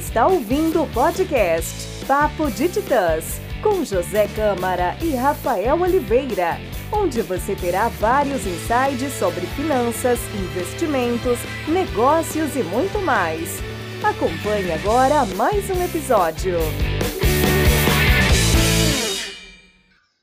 está 0.00 0.26
ouvindo 0.26 0.82
o 0.82 0.88
podcast 0.88 2.06
Papo 2.06 2.50
de 2.50 2.70
Titãs, 2.70 3.38
com 3.62 3.84
José 3.84 4.26
Câmara 4.28 4.96
e 5.02 5.14
Rafael 5.14 5.78
Oliveira, 5.78 6.56
onde 6.90 7.20
você 7.20 7.54
terá 7.54 7.88
vários 7.88 8.46
insights 8.46 9.12
sobre 9.12 9.42
finanças, 9.48 10.18
investimentos, 10.34 11.38
negócios 11.68 12.56
e 12.56 12.62
muito 12.62 12.98
mais. 13.00 13.60
Acompanhe 14.02 14.72
agora 14.72 15.26
mais 15.36 15.68
um 15.68 15.84
episódio. 15.84 16.54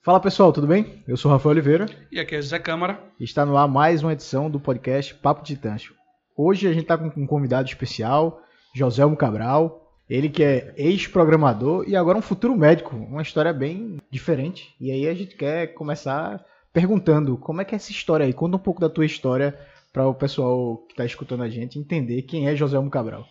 Fala 0.03 0.19
pessoal, 0.19 0.51
tudo 0.51 0.65
bem? 0.65 1.03
Eu 1.07 1.15
sou 1.17 1.29
o 1.29 1.33
Rafael 1.35 1.51
Oliveira. 1.51 1.85
E 2.11 2.19
aqui 2.19 2.35
é 2.35 2.41
José 2.41 2.57
Câmara. 2.57 2.99
E 3.19 3.23
está 3.25 3.45
no 3.45 3.55
ar 3.55 3.67
mais 3.67 4.01
uma 4.01 4.13
edição 4.13 4.49
do 4.49 4.59
podcast 4.59 5.13
Papo 5.13 5.43
de 5.43 5.53
Titãs. 5.53 5.83
Hoje 6.35 6.67
a 6.67 6.71
gente 6.73 6.81
está 6.81 6.97
com 6.97 7.11
um 7.15 7.27
convidado 7.27 7.69
especial, 7.69 8.41
Joselmo 8.77 9.17
Cabral. 9.17 9.83
Ele 10.09 10.29
que 10.29 10.43
é 10.43 10.73
ex-programador 10.77 11.83
e 11.87 11.95
agora 11.95 12.17
um 12.17 12.21
futuro 12.21 12.55
médico. 12.55 12.95
Uma 12.95 13.21
história 13.21 13.51
bem 13.51 13.97
diferente. 14.09 14.73
E 14.79 14.91
aí 14.91 15.07
a 15.07 15.13
gente 15.13 15.35
quer 15.35 15.73
começar 15.73 16.45
perguntando 16.71 17.37
como 17.37 17.59
é 17.59 17.65
que 17.65 17.75
é 17.75 17.77
essa 17.77 17.91
história 17.91 18.25
aí. 18.25 18.31
Conta 18.31 18.55
um 18.55 18.59
pouco 18.59 18.79
da 18.79 18.89
tua 18.89 19.05
história 19.05 19.59
para 19.91 20.07
o 20.07 20.13
pessoal 20.13 20.77
que 20.87 20.93
está 20.93 21.03
escutando 21.03 21.43
a 21.43 21.49
gente 21.49 21.79
entender 21.79 22.21
quem 22.21 22.47
é 22.47 22.55
Joselmo 22.55 22.89
Cabral. 22.89 23.25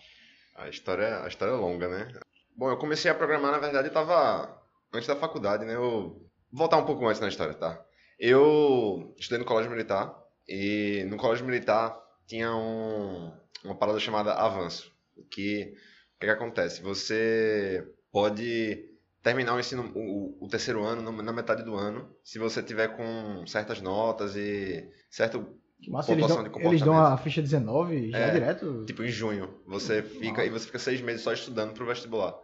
A 0.57 0.69
história, 0.69 1.23
a 1.23 1.29
história 1.29 1.53
é 1.53 1.57
longa, 1.57 1.89
né? 1.89 2.09
Bom, 2.57 2.71
eu 2.71 2.77
comecei 2.77 3.11
a 3.11 3.15
programar, 3.15 3.53
na 3.53 3.59
verdade, 3.59 3.89
estava 3.89 4.61
antes 4.93 5.07
da 5.07 5.15
faculdade, 5.15 5.65
né? 5.65 5.77
Eu 5.77 5.81
vou 5.81 6.31
voltar 6.53 6.79
um 6.79 6.85
pouco 6.85 7.07
antes 7.07 7.21
na 7.21 7.29
história, 7.29 7.55
tá? 7.55 7.81
Eu 8.19 9.15
estudei 9.19 9.39
no 9.39 9.45
colégio 9.45 9.71
militar 9.71 10.15
e 10.49 11.07
no 11.09 11.17
colégio 11.17 11.45
militar 11.45 11.97
tinha 12.27 12.55
um, 12.55 13.31
uma 13.65 13.75
parada 13.75 14.01
chamada 14.01 14.33
avanço. 14.33 14.96
Que 15.31 15.75
o 16.17 16.21
que, 16.21 16.27
acontece? 16.27 16.83
Você 16.83 17.87
pode 18.11 18.97
terminar 19.23 19.55
o 19.55 19.61
ensino 19.61 19.93
o, 19.95 20.45
o 20.45 20.49
terceiro 20.49 20.85
ano 20.85 21.11
na 21.11 21.33
metade 21.33 21.63
do 21.63 21.75
ano, 21.75 22.09
se 22.23 22.39
você 22.39 22.63
tiver 22.63 22.97
com 22.97 23.47
certas 23.47 23.81
notas 23.81 24.37
e 24.37 24.89
certo 25.11 25.59
Massa, 25.89 26.13
eles 26.13 26.27
dão, 26.27 26.47
eles 26.61 26.81
dão 26.81 26.97
a 26.97 27.17
ficha 27.19 27.43
19 27.43 28.11
já 28.11 28.19
é, 28.19 28.31
direto? 28.33 28.85
Tipo, 28.87 29.05
em 29.05 29.09
junho. 29.09 29.61
Você 29.67 30.03
fica 30.03 30.45
e 30.45 30.49
você 30.49 30.67
fica 30.67 30.79
seis 30.79 31.01
meses 31.01 31.21
só 31.21 31.33
estudando 31.33 31.75
pro 31.75 31.87
vestibular. 31.87 32.35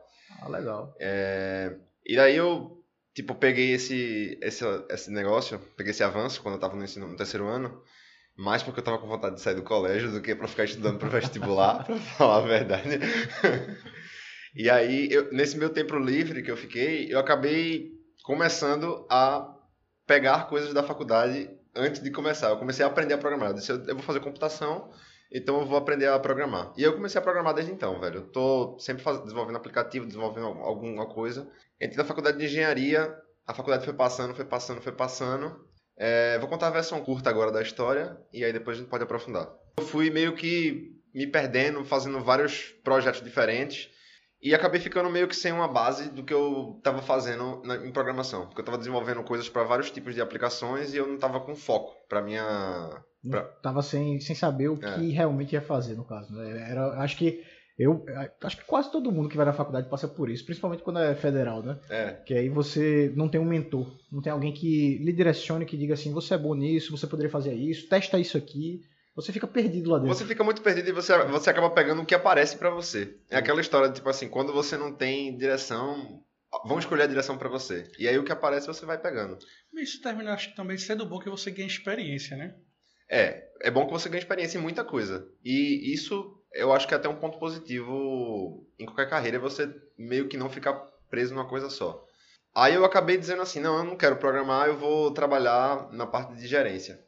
Ah, 0.40 0.48
legal. 0.48 0.94
É, 1.00 1.74
e 2.04 2.14
daí 2.14 2.36
eu, 2.36 2.84
tipo, 3.14 3.34
peguei 3.34 3.72
esse, 3.72 4.38
esse, 4.42 4.64
esse 4.90 5.10
negócio, 5.10 5.58
peguei 5.76 5.92
esse 5.92 6.04
avanço 6.04 6.42
quando 6.42 6.56
eu 6.56 6.60
tava 6.60 6.76
no, 6.76 6.84
ensino, 6.84 7.08
no 7.08 7.16
terceiro 7.16 7.46
ano 7.46 7.82
mais 8.36 8.62
porque 8.62 8.80
eu 8.80 8.84
tava 8.84 8.98
com 8.98 9.06
vontade 9.06 9.36
de 9.36 9.40
sair 9.40 9.54
do 9.54 9.62
colégio 9.62 10.10
do 10.10 10.20
que 10.20 10.34
para 10.34 10.48
ficar 10.48 10.64
estudando 10.64 10.98
para 10.98 11.08
vestibular, 11.08 11.84
para 11.86 11.96
falar 11.96 12.38
a 12.38 12.46
verdade. 12.46 12.98
e 14.54 14.70
aí, 14.70 15.08
eu, 15.10 15.32
nesse 15.32 15.56
meu 15.56 15.70
tempo 15.70 15.96
livre 15.96 16.42
que 16.42 16.50
eu 16.50 16.56
fiquei, 16.56 17.12
eu 17.12 17.18
acabei 17.18 17.90
começando 18.24 19.06
a 19.10 19.54
pegar 20.06 20.48
coisas 20.48 20.72
da 20.72 20.82
faculdade 20.82 21.50
antes 21.74 22.02
de 22.02 22.10
começar. 22.10 22.50
Eu 22.50 22.58
comecei 22.58 22.84
a 22.84 22.88
aprender 22.88 23.14
a 23.14 23.18
programar. 23.18 23.50
Eu 23.50 23.54
disse, 23.54 23.72
eu 23.72 23.94
vou 23.94 24.02
fazer 24.02 24.20
computação, 24.20 24.90
então 25.30 25.60
eu 25.60 25.66
vou 25.66 25.78
aprender 25.78 26.08
a 26.08 26.18
programar. 26.18 26.72
E 26.76 26.82
eu 26.82 26.94
comecei 26.94 27.18
a 27.18 27.22
programar 27.22 27.54
desde 27.54 27.72
então, 27.72 27.98
velho. 28.00 28.16
Eu 28.16 28.30
tô 28.30 28.78
sempre 28.78 29.02
faz... 29.02 29.20
desenvolvendo 29.22 29.56
aplicativo, 29.56 30.06
desenvolvendo 30.06 30.46
alguma 30.46 31.06
coisa. 31.06 31.48
Entrei 31.80 31.96
na 31.96 32.04
faculdade 32.04 32.38
de 32.38 32.44
engenharia, 32.44 33.14
a 33.46 33.54
faculdade 33.54 33.84
foi 33.84 33.94
passando, 33.94 34.34
foi 34.34 34.44
passando, 34.44 34.80
foi 34.80 34.92
passando. 34.92 35.66
É, 35.96 36.38
vou 36.38 36.48
contar 36.48 36.68
a 36.68 36.70
versão 36.70 37.00
curta 37.00 37.30
agora 37.30 37.52
da 37.52 37.62
história 37.62 38.16
e 38.32 38.44
aí 38.44 38.52
depois 38.52 38.76
a 38.76 38.80
gente 38.80 38.90
pode 38.90 39.04
aprofundar. 39.04 39.48
Eu 39.76 39.84
fui 39.84 40.10
meio 40.10 40.34
que 40.34 40.92
me 41.14 41.26
perdendo, 41.26 41.84
fazendo 41.84 42.20
vários 42.20 42.74
projetos 42.82 43.22
diferentes 43.22 43.90
e 44.42 44.54
acabei 44.54 44.80
ficando 44.80 45.08
meio 45.08 45.28
que 45.28 45.36
sem 45.36 45.52
uma 45.52 45.68
base 45.68 46.10
do 46.10 46.24
que 46.24 46.34
eu 46.34 46.74
estava 46.78 47.00
fazendo 47.00 47.62
na, 47.64 47.76
em 47.76 47.92
programação, 47.92 48.46
porque 48.46 48.60
eu 48.60 48.62
estava 48.62 48.78
desenvolvendo 48.78 49.22
coisas 49.22 49.48
para 49.48 49.62
vários 49.62 49.90
tipos 49.90 50.14
de 50.14 50.20
aplicações 50.20 50.92
e 50.92 50.96
eu 50.96 51.06
não 51.06 51.14
estava 51.14 51.38
com 51.38 51.54
foco 51.54 51.94
para 52.08 52.20
minha 52.20 53.04
pra... 53.30 53.42
tava 53.62 53.82
sem, 53.82 54.18
sem 54.20 54.34
saber 54.34 54.68
o 54.68 54.78
é. 54.82 54.94
que 54.94 55.10
realmente 55.10 55.52
ia 55.52 55.62
fazer 55.62 55.94
no 55.94 56.04
caso, 56.04 56.34
né? 56.34 56.70
Era 56.70 57.00
acho 57.02 57.16
que 57.16 57.44
eu 57.78 58.04
acho 58.42 58.58
que 58.58 58.64
quase 58.64 58.90
todo 58.92 59.10
mundo 59.10 59.28
que 59.28 59.36
vai 59.36 59.46
na 59.46 59.52
faculdade 59.52 59.88
passa 59.88 60.06
por 60.06 60.28
isso, 60.28 60.44
principalmente 60.44 60.82
quando 60.82 60.98
é 60.98 61.14
federal, 61.14 61.62
né? 61.62 61.78
É. 61.88 62.12
Que 62.26 62.34
aí 62.34 62.48
você 62.48 63.12
não 63.16 63.28
tem 63.28 63.40
um 63.40 63.44
mentor, 63.44 63.96
não 64.10 64.20
tem 64.20 64.32
alguém 64.32 64.52
que 64.52 64.98
lhe 64.98 65.12
direcione, 65.12 65.64
que 65.64 65.76
diga 65.76 65.94
assim, 65.94 66.12
você 66.12 66.34
é 66.34 66.38
bom 66.38 66.54
nisso, 66.54 66.96
você 66.96 67.06
poderia 67.06 67.30
fazer 67.30 67.54
isso, 67.54 67.88
testa 67.88 68.18
isso 68.18 68.36
aqui. 68.36 68.80
Você 69.14 69.30
fica 69.30 69.46
perdido 69.46 69.90
lá 69.90 69.98
dentro. 69.98 70.14
Você 70.14 70.24
fica 70.24 70.42
muito 70.42 70.62
perdido 70.62 70.88
e 70.88 70.92
você, 70.92 71.16
você 71.24 71.50
acaba 71.50 71.68
pegando 71.68 72.00
o 72.00 72.06
que 72.06 72.14
aparece 72.14 72.56
para 72.56 72.70
você. 72.70 73.18
É 73.28 73.36
aquela 73.36 73.60
história 73.60 73.88
de 73.88 73.96
tipo 73.96 74.08
assim, 74.08 74.26
quando 74.26 74.54
você 74.54 74.74
não 74.76 74.94
tem 74.94 75.36
direção, 75.36 76.22
vão 76.64 76.78
escolher 76.78 77.02
a 77.02 77.06
direção 77.06 77.36
para 77.36 77.48
você. 77.48 77.90
E 77.98 78.08
aí 78.08 78.18
o 78.18 78.24
que 78.24 78.32
aparece 78.32 78.66
você 78.66 78.86
vai 78.86 78.98
pegando. 78.98 79.36
Isso 79.74 80.00
termina 80.00 80.32
acho, 80.32 80.54
também 80.54 80.78
sendo 80.78 81.04
bom 81.04 81.18
que 81.18 81.28
você 81.28 81.50
ganhe 81.50 81.68
experiência, 81.68 82.36
né? 82.36 82.54
É, 83.10 83.44
é 83.60 83.70
bom 83.70 83.84
que 83.86 83.92
você 83.92 84.08
ganhe 84.08 84.22
experiência 84.22 84.56
em 84.56 84.62
muita 84.62 84.82
coisa. 84.82 85.28
E 85.44 85.92
isso 85.92 86.41
eu 86.54 86.72
acho 86.72 86.86
que 86.86 86.94
é 86.94 86.96
até 86.96 87.08
um 87.08 87.16
ponto 87.16 87.38
positivo 87.38 88.66
em 88.78 88.84
qualquer 88.84 89.08
carreira 89.08 89.36
é 89.36 89.40
você 89.40 89.68
meio 89.96 90.28
que 90.28 90.36
não 90.36 90.50
ficar 90.50 90.74
preso 91.10 91.34
numa 91.34 91.46
coisa 91.46 91.70
só. 91.70 92.04
Aí 92.54 92.74
eu 92.74 92.84
acabei 92.84 93.16
dizendo 93.16 93.42
assim, 93.42 93.60
não, 93.60 93.78
eu 93.78 93.84
não 93.84 93.96
quero 93.96 94.16
programar, 94.16 94.66
eu 94.66 94.76
vou 94.76 95.10
trabalhar 95.10 95.88
na 95.92 96.06
parte 96.06 96.34
de 96.34 96.46
gerência. 96.46 97.00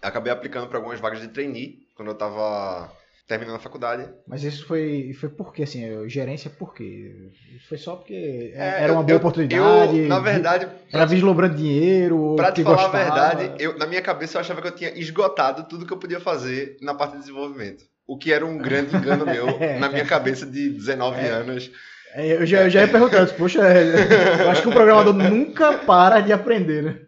Acabei 0.00 0.32
aplicando 0.32 0.68
para 0.68 0.78
algumas 0.78 1.00
vagas 1.00 1.20
de 1.20 1.28
trainee 1.28 1.86
quando 1.96 2.08
eu 2.08 2.12
estava 2.12 2.92
terminando 3.26 3.56
a 3.56 3.60
faculdade. 3.60 4.06
Mas 4.26 4.44
isso 4.44 4.66
foi, 4.66 5.12
foi 5.18 5.30
por 5.30 5.52
quê, 5.52 5.62
assim, 5.62 6.08
gerência 6.08 6.50
por 6.50 6.74
quê? 6.74 7.30
Foi 7.68 7.78
só 7.78 7.96
porque 7.96 8.52
é, 8.54 8.82
era 8.84 8.92
uma 8.92 9.02
boa 9.02 9.14
eu, 9.14 9.16
oportunidade? 9.16 9.98
Eu, 9.98 10.08
na 10.08 10.20
verdade... 10.20 10.68
Era 10.92 11.06
vislumbrando 11.06 11.56
dinheiro? 11.56 12.34
Pra 12.36 12.52
te 12.52 12.62
falar 12.62 12.76
gostava. 12.76 12.98
a 12.98 13.04
verdade, 13.04 13.62
eu, 13.64 13.76
na 13.78 13.86
minha 13.86 14.02
cabeça 14.02 14.36
eu 14.36 14.40
achava 14.40 14.60
que 14.60 14.68
eu 14.68 14.76
tinha 14.76 14.90
esgotado 14.90 15.64
tudo 15.64 15.86
que 15.86 15.92
eu 15.92 15.98
podia 15.98 16.20
fazer 16.20 16.76
na 16.80 16.94
parte 16.94 17.12
de 17.12 17.20
desenvolvimento. 17.20 17.84
O 18.06 18.18
que 18.18 18.32
era 18.32 18.44
um 18.44 18.58
grande 18.58 18.94
engano 18.96 19.24
meu 19.24 19.46
na 19.78 19.88
minha 19.88 20.04
cabeça 20.04 20.44
de 20.46 20.70
19 20.70 21.20
é. 21.20 21.28
anos. 21.28 21.70
É, 22.14 22.34
eu 22.34 22.46
já, 22.46 22.62
eu 22.62 22.70
já 22.70 22.82
ia 22.82 22.88
perguntando, 22.88 23.32
poxa, 23.34 23.60
eu 23.60 24.48
acho 24.50 24.62
que 24.62 24.68
o 24.68 24.72
programador 24.72 25.12
nunca 25.14 25.78
para 25.78 26.20
de 26.20 26.32
aprender, 26.32 26.82
né? 26.82 27.00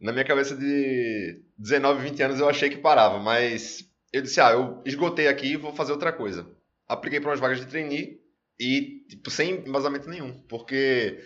Na 0.00 0.10
minha 0.12 0.24
cabeça 0.24 0.56
de 0.56 1.42
19, 1.56 2.02
20 2.10 2.22
anos 2.22 2.40
eu 2.40 2.48
achei 2.48 2.68
que 2.68 2.78
parava, 2.78 3.20
mas 3.20 3.84
eu 4.12 4.20
disse, 4.20 4.40
ah, 4.40 4.50
eu 4.50 4.82
esgotei 4.84 5.28
aqui 5.28 5.52
e 5.52 5.56
vou 5.56 5.72
fazer 5.72 5.92
outra 5.92 6.12
coisa. 6.12 6.46
Apliquei 6.88 7.20
para 7.20 7.30
umas 7.30 7.40
vagas 7.40 7.60
de 7.60 7.66
trainee 7.66 8.20
e, 8.58 9.04
tipo, 9.08 9.30
sem 9.30 9.62
embasamento 9.66 10.08
nenhum, 10.08 10.32
porque 10.48 11.20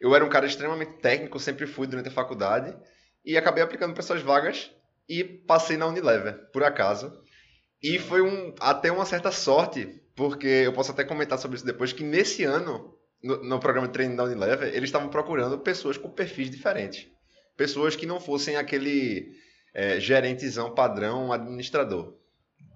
eu 0.00 0.14
era 0.14 0.24
um 0.24 0.28
cara 0.28 0.46
extremamente 0.46 0.92
técnico, 1.00 1.38
sempre 1.38 1.66
fui 1.66 1.86
durante 1.86 2.08
a 2.08 2.12
faculdade, 2.12 2.76
e 3.24 3.36
acabei 3.36 3.62
aplicando 3.62 3.92
para 3.92 4.02
essas 4.02 4.22
vagas 4.22 4.70
e 5.08 5.24
passei 5.24 5.76
na 5.76 5.86
Unilever, 5.86 6.50
por 6.52 6.62
acaso. 6.62 7.12
E 7.82 7.98
foi 7.98 8.22
um, 8.22 8.54
até 8.60 8.90
uma 8.90 9.04
certa 9.04 9.30
sorte, 9.30 10.00
porque 10.14 10.46
eu 10.46 10.72
posso 10.72 10.90
até 10.90 11.04
comentar 11.04 11.38
sobre 11.38 11.56
isso 11.56 11.66
depois, 11.66 11.92
que 11.92 12.02
nesse 12.02 12.44
ano, 12.44 12.94
no, 13.22 13.42
no 13.44 13.60
programa 13.60 13.86
de 13.86 13.92
treino 13.92 14.16
da 14.16 14.24
Unilever, 14.24 14.68
eles 14.68 14.88
estavam 14.88 15.08
procurando 15.08 15.58
pessoas 15.58 15.96
com 15.96 16.10
perfis 16.10 16.50
diferentes. 16.50 17.08
Pessoas 17.56 17.94
que 17.94 18.06
não 18.06 18.20
fossem 18.20 18.56
aquele 18.56 19.32
é, 19.74 20.00
gerentezão 20.00 20.74
padrão 20.74 21.32
administrador. 21.32 22.14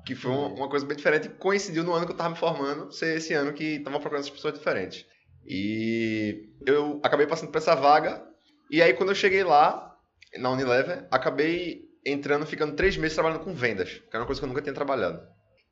Que 0.04 0.14
foi 0.14 0.30
uma, 0.30 0.48
uma, 0.48 0.68
coisa 0.68 0.86
bem 0.86 0.96
diferente. 0.96 1.28
Coincidiu 1.28 1.84
no 1.84 1.92
ano 1.92 2.06
que 2.06 2.12
eu 2.12 2.14
estava 2.14 2.30
me 2.30 2.36
formando, 2.36 2.92
ser 2.92 3.16
esse 3.16 3.32
ano 3.34 3.52
que 3.52 3.76
estava 3.76 3.98
procurando 3.98 4.22
essas 4.22 4.34
pessoas 4.34 4.54
diferentes. 4.54 5.06
E 5.46 6.48
eu 6.66 7.00
acabei 7.02 7.26
passando 7.26 7.50
por 7.50 7.58
essa 7.58 7.74
vaga. 7.74 8.24
E 8.70 8.80
aí, 8.80 8.94
quando 8.94 9.10
eu 9.10 9.14
cheguei 9.14 9.44
lá, 9.44 9.96
na 10.38 10.50
Unilever, 10.50 11.06
acabei 11.10 11.91
entrando, 12.04 12.46
ficando 12.46 12.74
três 12.74 12.96
meses 12.96 13.14
trabalhando 13.14 13.44
com 13.44 13.54
vendas, 13.54 13.90
que 13.90 14.08
era 14.10 14.20
uma 14.20 14.26
coisa 14.26 14.40
que 14.40 14.44
eu 14.44 14.48
nunca 14.48 14.62
tinha 14.62 14.74
trabalhado. 14.74 15.22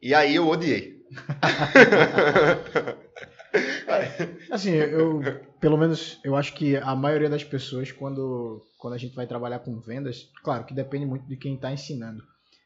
E 0.01 0.15
aí 0.15 0.35
eu 0.35 0.49
odiei. 0.49 1.01
assim, 4.51 4.71
eu, 4.71 5.21
pelo 5.61 5.77
menos, 5.77 6.19
eu 6.25 6.35
acho 6.37 6.55
que 6.55 6.77
a 6.77 6.95
maioria 6.95 7.29
das 7.29 7.45
pessoas, 7.45 7.93
quando, 7.93 8.65
quando 8.79 8.95
a 8.95 8.99
gente 8.99 9.15
vai 9.15 9.27
trabalhar 9.27 9.59
com 9.59 9.79
vendas, 9.81 10.31
claro 10.43 10.65
que 10.65 10.73
depende 10.73 11.05
muito 11.05 11.27
de 11.27 11.37
quem 11.37 11.57
está 11.57 11.71
ensinando, 11.73 12.23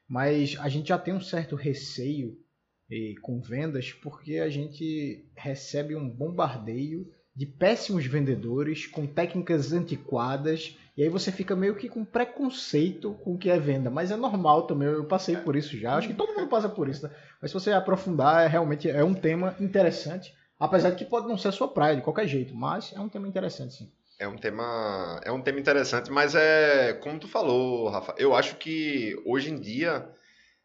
mas 0.09 0.57
a 0.61 0.69
gente 0.69 0.89
já 0.89 0.99
tem 0.99 1.15
um 1.15 1.21
certo 1.21 1.57
receio 1.57 2.37
eh, 2.91 3.15
com 3.23 3.41
vendas 3.41 3.93
porque 3.93 4.37
a 4.37 4.49
gente 4.49 5.29
recebe 5.35 5.97
um 5.97 6.09
bombardeio 6.09 7.07
de 7.35 7.47
péssimos 7.47 8.07
vendedores 8.07 8.87
com 8.87 9.07
técnicas 9.07 9.73
antiquadas 9.73 10.79
e 10.97 11.03
aí 11.03 11.09
você 11.09 11.33
fica 11.33 11.57
meio 11.57 11.75
que 11.75 11.89
com 11.89 12.05
preconceito 12.05 13.15
com 13.15 13.35
o 13.35 13.39
que 13.39 13.51
é 13.51 13.59
venda. 13.59 13.91
Mas 13.91 14.13
é 14.13 14.17
normal 14.17 14.63
também, 14.63 14.89
eu 14.89 15.05
passei 15.05 15.37
por 15.37 15.57
isso 15.57 15.77
já. 15.77 15.97
Acho 15.97 16.09
que 16.09 16.15
todo 16.15 16.35
mundo 16.35 16.49
passa 16.49 16.69
por 16.69 16.89
isso, 16.89 17.07
né? 17.07 17.15
Mas 17.43 17.51
se 17.51 17.55
você 17.55 17.73
aprofundar, 17.73 18.45
é, 18.45 18.47
realmente 18.47 18.89
é 18.89 19.03
um 19.03 19.15
tema 19.15 19.57
interessante. 19.59 20.33
Apesar 20.59 20.91
de 20.91 20.97
que 20.97 21.05
pode 21.05 21.27
não 21.27 21.37
ser 21.37 21.49
a 21.49 21.53
sua 21.53 21.67
praia 21.67 21.97
de 21.97 22.03
qualquer 22.03 22.29
jeito, 22.29 22.55
mas 22.55 22.93
é 22.95 23.01
um 23.01 23.09
tema 23.09 23.27
interessante, 23.27 23.75
sim. 23.75 23.93
É 24.21 24.29
um 24.29 24.37
tema, 24.37 25.21
é 25.25 25.33
um 25.33 25.43
tema 25.43 25.59
interessante, 25.59 26.13
mas 26.13 26.37
é 26.37 26.93
como 26.93 27.19
tu 27.19 27.27
falou, 27.27 27.89
Rafa. 27.89 28.15
Eu 28.17 28.33
acho 28.33 28.55
que 28.57 29.21
hoje 29.27 29.51
em 29.51 29.59
dia, 29.59 30.09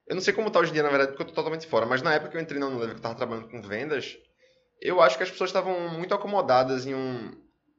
eu 0.07 0.13
não 0.13 0.21
sei 0.21 0.31
como 0.31 0.51
tá 0.51 0.59
hoje 0.59 0.69
em 0.69 0.73
dia, 0.73 0.83
na 0.83 0.89
verdade, 0.89 1.11
porque 1.11 1.23
eu 1.23 1.27
tô 1.27 1.33
totalmente 1.33 1.65
fora, 1.65 1.87
mas 1.87 2.03
na 2.03 2.13
época 2.13 2.29
que 2.29 2.37
eu 2.37 2.41
entrei 2.41 2.59
na 2.59 2.67
Unilever, 2.67 2.91
que 2.91 2.99
eu 2.99 3.01
tava 3.01 3.15
trabalhando 3.15 3.49
com 3.49 3.63
vendas, 3.63 4.15
eu 4.79 5.01
acho 5.01 5.17
que 5.17 5.23
as 5.23 5.31
pessoas 5.31 5.49
estavam 5.49 5.89
muito 5.89 6.13
acomodadas 6.13 6.85
em 6.85 6.93
um. 6.93 7.31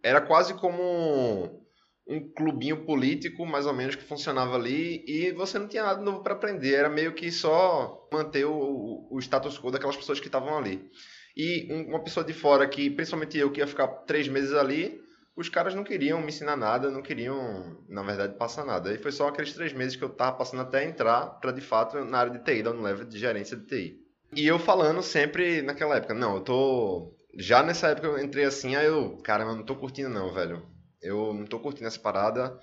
Era 0.03 0.21
quase 0.21 0.55
como 0.55 1.65
um 2.11 2.29
clubinho 2.33 2.85
político, 2.85 3.47
mais 3.47 3.67
ou 3.67 3.73
menos, 3.73 3.95
que 3.95 4.03
funcionava 4.03 4.57
ali, 4.57 5.05
e 5.07 5.31
você 5.33 5.59
não 5.59 5.69
tinha 5.69 5.85
nada 5.85 6.03
novo 6.03 6.23
para 6.23 6.35
aprender, 6.35 6.75
era 6.75 6.89
meio 6.89 7.15
que 7.15 7.31
só 7.31 8.09
manter 8.13 8.45
o, 8.45 9.07
o 9.09 9.19
status 9.21 9.59
quo 9.59 9.71
daquelas 9.71 9.97
pessoas 9.97 10.19
que 10.19 10.27
estavam 10.27 10.59
ali. 10.59 10.91
E 11.37 11.69
uma 11.87 12.03
pessoa 12.03 12.27
de 12.27 12.33
fora 12.33 12.67
que, 12.69 12.91
principalmente 12.91 13.39
eu, 13.39 13.53
que 13.53 13.61
ia 13.61 13.67
ficar 13.67 13.87
três 13.87 14.27
meses 14.27 14.53
ali, 14.53 15.01
os 15.37 15.49
caras 15.49 15.75
não 15.75 15.85
queriam 15.85 16.21
me 16.21 16.27
ensinar 16.27 16.57
nada, 16.57 16.91
não 16.91 17.01
queriam, 17.01 17.79
na 17.89 18.03
verdade, 18.03 18.37
passar 18.37 18.65
nada. 18.65 18.93
E 18.93 18.99
foi 18.99 19.13
só 19.13 19.29
aqueles 19.29 19.53
três 19.53 19.73
meses 19.73 19.95
que 19.95 20.03
eu 20.03 20.11
tava 20.11 20.37
passando 20.37 20.63
até 20.63 20.85
entrar 20.85 21.27
para 21.41 21.53
de 21.53 21.61
fato 21.61 22.05
na 22.05 22.19
área 22.19 22.33
de 22.33 22.45
TI, 22.45 22.63
da 22.63 22.73
Unilever, 22.73 23.07
de 23.07 23.19
gerência 23.19 23.57
de 23.57 23.67
TI. 23.67 24.01
E 24.35 24.47
eu 24.47 24.59
falando 24.59 25.01
sempre 25.03 25.63
naquela 25.63 25.97
época, 25.97 26.15
não, 26.15 26.35
eu 26.35 26.41
tô. 26.41 27.17
Já 27.39 27.63
nessa 27.63 27.89
época 27.89 28.09
eu 28.09 28.19
entrei 28.19 28.45
assim, 28.45 28.75
aí 28.75 28.87
eu, 28.87 29.17
cara, 29.19 29.45
eu 29.45 29.55
não 29.55 29.65
tô 29.65 29.77
curtindo 29.77 30.09
não, 30.09 30.33
velho. 30.33 30.67
Eu 31.03 31.33
não 31.35 31.47
tô 31.47 31.59
curtindo 31.59 31.87
essa 31.87 31.99
parada. 31.99 32.59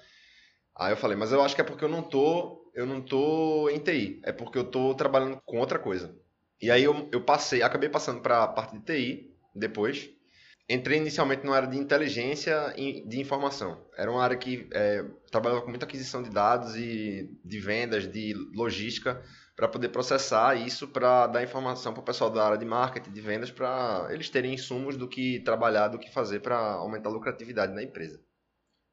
Aí 0.76 0.92
eu 0.92 0.98
falei, 0.98 1.18
mas 1.18 1.32
eu 1.32 1.42
acho 1.42 1.56
que 1.56 1.62
é 1.62 1.64
porque 1.64 1.84
eu 1.84 1.90
não 1.90 2.04
tô, 2.04 2.72
eu 2.76 2.86
não 2.86 3.02
tô 3.02 3.70
em 3.70 3.80
TI, 3.80 4.22
é 4.24 4.32
porque 4.32 4.58
eu 4.58 4.64
tô 4.64 4.94
trabalhando 4.94 5.42
com 5.46 5.58
outra 5.60 5.80
coisa. 5.80 6.16
E 6.62 6.70
aí 6.70 6.84
eu, 6.84 7.10
eu 7.12 7.24
passei, 7.24 7.62
acabei 7.64 7.90
passando 7.90 8.22
para 8.22 8.44
a 8.44 8.48
parte 8.48 8.78
de 8.78 8.84
TI 8.84 9.36
depois. 9.56 10.10
Entrei 10.70 10.98
inicialmente 10.98 11.46
numa 11.46 11.56
área 11.56 11.68
de 11.70 11.78
inteligência 11.78 12.74
e 12.78 13.08
de 13.08 13.20
informação. 13.22 13.86
Era 13.98 14.12
uma 14.12 14.22
área 14.22 14.36
que 14.36 14.68
é, 14.74 15.04
trabalhava 15.32 15.62
com 15.62 15.70
muita 15.70 15.86
aquisição 15.86 16.22
de 16.22 16.30
dados 16.30 16.76
e 16.76 17.30
de 17.44 17.60
vendas, 17.60 18.06
de 18.06 18.34
logística, 18.54 19.24
para 19.56 19.68
poder 19.68 19.90
processar 19.90 20.56
isso 20.56 20.88
para 20.90 21.26
dar 21.28 21.42
informação 21.42 21.94
para 21.94 22.02
o 22.02 22.06
pessoal 22.06 22.30
da 22.30 22.46
área 22.46 22.58
de 22.58 22.66
marketing, 22.66 23.12
de 23.12 23.22
vendas, 23.22 23.50
para 23.50 24.08
eles 24.12 24.30
terem 24.30 24.54
insumos 24.54 24.98
do 24.98 25.08
que 25.08 25.40
trabalhar, 25.40 25.88
do 25.88 25.98
que 25.98 26.12
fazer 26.14 26.42
para 26.42 26.58
aumentar 26.58 27.10
a 27.10 27.14
lucratividade 27.14 27.74
na 27.74 27.82
empresa. 27.82 28.22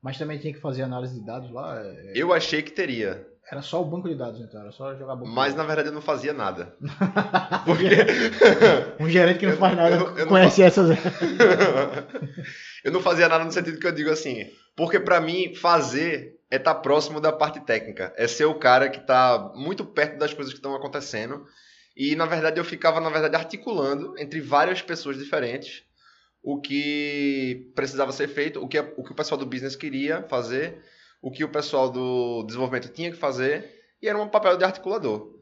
Mas 0.05 0.19
também 0.19 0.37
tinha 0.37 0.53
que 0.53 0.61
fazer 0.61 0.83
análise 0.83 1.19
de 1.19 1.25
dados 1.25 1.51
lá? 1.51 1.81
É... 1.83 2.13
Eu 2.15 2.31
achei 2.31 2.61
que 2.61 2.71
teria. 2.71 3.27
Era 3.51 3.63
só 3.63 3.81
o 3.81 3.87
banco 3.87 4.07
de 4.07 4.15
dados, 4.15 4.39
então, 4.39 4.61
era 4.61 4.71
só 4.71 4.95
jogar 4.95 5.17
banco 5.17 5.31
Mas 5.31 5.55
na 5.55 5.65
verdade 5.65 5.89
eu 5.89 5.95
não 5.95 6.03
fazia 6.03 6.35
nada. 6.35 6.77
Porque... 7.65 7.89
um 9.03 9.09
gerente 9.09 9.39
que 9.39 9.47
não 9.47 9.57
faz 9.57 9.75
nada 9.75 9.97
eu, 9.97 10.19
eu 10.19 10.27
conhece 10.27 10.61
não... 10.61 10.67
essas. 10.67 10.99
eu 12.85 12.93
não 12.93 13.01
fazia 13.01 13.31
nada 13.31 13.45
no 13.45 13.53
sentido 13.53 13.81
que 13.81 13.87
eu 13.87 13.93
digo 13.93 14.11
assim. 14.11 14.51
Porque 14.77 15.01
para 15.01 15.23
mim, 15.23 15.55
fazer 15.55 16.39
é 16.51 16.57
estar 16.57 16.75
tá 16.75 16.81
próximo 16.81 17.19
da 17.19 17.33
parte 17.33 17.61
técnica. 17.61 18.13
É 18.15 18.29
ser 18.29 18.45
o 18.45 18.59
cara 18.59 18.91
que 18.91 18.99
está 18.99 19.53
muito 19.55 19.87
perto 19.87 20.19
das 20.19 20.35
coisas 20.35 20.53
que 20.53 20.59
estão 20.59 20.75
acontecendo. 20.75 21.47
E 21.97 22.15
na 22.15 22.27
verdade 22.27 22.61
eu 22.61 22.65
ficava, 22.65 23.01
na 23.01 23.09
verdade, 23.09 23.37
articulando 23.37 24.15
entre 24.19 24.43
várias 24.43 24.83
pessoas 24.83 25.17
diferentes 25.17 25.83
o 26.45 26.61
que 26.61 27.73
precisava 27.75 28.13
ser 28.13 28.29
feito, 28.29 28.63
o 28.63 28.69
que, 28.69 28.79
o 28.79 29.03
que 29.03 29.13
o 29.13 29.15
pessoal 29.17 29.39
do 29.39 29.47
business 29.47 29.75
queria 29.75 30.23
fazer 30.25 30.81
o 31.25 31.31
que 31.31 31.43
o 31.43 31.49
pessoal 31.49 31.91
do 31.91 32.45
desenvolvimento 32.45 32.93
tinha 32.93 33.11
que 33.11 33.17
fazer 33.17 33.83
e 34.03 34.07
era 34.07 34.21
um 34.21 34.29
papel 34.29 34.59
de 34.59 34.65
articulador. 34.65 35.33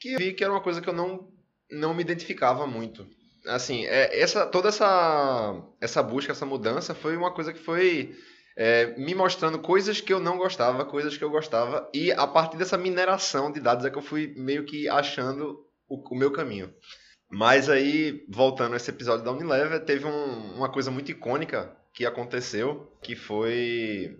Que 0.00 0.14
eu 0.14 0.18
vi 0.18 0.32
que 0.32 0.42
era 0.42 0.52
uma 0.52 0.60
coisa 0.60 0.80
que 0.80 0.88
eu 0.88 0.92
não, 0.92 1.28
não 1.70 1.94
me 1.94 2.02
identificava 2.02 2.66
muito. 2.66 3.06
Assim, 3.46 3.86
é, 3.86 4.20
essa, 4.20 4.44
toda 4.44 4.70
essa, 4.70 5.54
essa 5.80 6.02
busca, 6.02 6.32
essa 6.32 6.44
mudança 6.44 6.96
foi 6.96 7.16
uma 7.16 7.32
coisa 7.32 7.52
que 7.52 7.60
foi 7.60 8.12
é, 8.56 8.86
me 8.98 9.14
mostrando 9.14 9.60
coisas 9.60 10.00
que 10.00 10.12
eu 10.12 10.18
não 10.18 10.36
gostava, 10.36 10.84
coisas 10.84 11.16
que 11.16 11.22
eu 11.22 11.30
gostava, 11.30 11.88
e 11.94 12.10
a 12.10 12.26
partir 12.26 12.56
dessa 12.56 12.76
mineração 12.76 13.52
de 13.52 13.60
dados 13.60 13.84
é 13.84 13.90
que 13.90 13.98
eu 13.98 14.02
fui 14.02 14.34
meio 14.36 14.64
que 14.64 14.88
achando 14.88 15.64
o, 15.88 16.02
o 16.12 16.18
meu 16.18 16.32
caminho. 16.32 16.74
Mas 17.30 17.68
aí, 17.68 18.24
voltando 18.28 18.74
a 18.74 18.76
esse 18.76 18.90
episódio 18.90 19.24
da 19.24 19.32
Unilever, 19.32 19.84
teve 19.84 20.04
um, 20.04 20.54
uma 20.56 20.68
coisa 20.68 20.90
muito 20.90 21.10
icônica 21.10 21.74
que 21.92 22.04
aconteceu, 22.04 22.92
que 23.00 23.14
foi 23.14 24.18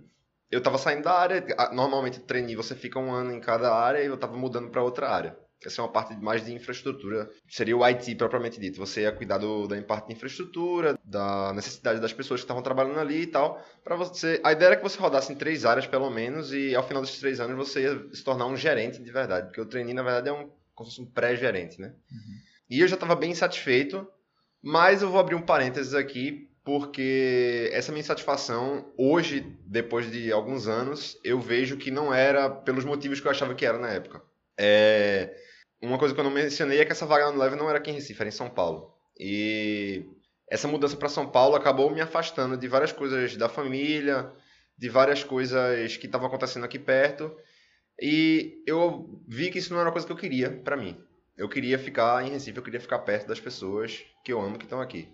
eu 0.50 0.60
tava 0.60 0.78
saindo 0.78 1.04
da 1.04 1.12
área, 1.12 1.44
normalmente 1.72 2.18
trainee 2.20 2.56
você 2.56 2.74
fica 2.74 2.98
um 2.98 3.12
ano 3.12 3.32
em 3.32 3.40
cada 3.40 3.72
área 3.72 4.02
e 4.02 4.06
eu 4.06 4.16
tava 4.16 4.36
mudando 4.36 4.68
para 4.68 4.82
outra 4.82 5.08
área. 5.08 5.38
Essa 5.64 5.82
é 5.82 5.84
uma 5.84 5.92
parte 5.92 6.16
mais 6.16 6.44
de 6.44 6.52
infraestrutura. 6.54 7.30
Seria 7.46 7.76
o 7.76 7.84
IT 7.84 8.14
propriamente 8.14 8.58
dito. 8.58 8.78
Você 8.78 9.02
ia 9.02 9.12
cuidar 9.12 9.36
do, 9.36 9.68
da 9.68 9.80
parte 9.82 10.06
de 10.06 10.14
infraestrutura, 10.14 10.98
da 11.04 11.52
necessidade 11.52 12.00
das 12.00 12.14
pessoas 12.14 12.40
que 12.40 12.44
estavam 12.44 12.62
trabalhando 12.62 12.98
ali 12.98 13.22
e 13.22 13.26
tal. 13.26 13.62
Para 13.84 13.94
você, 13.94 14.40
a 14.42 14.52
ideia 14.52 14.68
era 14.68 14.76
que 14.76 14.82
você 14.82 14.98
rodasse 14.98 15.30
em 15.30 15.36
três 15.36 15.66
áreas 15.66 15.86
pelo 15.86 16.10
menos 16.10 16.52
e 16.52 16.74
ao 16.74 16.82
final 16.82 17.02
desses 17.02 17.20
três 17.20 17.40
anos 17.40 17.56
você 17.56 17.82
ia 17.82 18.08
se 18.12 18.24
tornar 18.24 18.46
um 18.46 18.56
gerente 18.56 19.02
de 19.02 19.12
verdade, 19.12 19.48
porque 19.48 19.60
o 19.60 19.66
trainee 19.66 19.92
na 19.92 20.02
verdade 20.02 20.30
é 20.30 20.32
um 20.32 20.50
como 20.74 20.88
se 20.88 20.96
fosse 20.96 21.06
um 21.06 21.12
pré-gerente, 21.12 21.78
né? 21.78 21.92
Uhum. 22.10 22.49
E 22.70 22.80
eu 22.80 22.88
já 22.88 22.94
estava 22.94 23.16
bem 23.16 23.32
insatisfeito, 23.32 24.06
mas 24.62 25.02
eu 25.02 25.10
vou 25.10 25.20
abrir 25.20 25.34
um 25.34 25.42
parênteses 25.42 25.92
aqui 25.92 26.48
porque 26.62 27.68
essa 27.72 27.90
minha 27.90 28.00
insatisfação, 28.00 28.92
hoje, 28.96 29.44
depois 29.66 30.10
de 30.10 30.30
alguns 30.30 30.68
anos, 30.68 31.18
eu 31.24 31.40
vejo 31.40 31.76
que 31.76 31.90
não 31.90 32.14
era 32.14 32.48
pelos 32.48 32.84
motivos 32.84 33.20
que 33.20 33.26
eu 33.26 33.30
achava 33.30 33.54
que 33.54 33.66
era 33.66 33.78
na 33.78 33.88
época. 33.88 34.22
É... 34.58 35.34
Uma 35.82 35.98
coisa 35.98 36.14
que 36.14 36.20
eu 36.20 36.24
não 36.24 36.30
mencionei 36.30 36.78
é 36.78 36.84
que 36.84 36.92
essa 36.92 37.06
vaga 37.06 37.32
no 37.32 37.38
Level 37.38 37.58
não 37.58 37.68
era 37.68 37.78
aqui 37.78 37.90
em 37.90 37.94
Recife, 37.94 38.20
era 38.20 38.28
em 38.28 38.32
São 38.32 38.50
Paulo. 38.50 38.94
E 39.18 40.04
essa 40.48 40.68
mudança 40.68 40.96
para 40.96 41.08
São 41.08 41.28
Paulo 41.28 41.56
acabou 41.56 41.90
me 41.90 42.00
afastando 42.00 42.56
de 42.56 42.68
várias 42.68 42.92
coisas 42.92 43.36
da 43.36 43.48
família, 43.48 44.30
de 44.76 44.88
várias 44.88 45.24
coisas 45.24 45.96
que 45.96 46.06
estavam 46.06 46.28
acontecendo 46.28 46.64
aqui 46.64 46.78
perto. 46.78 47.34
E 48.00 48.62
eu 48.66 49.22
vi 49.26 49.50
que 49.50 49.58
isso 49.58 49.72
não 49.72 49.80
era 49.80 49.88
uma 49.88 49.92
coisa 49.92 50.06
que 50.06 50.12
eu 50.12 50.16
queria 50.16 50.50
para 50.50 50.76
mim. 50.76 50.96
Eu 51.40 51.48
queria 51.48 51.78
ficar 51.78 52.22
em 52.22 52.32
Recife, 52.32 52.58
eu 52.58 52.62
queria 52.62 52.78
ficar 52.78 52.98
perto 52.98 53.26
das 53.26 53.40
pessoas 53.40 54.04
que 54.22 54.30
eu 54.30 54.38
amo 54.38 54.58
que 54.58 54.64
estão 54.64 54.78
aqui. 54.78 55.08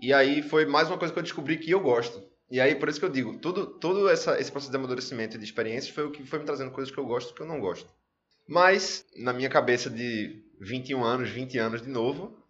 E 0.00 0.10
aí 0.10 0.40
foi 0.40 0.64
mais 0.64 0.88
uma 0.88 0.96
coisa 0.96 1.12
que 1.12 1.18
eu 1.18 1.22
descobri 1.22 1.58
que 1.58 1.70
eu 1.70 1.80
gosto. 1.80 2.26
E 2.50 2.58
aí, 2.58 2.74
por 2.74 2.88
isso 2.88 2.98
que 2.98 3.04
eu 3.04 3.10
digo, 3.10 3.36
tudo, 3.36 3.66
todo 3.66 4.08
essa, 4.08 4.40
esse 4.40 4.50
processo 4.50 4.70
de 4.70 4.78
amadurecimento 4.78 5.36
e 5.36 5.38
de 5.38 5.44
experiências 5.44 5.94
foi 5.94 6.06
o 6.06 6.10
que 6.10 6.24
foi 6.24 6.38
me 6.38 6.46
trazendo 6.46 6.70
coisas 6.70 6.90
que 6.90 6.98
eu 6.98 7.04
gosto 7.04 7.30
e 7.30 7.34
que 7.34 7.42
eu 7.42 7.46
não 7.46 7.60
gosto. 7.60 7.92
Mas, 8.48 9.04
na 9.18 9.34
minha 9.34 9.50
cabeça 9.50 9.90
de 9.90 10.42
21 10.62 11.04
anos, 11.04 11.28
20 11.28 11.58
anos 11.58 11.82
de 11.82 11.90
novo, 11.90 12.42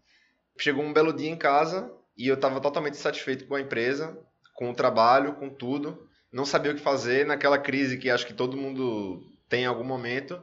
chegou 0.56 0.84
um 0.84 0.92
belo 0.92 1.12
dia 1.12 1.30
em 1.30 1.36
casa 1.36 1.92
e 2.16 2.28
eu 2.28 2.36
estava 2.36 2.60
totalmente 2.60 2.96
satisfeito 2.96 3.44
com 3.48 3.56
a 3.56 3.60
empresa, 3.60 4.16
com 4.54 4.70
o 4.70 4.74
trabalho, 4.74 5.34
com 5.34 5.50
tudo. 5.50 6.08
Não 6.32 6.46
sabia 6.46 6.70
o 6.70 6.76
que 6.76 6.80
fazer 6.80 7.26
naquela 7.26 7.58
crise 7.58 7.98
que 7.98 8.08
acho 8.08 8.24
que 8.24 8.34
todo 8.34 8.56
mundo 8.56 9.20
tem 9.48 9.64
em 9.64 9.66
algum 9.66 9.82
momento. 9.82 10.40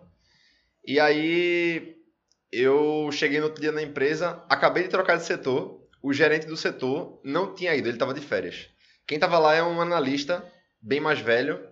E 0.86 1.00
aí, 1.00 2.01
eu 2.52 3.10
cheguei 3.12 3.40
no 3.40 3.46
outro 3.46 3.62
dia 3.62 3.72
na 3.72 3.82
empresa, 3.82 4.44
acabei 4.50 4.84
de 4.84 4.90
trocar 4.90 5.18
de 5.18 5.24
setor, 5.24 5.82
o 6.02 6.12
gerente 6.12 6.48
do 6.48 6.58
setor 6.58 7.22
não 7.24 7.54
tinha 7.54 7.76
ido, 7.76 7.88
ele 7.88 7.96
estava 7.96 8.14
de 8.14 8.22
férias. 8.22 8.70
Quem 9.08 9.16
estava 9.16 9.40
lá 9.40 9.56
é 9.56 9.64
um 9.64 9.80
analista 9.80 10.44
bem 10.82 11.00
mais 11.00 11.20
velho, 11.20 11.72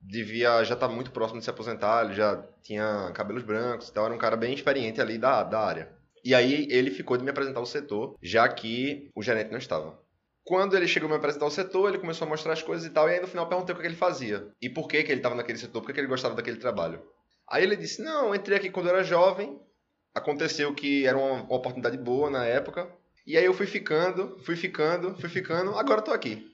devia 0.00 0.64
já 0.64 0.74
estar 0.74 0.88
tá 0.88 0.94
muito 0.94 1.10
próximo 1.10 1.38
de 1.38 1.44
se 1.44 1.50
aposentar, 1.50 2.04
ele 2.04 2.14
já 2.14 2.42
tinha 2.62 3.10
cabelos 3.14 3.42
brancos 3.42 3.88
e 3.88 3.92
tal, 3.92 4.06
era 4.06 4.14
um 4.14 4.18
cara 4.18 4.36
bem 4.36 4.54
experiente 4.54 5.00
ali 5.00 5.18
da, 5.18 5.42
da 5.42 5.60
área. 5.60 5.92
E 6.24 6.34
aí 6.34 6.66
ele 6.70 6.90
ficou 6.90 7.16
de 7.16 7.22
me 7.22 7.30
apresentar 7.30 7.60
o 7.60 7.66
setor, 7.66 8.16
já 8.20 8.48
que 8.48 9.10
o 9.14 9.22
gerente 9.22 9.50
não 9.50 9.58
estava. 9.58 9.96
Quando 10.42 10.76
ele 10.76 10.88
chegou 10.88 11.08
a 11.08 11.10
me 11.10 11.16
apresentar 11.18 11.46
o 11.46 11.50
setor, 11.50 11.88
ele 11.88 11.98
começou 11.98 12.26
a 12.26 12.28
mostrar 12.28 12.52
as 12.52 12.62
coisas 12.62 12.86
e 12.86 12.90
tal, 12.90 13.08
e 13.08 13.14
aí 13.14 13.20
no 13.20 13.26
final 13.26 13.48
perguntei 13.48 13.74
o 13.74 13.78
que 13.78 13.86
ele 13.86 13.96
fazia. 13.96 14.48
E 14.60 14.68
por 14.68 14.88
que, 14.88 15.02
que 15.02 15.12
ele 15.12 15.20
estava 15.20 15.34
naquele 15.34 15.58
setor, 15.58 15.80
por 15.80 15.88
que, 15.88 15.92
que 15.92 16.00
ele 16.00 16.08
gostava 16.08 16.34
daquele 16.34 16.56
trabalho. 16.56 17.02
Aí 17.48 17.62
ele 17.62 17.76
disse, 17.76 18.02
não, 18.02 18.34
entrei 18.34 18.56
aqui 18.56 18.70
quando 18.70 18.86
eu 18.86 18.94
era 18.94 19.04
jovem, 19.04 19.60
aconteceu 20.16 20.74
que 20.74 21.06
era 21.06 21.16
uma 21.16 21.42
oportunidade 21.54 21.98
boa 21.98 22.30
na 22.30 22.44
época, 22.46 22.90
e 23.26 23.36
aí 23.36 23.44
eu 23.44 23.52
fui 23.52 23.66
ficando, 23.66 24.38
fui 24.44 24.56
ficando, 24.56 25.14
fui 25.20 25.28
ficando, 25.28 25.76
agora 25.78 26.00
eu 26.00 26.04
tô 26.04 26.10
aqui. 26.10 26.50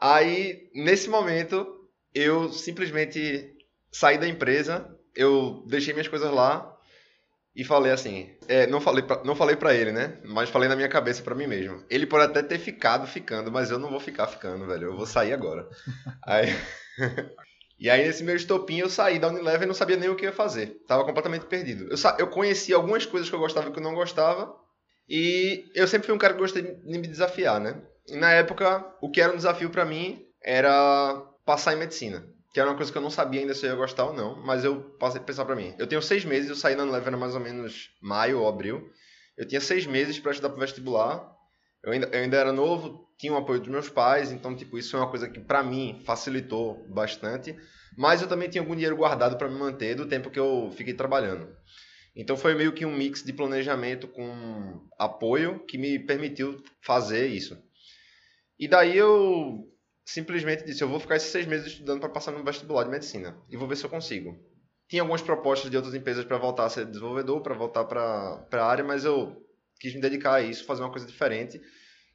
Aí, 0.00 0.70
nesse 0.74 1.08
momento, 1.08 1.88
eu 2.14 2.52
simplesmente 2.52 3.56
saí 3.90 4.18
da 4.18 4.28
empresa, 4.28 4.94
eu 5.16 5.64
deixei 5.66 5.94
minhas 5.94 6.08
coisas 6.08 6.30
lá 6.30 6.76
e 7.56 7.64
falei 7.64 7.92
assim, 7.92 8.30
é, 8.46 8.66
não 8.66 8.80
falei 8.80 9.02
pra, 9.02 9.24
não 9.24 9.34
falei 9.34 9.56
para 9.56 9.74
ele, 9.74 9.90
né? 9.90 10.18
Mas 10.24 10.50
falei 10.50 10.68
na 10.68 10.76
minha 10.76 10.88
cabeça 10.88 11.22
para 11.22 11.34
mim 11.34 11.46
mesmo. 11.46 11.82
Ele 11.88 12.06
pode 12.06 12.24
até 12.24 12.42
ter 12.42 12.58
ficado 12.58 13.06
ficando, 13.06 13.50
mas 13.50 13.70
eu 13.70 13.78
não 13.78 13.90
vou 13.90 14.00
ficar 14.00 14.26
ficando, 14.26 14.66
velho. 14.66 14.88
Eu 14.88 14.96
vou 14.96 15.06
sair 15.06 15.32
agora. 15.32 15.68
aí 16.26 16.54
E 17.78 17.88
aí, 17.88 18.04
nesse 18.04 18.24
meu 18.24 18.34
estopinho, 18.34 18.86
eu 18.86 18.90
saí 18.90 19.18
da 19.18 19.28
Unilever 19.28 19.62
e 19.62 19.66
não 19.66 19.74
sabia 19.74 19.96
nem 19.96 20.08
o 20.08 20.16
que 20.16 20.24
ia 20.24 20.32
fazer. 20.32 20.82
Tava 20.86 21.04
completamente 21.04 21.46
perdido. 21.46 21.88
Eu, 21.90 21.96
eu 22.18 22.26
conhecia 22.26 22.74
algumas 22.74 23.06
coisas 23.06 23.28
que 23.28 23.34
eu 23.34 23.38
gostava 23.38 23.68
e 23.68 23.72
que 23.72 23.78
eu 23.78 23.82
não 23.82 23.94
gostava, 23.94 24.52
e 25.08 25.70
eu 25.74 25.88
sempre 25.88 26.06
fui 26.06 26.14
um 26.14 26.18
cara 26.18 26.34
que 26.34 26.40
gostei 26.40 26.62
de 26.62 26.98
me 26.98 27.06
desafiar, 27.06 27.60
né? 27.60 27.80
E 28.06 28.16
na 28.16 28.32
época, 28.32 28.84
o 29.00 29.10
que 29.10 29.20
era 29.20 29.32
um 29.32 29.36
desafio 29.36 29.70
para 29.70 29.84
mim 29.84 30.26
era 30.42 31.16
passar 31.46 31.72
em 31.72 31.78
medicina. 31.78 32.24
Que 32.52 32.60
era 32.60 32.68
uma 32.68 32.76
coisa 32.76 32.90
que 32.90 32.98
eu 32.98 33.02
não 33.02 33.10
sabia 33.10 33.40
ainda 33.40 33.54
se 33.54 33.64
eu 33.64 33.70
ia 33.70 33.76
gostar 33.76 34.06
ou 34.06 34.12
não, 34.12 34.36
mas 34.44 34.64
eu 34.64 34.80
passei 34.98 35.20
a 35.20 35.24
pensar 35.24 35.44
para 35.44 35.56
mim. 35.56 35.74
Eu 35.78 35.86
tenho 35.86 36.02
seis 36.02 36.24
meses, 36.24 36.50
eu 36.50 36.56
saí 36.56 36.74
na 36.74 36.82
Unilever 36.82 37.16
mais 37.16 37.34
ou 37.34 37.40
menos 37.40 37.90
maio 38.02 38.40
ou 38.40 38.48
abril. 38.48 38.90
Eu 39.36 39.46
tinha 39.46 39.60
seis 39.60 39.86
meses 39.86 40.18
para 40.18 40.32
estudar 40.32 40.50
pro 40.50 40.60
vestibular. 40.60 41.37
Eu 41.82 41.92
ainda, 41.92 42.06
eu 42.08 42.22
ainda 42.22 42.36
era 42.36 42.52
novo, 42.52 43.08
tinha 43.18 43.32
o 43.32 43.36
apoio 43.36 43.60
dos 43.60 43.68
meus 43.68 43.88
pais, 43.88 44.30
então, 44.32 44.56
tipo, 44.56 44.78
isso 44.78 44.96
é 44.96 44.98
uma 44.98 45.10
coisa 45.10 45.28
que 45.28 45.40
para 45.40 45.62
mim 45.62 46.00
facilitou 46.04 46.86
bastante. 46.88 47.56
Mas 47.96 48.22
eu 48.22 48.28
também 48.28 48.48
tinha 48.48 48.62
algum 48.62 48.74
dinheiro 48.74 48.96
guardado 48.96 49.36
para 49.36 49.48
me 49.48 49.58
manter 49.58 49.94
do 49.94 50.06
tempo 50.06 50.30
que 50.30 50.38
eu 50.38 50.70
fiquei 50.76 50.94
trabalhando. 50.94 51.48
Então 52.14 52.36
foi 52.36 52.54
meio 52.54 52.72
que 52.72 52.84
um 52.84 52.96
mix 52.96 53.22
de 53.22 53.32
planejamento 53.32 54.08
com 54.08 54.88
apoio 54.98 55.64
que 55.66 55.78
me 55.78 55.98
permitiu 55.98 56.60
fazer 56.82 57.26
isso. 57.28 57.56
E 58.58 58.66
daí 58.66 58.96
eu 58.96 59.68
simplesmente 60.04 60.64
disse, 60.64 60.82
eu 60.82 60.88
vou 60.88 60.98
ficar 60.98 61.16
esses 61.16 61.30
seis 61.30 61.46
meses 61.46 61.68
estudando 61.68 62.00
para 62.00 62.08
passar 62.08 62.32
no 62.32 62.42
vestibular 62.42 62.84
de 62.84 62.90
medicina 62.90 63.40
e 63.48 63.56
vou 63.56 63.68
ver 63.68 63.76
se 63.76 63.84
eu 63.84 63.90
consigo. 63.90 64.36
Tinha 64.88 65.02
algumas 65.02 65.22
propostas 65.22 65.70
de 65.70 65.76
outras 65.76 65.94
empresas 65.94 66.24
para 66.24 66.38
voltar 66.38 66.64
a 66.64 66.70
ser 66.70 66.86
desenvolvedor, 66.86 67.42
para 67.42 67.54
voltar 67.54 67.84
para 67.84 68.46
a 68.52 68.66
área, 68.66 68.82
mas 68.82 69.04
eu 69.04 69.36
quis 69.78 69.94
me 69.94 70.00
dedicar 70.00 70.34
a 70.34 70.42
isso, 70.42 70.64
fazer 70.64 70.82
uma 70.82 70.90
coisa 70.90 71.06
diferente 71.06 71.60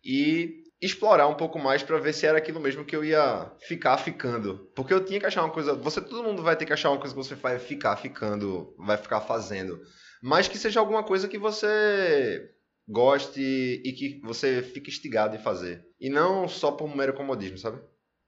e 0.03 0.63
explorar 0.81 1.27
um 1.27 1.35
pouco 1.35 1.57
mais 1.57 1.81
para 1.81 1.97
ver 1.97 2.13
se 2.13 2.25
era 2.25 2.37
aquilo 2.37 2.59
mesmo 2.59 2.83
que 2.83 2.95
eu 2.95 3.05
ia 3.05 3.49
ficar 3.61 3.97
ficando. 3.97 4.69
Porque 4.75 4.93
eu 4.93 5.03
tinha 5.03 5.19
que 5.19 5.25
achar 5.25 5.43
uma 5.43 5.53
coisa. 5.53 5.73
Você, 5.75 6.01
todo 6.01 6.23
mundo 6.23 6.43
vai 6.43 6.57
ter 6.57 6.65
que 6.65 6.73
achar 6.73 6.89
uma 6.89 6.99
coisa 6.99 7.15
que 7.15 7.23
você 7.23 7.35
vai 7.35 7.57
ficar 7.57 7.95
ficando, 7.95 8.75
vai 8.77 8.97
ficar 8.97 9.21
fazendo. 9.21 9.79
Mas 10.21 10.47
que 10.47 10.57
seja 10.57 10.79
alguma 10.79 11.03
coisa 11.03 11.27
que 11.27 11.37
você 11.37 12.49
goste 12.87 13.39
e 13.39 13.93
que 13.93 14.19
você 14.23 14.61
fique 14.61 14.89
instigado 14.89 15.35
em 15.35 15.39
fazer. 15.39 15.85
E 15.99 16.09
não 16.09 16.49
só 16.49 16.71
por 16.71 16.93
mero 16.93 17.13
comodismo, 17.13 17.57
sabe? 17.57 17.81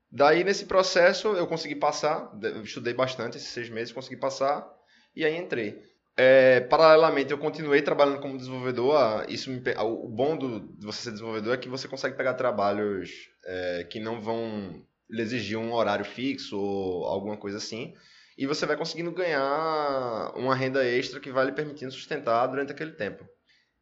Daí, 0.10 0.46
nesse 0.46 0.66
processo, 0.66 1.30
eu 1.30 1.46
consegui 1.48 1.76
passar. 1.76 2.32
Estudei 2.64 2.94
bastante 2.94 3.36
esses 3.36 3.50
seis 3.50 3.70
meses, 3.70 3.92
consegui 3.92 4.16
passar. 4.16 4.66
E 5.14 5.26
aí 5.26 5.36
entrei. 5.36 5.82
É, 6.18 6.62
paralelamente, 6.62 7.32
eu 7.32 7.38
continuei 7.38 7.82
trabalhando 7.82 8.22
como 8.22 8.38
desenvolvedor. 8.38 8.96
Ah, 8.96 9.26
isso 9.28 9.50
me, 9.52 9.62
ah, 9.76 9.84
o 9.84 10.08
bom 10.08 10.38
do, 10.38 10.62
de 10.62 10.86
você 10.86 11.04
ser 11.04 11.12
desenvolvedor 11.12 11.54
é 11.54 11.58
que 11.58 11.68
você 11.68 11.88
consegue 11.88 12.16
pegar 12.16 12.36
trabalhos 12.36 13.30
é, 13.44 13.86
que 13.90 14.00
não 14.00 14.22
vão 14.22 14.82
exigir 15.10 15.58
um 15.58 15.74
horário 15.74 16.06
fixo 16.06 16.58
ou 16.58 17.06
alguma 17.06 17.38
coisa 17.38 17.58
assim. 17.58 17.94
E 18.38 18.46
você 18.46 18.66
vai 18.66 18.78
conseguindo 18.78 19.12
ganhar 19.12 20.34
uma 20.36 20.56
renda 20.56 20.86
extra 20.86 21.20
que 21.20 21.32
vai 21.32 21.46
lhe 21.46 21.52
permitindo 21.52 21.92
sustentar 21.92 22.48
durante 22.48 22.72
aquele 22.72 22.92
tempo. 22.92 23.26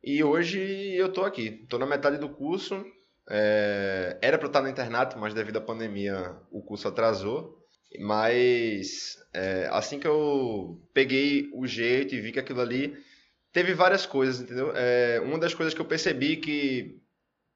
E 0.03 0.23
hoje 0.23 0.59
eu 0.95 1.07
estou 1.07 1.25
aqui. 1.25 1.61
Estou 1.63 1.79
na 1.79 1.85
metade 1.85 2.17
do 2.17 2.29
curso. 2.29 2.83
É, 3.29 4.17
era 4.21 4.37
para 4.37 4.47
estar 4.47 4.61
no 4.61 4.69
internato, 4.69 5.17
mas 5.17 5.33
devido 5.33 5.57
à 5.57 5.61
pandemia 5.61 6.35
o 6.51 6.61
curso 6.61 6.87
atrasou. 6.87 7.62
Mas 7.99 9.17
é, 9.33 9.67
assim 9.71 9.99
que 9.99 10.07
eu 10.07 10.81
peguei 10.93 11.49
o 11.53 11.67
jeito 11.67 12.15
e 12.15 12.21
vi 12.21 12.31
que 12.31 12.39
aquilo 12.39 12.61
ali 12.61 12.97
teve 13.51 13.73
várias 13.73 14.05
coisas, 14.05 14.41
entendeu? 14.41 14.71
É, 14.75 15.19
uma 15.21 15.37
das 15.37 15.53
coisas 15.53 15.73
que 15.73 15.81
eu 15.81 15.85
percebi 15.85 16.37
que 16.37 16.99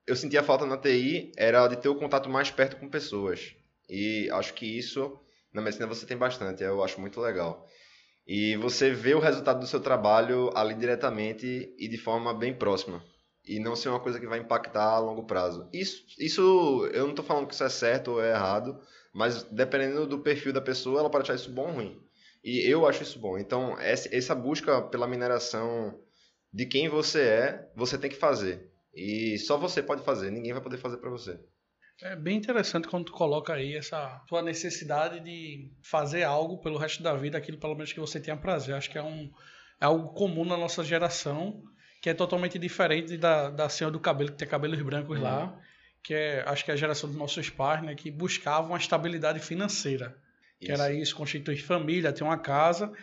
eu 0.05 0.15
sentia 0.15 0.43
falta 0.43 0.65
na 0.65 0.77
TI 0.77 1.31
era 1.35 1.67
de 1.67 1.77
ter 1.77 1.89
o 1.89 1.95
contato 1.95 2.29
mais 2.29 2.49
perto 2.49 2.77
com 2.77 2.89
pessoas. 2.89 3.55
E 3.89 4.29
acho 4.31 4.53
que 4.53 4.65
isso 4.65 5.19
na 5.53 5.61
medicina 5.61 5.87
você 5.87 6.05
tem 6.05 6.17
bastante, 6.17 6.63
eu 6.63 6.83
acho 6.83 6.99
muito 7.01 7.19
legal. 7.19 7.67
E 8.27 8.55
você 8.57 8.91
vê 8.91 9.15
o 9.15 9.19
resultado 9.19 9.59
do 9.59 9.67
seu 9.67 9.79
trabalho 9.79 10.51
ali 10.53 10.73
diretamente 10.75 11.73
e 11.77 11.87
de 11.87 11.97
forma 11.97 12.33
bem 12.33 12.53
próxima. 12.53 13.03
E 13.45 13.59
não 13.59 13.75
ser 13.75 13.89
uma 13.89 13.99
coisa 13.99 14.19
que 14.19 14.27
vai 14.27 14.39
impactar 14.39 14.83
a 14.83 14.99
longo 14.99 15.25
prazo. 15.25 15.69
Isso, 15.71 16.03
isso 16.19 16.89
eu 16.93 17.03
não 17.03 17.11
estou 17.11 17.23
falando 17.23 17.47
que 17.47 17.53
isso 17.53 17.63
é 17.63 17.69
certo 17.69 18.11
ou 18.11 18.21
é 18.21 18.31
errado, 18.31 18.77
mas 19.17 19.41
dependendo 19.45 20.05
do 20.05 20.19
perfil 20.19 20.53
da 20.53 20.61
pessoa, 20.61 20.99
ela 20.99 21.09
pode 21.09 21.23
achar 21.23 21.33
isso 21.33 21.51
bom 21.51 21.69
ou 21.69 21.73
ruim. 21.73 21.99
E 22.43 22.59
eu 22.71 22.85
acho 22.85 23.01
isso 23.01 23.17
bom. 23.17 23.35
Então, 23.35 23.75
essa 23.79 24.35
busca 24.35 24.79
pela 24.79 25.07
mineração 25.07 25.99
de 26.53 26.67
quem 26.67 26.87
você 26.87 27.21
é, 27.21 27.71
você 27.75 27.97
tem 27.97 28.11
que 28.11 28.15
fazer. 28.15 28.71
E 28.93 29.39
só 29.39 29.57
você 29.57 29.81
pode 29.81 30.03
fazer, 30.03 30.29
ninguém 30.29 30.53
vai 30.53 30.61
poder 30.61 30.77
fazer 30.77 30.97
para 30.97 31.09
você. 31.09 31.39
É 31.99 32.15
bem 32.15 32.37
interessante 32.37 32.87
quando 32.87 33.05
tu 33.05 33.11
coloca 33.11 33.53
aí 33.53 33.75
essa 33.75 34.23
tua 34.27 34.43
necessidade 34.43 35.19
de 35.19 35.71
fazer 35.81 36.21
algo 36.21 36.59
pelo 36.59 36.77
resto 36.77 37.01
da 37.01 37.15
vida, 37.15 37.39
aquilo 37.39 37.57
pelo 37.57 37.73
menos 37.73 37.91
que 37.91 37.99
você 37.99 38.19
tenha 38.19 38.37
prazer. 38.37 38.75
Acho 38.75 38.91
que 38.91 38.99
é, 38.99 39.03
um, 39.03 39.31
é 39.81 39.85
algo 39.85 40.13
comum 40.13 40.45
na 40.45 40.55
nossa 40.55 40.83
geração, 40.83 41.63
que 42.03 42.09
é 42.11 42.13
totalmente 42.13 42.59
diferente 42.59 43.17
da, 43.17 43.49
da 43.49 43.67
senhora 43.67 43.93
do 43.93 43.99
cabelo, 43.99 44.29
que 44.29 44.37
tem 44.37 44.47
cabelos 44.47 44.79
brancos 44.79 45.17
uhum. 45.17 45.23
lá, 45.23 45.59
que 46.07 46.13
é, 46.13 46.41
acho 46.47 46.63
que 46.63 46.71
é 46.71 46.73
a 46.73 46.77
geração 46.77 47.09
dos 47.09 47.17
nossos 47.17 47.49
pais, 47.49 47.83
né, 47.83 47.93
que 47.93 48.09
buscavam 48.09 48.71
uma 48.71 48.77
estabilidade 48.77 49.41
financeira. 49.41 50.15
Isso. 50.57 50.65
Que 50.65 50.71
era 50.71 50.93
isso, 50.93 51.13
constituir 51.13 51.57
família, 51.57 52.13
ter 52.13 52.23
uma 52.23 52.37
casa. 52.37 52.93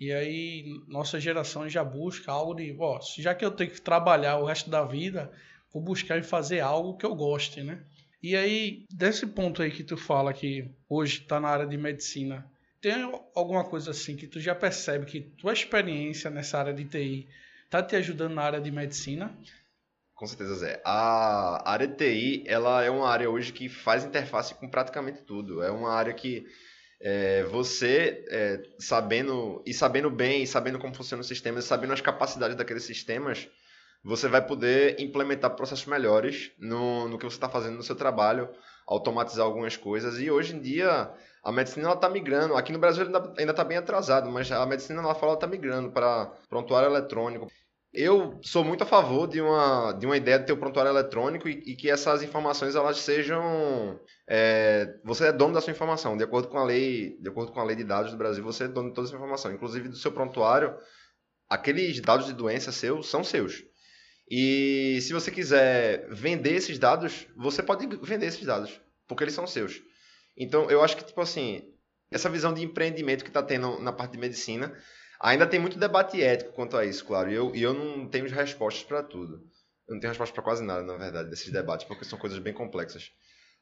E 0.00 0.10
aí, 0.10 0.64
nossa 0.88 1.20
geração 1.20 1.68
já 1.68 1.84
busca 1.84 2.32
algo 2.32 2.54
de, 2.54 2.74
ó, 2.80 2.98
já 3.18 3.34
que 3.34 3.44
eu 3.44 3.50
tenho 3.50 3.70
que 3.70 3.78
trabalhar 3.82 4.38
o 4.38 4.46
resto 4.46 4.70
da 4.70 4.82
vida, 4.86 5.30
vou 5.70 5.82
buscar 5.82 6.18
em 6.18 6.22
fazer 6.22 6.60
algo 6.60 6.96
que 6.96 7.04
eu 7.04 7.14
goste, 7.14 7.62
né? 7.62 7.84
E 8.22 8.34
aí, 8.34 8.86
desse 8.90 9.26
ponto 9.26 9.60
aí 9.60 9.70
que 9.70 9.84
tu 9.84 9.98
fala 9.98 10.32
que 10.32 10.66
hoje 10.88 11.18
está 11.20 11.38
na 11.38 11.48
área 11.48 11.66
de 11.66 11.76
medicina, 11.76 12.50
tem 12.80 12.94
alguma 13.34 13.64
coisa 13.64 13.90
assim 13.90 14.16
que 14.16 14.26
tu 14.26 14.40
já 14.40 14.54
percebe 14.54 15.04
que 15.04 15.20
tua 15.20 15.52
experiência 15.52 16.30
nessa 16.30 16.58
área 16.58 16.72
de 16.72 16.86
TI 16.86 17.28
está 17.66 17.82
te 17.82 17.96
ajudando 17.96 18.32
na 18.32 18.44
área 18.44 18.62
de 18.62 18.70
medicina? 18.70 19.36
Com 20.16 20.26
certeza, 20.26 20.54
Zé. 20.54 20.80
A 20.82 21.70
área 21.70 21.86
TI, 21.86 22.42
ela 22.46 22.82
é 22.82 22.90
uma 22.90 23.06
área 23.06 23.30
hoje 23.30 23.52
que 23.52 23.68
faz 23.68 24.02
interface 24.02 24.54
com 24.54 24.66
praticamente 24.66 25.22
tudo. 25.22 25.62
É 25.62 25.70
uma 25.70 25.92
área 25.92 26.14
que 26.14 26.46
é, 26.98 27.44
você, 27.44 28.24
é, 28.30 28.62
sabendo 28.78 29.62
e 29.66 29.74
sabendo 29.74 30.10
bem, 30.10 30.42
e 30.42 30.46
sabendo 30.46 30.78
como 30.78 30.94
funciona 30.94 31.20
o 31.20 31.24
sistema, 31.24 31.60
sabendo 31.60 31.92
as 31.92 32.00
capacidades 32.00 32.56
daqueles 32.56 32.84
sistemas, 32.84 33.46
você 34.02 34.26
vai 34.26 34.40
poder 34.44 34.98
implementar 34.98 35.54
processos 35.54 35.84
melhores 35.84 36.50
no, 36.58 37.08
no 37.08 37.18
que 37.18 37.24
você 37.26 37.36
está 37.36 37.48
fazendo 37.50 37.76
no 37.76 37.82
seu 37.82 37.94
trabalho, 37.94 38.48
automatizar 38.86 39.44
algumas 39.44 39.76
coisas. 39.76 40.18
E 40.18 40.30
hoje 40.30 40.56
em 40.56 40.60
dia, 40.62 41.10
a 41.44 41.52
medicina 41.52 41.92
está 41.92 42.08
migrando. 42.08 42.56
Aqui 42.56 42.72
no 42.72 42.78
Brasil 42.78 43.04
ainda 43.04 43.52
está 43.52 43.64
bem 43.64 43.76
atrasado, 43.76 44.30
mas 44.30 44.50
a 44.50 44.64
medicina 44.64 45.02
lá 45.02 45.14
fora 45.14 45.34
está 45.34 45.46
migrando 45.46 45.90
para 45.90 46.32
prontuário 46.48 46.88
eletrônico. 46.88 47.52
Eu 47.98 48.38
sou 48.42 48.62
muito 48.62 48.82
a 48.84 48.86
favor 48.86 49.26
de 49.26 49.40
uma, 49.40 49.92
de 49.92 50.04
uma 50.04 50.18
ideia 50.18 50.38
de 50.38 50.44
ter 50.44 50.52
o 50.52 50.58
prontuário 50.58 50.90
eletrônico 50.90 51.48
e, 51.48 51.52
e 51.64 51.74
que 51.74 51.88
essas 51.88 52.22
informações 52.22 52.74
elas 52.74 52.98
sejam. 52.98 53.98
É, 54.28 54.98
você 55.02 55.28
é 55.28 55.32
dono 55.32 55.54
da 55.54 55.62
sua 55.62 55.70
informação. 55.70 56.14
De 56.14 56.22
acordo 56.22 56.48
com 56.48 56.58
a 56.58 56.64
lei, 56.64 57.16
de 57.18 57.30
acordo 57.30 57.52
com 57.52 57.58
a 57.58 57.64
lei 57.64 57.74
de 57.74 57.84
dados 57.84 58.12
do 58.12 58.18
Brasil, 58.18 58.44
você 58.44 58.64
é 58.64 58.68
dono 58.68 58.90
de 58.90 58.94
toda 58.94 59.08
essa 59.08 59.16
informação, 59.16 59.50
inclusive 59.50 59.88
do 59.88 59.96
seu 59.96 60.12
prontuário. 60.12 60.76
Aqueles 61.48 61.98
dados 62.02 62.26
de 62.26 62.34
doença 62.34 62.70
seus 62.70 63.08
são 63.08 63.24
seus. 63.24 63.64
E 64.30 64.98
se 65.00 65.14
você 65.14 65.30
quiser 65.30 66.06
vender 66.10 66.52
esses 66.52 66.78
dados, 66.78 67.26
você 67.34 67.62
pode 67.62 67.86
vender 68.02 68.26
esses 68.26 68.44
dados, 68.44 68.78
porque 69.08 69.24
eles 69.24 69.34
são 69.34 69.46
seus. 69.46 69.80
Então, 70.36 70.70
eu 70.70 70.84
acho 70.84 70.98
que 70.98 71.04
tipo 71.04 71.20
assim, 71.22 71.62
essa 72.10 72.28
visão 72.28 72.52
de 72.52 72.62
empreendimento 72.62 73.24
que 73.24 73.30
está 73.30 73.42
tendo 73.42 73.80
na 73.80 73.92
parte 73.92 74.12
de 74.12 74.18
medicina 74.18 74.76
Ainda 75.20 75.46
tem 75.46 75.58
muito 75.58 75.78
debate 75.78 76.22
ético 76.22 76.52
quanto 76.52 76.76
a 76.76 76.84
isso, 76.84 77.04
claro, 77.04 77.30
e 77.30 77.34
eu, 77.34 77.54
e 77.54 77.62
eu 77.62 77.72
não 77.72 78.08
tenho 78.08 78.28
respostas 78.28 78.84
para 78.84 79.02
tudo. 79.02 79.42
Eu 79.88 79.94
não 79.94 80.00
tenho 80.00 80.10
resposta 80.10 80.34
para 80.34 80.42
quase 80.42 80.64
nada, 80.64 80.82
na 80.82 80.96
verdade, 80.96 81.30
desses 81.30 81.52
debates, 81.52 81.86
porque 81.86 82.04
são 82.04 82.18
coisas 82.18 82.38
bem 82.38 82.52
complexas. 82.52 83.12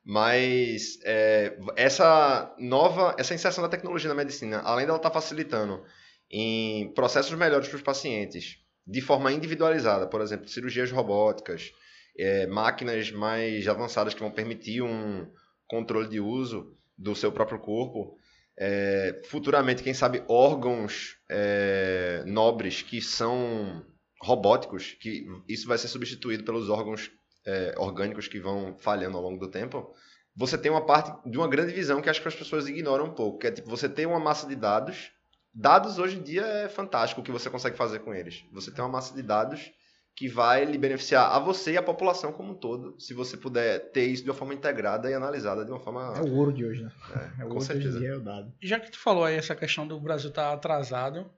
Mas 0.04 0.98
é, 1.04 1.56
essa 1.76 2.54
nova, 2.58 3.14
essa 3.18 3.34
inserção 3.34 3.62
da 3.62 3.70
tecnologia 3.70 4.08
na 4.08 4.14
medicina, 4.14 4.60
além 4.60 4.86
dela 4.86 4.98
estar 4.98 5.10
tá 5.10 5.14
facilitando 5.14 5.82
em 6.30 6.92
processos 6.94 7.36
melhores 7.36 7.68
para 7.68 7.76
os 7.76 7.82
pacientes, 7.82 8.58
de 8.86 9.00
forma 9.00 9.32
individualizada, 9.32 10.06
por 10.06 10.20
exemplo, 10.20 10.48
cirurgias 10.48 10.90
robóticas, 10.90 11.72
é, 12.18 12.46
máquinas 12.46 13.10
mais 13.10 13.66
avançadas 13.66 14.14
que 14.14 14.20
vão 14.20 14.30
permitir 14.30 14.82
um 14.82 15.26
controle 15.66 16.08
de 16.08 16.20
uso 16.20 16.76
do 16.96 17.14
seu 17.14 17.32
próprio 17.32 17.58
corpo, 17.58 18.18
é, 18.56 19.20
futuramente, 19.28 19.82
quem 19.82 19.94
sabe, 19.94 20.22
órgãos 20.28 21.16
é, 21.28 22.22
nobres 22.26 22.82
que 22.82 23.00
são 23.00 23.84
robóticos, 24.22 24.96
que 25.00 25.26
isso 25.48 25.66
vai 25.66 25.76
ser 25.76 25.88
substituído 25.88 26.44
pelos 26.44 26.68
órgãos 26.68 27.10
é, 27.46 27.74
orgânicos 27.76 28.28
que 28.28 28.40
vão 28.40 28.76
falhando 28.78 29.16
ao 29.16 29.22
longo 29.22 29.38
do 29.38 29.50
tempo. 29.50 29.92
Você 30.36 30.56
tem 30.56 30.70
uma 30.70 30.84
parte 30.84 31.12
de 31.28 31.36
uma 31.36 31.48
grande 31.48 31.72
visão 31.72 32.00
que 32.00 32.08
acho 32.08 32.22
que 32.22 32.28
as 32.28 32.34
pessoas 32.34 32.66
ignoram 32.66 33.06
um 33.06 33.14
pouco, 33.14 33.38
que 33.38 33.46
é 33.46 33.50
tipo, 33.50 33.68
você 33.68 33.88
tem 33.88 34.06
uma 34.06 34.18
massa 34.18 34.46
de 34.46 34.56
dados. 34.56 35.10
Dados 35.52 35.98
hoje 35.98 36.16
em 36.16 36.22
dia 36.22 36.42
é 36.42 36.68
fantástico 36.68 37.20
o 37.20 37.24
que 37.24 37.30
você 37.30 37.48
consegue 37.48 37.76
fazer 37.76 38.00
com 38.00 38.14
eles. 38.14 38.44
Você 38.52 38.72
tem 38.72 38.84
uma 38.84 38.90
massa 38.90 39.14
de 39.14 39.22
dados 39.22 39.70
que 40.16 40.28
vai 40.28 40.64
lhe 40.64 40.78
beneficiar 40.78 41.32
a 41.32 41.38
você 41.40 41.72
e 41.72 41.76
a 41.76 41.82
população 41.82 42.32
como 42.32 42.52
um 42.52 42.54
todo, 42.54 42.94
se 43.00 43.12
você 43.12 43.36
puder 43.36 43.90
ter 43.90 44.06
isso 44.06 44.22
de 44.22 44.30
uma 44.30 44.36
forma 44.36 44.54
integrada 44.54 45.10
e 45.10 45.14
analisada 45.14 45.64
de 45.64 45.70
uma 45.72 45.80
forma. 45.80 46.14
É 46.16 46.20
o 46.20 46.36
ouro 46.36 46.52
de 46.52 46.64
hoje, 46.64 46.82
né? 46.84 46.92
É, 47.38 47.42
é 47.42 47.44
o 47.44 47.48
com 47.48 47.60
certeza. 47.60 47.98
Dia, 47.98 48.10
é 48.10 48.16
o 48.16 48.20
dado. 48.20 48.52
Já 48.62 48.78
que 48.78 48.92
tu 48.92 48.98
falou 48.98 49.24
aí 49.24 49.34
essa 49.34 49.56
questão 49.56 49.86
do 49.86 49.98
Brasil 49.98 50.30
estar 50.30 50.48
tá 50.48 50.52
atrasado 50.52 51.28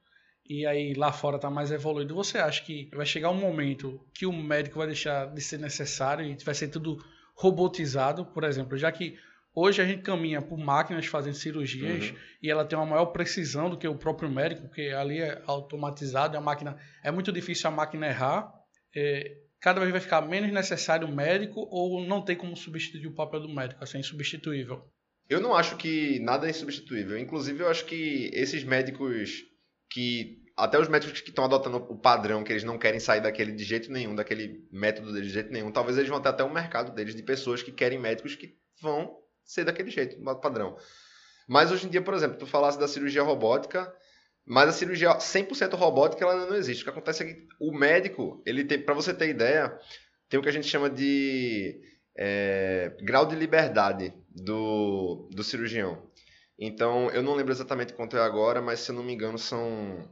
e 0.49 0.66
aí 0.66 0.92
lá 0.92 1.11
fora 1.11 1.38
tá 1.38 1.49
mais 1.49 1.71
evoluído, 1.73 2.14
você 2.14 2.38
acha 2.38 2.62
que 2.62 2.90
vai 2.95 3.06
chegar 3.06 3.30
um 3.30 3.40
momento 3.40 3.99
que 4.12 4.26
o 4.26 4.33
médico 4.33 4.78
vai 4.78 4.88
deixar 4.88 5.33
de 5.33 5.40
ser 5.40 5.59
necessário 5.59 6.25
e 6.25 6.37
vai 6.45 6.54
ser 6.54 6.68
tudo 6.68 7.02
robotizado, 7.35 8.26
por 8.26 8.45
exemplo, 8.45 8.76
já 8.76 8.92
que 8.92 9.18
Hoje 9.59 9.80
a 9.80 9.87
gente 9.87 10.02
caminha 10.02 10.42
por 10.42 10.59
máquinas 10.59 11.06
fazendo 11.06 11.33
cirurgias 11.33 12.11
uhum. 12.11 12.16
e 12.42 12.50
ela 12.50 12.62
tem 12.62 12.78
uma 12.78 12.85
maior 12.85 13.06
precisão 13.06 13.71
do 13.71 13.78
que 13.78 13.88
o 13.88 13.95
próprio 13.95 14.30
médico, 14.30 14.68
porque 14.68 14.88
ali 14.95 15.18
é 15.18 15.40
automatizado, 15.47 16.37
a 16.37 16.40
máquina 16.42 16.76
é 17.02 17.11
muito 17.11 17.33
difícil 17.33 17.71
a 17.71 17.71
máquina 17.71 18.06
errar 18.06 18.56
é, 18.97 19.37
cada 19.61 19.81
vez 19.81 19.93
vai 19.93 20.00
ficar 20.00 20.23
menos 20.23 20.53
necessário 20.53 21.07
o 21.07 21.15
médico 21.15 21.67
ou 21.71 22.05
não 22.07 22.23
tem 22.23 22.37
como 22.37 22.57
substituir 22.57 23.07
o 23.07 23.15
papel 23.15 23.41
do 23.41 23.49
médico, 23.49 23.83
assim, 23.83 23.99
insubstituível? 23.99 24.83
Eu 25.29 25.41
não 25.41 25.55
acho 25.55 25.76
que 25.76 26.21
nada 26.21 26.47
é 26.47 26.50
insubstituível. 26.50 27.19
Inclusive, 27.19 27.62
eu 27.62 27.69
acho 27.69 27.85
que 27.85 28.31
esses 28.33 28.65
médicos 28.65 29.45
que 29.91 30.43
até 30.57 30.79
os 30.79 30.88
médicos 30.88 31.21
que 31.21 31.29
estão 31.29 31.45
adotando 31.45 31.76
o 31.76 31.99
padrão, 31.99 32.43
que 32.43 32.50
eles 32.50 32.65
não 32.65 32.79
querem 32.79 32.99
sair 32.99 33.21
daquele 33.21 33.53
de 33.53 33.62
jeito 33.62 33.93
nenhum, 33.93 34.15
daquele 34.15 34.67
método 34.73 35.12
deles 35.12 35.29
de 35.29 35.35
jeito 35.35 35.53
nenhum, 35.53 35.71
talvez 35.71 35.99
eles 35.99 36.09
vão 36.09 36.21
ter 36.21 36.31
até 36.31 36.43
um 36.43 36.53
mercado 36.53 36.95
deles 36.95 37.15
de 37.15 37.23
pessoas 37.23 37.62
que 37.62 37.71
querem 37.71 37.99
médicos 37.99 38.35
que 38.35 38.57
vão 38.81 39.19
ser 39.45 39.65
daquele 39.65 39.91
jeito, 39.91 40.19
do 40.19 40.41
padrão. 40.41 40.76
Mas 41.47 41.71
hoje 41.71 41.87
em 41.87 41.91
dia, 41.91 42.00
por 42.00 42.15
exemplo, 42.15 42.38
tu 42.38 42.47
falasse 42.47 42.79
da 42.79 42.88
cirurgia 42.88 43.23
robótica, 43.23 43.95
mas 44.47 44.69
a 44.69 44.73
cirurgia 44.73 45.19
100% 45.19 45.75
robótica 45.75 46.25
ela 46.25 46.47
não 46.47 46.57
existe. 46.57 46.83
O 46.83 46.85
que 46.85 46.91
acontece 46.91 47.23
é 47.23 47.26
que 47.26 47.49
o 47.59 47.76
médico, 47.76 48.43
ele 48.47 48.65
tem, 48.65 48.81
para 48.81 48.95
você 48.95 49.12
ter 49.12 49.29
ideia, 49.29 49.76
tem 50.29 50.38
o 50.38 50.43
que 50.43 50.49
a 50.49 50.53
gente 50.53 50.69
chama 50.69 50.88
de 50.88 51.81
é, 52.17 52.97
grau 53.03 53.26
de 53.26 53.35
liberdade 53.35 54.15
do, 54.31 55.29
do 55.33 55.43
cirurgião. 55.43 56.09
Então, 56.59 57.11
eu 57.11 57.23
não 57.23 57.35
lembro 57.35 57.53
exatamente 57.53 57.93
quanto 57.93 58.17
é 58.17 58.21
agora, 58.21 58.62
mas 58.62 58.81
se 58.81 58.91
eu 58.91 58.95
não 58.95 59.03
me 59.03 59.12
engano 59.12 59.37
são 59.37 60.09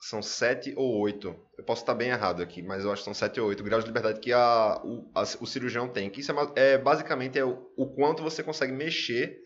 são 0.00 0.22
sete 0.22 0.72
ou 0.76 1.00
oito. 1.00 1.34
Eu 1.56 1.64
posso 1.64 1.82
estar 1.82 1.94
bem 1.94 2.10
errado 2.10 2.42
aqui, 2.42 2.62
mas 2.62 2.84
eu 2.84 2.92
acho 2.92 3.00
que 3.00 3.04
são 3.04 3.14
sete 3.14 3.40
ou 3.40 3.48
oito 3.48 3.64
graus 3.64 3.84
de 3.84 3.90
liberdade 3.90 4.20
que 4.20 4.32
a, 4.32 4.80
o, 4.84 5.10
a, 5.14 5.22
o 5.22 5.46
cirurgião 5.46 5.88
tem. 5.88 6.08
Que 6.08 6.20
isso 6.20 6.32
é, 6.32 6.74
é 6.74 6.78
basicamente 6.78 7.38
é 7.38 7.44
o, 7.44 7.70
o, 7.76 7.86
quanto 7.94 8.22
você 8.22 8.42
consegue 8.42 8.72
mexer 8.72 9.40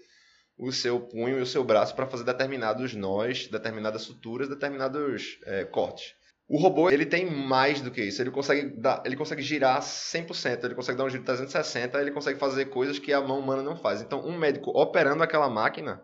o 0.62 0.72
seu 0.72 1.00
punho 1.00 1.38
e 1.38 1.42
o 1.42 1.46
seu 1.46 1.64
braço 1.64 1.94
para 1.94 2.06
fazer 2.06 2.22
determinados 2.22 2.94
nós, 2.94 3.48
determinadas 3.48 4.02
suturas, 4.02 4.48
determinados 4.48 5.38
é, 5.44 5.64
cortes. 5.64 6.14
O 6.48 6.56
robô 6.56 6.90
ele 6.90 7.06
tem 7.06 7.28
mais 7.28 7.80
do 7.80 7.90
que 7.90 8.02
isso. 8.02 8.22
Ele 8.22 8.30
consegue, 8.30 8.68
dar, 8.76 9.02
ele 9.04 9.16
consegue 9.16 9.42
girar 9.42 9.80
100%, 9.80 10.64
ele 10.64 10.74
consegue 10.74 10.98
dar 10.98 11.04
um 11.04 11.10
giro 11.10 11.24
360, 11.24 12.00
ele 12.00 12.10
consegue 12.12 12.38
fazer 12.38 12.66
coisas 12.66 12.98
que 12.98 13.12
a 13.12 13.20
mão 13.20 13.40
humana 13.40 13.62
não 13.62 13.76
faz. 13.76 14.02
Então, 14.02 14.24
um 14.24 14.38
médico 14.38 14.70
operando 14.70 15.22
aquela 15.22 15.48
máquina, 15.48 16.00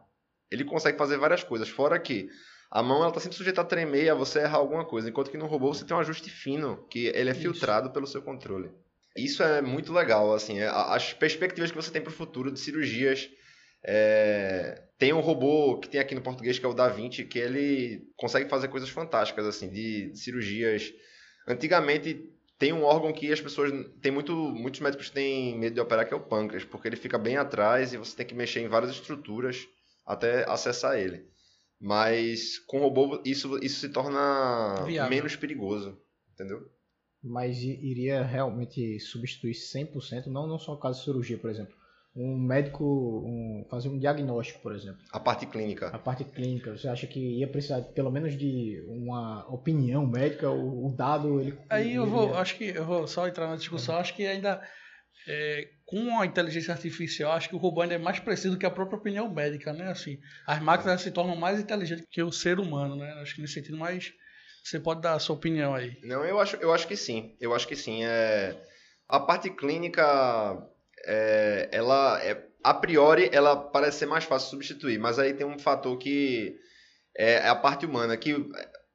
ele 0.51 0.65
consegue 0.65 0.99
fazer 0.99 1.19
várias 1.19 1.45
coisas. 1.45 1.69
Fora 1.69 1.99
que 1.99 2.29
a 2.71 2.83
mão 2.83 2.99
ela 2.99 3.09
está 3.09 3.21
sempre 3.21 3.37
sujeita 3.37 3.61
a 3.61 3.65
tremer 3.65 4.05
e 4.05 4.11
a 4.11 4.15
você 4.15 4.41
errar 4.41 4.59
alguma 4.59 4.85
coisa, 4.85 5.09
enquanto 5.09 5.31
que 5.31 5.39
no 5.39 5.47
robô 5.47 5.73
você 5.73 5.85
tem 5.85 5.97
um 5.97 6.01
ajuste 6.01 6.31
fino, 6.31 6.85
que 6.91 7.07
ele 7.15 7.31
é 7.31 7.33
Isso. 7.33 7.43
filtrado 7.43 7.91
pelo 7.91 8.07
seu 8.07 8.23
controle. 8.23 8.71
Isso 9.17 9.43
é 9.43 9.61
muito 9.61 9.93
legal, 9.93 10.33
assim, 10.33 10.61
é, 10.61 10.69
as 10.69 11.13
perspectivas 11.13 11.71
que 11.71 11.77
você 11.77 11.91
tem 11.91 12.03
para 12.03 12.11
o 12.11 12.15
futuro 12.15 12.51
de 12.51 12.59
cirurgias. 12.59 13.29
É... 13.85 14.83
Tem 14.99 15.13
um 15.13 15.21
robô 15.21 15.79
que 15.79 15.89
tem 15.89 16.01
aqui 16.01 16.15
no 16.15 16.21
português 16.21 16.59
que 16.59 16.67
é 16.67 16.69
o 16.69 16.75
Da 16.75 16.89
Vinci, 16.89 17.25
que 17.25 17.39
ele 17.39 18.03
consegue 18.17 18.49
fazer 18.49 18.69
coisas 18.69 18.89
fantásticas, 18.89 19.47
assim, 19.47 19.71
de 19.71 20.13
cirurgias. 20.17 20.93
Antigamente 21.47 22.29
tem 22.59 22.73
um 22.73 22.83
órgão 22.83 23.13
que 23.13 23.33
as 23.33 23.41
pessoas. 23.41 23.73
Tem 24.03 24.11
muito, 24.11 24.35
muitos 24.35 24.81
médicos 24.81 25.09
têm 25.09 25.57
medo 25.57 25.75
de 25.75 25.81
operar, 25.81 26.07
que 26.07 26.13
é 26.13 26.17
o 26.17 26.21
pâncreas, 26.21 26.65
porque 26.65 26.89
ele 26.89 26.97
fica 26.97 27.17
bem 27.17 27.37
atrás 27.37 27.93
e 27.93 27.97
você 27.97 28.17
tem 28.17 28.27
que 28.27 28.35
mexer 28.35 28.61
em 28.61 28.69
várias 28.69 28.91
estruturas 28.91 29.69
até 30.05 30.49
acessar 30.51 30.99
ele. 30.99 31.25
Mas 31.81 32.59
com 32.59 32.81
robô 32.81 33.23
isso, 33.25 33.57
isso 33.63 33.81
se 33.81 33.89
torna 33.91 34.85
Viável. 34.85 35.11
menos 35.11 35.37
perigoso, 35.37 35.97
entendeu? 36.33 36.69
Mas 37.23 37.59
iria 37.59 38.25
realmente 38.25 38.99
substituir 38.99 39.53
100%, 39.53 40.27
não, 40.27 40.47
não 40.47 40.59
só 40.59 40.75
o 40.75 40.81
caso 40.81 40.99
de 40.99 41.05
cirurgia, 41.05 41.39
por 41.39 41.51
exemplo. 41.51 41.75
Um 42.17 42.37
médico 42.37 42.85
um, 42.85 43.65
fazer 43.71 43.89
um 43.89 43.99
diagnóstico, 43.99 44.61
por 44.61 44.75
exemplo. 44.75 44.99
A 45.13 45.21
parte 45.21 45.47
clínica. 45.47 45.89
A 45.89 45.99
parte 45.99 46.25
clínica. 46.25 46.77
Você 46.77 46.89
acha 46.89 47.07
que 47.07 47.21
ia 47.39 47.47
precisar 47.47 47.83
pelo 47.83 48.11
menos 48.11 48.37
de 48.37 48.85
uma 48.89 49.47
opinião 49.49 50.07
médica? 50.07 50.51
O, 50.51 50.87
o 50.87 50.97
dado 50.97 51.41
ele. 51.41 51.57
Aí 51.71 51.95
eu 51.95 52.07
vou, 52.07 52.35
acho 52.35 52.57
que 52.57 52.65
eu 52.65 52.85
vou 52.85 53.07
só 53.07 53.29
entrar 53.29 53.47
na 53.47 53.57
discussão. 53.57 53.97
É. 53.97 54.01
Acho 54.01 54.15
que 54.17 54.27
ainda 54.27 54.61
é, 55.29 55.69
com 55.85 56.19
a 56.19 56.27
inteligência 56.27 56.73
artificial, 56.73 57.33
acho 57.33 57.49
que 57.49 57.55
o 57.55 57.59
robô 57.59 57.83
ainda 57.83 57.95
é 57.95 57.99
mais 57.99 58.19
preciso 58.19 58.59
que 58.59 58.67
a 58.67 58.71
própria 58.71 58.99
opinião 58.99 59.33
médica, 59.33 59.73
né? 59.73 59.91
Assim, 59.91 60.19
as 60.47 60.61
máquinas 60.61 61.03
se 61.03 61.11
tornam 61.11 61.37
mais 61.37 61.61
inteligentes 61.61 62.07
que 62.11 62.23
o 62.23 62.33
ser 62.33 62.59
humano, 62.59 62.97
né? 62.97 63.13
Acho 63.21 63.35
que 63.35 63.43
nesse 63.43 63.55
sentido, 63.55 63.77
mas 63.77 64.13
você 64.65 64.81
pode 64.81 65.03
dar 65.03 65.15
a 65.15 65.19
sua 65.19 65.37
opinião 65.37 65.75
aí. 65.75 65.99
Não, 66.03 66.25
eu 66.25 66.41
acho, 66.41 66.57
eu 66.57 66.73
acho 66.73 66.87
que 66.87 66.97
sim. 66.97 67.37
Eu 67.41 67.55
acho 67.55 67.67
que 67.67 67.77
sim. 67.77 68.05
É... 68.05 68.57
A 69.09 69.21
parte 69.21 69.51
clínica, 69.51 70.05
é... 71.05 71.69
ela, 71.73 72.23
é... 72.23 72.47
a 72.63 72.75
priori, 72.75 73.31
ela 73.33 73.57
parece 73.57 73.99
ser 73.99 74.07
mais 74.07 74.25
fácil 74.25 74.51
substituir, 74.51 74.99
mas 74.99 75.19
aí 75.19 75.35
tem 75.35 75.47
um 75.47 75.59
fator 75.59 75.97
que 75.99 76.57
é, 77.17 77.35
é 77.35 77.49
a 77.49 77.57
parte 77.57 77.87
humana, 77.87 78.17
que 78.17 78.35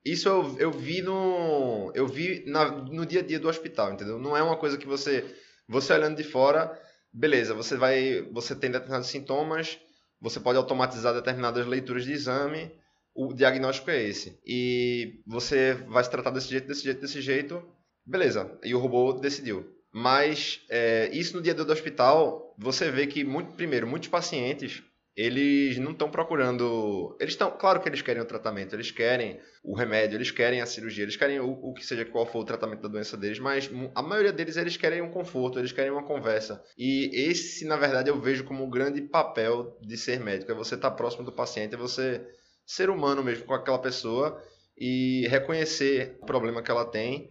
isso 0.06 0.28
eu, 0.28 0.58
eu 0.60 0.72
vi 0.72 1.02
no 1.02 1.92
eu 1.96 2.08
vi 2.08 2.44
na, 2.46 2.70
no 2.70 3.06
dia 3.06 3.22
a 3.22 3.24
dia 3.24 3.39
do 3.39 3.48
hospital, 3.48 3.94
entendeu? 3.94 4.20
Não 4.20 4.36
é 4.36 4.44
uma 4.44 4.58
coisa 4.58 4.78
que 4.78 4.88
você 4.88 5.24
você 5.68 5.94
olhando 5.94 6.18
de 6.18 6.24
fora, 6.24 6.78
beleza, 7.12 7.54
você 7.54 7.78
vai, 7.78 8.22
você 8.32 8.56
tem 8.56 8.72
determinados 8.72 9.08
sintomas, 9.10 9.80
você 10.20 10.39
pode 10.39 10.58
automatizar 10.58 11.13
determinadas 11.13 11.66
leituras 11.66 12.06
de 12.06 12.13
exame, 12.13 12.72
o 13.13 13.34
diagnóstico 13.34 13.92
é 13.92 14.02
esse. 14.02 14.39
E 14.46 15.22
você 15.26 15.74
vai 15.88 16.04
se 16.04 16.10
tratar 16.10 16.32
desse 16.32 16.50
jeito, 16.50 16.68
desse 16.68 16.84
jeito, 16.84 17.02
desse 17.02 17.22
jeito, 17.22 17.63
beleza. 18.06 18.58
E 18.63 18.74
o 18.74 18.80
robô 18.80 19.13
decidiu. 19.13 19.70
Mas 19.93 20.62
é, 20.69 21.10
isso 21.13 21.38
no 21.38 21.43
dia 21.43 21.53
do 21.53 21.71
hospital, 21.71 22.56
você 22.58 22.89
vê 22.89 23.06
que, 23.06 23.23
muito, 23.23 23.53
primeiro, 23.53 23.86
muitos 23.86 24.10
pacientes 24.10 24.84
eles 25.15 25.77
não 25.77 25.91
estão 25.91 26.10
procurando. 26.10 27.15
Eles 27.19 27.34
estão. 27.34 27.51
Claro 27.51 27.79
que 27.79 27.88
eles 27.88 28.01
querem 28.01 28.21
o 28.21 28.25
tratamento, 28.25 28.75
eles 28.75 28.89
querem 28.89 29.39
o 29.63 29.75
remédio, 29.75 30.17
eles 30.17 30.32
querem 30.32 30.60
a 30.60 30.65
cirurgia, 30.65 31.03
eles 31.03 31.15
querem 31.15 31.39
o, 31.39 31.51
o, 31.51 31.73
que 31.73 31.86
seja 31.86 32.03
qual 32.03 32.25
for 32.25 32.39
o 32.39 32.45
tratamento 32.45 32.82
da 32.82 32.88
doença 32.88 33.15
deles, 33.15 33.38
mas 33.38 33.69
a 33.93 34.01
maioria 34.01 34.34
deles 34.34 34.58
eles 34.58 34.75
querem 34.75 35.01
um 35.01 35.12
conforto, 35.12 35.60
eles 35.60 35.71
querem 35.71 35.91
uma 35.91 36.03
conversa. 36.03 36.63
E 36.75 37.12
esse, 37.13 37.63
na 37.65 37.75
verdade, 37.75 38.10
eu 38.10 38.19
vejo 38.19 38.43
como 38.43 38.63
o 38.63 38.69
grande 38.69 39.01
papel 39.01 39.77
de 39.82 39.97
ser 39.97 40.19
médico: 40.19 40.51
é 40.51 40.56
você 40.56 40.73
estar 40.73 40.89
tá 40.89 40.95
próximo 40.95 41.23
do 41.23 41.32
paciente, 41.32 41.75
é 41.75 41.77
você 41.77 42.25
ser 42.65 42.89
humano 42.89 43.23
mesmo 43.23 43.45
com 43.45 43.53
aquela 43.53 43.79
pessoa 43.79 44.41
e 44.75 45.27
reconhecer 45.27 46.17
o 46.21 46.25
problema 46.25 46.63
que 46.63 46.71
ela 46.71 46.86
tem 46.86 47.29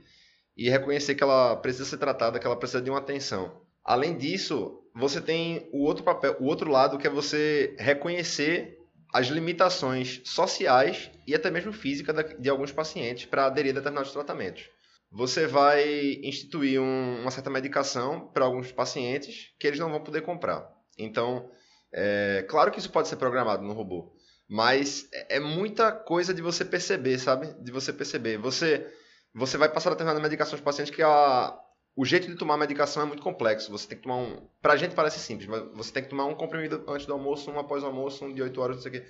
e 0.56 0.68
reconhecer 0.68 1.14
que 1.14 1.22
ela 1.22 1.56
precisa 1.56 1.84
ser 1.84 1.98
tratada, 1.98 2.38
que 2.38 2.46
ela 2.46 2.56
precisa 2.56 2.82
de 2.82 2.90
uma 2.90 2.98
atenção. 2.98 3.62
Além 3.84 4.16
disso, 4.16 4.80
você 4.94 5.20
tem 5.20 5.68
o 5.72 5.84
outro 5.84 6.04
papel, 6.04 6.36
o 6.40 6.44
outro 6.44 6.70
lado 6.70 6.98
que 6.98 7.06
é 7.06 7.10
você 7.10 7.74
reconhecer 7.78 8.78
as 9.12 9.26
limitações 9.26 10.22
sociais 10.24 11.10
e 11.26 11.34
até 11.34 11.50
mesmo 11.50 11.72
física 11.72 12.12
de 12.12 12.48
alguns 12.48 12.72
pacientes 12.72 13.26
para 13.26 13.46
aderir 13.46 13.72
a 13.72 13.74
determinados 13.74 14.12
tratamentos. 14.12 14.70
Você 15.10 15.46
vai 15.46 16.18
instituir 16.22 16.80
um, 16.80 17.20
uma 17.20 17.30
certa 17.30 17.50
medicação 17.50 18.30
para 18.32 18.46
alguns 18.46 18.72
pacientes 18.72 19.52
que 19.58 19.66
eles 19.66 19.78
não 19.78 19.90
vão 19.90 20.02
poder 20.02 20.22
comprar. 20.22 20.66
Então, 20.98 21.50
é, 21.92 22.46
claro 22.48 22.70
que 22.70 22.78
isso 22.78 22.90
pode 22.90 23.08
ser 23.08 23.16
programado 23.16 23.62
no 23.62 23.74
robô, 23.74 24.10
mas 24.48 25.06
é, 25.12 25.36
é 25.36 25.40
muita 25.40 25.92
coisa 25.92 26.32
de 26.32 26.40
você 26.40 26.64
perceber, 26.64 27.18
sabe? 27.18 27.52
De 27.62 27.70
você 27.70 27.92
perceber. 27.92 28.38
Você, 28.38 28.90
você 29.34 29.56
vai 29.56 29.68
passar 29.68 29.90
determinadas 29.90 30.22
medicações 30.22 30.60
para 30.60 30.70
pacientes 30.70 30.94
que 30.94 31.02
a, 31.02 31.58
o 31.96 32.04
jeito 32.04 32.26
de 32.26 32.36
tomar 32.36 32.54
a 32.54 32.58
medicação 32.58 33.02
é 33.02 33.06
muito 33.06 33.22
complexo. 33.22 33.70
Você 33.70 33.88
tem 33.88 33.96
que 33.96 34.04
tomar 34.04 34.16
um. 34.16 34.48
Pra 34.60 34.76
gente 34.76 34.94
parece 34.94 35.18
simples, 35.18 35.48
mas 35.48 35.62
você 35.74 35.92
tem 35.92 36.02
que 36.02 36.10
tomar 36.10 36.26
um 36.26 36.34
comprimido 36.34 36.84
antes 36.88 37.06
do 37.06 37.12
almoço, 37.12 37.50
um 37.50 37.58
após 37.58 37.82
o 37.82 37.86
almoço, 37.86 38.24
um 38.24 38.34
de 38.34 38.42
8 38.42 38.60
horas, 38.60 38.76
não 38.76 38.82
sei 38.82 38.90
o 38.90 38.94
quê. 38.94 39.06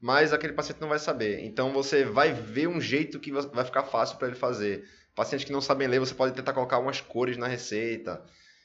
Mas 0.00 0.32
aquele 0.32 0.52
paciente 0.52 0.80
não 0.80 0.88
vai 0.88 0.98
saber. 0.98 1.44
Então 1.44 1.72
você 1.72 2.04
vai 2.04 2.32
ver 2.32 2.68
um 2.68 2.80
jeito 2.80 3.18
que 3.18 3.32
vai 3.32 3.64
ficar 3.64 3.84
fácil 3.84 4.18
para 4.18 4.28
ele 4.28 4.36
fazer. 4.36 4.84
Pacientes 5.14 5.46
que 5.46 5.52
não 5.52 5.62
sabem 5.62 5.88
ler, 5.88 5.98
você 5.98 6.14
pode 6.14 6.34
tentar 6.34 6.52
colocar 6.52 6.78
umas 6.78 7.00
cores 7.00 7.38
na 7.38 7.46
receita. 7.46 8.22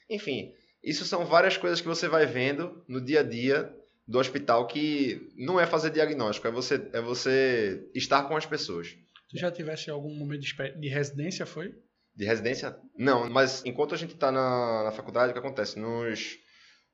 Enfim, 0.08 0.52
isso 0.82 1.04
são 1.06 1.24
várias 1.24 1.56
coisas 1.56 1.80
que 1.80 1.88
você 1.88 2.08
vai 2.08 2.26
vendo 2.26 2.84
no 2.86 3.00
dia 3.00 3.20
a 3.20 3.22
dia 3.22 3.74
do 4.06 4.18
hospital 4.18 4.66
que 4.66 5.32
não 5.36 5.58
é 5.58 5.64
fazer 5.64 5.90
diagnóstico, 5.90 6.46
é 6.46 6.50
você, 6.50 6.90
é 6.92 7.00
você 7.00 7.88
estar 7.94 8.24
com 8.24 8.36
as 8.36 8.44
pessoas. 8.44 8.94
Tu 9.32 9.38
já 9.38 9.50
tivesse 9.50 9.90
algum 9.90 10.14
momento 10.14 10.42
de 10.42 10.88
residência, 10.88 11.46
foi? 11.46 11.74
De 12.14 12.26
residência? 12.26 12.76
Não, 12.94 13.30
mas 13.30 13.64
enquanto 13.64 13.94
a 13.94 13.98
gente 13.98 14.12
está 14.12 14.30
na, 14.30 14.84
na 14.84 14.92
faculdade, 14.92 15.30
o 15.30 15.32
que 15.32 15.38
acontece? 15.38 15.78
Nos 15.78 16.38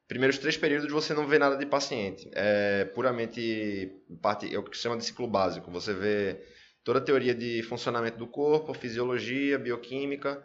primeiros 0.06 0.38
três 0.38 0.56
períodos 0.56 0.92
você 0.92 1.12
não 1.12 1.26
vê 1.26 1.36
nada 1.36 1.56
de 1.56 1.66
paciente. 1.66 2.30
É 2.32 2.84
puramente 2.84 3.92
parte, 4.22 4.54
é 4.54 4.56
o 4.56 4.62
que 4.62 4.76
se 4.76 4.84
chama 4.84 4.96
de 4.96 5.04
ciclo 5.04 5.26
básico. 5.26 5.68
Você 5.72 5.92
vê 5.92 6.40
toda 6.84 7.00
a 7.00 7.02
teoria 7.02 7.34
de 7.34 7.60
funcionamento 7.64 8.16
do 8.16 8.28
corpo, 8.28 8.72
fisiologia, 8.72 9.58
bioquímica 9.58 10.40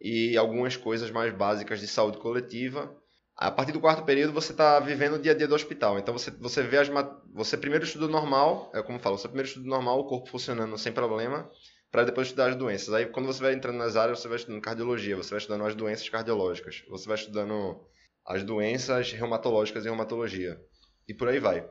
e 0.00 0.36
algumas 0.36 0.76
coisas 0.76 1.12
mais 1.12 1.32
básicas 1.32 1.78
de 1.78 1.86
saúde 1.86 2.18
coletiva. 2.18 2.92
A 3.40 3.50
partir 3.50 3.72
do 3.72 3.80
quarto 3.80 4.04
período 4.04 4.34
você 4.34 4.52
está 4.52 4.78
vivendo 4.80 5.14
o 5.14 5.18
dia 5.18 5.32
a 5.32 5.34
dia 5.34 5.48
do 5.48 5.54
hospital. 5.54 5.98
Então 5.98 6.12
você, 6.12 6.30
você 6.30 6.62
vê 6.62 6.76
as 6.76 6.90
você 7.32 7.56
primeiro 7.56 7.86
estuda 7.86 8.06
normal, 8.06 8.70
é 8.74 8.82
como 8.82 8.98
eu 8.98 9.02
falo, 9.02 9.16
você 9.16 9.28
primeiro 9.28 9.48
estuda 9.48 9.66
normal, 9.66 9.98
o 9.98 10.04
corpo 10.04 10.28
funcionando 10.28 10.76
sem 10.76 10.92
problema 10.92 11.50
para 11.90 12.04
depois 12.04 12.26
estudar 12.26 12.50
as 12.50 12.56
doenças. 12.56 12.92
Aí, 12.92 13.06
quando 13.06 13.24
você 13.24 13.42
vai 13.42 13.54
entrando 13.54 13.78
nas 13.78 13.96
áreas, 13.96 14.20
você 14.20 14.28
vai 14.28 14.36
estudando 14.36 14.60
cardiologia, 14.60 15.16
você 15.16 15.30
vai 15.30 15.38
estudando 15.38 15.64
as 15.64 15.74
doenças 15.74 16.06
cardiológicas, 16.06 16.84
você 16.90 17.08
vai 17.08 17.16
estudando 17.16 17.80
as 18.26 18.44
doenças 18.44 19.10
reumatológicas 19.10 19.84
e 19.84 19.88
reumatologia. 19.88 20.60
E 21.08 21.14
por 21.14 21.26
aí 21.26 21.40
vai. 21.40 21.66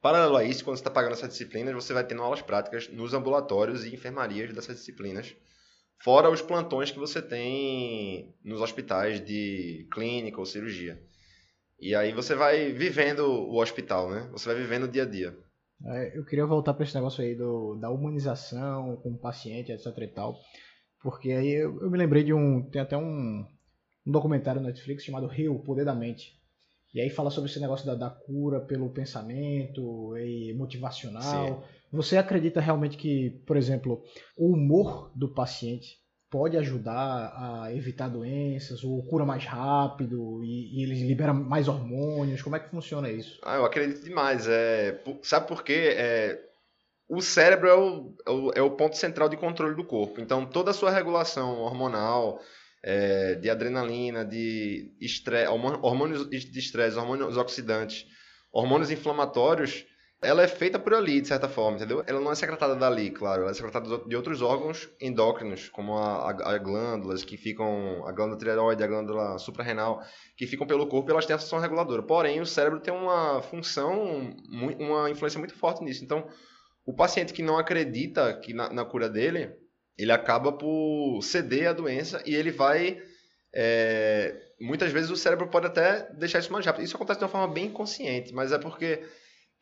Paralelo 0.00 0.38
a 0.38 0.44
isso, 0.44 0.64
quando 0.64 0.78
você 0.78 0.80
está 0.80 0.90
pagando 0.90 1.12
essas 1.12 1.28
disciplinas, 1.28 1.74
você 1.74 1.92
vai 1.92 2.04
tendo 2.04 2.22
aulas 2.22 2.40
práticas 2.40 2.88
nos 2.88 3.12
ambulatórios 3.12 3.84
e 3.84 3.94
enfermarias 3.94 4.54
dessas 4.54 4.76
disciplinas, 4.76 5.36
fora 6.04 6.30
os 6.30 6.42
plantões 6.42 6.90
que 6.90 6.98
você 6.98 7.22
tem 7.22 8.36
nos 8.44 8.60
hospitais 8.60 9.24
de 9.24 9.88
clínica 9.90 10.38
ou 10.38 10.44
cirurgia. 10.44 11.02
E 11.80 11.94
aí 11.94 12.12
você 12.12 12.34
vai 12.34 12.72
vivendo 12.72 13.20
o 13.20 13.58
hospital, 13.58 14.10
né? 14.10 14.28
Você 14.32 14.46
vai 14.52 14.60
vivendo 14.60 14.84
o 14.84 14.88
dia 14.88 15.04
a 15.04 15.06
dia. 15.06 15.34
É, 15.86 16.16
eu 16.16 16.24
queria 16.26 16.44
voltar 16.44 16.74
para 16.74 16.84
esse 16.84 16.94
negócio 16.94 17.24
aí 17.24 17.34
do, 17.34 17.76
da 17.76 17.90
humanização 17.90 18.96
com 18.96 19.12
o 19.12 19.18
paciente, 19.18 19.72
etc 19.72 19.86
e 19.96 20.08
tal. 20.08 20.36
Porque 21.02 21.32
aí 21.32 21.50
eu, 21.50 21.80
eu 21.80 21.90
me 21.90 21.96
lembrei 21.96 22.22
de 22.22 22.34
um. 22.34 22.62
Tem 22.70 22.82
até 22.82 22.98
um, 22.98 23.46
um 24.06 24.12
documentário 24.12 24.60
no 24.60 24.66
Netflix 24.66 25.04
chamado 25.04 25.26
Rio, 25.26 25.58
Poder 25.60 25.86
da 25.86 25.94
Mente. 25.94 26.38
E 26.94 27.00
aí 27.00 27.08
fala 27.08 27.30
sobre 27.30 27.50
esse 27.50 27.58
negócio 27.58 27.86
da, 27.86 27.94
da 27.94 28.10
cura 28.10 28.60
pelo 28.60 28.90
pensamento 28.90 30.16
e 30.18 30.52
motivacional. 30.54 31.62
Sim. 31.62 31.68
Você 31.94 32.16
acredita 32.16 32.60
realmente 32.60 32.96
que, 32.96 33.30
por 33.46 33.56
exemplo, 33.56 34.02
o 34.36 34.52
humor 34.52 35.12
do 35.14 35.32
paciente 35.32 36.02
pode 36.28 36.56
ajudar 36.56 37.32
a 37.36 37.72
evitar 37.72 38.08
doenças, 38.08 38.82
ou 38.82 39.00
cura 39.06 39.24
mais 39.24 39.44
rápido, 39.44 40.42
e, 40.42 40.80
e 40.80 40.82
eles 40.82 40.98
liberam 40.98 41.34
mais 41.34 41.68
hormônios? 41.68 42.42
Como 42.42 42.56
é 42.56 42.58
que 42.58 42.70
funciona 42.70 43.08
isso? 43.08 43.38
Ah, 43.44 43.56
eu 43.56 43.64
acredito 43.64 44.02
demais. 44.02 44.48
É, 44.48 45.00
sabe 45.22 45.46
por 45.46 45.62
quê? 45.62 45.94
É, 45.96 46.40
o 47.08 47.20
cérebro 47.20 47.68
é 47.68 47.74
o, 47.74 48.16
é 48.26 48.30
o, 48.30 48.50
é 48.56 48.62
o 48.62 48.72
ponto 48.72 48.96
central 48.96 49.28
de 49.28 49.36
controle 49.36 49.76
do 49.76 49.84
corpo. 49.84 50.20
Então, 50.20 50.44
toda 50.44 50.72
a 50.72 50.74
sua 50.74 50.90
regulação 50.90 51.60
hormonal, 51.60 52.40
é, 52.82 53.36
de 53.36 53.48
adrenalina, 53.48 54.24
de 54.24 54.92
estresse, 55.00 55.48
hormônios 55.48 56.28
de 56.28 56.58
estresse, 56.58 56.98
hormônios 56.98 57.36
oxidantes, 57.36 58.06
hormônios 58.52 58.90
inflamatórios, 58.90 59.86
ela 60.24 60.42
é 60.42 60.48
feita 60.48 60.78
por 60.78 60.94
ali, 60.94 61.20
de 61.20 61.28
certa 61.28 61.48
forma, 61.48 61.76
entendeu? 61.76 62.02
Ela 62.06 62.20
não 62.20 62.32
é 62.32 62.34
secretada 62.34 62.74
dali, 62.74 63.10
claro, 63.10 63.42
ela 63.42 63.50
é 63.50 63.54
secretada 63.54 63.98
de 63.98 64.16
outros 64.16 64.42
órgãos 64.42 64.88
endócrinos, 65.00 65.68
como 65.68 65.96
a, 65.96 66.30
a, 66.30 66.54
a 66.54 66.58
glândulas 66.58 67.24
que 67.24 67.36
ficam, 67.36 68.06
a 68.06 68.12
glândula 68.12 68.38
tireoide, 68.38 68.82
a 68.82 68.86
glândula 68.86 69.38
suprarrenal, 69.38 70.02
que 70.36 70.46
ficam 70.46 70.66
pelo 70.66 70.86
corpo 70.86 71.10
e 71.10 71.12
elas 71.12 71.26
têm 71.26 71.36
a 71.36 71.38
função 71.38 71.58
reguladora. 71.58 72.02
Porém, 72.02 72.40
o 72.40 72.46
cérebro 72.46 72.80
tem 72.80 72.92
uma 72.92 73.42
função, 73.42 74.34
uma 74.78 75.10
influência 75.10 75.38
muito 75.38 75.54
forte 75.54 75.84
nisso. 75.84 76.04
Então, 76.04 76.26
o 76.84 76.94
paciente 76.94 77.32
que 77.32 77.42
não 77.42 77.58
acredita 77.58 78.32
que 78.34 78.52
na, 78.52 78.72
na 78.72 78.84
cura 78.84 79.08
dele, 79.08 79.54
ele 79.96 80.12
acaba 80.12 80.52
por 80.52 81.20
ceder 81.22 81.68
à 81.68 81.72
doença 81.72 82.22
e 82.26 82.34
ele 82.34 82.50
vai... 82.50 82.98
É, 83.56 84.36
muitas 84.60 84.90
vezes 84.90 85.10
o 85.10 85.16
cérebro 85.16 85.48
pode 85.48 85.66
até 85.66 86.12
deixar 86.14 86.40
isso 86.40 86.52
mais 86.52 86.66
rápido. 86.66 86.84
Isso 86.84 86.96
acontece 86.96 87.20
de 87.20 87.24
uma 87.24 87.30
forma 87.30 87.52
bem 87.52 87.66
inconsciente, 87.66 88.32
mas 88.34 88.50
é 88.50 88.58
porque 88.58 89.00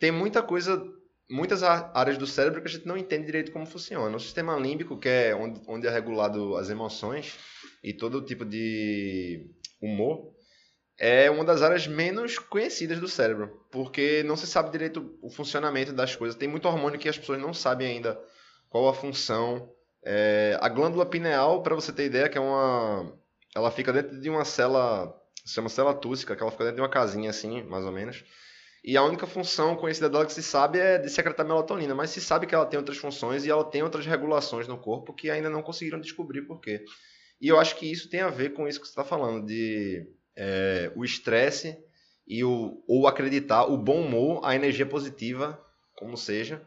tem 0.02 0.10
muita 0.10 0.42
coisa, 0.42 0.84
muitas 1.30 1.62
áreas 1.62 2.18
do 2.18 2.26
cérebro 2.26 2.60
que 2.60 2.66
a 2.66 2.70
gente 2.72 2.88
não 2.88 2.96
entende 2.96 3.24
direito 3.24 3.52
como 3.52 3.64
funciona. 3.64 4.16
O 4.16 4.18
sistema 4.18 4.56
límbico, 4.56 4.98
que 4.98 5.08
é 5.08 5.32
onde, 5.32 5.60
onde 5.68 5.86
é 5.86 5.90
regulado 5.90 6.56
as 6.56 6.68
emoções 6.70 7.38
e 7.84 7.92
todo 7.92 8.20
tipo 8.20 8.44
de 8.44 9.48
humor, 9.80 10.34
é 10.98 11.30
uma 11.30 11.44
das 11.44 11.62
áreas 11.62 11.86
menos 11.86 12.36
conhecidas 12.36 12.98
do 12.98 13.06
cérebro, 13.06 13.64
porque 13.70 14.24
não 14.24 14.36
se 14.36 14.44
sabe 14.44 14.72
direito 14.72 15.16
o 15.22 15.30
funcionamento 15.30 15.92
das 15.92 16.16
coisas. 16.16 16.36
Tem 16.36 16.48
muito 16.48 16.66
hormônio 16.66 16.98
que 16.98 17.08
as 17.08 17.16
pessoas 17.16 17.40
não 17.40 17.54
sabem 17.54 17.86
ainda 17.86 18.20
qual 18.68 18.88
a 18.88 18.94
função. 18.94 19.72
É, 20.04 20.58
a 20.60 20.68
glândula 20.68 21.06
pineal, 21.06 21.62
para 21.62 21.76
você 21.76 21.92
ter 21.92 22.06
ideia, 22.06 22.28
que 22.28 22.36
é 22.36 22.40
uma, 22.40 23.16
ela 23.54 23.70
fica 23.70 23.92
dentro 23.92 24.20
de 24.20 24.28
uma 24.28 24.44
célula, 24.44 25.14
se 25.44 25.54
chama 25.54 25.68
célula 25.68 25.94
tússica, 25.94 26.34
que 26.34 26.42
ela 26.42 26.50
fica 26.50 26.64
dentro 26.64 26.78
de 26.78 26.82
uma 26.82 26.90
casinha 26.90 27.30
assim, 27.30 27.62
mais 27.62 27.84
ou 27.84 27.92
menos. 27.92 28.24
E 28.84 28.96
a 28.96 29.04
única 29.04 29.26
função 29.26 29.76
conhecida 29.76 30.10
dela 30.10 30.26
que 30.26 30.32
se 30.32 30.42
sabe 30.42 30.78
é 30.78 30.98
de 30.98 31.08
secretar 31.08 31.46
melatonina, 31.46 31.94
mas 31.94 32.10
se 32.10 32.20
sabe 32.20 32.46
que 32.46 32.54
ela 32.54 32.66
tem 32.66 32.78
outras 32.78 32.98
funções 32.98 33.44
e 33.44 33.50
ela 33.50 33.64
tem 33.64 33.82
outras 33.82 34.04
regulações 34.04 34.66
no 34.66 34.76
corpo 34.76 35.14
que 35.14 35.30
ainda 35.30 35.48
não 35.48 35.62
conseguiram 35.62 36.00
descobrir 36.00 36.42
por 36.42 36.60
quê. 36.60 36.84
E 37.40 37.46
eu 37.46 37.60
acho 37.60 37.76
que 37.76 37.90
isso 37.90 38.08
tem 38.08 38.20
a 38.20 38.28
ver 38.28 38.54
com 38.54 38.66
isso 38.66 38.80
que 38.80 38.86
você 38.86 38.92
está 38.92 39.04
falando, 39.04 39.46
de 39.46 40.04
é, 40.36 40.90
o 40.96 41.04
estresse 41.04 41.78
e 42.26 42.42
o 42.42 42.82
ou 42.88 43.06
acreditar, 43.06 43.66
o 43.66 43.76
bom 43.76 44.00
humor, 44.00 44.40
a 44.44 44.54
energia 44.56 44.86
positiva, 44.86 45.60
como 45.96 46.16
seja, 46.16 46.60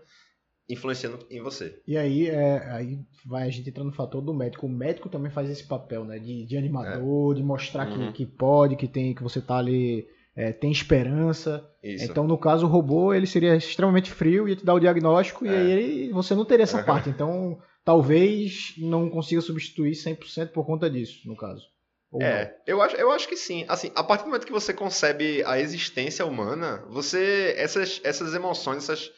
influenciando 0.70 1.26
em 1.30 1.42
você. 1.42 1.82
E 1.86 1.98
aí, 1.98 2.28
é, 2.28 2.58
aí 2.72 3.00
vai 3.26 3.44
a 3.44 3.50
gente 3.50 3.70
entrando 3.70 3.88
no 3.88 3.94
fator 3.94 4.22
do 4.22 4.34
médico. 4.34 4.66
O 4.66 4.70
médico 4.70 5.10
também 5.10 5.32
faz 5.32 5.50
esse 5.50 5.66
papel, 5.66 6.06
né? 6.06 6.18
De, 6.18 6.46
de 6.46 6.58
animador, 6.58 7.34
é. 7.34 7.38
de 7.38 7.44
mostrar 7.44 7.88
uhum. 7.88 8.12
que, 8.12 8.26
que 8.26 8.26
pode, 8.26 8.76
que 8.76 8.88
tem, 8.88 9.14
que 9.14 9.24
você 9.24 9.42
tá 9.42 9.58
ali 9.58 10.08
é, 10.36 10.52
tem 10.52 10.72
esperança. 10.72 11.66
Isso. 11.82 12.04
Então, 12.04 12.28
no 12.28 12.38
caso, 12.38 12.66
o 12.66 12.70
robô 12.70 13.14
ele 13.14 13.26
seria 13.26 13.56
extremamente 13.56 14.12
frio, 14.12 14.48
ia 14.50 14.56
te 14.56 14.66
dar 14.66 14.74
o 14.74 14.80
diagnóstico 14.80 15.46
é. 15.46 15.50
e 15.50 15.74
aí 15.74 16.10
você 16.10 16.36
não 16.36 16.44
teria 16.44 16.64
essa 16.64 16.84
parte. 16.84 17.10
Então, 17.10 17.58
talvez 17.86 18.74
não 18.78 19.10
consiga 19.10 19.40
substituir 19.40 19.92
100% 19.92 20.50
por 20.50 20.66
conta 20.66 20.90
disso, 20.90 21.22
no 21.26 21.38
caso. 21.38 21.64
Ou 22.12 22.22
é, 22.22 22.58
eu 22.66 22.82
acho, 22.82 22.96
eu 22.96 23.12
acho 23.12 23.28
que 23.28 23.36
sim. 23.36 23.66
Assim, 23.68 23.92
a 23.96 24.04
partir 24.04 24.24
do 24.24 24.28
momento 24.28 24.46
que 24.46 24.52
você 24.52 24.74
concebe 24.74 25.44
a 25.46 25.60
existência 25.60 26.26
humana, 26.26 26.84
você 26.90 27.54
essas, 27.58 28.02
essas 28.04 28.34
emoções, 28.34 28.84
essas, 28.84 29.12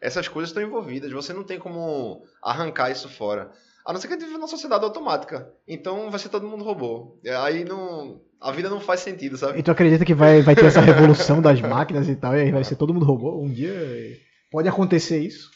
essas 0.00 0.28
coisas 0.28 0.50
estão 0.50 0.62
envolvidas. 0.62 1.12
Você 1.12 1.32
não 1.32 1.44
tem 1.44 1.58
como 1.58 2.24
arrancar 2.42 2.90
isso 2.90 3.08
fora. 3.08 3.52
A 3.84 3.92
não 3.92 4.00
ser 4.00 4.08
que 4.08 4.14
a 4.14 4.16
gente 4.16 4.26
vive 4.26 4.38
numa 4.38 4.48
sociedade 4.48 4.84
automática. 4.84 5.52
Então 5.66 6.10
vai 6.10 6.18
ser 6.18 6.28
todo 6.28 6.46
mundo 6.46 6.64
robô. 6.64 7.18
Aí 7.42 7.64
não. 7.64 8.20
A 8.40 8.52
vida 8.52 8.70
não 8.70 8.80
faz 8.80 9.00
sentido, 9.00 9.36
sabe? 9.36 9.58
E 9.58 9.62
tu 9.62 9.70
acredita 9.70 10.04
que 10.04 10.14
vai, 10.14 10.40
vai 10.40 10.54
ter 10.54 10.64
essa 10.64 10.80
revolução 10.80 11.42
das 11.42 11.60
máquinas 11.60 12.08
e 12.08 12.16
tal, 12.16 12.34
e 12.34 12.40
aí 12.40 12.50
vai 12.50 12.64
ser 12.64 12.76
todo 12.76 12.94
mundo 12.94 13.04
robô? 13.04 13.42
Um 13.42 13.50
dia 13.50 14.18
pode 14.50 14.68
acontecer 14.68 15.18
isso? 15.18 15.50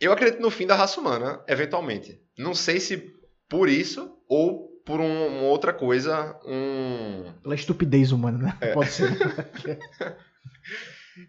Eu 0.00 0.12
acredito 0.12 0.40
no 0.40 0.50
fim 0.50 0.66
da 0.66 0.74
raça 0.74 0.98
humana, 0.98 1.44
eventualmente. 1.46 2.18
Não 2.38 2.54
sei 2.54 2.80
se 2.80 3.12
por 3.48 3.68
isso 3.68 4.16
ou 4.26 4.70
por 4.86 4.98
um, 5.00 5.26
uma 5.26 5.42
outra 5.48 5.74
coisa, 5.74 6.34
um... 6.46 7.30
Pela 7.42 7.54
estupidez 7.54 8.10
humana, 8.10 8.38
né? 8.38 8.56
É. 8.60 8.72
Pode 8.72 8.90
ser. 8.90 9.10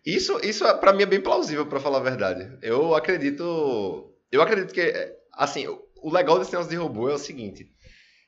isso, 0.05 0.39
isso 0.41 0.65
é, 0.65 0.73
para 0.73 0.93
mim 0.93 1.03
é 1.03 1.05
bem 1.05 1.19
plausível, 1.19 1.65
para 1.65 1.79
falar 1.79 1.97
a 1.97 2.03
verdade. 2.03 2.57
Eu 2.61 2.95
acredito... 2.95 4.13
Eu 4.31 4.41
acredito 4.41 4.73
que, 4.73 5.13
assim, 5.33 5.67
o 5.67 6.09
legal 6.09 6.39
desse 6.39 6.51
negócio 6.51 6.71
de 6.71 6.77
robô 6.77 7.09
é 7.09 7.13
o 7.13 7.19
seguinte, 7.19 7.69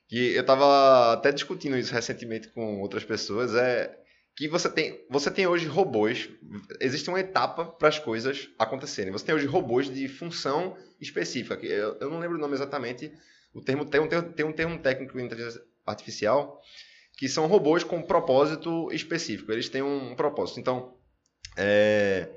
que 0.07 0.33
eu 0.35 0.45
tava 0.45 1.13
até 1.13 1.31
discutindo 1.31 1.77
isso 1.77 1.93
recentemente 1.93 2.49
com 2.49 2.81
outras 2.81 3.03
pessoas, 3.03 3.55
é 3.55 3.97
que 4.35 4.47
você 4.47 4.69
tem, 4.69 5.05
você 5.09 5.29
tem 5.29 5.45
hoje 5.45 5.67
robôs, 5.67 6.29
existe 6.79 7.09
uma 7.09 7.19
etapa 7.19 7.65
para 7.65 7.87
as 7.87 7.99
coisas 7.99 8.49
acontecerem. 8.57 9.11
Você 9.11 9.25
tem 9.25 9.35
hoje 9.35 9.45
robôs 9.45 9.93
de 9.93 10.07
função 10.07 10.75
específica, 10.99 11.55
que 11.55 11.67
eu, 11.67 11.97
eu 11.99 12.09
não 12.09 12.19
lembro 12.19 12.37
o 12.37 12.41
nome 12.41 12.53
exatamente, 12.55 13.13
o 13.53 13.61
termo 13.61 13.85
tem 13.85 14.01
um, 14.01 14.07
tem 14.07 14.45
um 14.45 14.51
termo 14.51 14.79
técnico 14.79 15.19
em 15.19 15.25
inteligência 15.25 15.61
artificial, 15.85 16.59
que 17.17 17.29
são 17.29 17.45
robôs 17.45 17.83
com 17.83 18.01
propósito 18.01 18.91
específico. 18.91 19.51
Eles 19.51 19.69
têm 19.69 19.83
um 19.83 20.15
propósito. 20.15 20.59
Então, 20.59 20.95
é, 21.55 22.29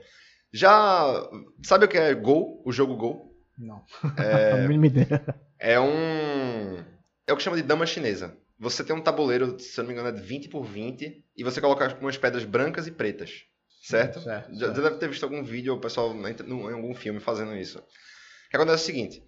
já 0.52 1.28
sabe 1.62 1.86
o 1.86 1.88
que 1.88 1.96
é 1.96 2.14
Go, 2.14 2.62
o 2.64 2.72
jogo 2.72 2.96
Go? 2.96 3.34
Não. 3.58 3.82
É, 4.18 4.52
a 4.64 4.68
mínima 4.68 4.86
ideia. 4.86 5.24
É 5.58 5.80
um. 5.80 6.84
É 7.26 7.32
o 7.32 7.36
que 7.36 7.42
chama 7.42 7.56
de 7.56 7.62
dama 7.62 7.86
chinesa. 7.86 8.36
Você 8.58 8.84
tem 8.84 8.94
um 8.94 9.00
tabuleiro, 9.00 9.58
se 9.58 9.78
eu 9.78 9.82
não 9.82 9.88
me 9.88 9.94
engano, 9.94 10.08
é 10.08 10.20
de 10.20 10.26
20 10.26 10.48
por 10.48 10.64
20 10.64 11.24
e 11.36 11.44
você 11.44 11.60
coloca 11.60 11.98
umas 12.00 12.16
pedras 12.16 12.44
brancas 12.44 12.86
e 12.86 12.90
pretas. 12.90 13.44
Certo? 13.82 14.20
certo 14.20 14.52
já, 14.54 14.66
certo. 14.66 14.82
deve 14.82 14.96
ter 14.96 15.08
visto 15.08 15.22
algum 15.22 15.44
vídeo 15.44 15.72
ou 15.72 15.78
o 15.78 15.80
pessoal 15.80 16.14
em 16.14 16.72
algum 16.72 16.94
filme 16.94 17.20
fazendo 17.20 17.54
isso. 17.54 17.78
O 17.78 18.50
que 18.50 18.56
acontece 18.56 18.78
é 18.78 18.82
o 18.82 18.86
seguinte: 18.86 19.22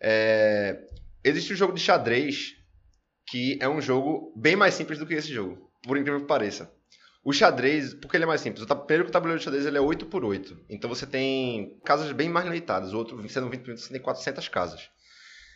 é, 0.00 0.80
existe 1.22 1.52
um 1.52 1.56
jogo 1.56 1.74
de 1.74 1.80
xadrez 1.80 2.56
que 3.26 3.58
é 3.60 3.68
um 3.68 3.80
jogo 3.80 4.32
bem 4.36 4.56
mais 4.56 4.74
simples 4.74 4.98
do 4.98 5.06
que 5.06 5.14
esse 5.14 5.32
jogo, 5.32 5.70
por 5.84 5.96
incrível 5.96 6.20
que 6.20 6.26
pareça. 6.26 6.72
O 7.22 7.32
xadrez, 7.32 7.94
porque 7.94 8.16
ele 8.16 8.24
é 8.24 8.26
mais 8.26 8.40
simples. 8.40 8.64
O 8.64 8.76
primeiro 8.76 9.04
que 9.04 9.10
o 9.10 9.12
tabuleiro 9.12 9.38
de 9.38 9.44
xadrez 9.44 9.66
ele 9.66 9.76
é 9.76 9.80
8 9.80 10.06
por 10.06 10.24
8 10.24 10.58
Então 10.70 10.88
você 10.88 11.06
tem 11.06 11.78
casas 11.84 12.10
bem 12.12 12.30
mais 12.30 12.46
limitadas. 12.46 12.94
O 12.94 12.98
outro, 12.98 13.28
sendo 13.28 13.50
20 13.50 13.60
minutos, 13.60 13.84
você 13.84 13.92
tem 13.92 14.00
400 14.00 14.48
casas. 14.48 14.90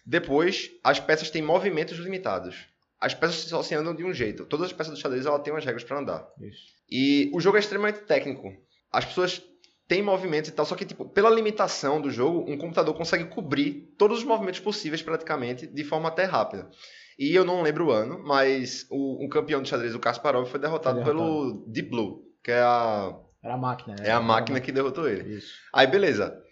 Depois, 0.05 0.71
as 0.83 1.01
peças 1.01 1.31
têm 1.31 1.43
movimentos 1.43 1.97
limitados. 1.99 2.67
As 3.01 3.15
peças 3.15 3.37
só 3.37 3.63
se 3.63 3.75
andam 3.75 3.95
de 3.95 4.05
um 4.05 4.13
jeito. 4.13 4.45
Todas 4.47 4.67
as 4.67 4.73
peças 4.73 4.95
do 4.95 5.01
xadrez 5.01 5.27
ela 5.27 5.39
tem 5.39 5.53
umas 5.53 5.65
regras 5.65 5.85
para 5.85 5.99
andar. 5.99 6.27
Isso. 6.41 6.75
E 6.91 7.31
o 7.35 7.41
jogo 7.41 7.57
é 7.57 7.61
extremamente 7.61 8.01
técnico. 8.01 8.53
As 8.91 9.05
pessoas 9.05 9.43
têm 9.89 10.03
movimentos 10.03 10.51
e 10.51 10.53
tal, 10.53 10.65
só 10.65 10.75
que 10.75 10.85
tipo, 10.85 11.09
pela 11.09 11.31
limitação 11.31 12.01
do 12.01 12.11
jogo, 12.11 12.51
um 12.51 12.57
computador 12.57 12.95
consegue 12.95 13.25
cobrir 13.27 13.95
todos 13.99 14.19
os 14.19 14.25
movimentos 14.25 14.61
possíveis 14.61 15.03
praticamente 15.03 15.67
de 15.67 15.85
forma 15.85 16.09
até 16.09 16.25
rápida. 16.25 16.71
E 17.19 17.35
eu 17.35 17.45
não 17.45 17.63
lembro 17.63 17.87
o 17.87 17.93
ano, 17.93 18.23
mas 18.25 18.87
o, 18.91 19.25
um 19.25 19.29
campeão 19.29 19.63
de 19.63 19.69
xadrez, 19.69 19.95
o 19.95 20.01
Kasparov, 20.01 20.49
foi 20.49 20.59
derrotado, 20.59 21.03
foi 21.03 21.05
derrotado. 21.05 21.31
pelo 21.31 21.65
Deep 21.69 21.91
Blue, 21.91 22.23
que 22.43 22.51
é 22.51 22.61
a. 22.61 23.15
Era 23.43 23.55
a 23.55 23.59
máquina, 23.59 23.95
né? 23.99 24.09
É 24.09 24.11
a 24.11 24.21
máquina 24.21 24.61
que 24.61 24.73
derrotou 24.73 25.09
ele. 25.09 25.37
Isso. 25.37 25.53
Aí, 25.73 25.87
beleza. 25.87 26.43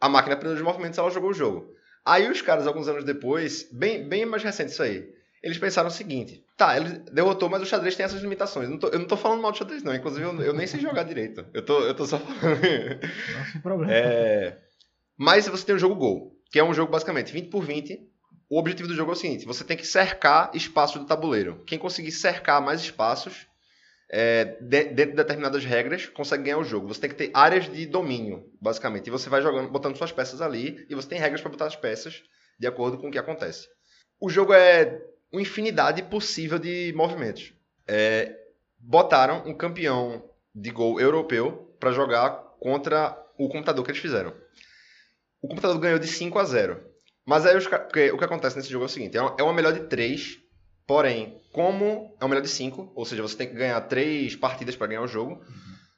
A 0.00 0.08
máquina 0.08 0.34
aprendeu 0.34 0.56
os 0.56 0.62
movimentos 0.62 0.98
ela 0.98 1.10
jogou 1.10 1.30
o 1.30 1.34
jogo. 1.34 1.72
Aí 2.04 2.30
os 2.30 2.40
caras, 2.40 2.66
alguns 2.66 2.88
anos 2.88 3.04
depois, 3.04 3.68
bem, 3.72 4.08
bem 4.08 4.24
mais 4.24 4.42
recente 4.42 4.72
isso 4.72 4.82
aí, 4.82 5.08
eles 5.42 5.58
pensaram 5.58 5.88
o 5.88 5.92
seguinte: 5.92 6.44
tá, 6.56 6.76
ele 6.76 7.00
derrotou, 7.12 7.48
mas 7.48 7.62
o 7.62 7.66
xadrez 7.66 7.96
tem 7.96 8.04
essas 8.04 8.20
limitações. 8.20 8.66
Eu 8.66 8.70
não 8.72 8.78
tô, 8.78 8.88
eu 8.88 8.98
não 8.98 9.06
tô 9.06 9.16
falando 9.16 9.40
mal 9.40 9.52
do 9.52 9.58
xadrez, 9.58 9.82
não. 9.82 9.94
Inclusive, 9.94 10.24
eu, 10.24 10.42
eu 10.42 10.52
nem 10.52 10.66
sei 10.66 10.80
jogar 10.80 11.02
direito. 11.04 11.46
Eu 11.52 11.64
tô, 11.64 11.80
eu 11.80 11.94
tô 11.94 12.06
só 12.06 12.18
falando. 12.18 12.60
Não, 12.60 13.44
sem 13.52 13.60
problema. 13.60 13.92
É... 13.92 14.58
Mas 15.16 15.48
você 15.48 15.64
tem 15.64 15.74
o 15.74 15.78
jogo 15.78 15.94
Gol, 15.94 16.36
que 16.50 16.58
é 16.58 16.64
um 16.64 16.74
jogo 16.74 16.90
basicamente 16.90 17.32
20 17.32 17.48
por 17.48 17.64
20, 17.64 18.00
o 18.48 18.58
objetivo 18.58 18.88
do 18.88 18.94
jogo 18.94 19.12
é 19.12 19.14
o 19.14 19.16
seguinte: 19.16 19.46
você 19.46 19.64
tem 19.64 19.76
que 19.76 19.86
cercar 19.86 20.50
espaço 20.54 20.98
do 20.98 21.06
tabuleiro. 21.06 21.62
Quem 21.66 21.78
conseguir 21.78 22.12
cercar 22.12 22.60
mais 22.60 22.80
espaços 22.80 23.46
é, 24.10 24.44
de- 24.60 24.84
dentro 24.84 25.10
de 25.12 25.16
determinadas 25.16 25.64
regras, 25.64 26.06
consegue 26.06 26.44
ganhar 26.44 26.58
o 26.58 26.64
jogo. 26.64 26.88
Você 26.88 27.00
tem 27.00 27.10
que 27.10 27.16
ter 27.16 27.30
áreas 27.32 27.70
de 27.70 27.86
domínio, 27.86 28.44
basicamente. 28.60 29.06
E 29.06 29.10
você 29.10 29.28
vai 29.30 29.40
jogando, 29.40 29.70
botando 29.70 29.96
suas 29.96 30.12
peças 30.12 30.40
ali, 30.42 30.84
e 30.88 30.94
você 30.94 31.08
tem 31.08 31.18
regras 31.18 31.40
para 31.40 31.50
botar 31.50 31.66
as 31.66 31.76
peças 31.76 32.22
de 32.58 32.66
acordo 32.66 32.98
com 32.98 33.08
o 33.08 33.10
que 33.10 33.18
acontece. 33.18 33.68
O 34.20 34.28
jogo 34.28 34.52
é 34.52 35.00
uma 35.32 35.40
infinidade 35.40 36.02
possível 36.02 36.58
de 36.58 36.92
movimentos. 36.94 37.54
É, 37.86 38.36
botaram 38.78 39.44
um 39.46 39.54
campeão 39.54 40.28
de 40.54 40.70
gol 40.70 41.00
europeu 41.00 41.74
para 41.78 41.92
jogar 41.92 42.30
contra 42.58 43.16
o 43.38 43.48
computador 43.48 43.84
que 43.84 43.90
eles 43.92 44.02
fizeram. 44.02 44.34
O 45.40 45.48
computador 45.48 45.78
ganhou 45.78 45.98
de 45.98 46.06
5 46.06 46.38
a 46.38 46.44
0. 46.44 46.80
Mas 47.24 47.46
aí 47.46 47.56
os 47.56 47.64
o 47.66 48.18
que 48.18 48.24
acontece 48.24 48.56
nesse 48.56 48.70
jogo 48.70 48.84
é 48.84 48.86
o 48.86 48.90
seguinte: 48.90 49.16
é 49.16 49.22
uma, 49.22 49.36
é 49.38 49.42
uma 49.42 49.52
melhor 49.52 49.72
de 49.72 49.86
3, 49.86 50.38
porém, 50.86 51.39
como 51.52 52.14
é 52.20 52.24
uma 52.24 52.28
melhor 52.30 52.42
de 52.42 52.48
5, 52.48 52.92
ou 52.94 53.04
seja, 53.04 53.22
você 53.22 53.36
tem 53.36 53.48
que 53.48 53.54
ganhar 53.54 53.80
3 53.82 54.36
partidas 54.36 54.76
para 54.76 54.86
ganhar 54.86 55.02
o 55.02 55.08
jogo. 55.08 55.42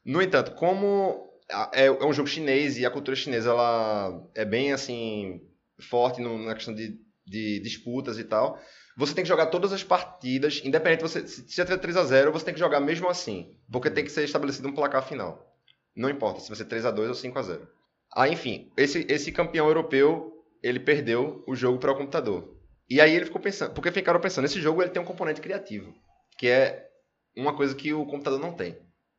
No 0.05 0.23
entanto, 0.23 0.53
como 0.53 1.29
é, 1.73 1.87
é 1.87 2.05
um 2.05 2.12
jogo 2.12 2.29
chinês 2.29 2.79
e 2.79 2.87
a 2.87 2.91
cultura 2.91 3.17
chinesa 3.17 3.51
ela 3.51 4.29
é 4.35 4.45
bem 4.45 4.73
assim 4.73 5.41
forte 5.81 6.21
no- 6.21 6.38
na 6.38 6.55
questão 6.55 6.75
de, 6.75 6.99
de 7.27 7.61
disputas 7.61 8.19
e 8.19 8.25
tal, 8.25 8.59
você 8.97 9.15
tem 9.15 9.25
que 9.25 9.29
jogar 9.29 9.47
todas 9.47 9.73
as 9.73 9.83
partidas, 9.83 10.61
independente 10.65 11.03
você 11.03 11.27
se 11.27 11.49
se 11.49 11.57
já 11.57 11.65
tiver 11.65 11.79
3 11.79 11.97
a 11.97 12.05
0, 12.05 12.33
você 12.33 12.45
tem 12.45 12.55
que 12.55 12.61
jogar 12.61 12.81
mesmo 12.81 13.09
assim, 13.09 13.57
porque 13.71 13.91
tem 13.91 14.05
que 14.05 14.11
ser 14.12 14.25
estabelecido 14.25 14.69
um 14.69 14.75
placar 14.75 15.07
final. 15.07 15.55
Não 15.95 16.09
importa 16.09 16.41
se 16.41 16.49
vai 16.49 16.57
ser 16.57 16.65
3 16.67 16.87
a 16.87 16.91
2 16.91 17.09
ou 17.09 17.15
5 17.15 17.38
a 17.38 17.43
0. 17.43 17.69
Ah, 18.15 18.29
enfim, 18.29 18.71
esse, 18.77 19.07
esse 19.09 19.33
campeão 19.33 19.67
europeu, 19.67 20.33
ele 20.62 20.81
perdeu 20.81 21.43
o 21.47 21.55
jogo 21.55 21.79
para 21.79 21.93
o 21.93 21.97
computador. 21.97 22.57
E 22.92 23.00
aí 23.00 23.16
ele 23.16 23.24
ficou 23.24 23.40
pensando, 23.40 23.72
porque 23.72 23.90
ficaram 23.90 24.20
pensando, 24.20 24.44
esse 24.44 24.61
jogo 24.61 24.83
ele 24.83 24.90
tem 24.90 25.00
um 25.00 25.07
componente 25.07 25.40
criativo, 25.40 25.94
que 26.37 26.46
é 26.46 26.90
uma 27.35 27.57
coisa 27.57 27.74
que 27.74 27.90
o 27.94 28.05
computador 28.05 28.38
não 28.38 28.52
tem. 28.52 28.76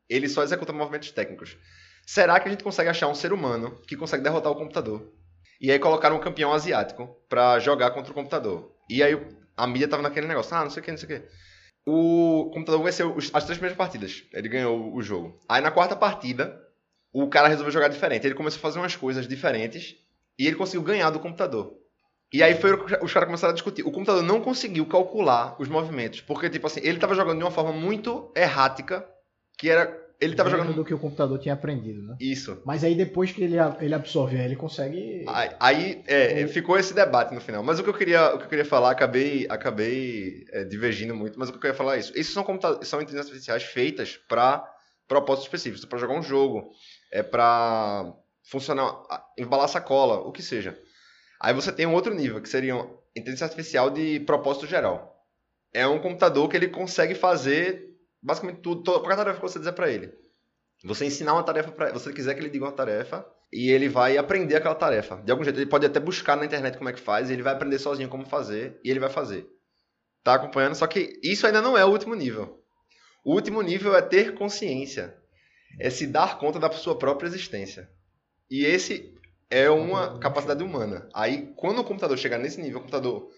Ele 0.08 0.30
só 0.30 0.44
executa 0.44 0.72
movimentos 0.72 1.10
técnicos. 1.10 1.58
Será 2.06 2.40
que 2.40 2.48
a 2.48 2.52
gente 2.52 2.64
consegue 2.64 2.92
achar 2.92 3.08
um 3.08 3.16
ser 3.16 3.34
humano 3.34 3.82
que 3.88 3.98
consegue 3.98 4.22
derrotar 4.22 4.52
o 4.52 4.56
computador? 4.56 5.12
E 5.60 5.72
aí 5.72 5.80
colocaram 5.80 6.18
um 6.18 6.20
campeão 6.20 6.54
asiático 6.54 7.18
pra 7.28 7.58
jogar 7.58 7.90
contra 7.90 8.12
o 8.12 8.14
computador. 8.14 8.72
E 8.88 9.02
aí 9.02 9.20
a 9.58 9.66
mídia 9.66 9.88
tava 9.88 10.04
naquele 10.04 10.28
negócio, 10.28 10.56
ah, 10.56 10.62
não 10.66 10.70
sei 10.70 10.80
o 10.80 10.84
que, 10.86 10.92
não 10.92 10.98
sei 11.00 11.18
o 11.18 11.20
que. 11.20 11.28
O 11.84 12.52
computador 12.54 12.84
venceu 12.84 13.18
as 13.18 13.44
três 13.44 13.58
primeiras 13.58 13.76
partidas. 13.76 14.24
Ele 14.34 14.50
ganhou 14.50 14.94
o 14.94 15.02
jogo. 15.02 15.42
Aí 15.50 15.64
na 15.64 15.72
quarta 15.72 15.96
partida, 15.96 16.62
o 17.12 17.28
cara 17.28 17.48
resolveu 17.48 17.74
jogar 17.74 17.88
diferente. 17.88 18.28
Ele 18.28 18.36
começou 18.36 18.60
a 18.60 18.62
fazer 18.62 18.78
umas 18.78 18.96
coisas 18.96 19.28
diferentes 19.28 19.96
e 20.38 20.46
ele 20.46 20.58
conseguiu 20.58 20.84
ganhar 20.84 21.10
do 21.10 21.20
computador. 21.20 21.82
E 22.34 22.42
aí 22.42 22.56
foi 22.56 22.72
os 23.02 23.14
caras 23.14 23.28
começaram 23.28 23.52
a 23.52 23.54
discutir. 23.54 23.84
O 23.84 23.92
computador 23.92 24.24
não 24.24 24.42
conseguiu 24.42 24.86
calcular 24.88 25.56
os 25.60 25.68
movimentos, 25.68 26.20
porque 26.22 26.50
tipo 26.50 26.66
assim, 26.66 26.80
ele 26.84 26.98
tava 27.00 27.14
jogando 27.14 27.38
de 27.38 27.44
uma 27.44 27.52
forma 27.52 27.72
muito 27.72 28.32
errática, 28.36 29.06
que 29.58 29.70
era 29.70 30.02
ele 30.20 30.36
tava 30.36 30.50
Dentro 30.50 30.64
jogando 30.64 30.76
do 30.78 30.86
que 30.86 30.94
o 30.94 31.00
computador 31.00 31.38
tinha 31.38 31.54
aprendido, 31.54 32.02
né? 32.02 32.16
isso. 32.20 32.62
Mas 32.66 32.82
aí 32.84 32.96
depois 32.96 33.32
que 33.34 33.44
ele, 33.44 33.58
ele 33.82 33.94
absorve, 33.94 34.38
ele 34.38 34.56
consegue. 34.56 35.26
Aí, 35.28 35.50
aí, 35.60 36.04
é, 36.08 36.48
ficou 36.48 36.78
esse 36.78 36.94
debate 36.94 37.34
no 37.34 37.42
final. 37.42 37.62
Mas 37.62 37.78
o 37.78 37.84
que 37.84 37.90
eu 37.90 37.94
queria, 37.94 38.34
o 38.34 38.38
que 38.38 38.46
eu 38.46 38.50
queria 38.50 38.64
falar, 38.64 38.92
acabei, 38.92 39.46
acabei 39.50 40.46
é, 40.52 40.64
divergindo 40.64 41.14
muito, 41.14 41.38
mas 41.38 41.50
o 41.50 41.52
que 41.52 41.58
eu 41.58 41.62
queria 41.62 41.76
falar 41.76 41.98
é 41.98 42.00
isso. 42.00 42.18
Isso 42.18 42.32
são, 42.32 42.44
computa- 42.44 42.84
são 42.86 43.02
inteligências 43.02 43.32
artificiais 43.32 43.64
feitas 43.64 44.18
para 44.30 44.64
propósitos 45.10 45.48
específicos, 45.48 45.84
para 45.84 46.00
jogar 46.00 46.14
um 46.18 46.24
jogo, 46.24 46.72
é 47.12 47.22
para 47.22 48.14
funcionar, 48.50 48.86
a- 49.10 49.26
embalar 49.38 49.68
sacola, 49.68 50.20
o 50.20 50.32
que 50.32 50.42
seja. 50.42 50.78
Aí 51.44 51.54
você 51.54 51.74
tem 51.74 51.86
um 51.86 51.94
outro 51.94 52.14
nível, 52.14 52.42
que 52.42 52.48
seria 52.48 52.74
inteligência 53.14 53.44
artificial 53.44 53.90
de 53.90 54.22
propósito 54.22 54.66
geral. 54.66 55.14
É 55.74 55.86
um 55.86 56.00
computador 56.00 56.48
que 56.48 56.56
ele 56.56 56.70
consegue 56.70 57.14
fazer 57.14 57.90
basicamente 58.22 58.62
tudo, 58.62 58.82
qualquer 58.84 59.18
tarefa 59.18 59.36
que 59.36 59.42
você 59.42 59.60
dizer 59.60 59.74
para 59.74 59.92
ele. 59.92 60.14
Você 60.86 61.06
ensinar 61.06 61.34
uma 61.34 61.44
tarefa 61.44 61.70
para 61.70 61.92
você 61.92 62.14
quiser 62.14 62.34
que 62.34 62.40
ele 62.40 62.50
diga 62.50 62.64
uma 62.64 62.72
tarefa 62.72 63.26
e 63.52 63.70
ele 63.70 63.90
vai 63.90 64.18
aprender 64.18 64.56
aquela 64.56 64.74
tarefa. 64.74 65.18
De 65.18 65.32
algum 65.32 65.44
jeito, 65.44 65.60
ele 65.60 65.70
pode 65.70 65.86
até 65.86 66.00
buscar 66.00 66.38
na 66.38 66.46
internet 66.46 66.78
como 66.78 66.90
é 66.90 66.94
que 66.94 67.02
faz, 67.02 67.30
e 67.30 67.34
ele 67.34 67.44
vai 67.44 67.54
aprender 67.54 67.78
sozinho 67.78 68.08
como 68.08 68.26
fazer 68.26 68.80
e 68.82 68.90
ele 68.90 69.02
vai 69.02 69.10
fazer. 69.10 69.46
Tá 70.24 70.36
acompanhando? 70.36 70.76
Só 70.76 70.88
que 70.88 71.20
isso 71.22 71.46
ainda 71.46 71.62
não 71.62 71.78
é 71.78 71.84
o 71.84 71.90
último 71.90 72.16
nível. 72.16 72.64
O 73.26 73.34
último 73.34 73.62
nível 73.62 73.94
é 73.98 74.02
ter 74.02 74.34
consciência. 74.34 75.14
É 75.78 75.90
se 75.90 76.08
dar 76.08 76.40
conta 76.40 76.58
da 76.58 76.72
sua 76.72 76.98
própria 76.98 77.28
existência. 77.28 77.90
E 78.50 78.66
esse 78.66 79.14
é 79.54 79.70
uma 79.70 80.18
capacidade 80.20 80.64
humana. 80.64 81.08
Aí, 81.14 81.54
quando 81.56 81.80
o 81.80 81.84
computador 81.84 82.18
chegar 82.18 82.40
nesse 82.40 82.60
nível, 82.62 82.78
o 82.80 82.82
computador 82.82 83.30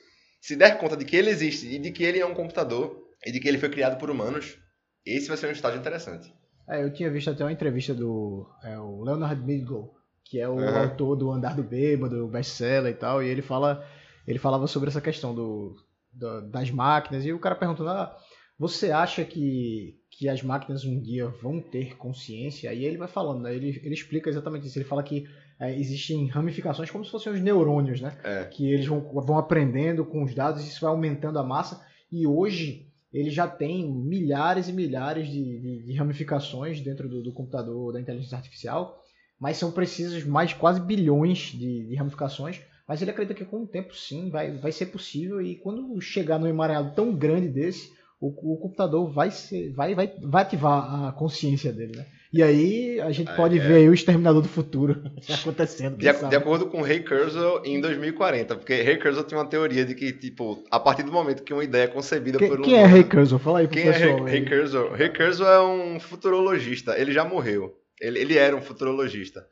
se 0.42 0.56
der 0.56 0.78
conta 0.80 0.96
de 0.98 1.06
que 1.06 1.16
ele 1.16 1.30
existe 1.30 1.68
e 1.68 1.80
de 1.80 1.92
que 1.92 2.04
ele 2.04 2.20
é 2.20 2.26
um 2.26 2.34
computador 2.34 2.86
e 3.26 3.32
de 3.32 3.40
que 3.40 3.48
ele 3.48 3.58
foi 3.58 3.70
criado 3.70 3.98
por 4.00 4.10
humanos, 4.10 4.58
esse 5.06 5.28
vai 5.28 5.38
ser 5.38 5.48
um 5.48 5.52
estágio 5.52 5.80
interessante. 5.80 6.32
É, 6.68 6.84
eu 6.84 6.92
tinha 6.94 7.12
visto 7.12 7.30
até 7.30 7.44
uma 7.44 7.52
entrevista 7.52 7.94
do 7.94 8.48
é, 8.64 8.78
o 8.80 9.04
Leonard 9.04 9.42
Midgall, 9.44 9.94
que 10.24 10.40
é 10.40 10.50
o 10.50 10.58
Aham. 10.60 10.90
autor 10.90 11.16
do 11.16 11.32
Andar 11.32 11.56
do 11.56 11.64
Bêbado, 11.64 12.28
best-seller 12.28 12.92
e 12.92 12.96
tal, 12.96 13.22
e 13.22 13.28
ele 13.28 13.42
fala, 13.42 13.86
ele 14.28 14.40
falava 14.40 14.66
sobre 14.68 14.90
essa 14.90 15.02
questão 15.02 15.36
do, 15.36 15.76
do- 16.12 16.42
das 16.50 16.72
máquinas, 16.72 17.24
e 17.26 17.32
o 17.34 17.40
cara 17.40 17.56
perguntando, 17.56 17.90
ah, 17.90 18.18
você 18.58 18.90
acha 18.92 19.24
que, 19.24 20.00
que 20.10 20.28
as 20.28 20.42
máquinas 20.42 20.86
um 20.86 21.00
dia 21.00 21.28
vão 21.28 21.62
ter 21.62 21.96
consciência? 21.98 22.74
E 22.74 22.84
ele 22.84 22.98
vai 22.98 23.08
falando, 23.08 23.42
né, 23.44 23.54
ele, 23.56 23.80
ele 23.84 23.94
explica 23.94 24.30
exatamente 24.30 24.66
isso, 24.68 24.78
ele 24.80 24.86
fala 24.86 25.04
que 25.04 25.28
é, 25.60 25.78
existem 25.78 26.28
ramificações 26.28 26.90
como 26.92 27.06
se 27.06 27.12
fossem 27.12 27.32
os 27.32 27.40
neurônios, 27.42 28.02
né? 28.02 28.18
É. 28.24 28.44
que 28.46 28.72
eles 28.72 28.86
vão, 28.88 29.00
vão 29.02 29.38
aprendendo 29.38 30.04
com 30.06 30.24
os 30.24 30.34
dados, 30.36 30.66
isso 30.66 30.82
vai 30.82 30.90
aumentando 30.90 31.40
a 31.40 31.44
massa, 31.44 31.82
e 32.12 32.28
hoje 32.28 32.88
ele 33.14 33.30
já 33.30 33.48
tem 33.48 33.90
milhares 33.90 34.68
e 34.68 34.74
milhares 34.74 35.28
de, 35.30 35.60
de- 35.60 35.84
de 35.86 35.94
ramificações 35.94 36.82
dentro 36.82 37.08
do, 37.08 37.24
do 37.24 37.32
computador 37.34 37.94
da 37.94 38.02
inteligência 38.02 38.36
artificial, 38.38 39.02
mas 39.40 39.58
são 39.58 39.72
precisas 39.72 40.24
mais 40.26 40.54
quase 40.54 40.82
bilhões 40.82 41.52
de, 41.54 41.88
de 41.88 41.96
ramificações, 41.96 42.62
mas 42.88 43.02
ele 43.02 43.12
acredita 43.12 43.34
que 43.38 43.46
com 43.46 43.64
o 43.64 43.68
tempo 43.68 43.96
sim 43.96 44.30
vai, 44.30 44.52
vai 44.58 44.72
ser 44.72 44.88
possível, 44.88 45.42
e 45.42 45.56
quando 45.56 46.00
chegar 46.02 46.38
num 46.38 46.48
emaranhado 46.48 46.94
tão 46.94 47.14
grande 47.16 47.48
desse, 47.48 47.90
o, 48.20 48.28
o 48.54 48.58
computador 48.58 49.10
vai, 49.12 49.32
ser, 49.32 49.72
vai, 49.74 49.96
vai, 49.96 50.08
vai 50.22 50.44
ativar 50.44 51.06
a 51.08 51.12
consciência 51.14 51.72
dele, 51.72 51.98
né? 51.98 52.06
E 52.34 52.44
aí 52.44 53.00
a 53.00 53.12
gente 53.12 53.30
É, 53.30 53.36
pode 53.36 53.58
é. 53.58 53.62
ver 53.62 53.76
aí 53.76 53.90
o 53.90 53.94
Exterminador 53.94 54.42
do 54.42 54.48
Futuro 54.48 55.02
acontecendo. 55.30 55.98
De, 55.98 56.14
quem 56.14 56.30
de 56.30 56.36
acordo 56.36 56.68
com 56.68 56.82
o 56.82 56.84
Ray 56.84 57.02
Kurzweil, 57.02 57.62
em 57.64 57.80
2040, 57.80 58.56
porque 58.56 58.82
Ray 58.82 58.98
Kurzweil 58.98 59.26
tem 59.26 59.38
uma 59.38 59.46
teoria 59.48 59.86
de 59.86 59.96
que, 59.96 60.12
tipo, 60.12 60.64
a 60.70 60.80
partir 60.80 61.04
do 61.04 61.12
momento 61.12 61.44
que 61.44 61.54
uma 61.54 61.64
ideia 61.64 61.84
é 61.84 61.88
concebida 61.88 62.38
Quem, 62.38 62.50
por 62.50 62.60
um 62.60 62.64
quem 62.64 62.76
é 62.76 62.86
Ray 62.86 63.04
Kurzweil? 63.04 63.40
Fala 63.40 63.60
aí 63.60 63.68
pro 63.68 63.78
Quem 63.78 63.88
é 63.88 63.92
Ray, 63.92 64.02
pessoal. 64.02 64.24
Ray 64.26 64.38
aí. 64.38 64.46
Kurzweil? 64.50 64.92
Ray 64.92 65.10
Kurzweil 65.10 65.52
é 65.52 65.62
um 65.62 66.00
futurologista, 66.00 67.00
ele 67.00 67.12
já 67.12 67.24
morreu. 67.24 67.74
Ele, 68.02 68.20
ele 68.20 68.38
era 68.38 68.56
um 68.56 68.62
futurologista. 68.62 69.46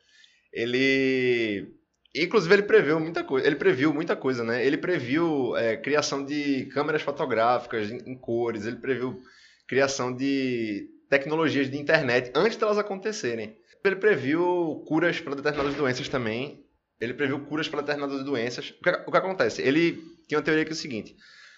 Ele... 0.52 1.68
Inclusive, 2.16 2.54
ele 2.54 2.64
previu 2.64 3.00
muita 3.00 3.24
coisa. 3.24 3.48
Ele 3.48 3.56
previu 3.56 3.92
muita 3.94 4.16
coisa, 4.16 4.44
né? 4.44 4.64
Ele 4.66 4.78
previu 4.78 5.56
é, 5.58 5.78
criação 5.78 6.24
de 6.24 6.66
câmeras 6.66 7.02
fotográficas 7.02 7.90
em, 7.90 7.98
em 8.06 8.16
cores, 8.16 8.66
ele 8.68 8.76
previu 8.76 9.20
criação 9.68 10.16
de 10.16 10.93
tecnologias 11.14 11.70
de 11.70 11.78
internet 11.78 12.32
antes 12.34 12.58
delas 12.58 12.80
acontecerem. 12.80 13.56
Ele 13.86 13.96
previu 13.98 14.84
curas 14.88 15.20
para 15.20 15.36
determinadas 15.36 15.76
doenças 15.76 16.10
também. 16.10 16.66
Ele 17.00 17.14
previu 17.14 17.40
curas 17.42 17.68
para 17.68 17.82
determinadas 17.82 18.24
doenças. 18.26 18.70
O 18.70 18.84
que, 18.84 18.90
o 18.90 19.12
que 19.12 19.18
acontece? 19.18 19.62
Ele 19.62 20.02
tinha 20.28 20.40
uma 20.40 20.44
teoria 20.44 20.66
que 20.66 20.72
é 20.72 20.74
o 20.74 20.76
seguinte: 20.76 21.16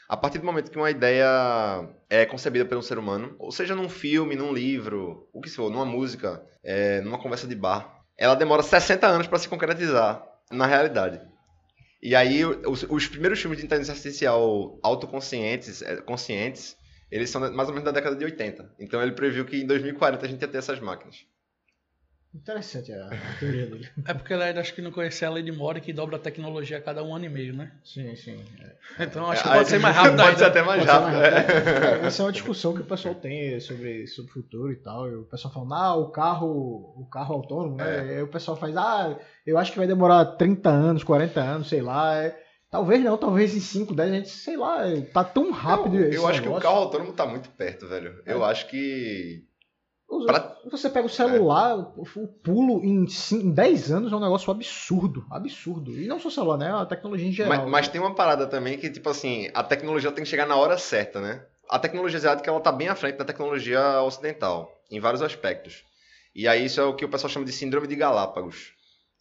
a 0.09 0.17
partir 0.17 0.39
do 0.39 0.45
momento 0.45 0.69
que 0.69 0.77
uma 0.77 0.91
ideia 0.91 1.87
é 2.09 2.25
concebida 2.25 2.65
por 2.65 2.77
um 2.77 2.81
ser 2.81 2.97
humano, 2.97 3.33
ou 3.39 3.49
seja, 3.49 3.73
num 3.75 3.87
filme, 3.87 4.35
num 4.35 4.51
livro, 4.51 5.29
o 5.31 5.39
que 5.39 5.49
for, 5.49 5.71
numa 5.71 5.85
música, 5.85 6.43
é, 6.61 6.99
numa 6.99 7.17
conversa 7.17 7.47
de 7.47 7.55
bar, 7.55 8.03
ela 8.17 8.35
demora 8.35 8.61
60 8.61 9.07
anos 9.07 9.27
para 9.27 9.39
se 9.39 9.47
concretizar 9.47 10.21
na 10.51 10.65
realidade. 10.65 11.21
E 12.01 12.13
aí, 12.13 12.43
os, 12.43 12.83
os 12.83 13.07
primeiros 13.07 13.39
filmes 13.39 13.59
de 13.59 13.65
inteligência 13.65 13.93
artificial 13.93 14.77
autoconscientes, 14.83 15.81
é, 15.81 15.95
conscientes, 16.01 16.75
eles 17.15 17.30
são 17.30 17.41
mais 17.41 17.67
ou 17.69 17.73
menos 17.73 17.84
da 17.86 17.91
década 17.91 18.15
de 18.15 18.25
80. 18.25 18.73
Então 18.80 19.01
ele 19.01 19.13
previu 19.13 19.45
que 19.45 19.62
em 19.62 19.65
2040 19.67 20.25
a 20.25 20.30
gente 20.30 20.41
ia 20.41 20.47
ter 20.47 20.58
essas 20.58 20.80
máquinas. 20.80 21.25
Interessante 22.34 22.91
a, 22.91 23.10
teoria 23.39 23.65
dele. 23.65 23.89
É 24.06 24.13
porque 24.13 24.34
ele 24.34 24.43
acho 24.43 24.73
que 24.73 24.82
não 24.82 24.91
conhecia 24.91 25.25
a 25.30 25.32
lei 25.32 25.41
de 25.41 25.54
Moore 25.54 25.80
que 25.80 25.93
dobra 25.93 26.17
a 26.17 26.19
tecnologia 26.19 26.78
a 26.80 26.82
cada 26.82 27.01
um 27.01 27.15
ano 27.15 27.23
e 27.23 27.30
meio, 27.30 27.54
né? 27.54 27.71
Sim, 27.82 28.13
sim. 28.17 28.38
É. 28.99 29.04
Então 29.06 29.32
acho 29.32 29.41
que 29.41 29.49
É, 29.49 29.54
pode 29.54 29.69
ser 29.69 29.80
mais 29.80 29.95
rápido 29.95 30.17
Pode 30.21 30.38
ser 30.38 30.43
ainda. 30.45 30.47
até 30.47 30.62
mais 30.62 30.80
Pode 30.86 30.91
ser 30.91 30.97
rápido. 30.97 31.17
mais 31.17 31.34
é. 31.34 32.04
É, 32.04 32.06
Essa 32.08 32.21
é 32.21 32.25
uma 32.25 32.32
discussão 32.34 32.73
que 32.73 32.82
o 32.82 32.86
pessoal 32.86 33.15
tem 33.15 33.58
sobre, 33.62 34.06
sobre 34.08 34.32
o 34.32 34.34
futuro 34.34 34.71
e 34.73 34.75
tal. 34.75 35.10
E 35.10 35.15
o 35.15 35.23
pessoal 35.23 35.54
falando, 35.54 35.73
ah, 35.73 35.95
o 35.95 36.10
carro, 36.12 36.93
o 36.97 37.08
carro 37.10 37.36
autônomo, 37.36 37.78
né? 37.78 37.99
Aí 38.01 38.21
o 38.21 38.28
pessoal 38.28 38.58
faz, 38.58 38.75
ah, 38.75 39.17
eu 39.47 39.58
acho 39.58 39.71
que 39.71 39.78
vai 39.78 39.88
demorar 39.88 40.25
30 40.25 40.69
anos, 40.69 41.04
40 41.06 41.39
anos, 41.41 41.69
sei 41.69 41.82
lá. 41.82 42.17
É, 42.17 42.38
talvez 42.71 43.04
não, 43.04 43.17
talvez 43.17 43.56
em 43.56 43.60
5, 43.60 43.93
10, 43.93 44.12
a 44.12 44.15
gente, 44.15 44.30
sei 44.30 44.58
lá, 44.58 44.80
tá 45.13 45.23
tão 45.23 45.51
rápido 45.51 45.95
Eu, 45.97 46.12
eu 46.13 46.28
acho 46.28 46.41
que 46.41 46.49
o 46.49 46.60
carro 46.60 46.78
autônomo 46.78 47.13
tá 47.13 47.25
muito 47.25 47.49
perto, 47.49 47.88
velho. 47.88 48.21
Eu 48.25 48.43
acho 48.43 48.67
que. 48.67 49.43
Pra- 50.28 50.56
Você 50.71 50.89
pega 50.89 51.08
o 51.08 51.10
celular, 51.10 51.78
o, 51.78 52.04
o 52.15 52.28
pulo 52.28 52.84
em, 52.84 53.06
em 53.32 53.51
10 53.51 53.91
anos 53.91 54.13
é 54.13 54.15
um 54.15 54.19
negócio 54.19 54.51
absurdo, 54.51 55.25
absurdo. 55.32 55.91
E 55.99 56.08
não 56.08 56.19
só 56.19 56.30
celular, 56.30 56.58
né? 56.58 56.71
A 56.71 56.86
tecnologia 56.86 57.28
em 57.28 57.32
geral. 57.32 57.58
Mas, 57.58 57.69
mas 57.69 57.88
tem 57.88 57.99
uma 57.99 58.13
parada 58.13 58.45
também 58.47 58.78
que, 58.78 58.89
tipo 58.89 59.10
assim, 59.10 59.49
a 59.54 59.63
tecnologia 59.63 60.12
tem 60.12 60.23
que 60.23 60.30
chegar 60.30 60.45
na 60.47 60.56
hora 60.56 60.78
certa, 60.78 61.19
né? 61.19 61.43
a 61.67 61.80
tecnologia 61.80 62.17
asiática 62.19 62.47
ela 62.51 62.60
tá 62.60 62.71
bem 62.71 62.89
à 62.89 62.95
frente 62.95 63.17
da 63.17 63.25
tecnologia 63.25 63.99
ocidental, 64.04 64.71
em 64.91 64.99
vários 64.99 65.23
aspectos. 65.23 65.84
E 66.36 66.47
aí 66.47 66.63
isso 66.65 66.80
é 66.80 66.84
o 66.84 66.93
que 66.95 67.04
o 67.04 67.10
pessoal 67.10 67.28
chama 67.32 67.43
de 67.43 67.51
síndrome 67.51 67.88
de 67.88 67.95
Galápagos. 67.95 68.74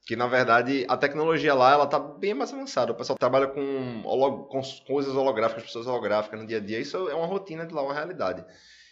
Que 0.07 0.17
na 0.17 0.27
verdade 0.27 0.85
a 0.89 0.97
tecnologia 0.97 1.55
lá 1.55 1.73
ela 1.73 1.87
tá 1.87 1.99
bem 1.99 2.35
mais 2.35 2.53
avançada. 2.53 2.93
O 2.93 2.95
pessoal 2.95 3.19
trabalha 3.19 3.47
com, 3.47 4.03
com 4.03 4.63
coisas 4.87 5.15
holográficas, 5.15 5.65
pessoas 5.65 5.87
holográficas 5.87 6.39
no 6.39 6.47
dia 6.47 6.59
a 6.59 6.61
dia. 6.61 6.79
Isso 6.79 7.09
é 7.09 7.15
uma 7.15 7.27
rotina 7.27 7.67
de 7.67 7.73
lá, 7.73 7.83
uma 7.83 7.95
realidade. 7.95 8.45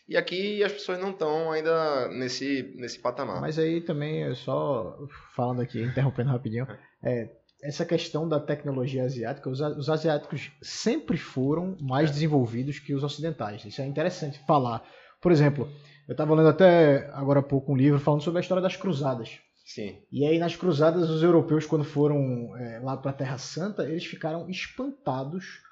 E 0.09 0.16
aqui 0.16 0.62
as 0.64 0.72
pessoas 0.72 0.98
não 0.98 1.11
estão 1.11 1.53
ainda 1.53 2.09
nesse, 2.09 2.75
nesse 2.77 2.98
patamar. 2.98 3.40
Mas 3.40 3.59
aí 3.59 3.81
também, 3.81 4.35
só 4.35 4.98
falando 5.35 5.62
aqui, 5.62 5.81
interrompendo 5.85 6.31
rapidinho, 6.31 6.66
é, 7.03 7.29
essa 7.62 7.85
questão 7.85 8.29
da 8.29 8.40
tecnologia 8.40 9.05
asiática, 9.05 9.48
os, 9.48 9.61
os 9.61 9.88
asiáticos 9.88 10.51
sempre 10.61 11.16
foram 11.16 11.77
mais 11.81 12.11
é. 12.11 12.12
desenvolvidos 12.12 12.79
que 12.79 12.92
os 12.92 13.05
ocidentais. 13.05 13.64
Isso 13.64 13.81
é 13.81 13.87
interessante 13.87 14.38
falar. 14.46 14.83
Por 15.20 15.31
exemplo, 15.31 15.70
eu 16.09 16.12
estava 16.12 16.35
lendo 16.35 16.48
até 16.48 17.09
agora 17.12 17.38
há 17.38 17.42
pouco 17.42 17.72
um 17.72 17.77
livro 17.77 18.01
falando 18.01 18.22
sobre 18.22 18.38
a 18.38 18.42
história 18.42 18.62
das 18.62 18.77
cruzadas. 18.77 19.38
Sim. 19.75 20.03
E 20.13 20.27
aí 20.27 20.39
nas 20.39 20.55
cruzadas 20.55 21.09
os 21.09 21.23
europeus 21.23 21.65
quando 21.65 21.85
foram 21.85 22.55
é, 22.57 22.79
lá 22.81 22.95
para 22.95 23.11
a 23.11 23.15
Terra 23.15 23.39
Santa 23.39 23.89
eles 23.89 24.05
ficaram 24.05 24.49
espantados 24.51 25.63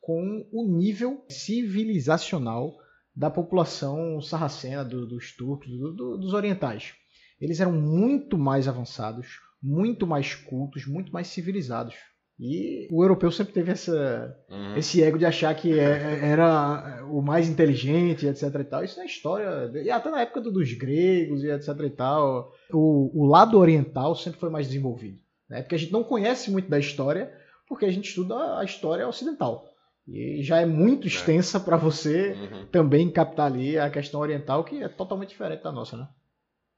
com 0.00 0.46
o 0.52 0.64
nível 0.64 1.24
civilizacional 1.28 2.76
da 3.14 3.28
população 3.28 4.22
sarracena, 4.22 4.84
do, 4.84 5.06
dos 5.06 5.34
turcos, 5.34 5.68
do, 5.68 5.92
do, 5.92 6.18
dos 6.18 6.34
orientais. 6.34 6.94
Eles 7.40 7.58
eram 7.58 7.72
muito 7.72 8.38
mais 8.38 8.68
avançados, 8.68 9.40
muito 9.60 10.06
mais 10.06 10.36
cultos, 10.36 10.86
muito 10.86 11.12
mais 11.12 11.26
civilizados. 11.26 11.96
E 12.38 12.86
o 12.92 13.02
europeu 13.02 13.32
sempre 13.32 13.52
teve 13.52 13.72
essa, 13.72 14.38
uhum. 14.48 14.76
esse 14.76 15.02
ego 15.02 15.18
de 15.18 15.26
achar 15.26 15.52
que 15.56 15.76
é, 15.76 15.82
é, 15.82 16.28
era 16.30 17.04
o 17.10 17.20
mais 17.20 17.48
inteligente, 17.48 18.28
etc 18.28 18.42
e 18.60 18.64
tal. 18.64 18.84
Isso 18.84 18.96
na 18.96 19.06
história, 19.06 19.68
e 19.82 19.90
até 19.90 20.08
na 20.08 20.20
época 20.20 20.40
dos 20.40 20.72
gregos 20.74 21.42
e 21.42 21.50
etc 21.50 21.68
e 21.84 21.90
tal. 21.90 22.52
O, 22.72 23.24
o 23.24 23.26
lado 23.26 23.58
oriental 23.58 24.14
sempre 24.14 24.38
foi 24.38 24.50
mais 24.50 24.68
desenvolvido. 24.68 25.18
Né? 25.50 25.62
Porque 25.62 25.74
a 25.74 25.78
gente 25.78 25.92
não 25.92 26.04
conhece 26.04 26.48
muito 26.48 26.70
da 26.70 26.78
história, 26.78 27.32
porque 27.68 27.86
a 27.86 27.90
gente 27.90 28.08
estuda 28.08 28.58
a 28.58 28.64
história 28.64 29.08
ocidental. 29.08 29.66
E 30.06 30.40
já 30.42 30.60
é 30.60 30.66
muito 30.66 31.04
é. 31.04 31.08
extensa 31.08 31.58
para 31.58 31.76
você 31.76 32.32
uhum. 32.32 32.66
também 32.66 33.10
captar 33.10 33.46
ali 33.46 33.76
a 33.76 33.90
questão 33.90 34.20
oriental, 34.20 34.62
que 34.62 34.80
é 34.80 34.88
totalmente 34.88 35.30
diferente 35.30 35.64
da 35.64 35.72
nossa, 35.72 35.96
né? 35.96 36.08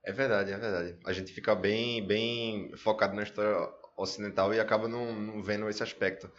É 0.02 0.12
verdade, 0.12 0.50
é 0.50 0.58
verdade. 0.58 0.96
A 1.04 1.12
gente 1.12 1.30
fica 1.32 1.54
bem, 1.54 2.06
bem 2.06 2.74
focado 2.78 3.14
na 3.14 3.22
história 3.22 3.54
ocidental 4.00 4.52
e 4.54 4.60
acaba 4.60 4.88
não, 4.88 5.12
não 5.14 5.42
vendo 5.42 5.68
esse 5.68 5.82
aspecto. 5.82 6.30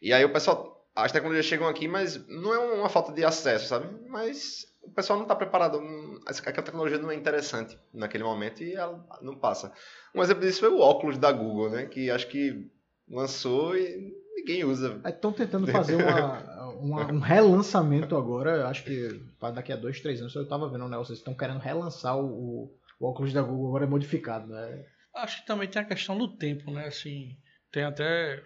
E 0.00 0.12
aí 0.12 0.24
o 0.24 0.32
pessoal, 0.32 0.86
as 0.94 1.12
tecnologias 1.12 1.46
chegam 1.46 1.68
aqui, 1.68 1.88
mas 1.88 2.26
não 2.28 2.54
é 2.54 2.58
uma 2.58 2.88
falta 2.88 3.12
de 3.12 3.24
acesso, 3.24 3.68
sabe? 3.68 3.88
Mas 4.08 4.66
o 4.82 4.90
pessoal 4.90 5.18
não 5.18 5.24
está 5.24 5.34
preparado. 5.34 5.80
Aquela 6.26 6.64
tecnologia 6.64 6.98
não 6.98 7.10
é 7.10 7.14
interessante 7.14 7.78
naquele 7.92 8.24
momento 8.24 8.62
e 8.62 8.74
ela 8.74 9.04
não 9.20 9.36
passa. 9.36 9.72
Um 10.14 10.22
exemplo 10.22 10.42
disso 10.42 10.60
foi 10.60 10.70
o 10.70 10.80
óculos 10.80 11.18
da 11.18 11.30
Google, 11.30 11.70
né? 11.70 11.86
Que 11.86 12.10
acho 12.10 12.28
que 12.28 12.70
lançou 13.08 13.76
e 13.76 14.12
ninguém 14.34 14.64
usa. 14.64 15.00
Estão 15.06 15.32
tentando 15.32 15.66
fazer 15.72 15.96
uma, 15.96 16.70
uma, 16.74 17.12
um 17.12 17.20
relançamento 17.20 18.16
agora, 18.16 18.68
acho 18.68 18.84
que 18.84 19.20
para 19.38 19.54
daqui 19.54 19.72
a 19.72 19.76
dois, 19.76 20.00
três 20.00 20.20
anos. 20.20 20.34
Eu 20.34 20.42
estava 20.42 20.68
vendo, 20.68 20.88
né? 20.88 20.96
Vocês 20.96 21.18
estão 21.18 21.34
querendo 21.34 21.58
relançar 21.58 22.16
o, 22.18 22.70
o 22.98 23.06
óculos 23.06 23.32
da 23.32 23.42
Google 23.42 23.68
agora 23.68 23.84
é 23.84 23.88
modificado, 23.88 24.48
né? 24.48 24.84
Acho 25.18 25.40
que 25.40 25.46
também 25.46 25.68
tem 25.68 25.82
a 25.82 25.84
questão 25.84 26.16
do 26.16 26.28
tempo, 26.36 26.70
né? 26.70 26.86
Assim, 26.86 27.36
tem 27.72 27.82
até 27.82 28.42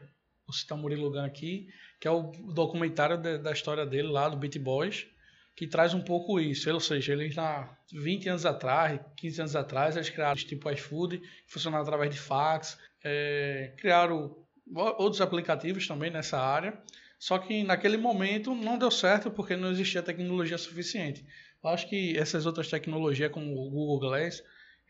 o 0.47 0.53
citar 0.53 0.77
Murilo 0.77 1.11
Gun 1.11 1.25
aqui, 1.25 1.69
que 2.01 2.09
é 2.09 2.11
o 2.11 2.33
documentário 2.55 3.17
de, 3.17 3.39
da 3.39 3.53
história 3.53 3.85
dele 3.85 4.09
lá, 4.09 4.29
do 4.29 4.37
Beat 4.37 4.59
Boys, 4.59 5.07
que 5.55 5.67
traz 5.67 5.93
um 5.93 6.01
pouco 6.01 6.41
isso. 6.41 6.71
Ou 6.73 6.81
seja, 6.81 7.13
eles 7.13 7.37
lá 7.37 7.77
20 7.93 8.29
anos 8.31 8.47
atrás, 8.47 9.01
15 9.17 9.41
anos 9.41 9.57
atrás, 9.57 9.97
eles 9.97 10.09
criaram 10.11 10.35
tipo 10.35 10.71
iFood, 10.71 11.19
que 11.19 11.53
funcionava 11.53 11.83
através 11.83 12.11
de 12.11 12.19
fax, 12.19 12.79
é, 13.05 13.75
criaram 13.77 14.35
outros 14.75 15.21
aplicativos 15.21 15.87
também 15.87 16.11
nessa 16.11 16.39
área, 16.39 16.81
só 17.19 17.39
que 17.39 17.63
naquele 17.63 17.97
momento 17.97 18.55
não 18.55 18.79
deu 18.79 18.91
certo 18.91 19.31
porque 19.31 19.57
não 19.57 19.71
existia 19.71 20.03
tecnologia 20.03 20.57
suficiente. 20.57 21.25
Eu 21.63 21.71
acho 21.71 21.89
que 21.89 22.17
essas 22.17 22.47
outras 22.47 22.69
tecnologias, 22.69 23.31
como 23.31 23.53
o 23.53 23.71
Google 23.71 24.01
Glass, 24.01 24.43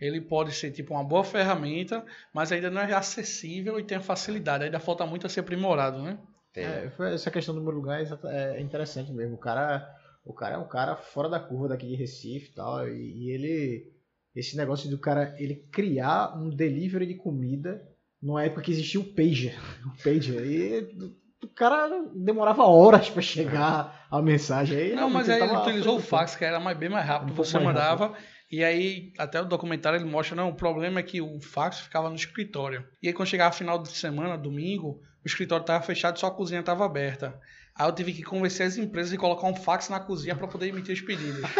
ele 0.02 0.20
pode 0.20 0.52
ser 0.52 0.72
tipo 0.72 0.94
uma 0.94 1.04
boa 1.04 1.22
ferramenta, 1.22 2.04
mas 2.34 2.50
ainda 2.50 2.68
não 2.68 2.80
é 2.80 2.92
acessível 2.92 3.78
e 3.78 3.84
tem 3.84 4.00
facilidade. 4.00 4.64
Ainda 4.64 4.80
falta 4.80 5.06
muito 5.06 5.26
a 5.26 5.30
ser 5.30 5.40
aprimorado, 5.40 6.02
né? 6.02 6.18
É, 6.54 6.90
essa 7.14 7.30
questão 7.30 7.54
do 7.54 7.60
lugar 7.60 8.00
é 8.26 8.60
interessante 8.60 9.12
mesmo. 9.12 9.36
O 9.36 9.38
cara, 9.38 9.88
o 10.24 10.34
cara 10.34 10.56
é 10.56 10.58
um 10.58 10.66
cara 10.66 10.96
fora 10.96 11.28
da 11.28 11.38
curva 11.38 11.68
daqui 11.68 11.86
de 11.86 11.94
Recife 11.94 12.50
e 12.50 12.54
tal, 12.54 12.88
e, 12.88 13.26
e 13.26 13.30
ele 13.30 13.92
esse 14.34 14.56
negócio 14.56 14.90
do 14.90 14.98
cara 14.98 15.34
ele 15.38 15.68
criar 15.70 16.36
um 16.36 16.48
delivery 16.48 17.06
de 17.06 17.14
comida 17.14 17.82
numa 18.20 18.42
época 18.44 18.62
que 18.62 18.72
existia 18.72 19.00
o 19.00 19.04
pager, 19.04 19.58
o 19.86 20.02
pager 20.02 20.44
e 20.44 21.12
o 21.42 21.48
cara 21.48 21.88
demorava 22.14 22.64
horas 22.64 23.08
para 23.10 23.22
chegar 23.22 24.06
a 24.10 24.22
mensagem 24.22 24.78
aí. 24.78 24.94
Não, 24.94 25.10
mas 25.10 25.28
aí 25.28 25.40
ele 25.40 25.56
utilizou 25.56 25.96
o 25.96 26.00
fax, 26.00 26.36
que 26.36 26.44
era 26.44 26.60
mais, 26.60 26.76
bem 26.76 26.88
mais 26.88 27.06
rápido. 27.06 27.32
Um 27.32 27.34
você 27.34 27.58
mandava 27.58 28.06
rápido. 28.06 28.22
E 28.52 28.62
aí, 28.62 29.14
até 29.16 29.40
o 29.40 29.46
documentário 29.46 29.96
ele 29.96 30.04
mostra, 30.04 30.36
não, 30.36 30.50
o 30.50 30.54
problema 30.54 31.00
é 31.00 31.02
que 31.02 31.22
o 31.22 31.40
fax 31.40 31.80
ficava 31.80 32.10
no 32.10 32.14
escritório. 32.14 32.86
E 33.02 33.08
aí, 33.08 33.14
quando 33.14 33.30
chegava 33.30 33.54
final 33.54 33.82
de 33.82 33.88
semana, 33.88 34.36
domingo, 34.36 35.00
o 35.24 35.26
escritório 35.26 35.62
estava 35.62 35.82
fechado 35.82 36.18
e 36.18 36.20
só 36.20 36.26
a 36.26 36.30
cozinha 36.30 36.60
estava 36.60 36.84
aberta. 36.84 37.40
Aí 37.74 37.88
eu 37.88 37.92
tive 37.92 38.12
que 38.12 38.22
convencer 38.22 38.66
as 38.66 38.76
empresas 38.76 39.10
de 39.10 39.16
colocar 39.16 39.46
um 39.46 39.56
fax 39.56 39.88
na 39.88 39.98
cozinha 39.98 40.36
para 40.36 40.46
poder 40.46 40.68
emitir 40.68 40.94
os 40.94 41.00
pedidos. 41.00 41.42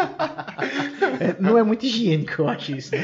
É, 1.19 1.39
não 1.39 1.57
é 1.57 1.63
muito 1.63 1.85
higiênico, 1.85 2.41
eu 2.41 2.49
acho 2.49 2.75
isso. 2.75 2.91
Né? 2.95 3.01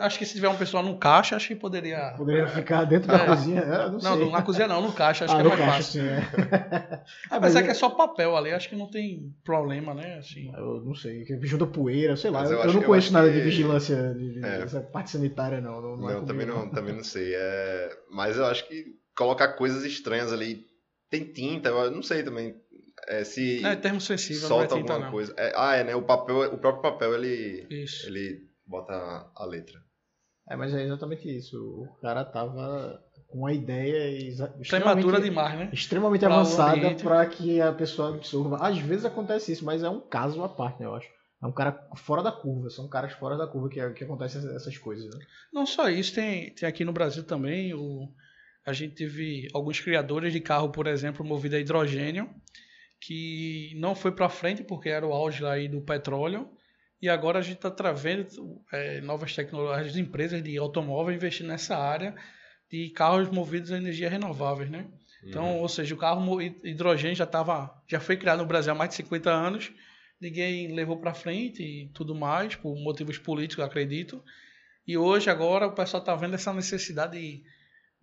Acho 0.00 0.18
que 0.18 0.26
se 0.26 0.34
tiver 0.34 0.48
um 0.48 0.56
pessoal 0.56 0.82
no 0.82 0.98
caixa, 0.98 1.36
acho 1.36 1.46
que 1.46 1.54
poderia. 1.54 2.12
Poderia 2.16 2.46
ficar 2.48 2.84
dentro 2.84 3.08
da 3.08 3.22
é. 3.22 3.26
cozinha? 3.26 3.64
não, 4.02 4.16
não 4.16 4.30
na 4.30 4.42
cozinha 4.42 4.66
não, 4.66 4.82
no 4.82 4.92
caixa, 4.92 5.24
acho 5.24 5.34
ah, 5.34 5.40
que 5.40 5.46
é 5.46 5.48
mais 5.48 5.60
caixa, 5.60 5.76
fácil. 5.76 6.02
Sim, 6.02 6.08
é. 6.08 7.02
Apesar 7.30 7.40
mas 7.40 7.56
é 7.56 7.62
que 7.62 7.70
é 7.70 7.74
só 7.74 7.90
papel 7.90 8.36
ali, 8.36 8.50
acho 8.50 8.68
que 8.68 8.74
não 8.74 8.90
tem 8.90 9.32
problema, 9.44 9.94
né? 9.94 10.16
Assim. 10.18 10.50
Eu 10.56 10.82
não 10.84 10.94
sei, 10.94 11.24
junta 11.42 11.66
poeira, 11.66 12.16
sei 12.16 12.30
lá. 12.30 12.44
Eu, 12.44 12.64
eu, 12.64 12.72
não 12.72 12.82
conheço 12.82 13.12
nada 13.12 13.28
que... 13.28 13.34
de 13.34 13.40
vigilância, 13.42 14.14
de, 14.14 14.44
é. 14.44 14.58
dessa 14.58 14.80
parte 14.80 15.10
sanitária, 15.10 15.60
não. 15.60 15.80
Não, 15.80 15.96
não, 15.96 16.10
é 16.10 16.20
também, 16.22 16.46
não 16.46 16.68
também 16.68 16.94
não 16.94 17.04
sei. 17.04 17.32
É... 17.34 17.90
Mas 18.10 18.36
eu 18.36 18.46
acho 18.46 18.66
que 18.66 18.86
colocar 19.16 19.48
coisas 19.54 19.84
estranhas 19.84 20.32
ali 20.32 20.67
tem 21.10 21.24
tinta, 21.24 21.68
eu 21.68 21.90
não 21.90 22.02
sei 22.02 22.22
também. 22.22 22.54
É, 23.06 23.24
se 23.24 23.64
é 23.64 23.76
termo 23.76 24.00
sensível, 24.00 24.48
solta 24.48 24.74
não 24.74 24.78
é 24.78 24.80
tinta, 24.80 24.92
alguma 24.92 25.06
não. 25.06 25.12
coisa. 25.12 25.34
É, 25.36 25.52
ah, 25.56 25.76
é, 25.76 25.84
né? 25.84 25.94
O 25.94 26.02
papel, 26.02 26.52
o 26.52 26.58
próprio 26.58 26.82
papel 26.82 27.14
ele, 27.14 27.66
isso. 27.70 28.06
ele 28.06 28.48
bota 28.66 29.30
a 29.34 29.44
letra. 29.44 29.80
É, 30.50 30.56
mas 30.56 30.74
é 30.74 30.82
exatamente 30.82 31.28
isso. 31.28 31.58
O 31.58 32.00
cara 32.00 32.24
tava 32.24 33.02
com 33.28 33.38
uma 33.38 33.52
ideia 33.52 34.34
prematura 34.68 35.20
demais, 35.20 35.58
né? 35.58 35.70
Extremamente 35.72 36.20
pra 36.20 36.34
avançada 36.34 36.94
para 36.94 37.26
que 37.26 37.60
a 37.60 37.72
pessoa 37.72 38.14
absorva. 38.14 38.56
Às 38.66 38.78
vezes 38.78 39.04
acontece 39.04 39.52
isso, 39.52 39.64
mas 39.64 39.82
é 39.82 39.90
um 39.90 40.00
caso 40.00 40.42
à 40.42 40.48
parte, 40.48 40.80
né, 40.80 40.86
eu 40.86 40.94
acho. 40.94 41.08
É 41.42 41.46
um 41.46 41.52
cara 41.52 41.88
fora 41.96 42.22
da 42.22 42.32
curva, 42.32 42.68
são 42.68 42.88
caras 42.88 43.12
fora 43.12 43.36
da 43.36 43.46
curva 43.46 43.68
que, 43.68 43.90
que 43.90 44.04
acontecem 44.04 44.40
essas 44.56 44.76
coisas, 44.76 45.04
né? 45.14 45.24
Não 45.52 45.64
só 45.64 45.88
isso, 45.88 46.14
tem, 46.14 46.52
tem 46.52 46.68
aqui 46.68 46.84
no 46.84 46.92
Brasil 46.92 47.22
também 47.22 47.72
o 47.74 48.08
a 48.68 48.72
gente 48.74 48.94
teve 48.94 49.48
alguns 49.54 49.80
criadores 49.80 50.32
de 50.32 50.40
carro, 50.40 50.68
por 50.70 50.86
exemplo, 50.86 51.24
movido 51.24 51.56
a 51.56 51.58
hidrogênio, 51.58 52.28
que 53.00 53.72
não 53.76 53.94
foi 53.94 54.12
para 54.12 54.28
frente 54.28 54.62
porque 54.62 54.90
era 54.90 55.06
o 55.06 55.12
auge 55.12 55.44
aí 55.46 55.68
do 55.68 55.80
petróleo. 55.80 56.50
E 57.00 57.08
agora 57.08 57.38
a 57.38 57.42
gente 57.42 57.56
está 57.56 57.70
trazendo 57.70 58.60
é, 58.70 59.00
novas 59.00 59.34
tecnologias, 59.34 59.96
empresas 59.96 60.42
de 60.42 60.58
automóvel 60.58 61.14
investindo 61.14 61.46
nessa 61.46 61.76
área 61.76 62.14
de 62.70 62.90
carros 62.90 63.30
movidos 63.30 63.72
a 63.72 63.78
energia 63.78 64.10
renováveis, 64.10 64.68
né? 64.68 64.86
Então, 65.24 65.44
uhum. 65.44 65.62
ou 65.62 65.68
seja, 65.68 65.94
o 65.94 65.98
carro 65.98 66.42
hidrogênio 66.42 67.16
já 67.16 67.26
tava, 67.26 67.74
já 67.88 67.98
foi 67.98 68.16
criado 68.16 68.40
no 68.40 68.46
Brasil 68.46 68.72
há 68.72 68.74
mais 68.74 68.90
de 68.90 68.96
50 68.96 69.30
anos, 69.30 69.72
ninguém 70.20 70.74
levou 70.74 70.98
para 70.98 71.14
frente 71.14 71.62
e 71.62 71.88
tudo 71.94 72.14
mais 72.14 72.54
por 72.54 72.76
motivos 72.76 73.16
políticos, 73.16 73.64
acredito. 73.64 74.22
E 74.86 74.98
hoje 74.98 75.30
agora 75.30 75.66
o 75.66 75.72
pessoal 75.72 76.02
está 76.02 76.14
vendo 76.14 76.34
essa 76.34 76.52
necessidade 76.52 77.18
de 77.18 77.42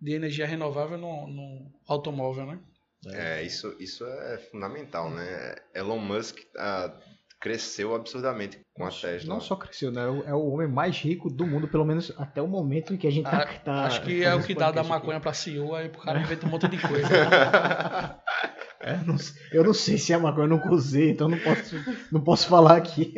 de 0.06 0.14
energia 0.14 0.46
renovável 0.46 0.96
no, 0.96 1.26
no 1.26 1.72
automóvel, 1.88 2.46
né? 2.46 2.60
É, 3.08 3.42
isso, 3.42 3.74
isso 3.80 4.06
é 4.06 4.38
fundamental, 4.38 5.10
né? 5.10 5.56
Elon 5.74 5.98
Musk 5.98 6.38
uh, 6.38 6.92
cresceu 7.40 7.92
absurdamente 7.92 8.60
com 8.72 8.86
a 8.86 8.90
Tesla. 8.90 9.34
Não 9.34 9.40
só 9.40 9.56
cresceu, 9.56 9.90
né? 9.90 10.02
É 10.26 10.32
o 10.32 10.46
homem 10.46 10.68
mais 10.68 10.96
rico 10.96 11.28
do 11.28 11.44
mundo, 11.44 11.66
pelo 11.66 11.84
menos 11.84 12.12
até 12.18 12.40
o 12.40 12.46
momento 12.46 12.94
em 12.94 12.96
que 12.96 13.08
a 13.08 13.10
gente 13.10 13.24
tá. 13.24 13.42
Ah, 13.42 13.58
tá 13.58 13.84
acho 13.86 14.02
que 14.02 14.22
é 14.22 14.32
o 14.32 14.42
que 14.44 14.54
dá 14.54 14.70
da 14.70 14.84
maconha 14.84 15.18
para 15.18 15.32
CEO, 15.32 15.74
aí 15.74 15.88
o 15.88 15.98
cara 15.98 16.20
inventa 16.20 16.46
um 16.46 16.50
monte 16.50 16.68
de 16.68 16.78
coisa. 16.78 17.08
é, 18.80 18.96
não, 19.04 19.16
eu 19.50 19.64
não 19.64 19.74
sei 19.74 19.98
se 19.98 20.12
é 20.12 20.16
maconha, 20.16 20.44
eu 20.44 20.50
nunca 20.50 20.72
usei, 20.72 21.10
então 21.10 21.28
não 21.28 21.38
posso, 21.40 21.76
não 22.12 22.20
posso 22.22 22.48
falar 22.48 22.76
aqui. 22.76 23.12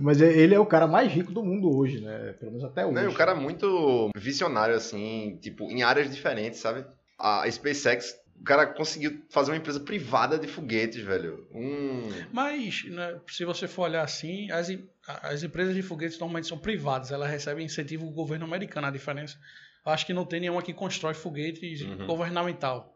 Mas 0.00 0.20
é, 0.20 0.26
ele 0.32 0.54
é 0.54 0.58
o 0.58 0.66
cara 0.66 0.86
mais 0.86 1.10
rico 1.12 1.32
do 1.32 1.42
mundo 1.44 1.70
hoje, 1.76 2.00
né? 2.00 2.32
Pelo 2.38 2.52
menos 2.52 2.64
até 2.64 2.84
hoje. 2.84 2.94
Não, 2.94 3.10
o 3.10 3.14
cara 3.14 3.32
é 3.32 3.34
muito 3.34 4.10
visionário, 4.16 4.74
assim, 4.74 5.38
tipo, 5.40 5.64
em 5.70 5.82
áreas 5.82 6.12
diferentes, 6.14 6.58
sabe? 6.60 6.84
A 7.18 7.50
SpaceX 7.50 8.14
O 8.38 8.44
cara 8.44 8.66
conseguiu 8.66 9.22
fazer 9.30 9.50
uma 9.52 9.56
empresa 9.56 9.80
privada 9.80 10.38
de 10.38 10.46
foguetes, 10.46 11.02
velho. 11.02 11.46
Um... 11.54 12.08
Mas, 12.32 12.84
né, 12.84 13.18
se 13.28 13.44
você 13.46 13.66
for 13.66 13.82
olhar 13.84 14.02
assim, 14.02 14.50
as, 14.50 14.68
a- 15.08 15.28
as 15.28 15.42
empresas 15.42 15.74
de 15.74 15.80
foguetes 15.82 16.18
normalmente 16.18 16.46
são 16.48 16.58
privadas, 16.58 17.10
elas 17.10 17.30
recebem 17.30 17.64
incentivo 17.64 18.04
do 18.04 18.12
governo 18.12 18.44
americano. 18.44 18.86
A 18.86 18.90
diferença, 18.90 19.38
acho 19.86 20.04
que 20.04 20.12
não 20.12 20.26
tem 20.26 20.40
nenhuma 20.40 20.60
que 20.62 20.74
constrói 20.74 21.14
foguetes 21.14 21.80
Uhum. 21.80 22.06
governamental. 22.06 22.92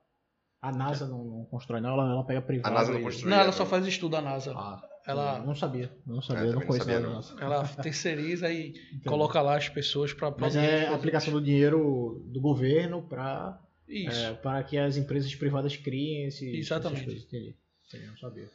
A 0.61 0.70
NASA 0.70 1.07
não, 1.07 1.24
não 1.24 1.45
constrói, 1.47 1.80
não, 1.80 1.91
ela, 1.95 2.12
ela 2.12 2.24
pega 2.26 2.43
privado. 2.43 2.68
A 2.74 2.78
NASA 2.78 2.93
não 2.93 3.01
e- 3.01 3.03
constrói. 3.03 3.30
Não, 3.30 3.36
ela 3.38 3.47
né? 3.47 3.53
só 3.53 3.64
faz 3.64 3.86
estudo 3.86 4.12
da 4.12 4.20
NASA. 4.20 4.53
Ah, 4.55 4.78
Ela- 5.11 5.39
Não 5.41 5.55
sabia, 5.55 5.91
não 6.07 6.23
sabia, 6.23 6.45
É, 6.45 6.53
não 6.53 6.61
nada 6.61 6.85
da 6.85 7.01
não. 7.01 7.23
Ela 7.41 7.69
terceiriza 7.69 8.51
e 8.53 8.69
Entendi. 8.93 9.05
coloca 9.05 9.41
lá 9.41 9.57
as 9.57 9.69
pessoas 9.69 10.13
para 10.13 10.35
Mas 10.39 10.57
é 10.57 10.87
a 10.89 10.95
aplicação 10.95 11.33
do 11.33 11.41
dinheiro 11.41 12.23
do 12.27 12.41
governo 12.41 13.03
para 13.03 13.61
Isso. 13.89 14.35
para 14.43 14.63
que 14.63 14.79
as 14.79 14.97
empresas 14.97 15.35
privadas 15.35 15.77
criem 15.77 16.27
esse, 16.27 16.57
Exatamente. 16.57 17.03
essas 17.03 17.05
coisas. 17.07 17.25
Entendi. 17.25 17.57
Entendi, 17.89 18.07
não 18.07 18.17
sabia. 18.17 18.49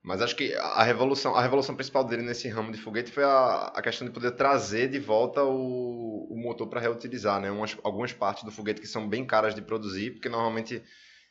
Mas 0.00 0.22
acho 0.22 0.36
que 0.36 0.54
a 0.54 0.84
revolução, 0.84 1.34
a 1.34 1.42
revolução 1.42 1.74
principal 1.74 2.04
dele 2.04 2.22
nesse 2.22 2.48
ramo 2.48 2.70
de 2.70 2.78
foguete 2.78 3.10
foi 3.10 3.24
a, 3.24 3.72
a 3.74 3.82
questão 3.82 4.06
de 4.06 4.12
poder 4.14 4.30
trazer 4.30 4.88
de 4.88 4.98
volta 4.98 5.42
o, 5.42 6.28
o 6.30 6.36
motor 6.40 6.68
para 6.68 6.80
reutilizar, 6.80 7.40
né? 7.40 7.50
Umas, 7.50 7.76
algumas 7.82 8.12
partes 8.12 8.44
do 8.44 8.50
foguete 8.52 8.80
que 8.80 8.86
são 8.86 9.08
bem 9.08 9.26
caras 9.26 9.54
de 9.54 9.60
produzir, 9.60 10.12
porque 10.12 10.28
normalmente 10.28 10.80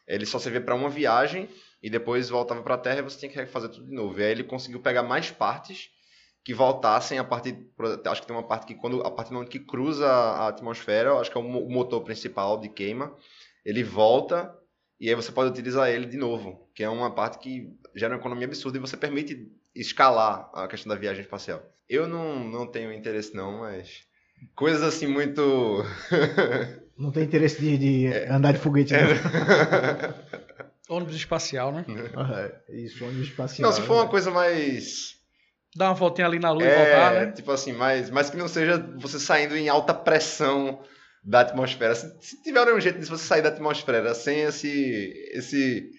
ele 0.05 0.25
só 0.25 0.37
servia 0.37 0.61
para 0.61 0.75
uma 0.75 0.89
viagem 0.89 1.47
e 1.87 1.89
depois 1.89 2.29
voltava 2.29 2.61
para 2.61 2.75
a 2.75 2.77
Terra 2.77 2.99
e 2.99 3.01
você 3.01 3.17
tinha 3.17 3.31
que 3.31 3.45
fazer 3.51 3.69
tudo 3.69 3.85
de 3.87 3.93
novo. 3.95 4.19
E 4.19 4.23
aí 4.23 4.31
ele 4.31 4.43
conseguiu 4.43 4.79
pegar 4.81 5.03
mais 5.03 5.31
partes 5.31 5.89
que 6.43 6.53
voltassem 6.53 7.17
a 7.19 7.23
partir, 7.23 7.57
acho 8.05 8.21
que 8.21 8.27
tem 8.27 8.35
uma 8.35 8.47
parte 8.47 8.65
que 8.65 8.75
quando 8.75 9.01
a 9.01 9.11
partir 9.11 9.29
do 9.31 9.35
momento 9.35 9.49
que 9.49 9.59
cruza 9.59 10.07
a 10.07 10.47
atmosfera, 10.49 11.13
acho 11.15 11.31
que 11.31 11.37
é 11.37 11.41
o 11.41 11.43
mo- 11.43 11.65
o 11.65 11.69
motor 11.69 12.01
principal 12.03 12.59
de 12.59 12.69
queima, 12.69 13.13
ele 13.65 13.83
volta 13.83 14.53
e 14.99 15.09
aí 15.09 15.15
você 15.15 15.31
pode 15.31 15.49
utilizar 15.51 15.89
ele 15.89 16.05
de 16.05 16.17
novo, 16.17 16.69
que 16.73 16.83
é 16.83 16.89
uma 16.89 17.11
parte 17.13 17.37
que 17.39 17.73
gera 17.95 18.13
uma 18.15 18.19
economia 18.19 18.47
absurda 18.47 18.77
e 18.77 18.81
você 18.81 18.97
permite 18.97 19.49
escalar 19.75 20.49
a 20.53 20.67
questão 20.67 20.89
da 20.89 20.99
viagem 20.99 21.21
espacial. 21.21 21.61
Eu 21.87 22.07
não, 22.07 22.39
não 22.43 22.65
tenho 22.67 22.91
interesse 22.93 23.35
não, 23.35 23.59
mas 23.59 24.03
coisas 24.55 24.81
assim 24.83 25.07
muito 25.07 25.83
Não 26.97 27.11
tem 27.11 27.23
interesse 27.23 27.61
de, 27.61 27.77
de 27.77 28.07
É. 28.07 28.29
andar 28.31 28.53
de 28.53 28.59
foguete, 28.59 28.95
não. 28.95 29.07
Ônibus 30.89 31.15
espacial, 31.15 31.71
né? 31.71 31.85
Ah, 32.15 32.49
Isso, 32.69 33.03
ônibus 33.03 33.27
espacial. 33.27 33.69
Não, 33.69 33.75
se 33.75 33.81
for 33.81 33.95
uma 33.95 34.07
coisa 34.07 34.31
mais 34.31 35.17
Dá 35.75 35.89
uma 35.89 35.93
voltinha 35.93 36.25
ali 36.25 36.39
na 36.39 36.51
lua 36.51 36.63
e 36.63 36.67
é, 36.67 36.75
voltar, 36.75 37.13
né? 37.13 37.31
tipo 37.31 37.51
assim, 37.51 37.71
mais, 37.71 38.09
mas 38.09 38.31
que 38.31 38.37
não 38.37 38.47
seja 38.47 38.77
você 38.97 39.19
saindo 39.19 39.55
em 39.55 39.69
alta 39.69 39.93
pressão 39.93 40.81
da 41.23 41.41
atmosfera. 41.41 41.93
Se, 41.93 42.15
se 42.19 42.41
tiver 42.41 42.73
um 42.73 42.79
jeito 42.79 42.99
de 42.99 43.05
você 43.05 43.23
sair 43.23 43.43
da 43.43 43.49
atmosfera 43.49 44.15
sem 44.15 44.41
esse 44.41 45.13
esse 45.33 45.91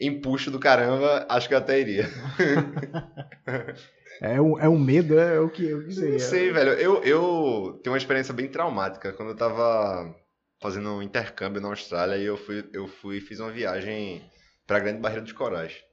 empuxo 0.00 0.50
do 0.50 0.58
caramba, 0.58 1.24
acho 1.28 1.46
que 1.46 1.54
eu 1.54 1.58
até 1.58 1.80
iria. 1.80 2.08
É 4.20 4.40
um, 4.40 4.56
é 4.60 4.68
um 4.68 4.78
medo, 4.78 5.18
é 5.18 5.40
o 5.40 5.48
que, 5.48 5.74
o 5.74 5.84
que 5.84 5.94
seria. 5.94 6.12
Não 6.12 6.18
sei, 6.20 6.52
velho. 6.52 6.70
Eu, 6.74 7.02
eu 7.02 7.80
tenho 7.82 7.92
uma 7.92 7.98
experiência 7.98 8.32
bem 8.32 8.46
traumática. 8.46 9.12
Quando 9.14 9.30
eu 9.30 9.36
tava 9.36 10.14
fazendo 10.62 10.90
um 10.90 11.02
intercâmbio 11.02 11.60
na 11.60 11.68
Austrália, 11.68 12.16
e 12.16 12.24
eu 12.24 12.36
fui, 12.36 12.68
eu 12.72 12.86
fui 12.86 13.20
fiz 13.20 13.40
uma 13.40 13.50
viagem 13.50 14.24
pra 14.66 14.78
Grande 14.78 15.00
Barreira 15.00 15.22
dos 15.22 15.32
Corais. 15.32 15.84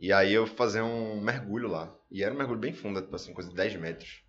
E 0.00 0.12
aí 0.12 0.32
eu 0.32 0.46
fui 0.46 0.56
fazer 0.56 0.80
um 0.80 1.20
mergulho 1.20 1.68
lá. 1.68 1.94
E 2.10 2.24
era 2.24 2.34
um 2.34 2.38
mergulho 2.38 2.58
bem 2.58 2.72
fundo, 2.72 3.00
tipo 3.02 3.14
assim, 3.14 3.34
coisa 3.34 3.50
de 3.50 3.56
10 3.56 3.76
metros. 3.76 4.22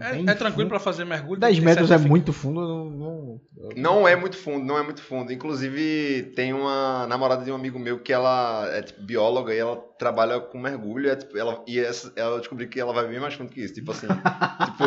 É, 0.00 0.12
bem 0.12 0.24
é 0.28 0.34
tranquilo 0.34 0.68
para 0.68 0.78
fazer 0.78 1.04
mergulho. 1.04 1.40
10 1.40 1.56
tem 1.56 1.64
metros 1.64 1.90
é 1.90 1.98
muito 1.98 2.32
fundo. 2.32 2.60
Não, 2.60 2.84
não- 2.90 3.40
Não 3.76 4.08
é 4.08 4.16
muito 4.16 4.36
fundo, 4.36 4.64
não 4.64 4.78
é 4.78 4.82
muito 4.82 5.00
fundo. 5.02 5.32
Inclusive, 5.32 6.32
tem 6.34 6.52
uma 6.52 7.06
namorada 7.06 7.44
de 7.44 7.50
um 7.52 7.54
amigo 7.54 7.78
meu 7.78 7.98
que 8.00 8.12
ela 8.12 8.68
é 8.72 8.82
tipo 8.82 9.02
bióloga 9.02 9.54
e 9.54 9.58
ela 9.58 9.76
trabalha 9.98 10.40
com 10.40 10.58
mergulho. 10.58 11.10
É, 11.10 11.16
tipo, 11.16 11.36
ela, 11.38 11.62
e 11.66 11.78
essa, 11.78 12.12
ela 12.16 12.38
descobriu 12.38 12.68
que 12.68 12.80
ela 12.80 12.92
vai 12.92 13.06
bem 13.06 13.20
mais 13.20 13.34
fundo 13.34 13.50
que 13.50 13.60
isso. 13.60 13.74
Tipo 13.74 13.92
assim, 13.92 14.06
tipo, 14.66 14.84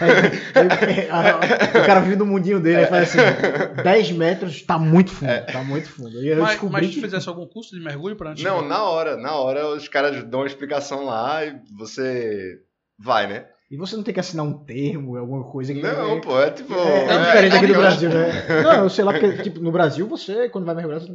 É, 0.00 1.08
é, 1.08 1.80
o 1.82 1.86
cara 1.86 2.00
vive 2.00 2.16
no 2.16 2.26
mundinho 2.26 2.60
dele 2.60 2.82
e 2.82 2.86
faz 2.86 3.08
assim: 3.10 3.18
10 3.82 4.12
metros 4.12 4.62
tá 4.62 4.78
muito 4.78 5.10
fundo. 5.12 5.30
Tá 5.52 5.62
muito 5.62 5.88
fundo. 5.88 6.20
E 6.22 6.28
eu 6.28 6.38
Mas, 6.38 6.50
descobri 6.52 6.82
mas 6.82 6.90
tu 6.90 6.94
que. 6.94 7.00
fizesse 7.00 7.28
algum 7.28 7.46
curso 7.46 7.74
de 7.76 7.82
mergulho 7.82 8.16
para 8.16 8.30
antes? 8.30 8.42
Não, 8.44 8.66
na 8.66 8.82
hora, 8.82 9.16
na 9.16 9.34
hora 9.34 9.68
os 9.68 9.88
caras 9.88 10.22
dão 10.24 10.40
uma 10.40 10.46
explicação 10.46 11.04
lá 11.06 11.44
e 11.44 11.56
você 11.76 12.58
vai, 12.98 13.26
né? 13.26 13.46
E 13.70 13.76
você 13.76 13.96
não 13.96 14.02
tem 14.02 14.14
que 14.14 14.20
assinar 14.20 14.46
um 14.46 14.64
termo, 14.64 15.16
alguma 15.18 15.44
coisa 15.44 15.74
que. 15.74 15.82
Não, 15.82 16.16
é, 16.16 16.20
pô, 16.20 16.40
é 16.40 16.50
tipo. 16.50 16.72
É, 16.72 17.04
é 17.04 17.12
é- 17.12 17.24
diferente 17.26 17.52
é 17.52 17.56
aqui 17.56 17.66
do 17.66 17.72
legal. 17.72 17.82
Brasil, 17.82 18.08
né? 18.08 18.62
Não, 18.62 18.84
eu 18.84 18.90
sei 18.90 19.04
lá, 19.04 19.12
porque 19.12 19.42
tipo, 19.42 19.60
no 19.60 19.70
Brasil 19.70 20.06
você, 20.06 20.48
quando 20.48 20.64
vai 20.64 20.74
mergulhar, 20.74 21.00
você, 21.00 21.12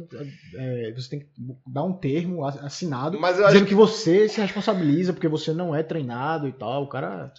é, 0.54 0.92
você 0.92 1.10
tem 1.10 1.18
que 1.20 1.26
dar 1.66 1.82
um 1.82 1.92
termo 1.92 2.44
assinado 2.44 3.18
Mas 3.18 3.36
dizendo 3.36 3.48
acho 3.48 3.64
que 3.64 3.74
você 3.74 4.28
se 4.28 4.40
responsabiliza 4.40 5.12
porque 5.12 5.26
você 5.26 5.52
não 5.52 5.74
é 5.74 5.82
treinado 5.82 6.46
e 6.46 6.52
tal. 6.52 6.84
O 6.84 6.88
cara. 6.88 7.32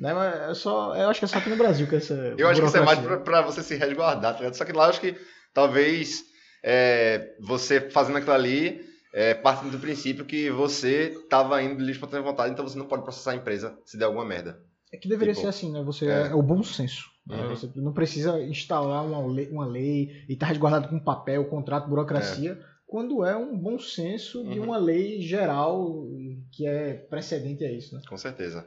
Né, 0.00 0.14
mas 0.14 0.34
é 0.50 0.54
só, 0.54 0.96
eu 0.96 1.10
acho 1.10 1.20
que 1.20 1.26
é 1.26 1.28
só 1.28 1.38
aqui 1.38 1.50
no 1.50 1.56
Brasil 1.56 1.86
que 1.86 1.96
essa. 1.96 2.14
Eu 2.36 2.48
acho 2.48 2.60
que 2.60 2.66
isso 2.66 2.76
é 2.76 2.80
mais 2.80 2.98
pra, 2.98 3.18
pra 3.18 3.42
você 3.42 3.62
se 3.62 3.76
resguardar, 3.76 4.32
tá 4.32 4.38
ligado? 4.38 4.56
Só 4.56 4.64
que 4.64 4.72
lá 4.72 4.86
eu 4.86 4.90
acho 4.90 5.00
que 5.00 5.14
talvez 5.54 6.24
é, 6.64 7.34
você 7.40 7.80
fazendo 7.80 8.16
aquilo 8.18 8.32
ali, 8.32 8.80
é, 9.12 9.34
partindo 9.34 9.70
do 9.72 9.78
princípio 9.78 10.24
que 10.24 10.50
você 10.50 11.14
tava 11.28 11.62
indo 11.62 11.72
de 11.74 11.80
livre 11.80 11.92
espontânea 11.92 12.24
vontade, 12.24 12.52
então 12.52 12.66
você 12.66 12.78
não 12.78 12.86
pode 12.86 13.02
processar 13.02 13.32
a 13.32 13.36
empresa 13.36 13.76
se 13.84 13.96
der 13.98 14.04
alguma 14.06 14.24
merda. 14.24 14.60
É 14.92 14.96
que 14.96 15.08
deveria 15.08 15.34
Tipo, 15.34 15.42
ser 15.44 15.48
assim, 15.48 15.72
né? 15.72 15.82
Você 15.84 16.06
é. 16.06 16.28
é, 16.28 16.34
o 16.34 16.42
bom 16.42 16.62
senso. 16.62 17.04
né? 17.26 17.36
Uhum. 17.42 17.48
Você 17.50 17.70
não 17.76 17.92
precisa 17.92 18.40
instalar 18.42 19.04
uma 19.04 19.24
lei, 19.32 19.48
uma 19.48 19.66
lei 19.66 20.24
e 20.28 20.32
estar 20.32 20.46
resguardado 20.46 20.88
com 20.88 20.98
papel, 20.98 21.44
contrato, 21.46 21.88
burocracia, 21.88 22.58
quando 22.86 23.24
é 23.24 23.36
um 23.36 23.56
bom 23.56 23.78
senso 23.78 24.42
de 24.44 24.58
Uhum. 24.58 24.64
uma 24.66 24.78
lei 24.78 25.20
geral 25.22 26.04
que 26.52 26.66
é 26.66 26.94
precedente 26.94 27.64
a 27.64 27.70
isso, 27.70 27.94
né? 27.94 28.00
Com 28.08 28.16
certeza. 28.16 28.66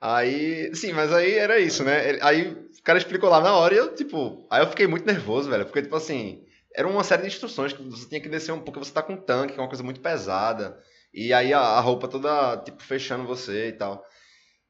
Aí, 0.00 0.74
sim, 0.74 0.92
mas 0.94 1.12
aí 1.12 1.32
era 1.32 1.58
isso, 1.58 1.84
né? 1.84 2.18
Aí 2.22 2.52
o 2.52 2.82
cara 2.82 2.98
explicou 2.98 3.28
lá 3.28 3.40
na 3.42 3.54
hora 3.54 3.74
e 3.74 3.76
eu, 3.78 3.94
tipo, 3.94 4.46
aí 4.50 4.62
eu 4.62 4.68
fiquei 4.70 4.86
muito 4.86 5.04
nervoso, 5.06 5.50
velho, 5.50 5.66
porque, 5.66 5.82
tipo 5.82 5.94
assim, 5.94 6.42
era 6.74 6.86
uma 6.88 7.04
série 7.04 7.22
de 7.22 7.28
instruções 7.28 7.72
que 7.72 7.82
você 7.82 8.08
tinha 8.08 8.20
que 8.20 8.28
descer 8.28 8.52
um 8.52 8.60
pouco, 8.60 8.78
você 8.78 8.92
tá 8.92 9.02
com 9.02 9.14
um 9.14 9.20
tanque, 9.20 9.54
que 9.54 9.58
é 9.60 9.62
uma 9.62 9.68
coisa 9.68 9.82
muito 9.82 10.00
pesada, 10.00 10.78
e 11.12 11.32
aí 11.32 11.52
a, 11.52 11.60
a 11.60 11.80
roupa 11.80 12.08
toda, 12.08 12.56
tipo, 12.58 12.82
fechando 12.82 13.26
você 13.26 13.68
e 13.68 13.72
tal. 13.72 14.04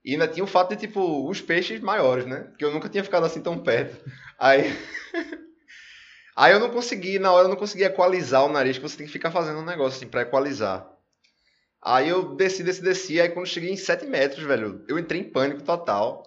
E 0.04 0.12
ainda 0.12 0.28
tinha 0.28 0.44
o 0.44 0.46
fato 0.46 0.70
de, 0.70 0.76
tipo, 0.76 1.28
os 1.28 1.40
peixes 1.42 1.80
maiores, 1.80 2.26
né? 2.26 2.40
Porque 2.50 2.64
eu 2.64 2.70
nunca 2.72 2.88
tinha 2.88 3.04
ficado 3.04 3.26
assim 3.26 3.42
tão 3.42 3.58
perto. 3.58 4.02
Aí. 4.38 4.64
aí 6.36 6.52
eu 6.52 6.60
não 6.60 6.70
consegui, 6.70 7.18
na 7.18 7.32
hora 7.32 7.44
eu 7.44 7.48
não 7.50 7.56
consegui 7.56 7.84
equalizar 7.84 8.44
o 8.44 8.52
nariz, 8.52 8.76
que 8.76 8.82
você 8.82 8.96
tem 8.96 9.06
que 9.06 9.12
ficar 9.12 9.30
fazendo 9.30 9.58
um 9.60 9.64
negócio 9.64 9.96
assim 9.98 10.08
pra 10.08 10.22
equalizar. 10.22 10.88
Aí 11.82 12.08
eu 12.08 12.34
desci, 12.36 12.62
desci, 12.62 12.82
desci. 12.82 13.20
Aí 13.20 13.28
quando 13.30 13.46
cheguei 13.46 13.70
em 13.70 13.76
7 13.76 14.06
metros, 14.06 14.44
velho, 14.44 14.84
eu 14.88 14.98
entrei 14.98 15.20
em 15.20 15.30
pânico 15.30 15.62
total. 15.62 16.22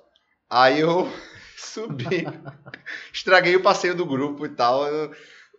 Aí 0.50 0.80
eu 0.80 1.08
subi. 1.58 2.26
Estraguei 3.14 3.56
o 3.56 3.64
passeio 3.64 3.96
do 3.96 4.06
grupo 4.06 4.46
e 4.46 4.50
tal. 4.50 4.86
eu- 4.88 5.12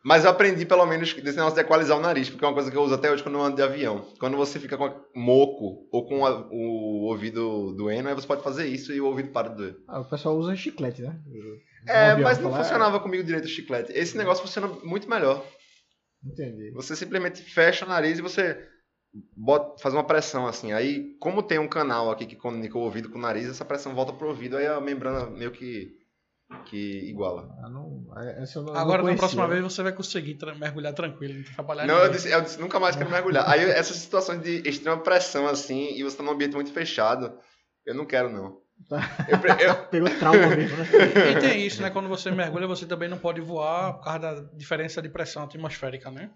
Mas 0.05 0.25
eu 0.25 0.31
aprendi 0.31 0.67
pelo 0.67 0.85
menos 0.85 1.15
desse 1.15 1.37
negócio 1.37 1.55
de 1.55 1.61
equalizar 1.63 1.97
o 1.97 2.01
nariz, 2.03 2.29
porque 2.29 2.45
é 2.45 2.49
uma 2.49 2.53
coisa 2.55 2.71
que 2.71 2.77
eu 2.77 2.83
uso 2.83 2.95
até 2.95 3.11
hoje 3.11 3.23
quando 3.23 3.37
eu 3.37 3.43
ando 3.43 3.57
de 3.57 3.63
avião. 3.63 4.07
Quando 4.21 4.37
você 4.37 4.61
fica 4.61 4.77
com 4.77 4.89
moco 5.15 5.89
ou 5.91 6.07
com 6.07 6.27
a- 6.27 6.47
o 6.51 7.05
ouvido 7.11 7.73
doendo, 7.75 8.09
aí 8.11 8.15
você 8.15 8.27
pode 8.27 8.43
fazer 8.43 8.67
isso 8.67 8.93
e 8.93 9.01
o 9.01 9.07
ouvido 9.07 9.31
para 9.31 9.49
de 9.49 9.57
doer. 9.57 9.77
Ah, 9.89 10.01
o 10.01 10.05
pessoal 10.11 10.37
usa 10.37 10.55
chiclete, 10.55 11.01
né? 11.01 11.19
É, 11.89 12.11
avião, 12.11 12.29
mas 12.29 12.39
não 12.39 12.51
falar, 12.51 12.63
funcionava 12.65 13.01
comigo 13.01 13.25
direito 13.25 13.47
o 13.47 13.49
chiclete. 13.49 13.93
Esse 13.95 14.17
negócio 14.17 14.43
funciona 14.45 14.69
muito 14.85 15.09
melhor. 15.09 15.43
Entendi. 16.23 16.71
Você 16.73 16.95
simplesmente 16.97 17.43
fecha 17.43 17.85
o 17.85 17.89
nariz 17.89 18.19
e 18.19 18.23
você 18.23 18.59
bota, 19.37 19.81
faz 19.83 19.95
uma 19.95 20.05
pressão 20.05 20.47
assim. 20.47 20.73
Aí, 20.73 21.17
como 21.19 21.43
tem 21.43 21.59
um 21.59 21.69
canal 21.69 22.11
aqui 22.11 22.27
que 22.27 22.37
comunica 22.37 22.77
o 22.77 22.83
ouvido 22.83 23.09
com 23.11 23.19
o 23.19 23.23
nariz, 23.23 23.49
essa 23.49 23.65
pressão 23.65 23.95
volta 23.95 24.13
pro 24.13 24.29
ouvido, 24.29 24.57
aí 24.57 24.67
a 24.67 24.81
membrana 24.81 25.27
meio 25.31 25.51
que, 25.51 25.93
que 26.66 27.09
iguala. 27.09 27.49
Ah, 27.62 27.68
não, 27.68 28.07
essa 28.38 28.59
eu 28.59 28.62
não, 28.62 28.74
Agora, 28.76 29.03
não 29.03 29.11
na 29.11 29.16
próxima 29.16 29.49
vez, 29.49 29.62
você 29.62 29.82
vai 29.82 29.92
conseguir 29.92 30.34
tra- 30.34 30.55
mergulhar 30.55 30.92
tranquilo, 30.92 31.34
não 31.34 31.42
trabalhar 31.45 31.86
Não, 31.86 31.99
eu 31.99 32.11
disse, 32.11 32.30
eu 32.30 32.40
disse, 32.40 32.61
nunca 32.61 32.78
mais 32.78 32.97
quero 32.97 33.11
mergulhar. 33.11 33.49
Aí, 33.49 33.61
essas 33.62 33.97
situações 33.97 34.40
de 34.42 34.62
extrema 34.68 34.99
pressão 35.03 35.47
assim, 35.47 35.95
e 35.95 36.03
você 36.03 36.16
tá 36.16 36.22
num 36.22 36.30
ambiente 36.32 36.55
muito 36.55 36.72
fechado, 36.72 37.38
eu 37.84 37.95
não 37.95 38.05
quero 38.07 38.28
não. 38.30 38.62
Eu, 39.28 39.68
eu- 39.68 39.86
Pegou 39.86 40.11
trauma 40.18 40.49
mesmo, 40.49 40.76
né? 40.76 40.84
E 41.30 41.38
tem 41.40 41.64
isso, 41.64 41.80
né? 41.80 41.90
Quando 41.90 42.09
você 42.09 42.30
mergulha, 42.32 42.66
você 42.66 42.84
também 42.84 43.09
não 43.09 43.16
pode 43.18 43.40
voar 43.40 43.95
por 43.95 44.03
causa 44.05 44.18
da 44.18 44.40
diferença 44.57 45.01
de 45.01 45.09
pressão 45.09 45.45
atmosférica, 45.45 46.11
né? 46.11 46.30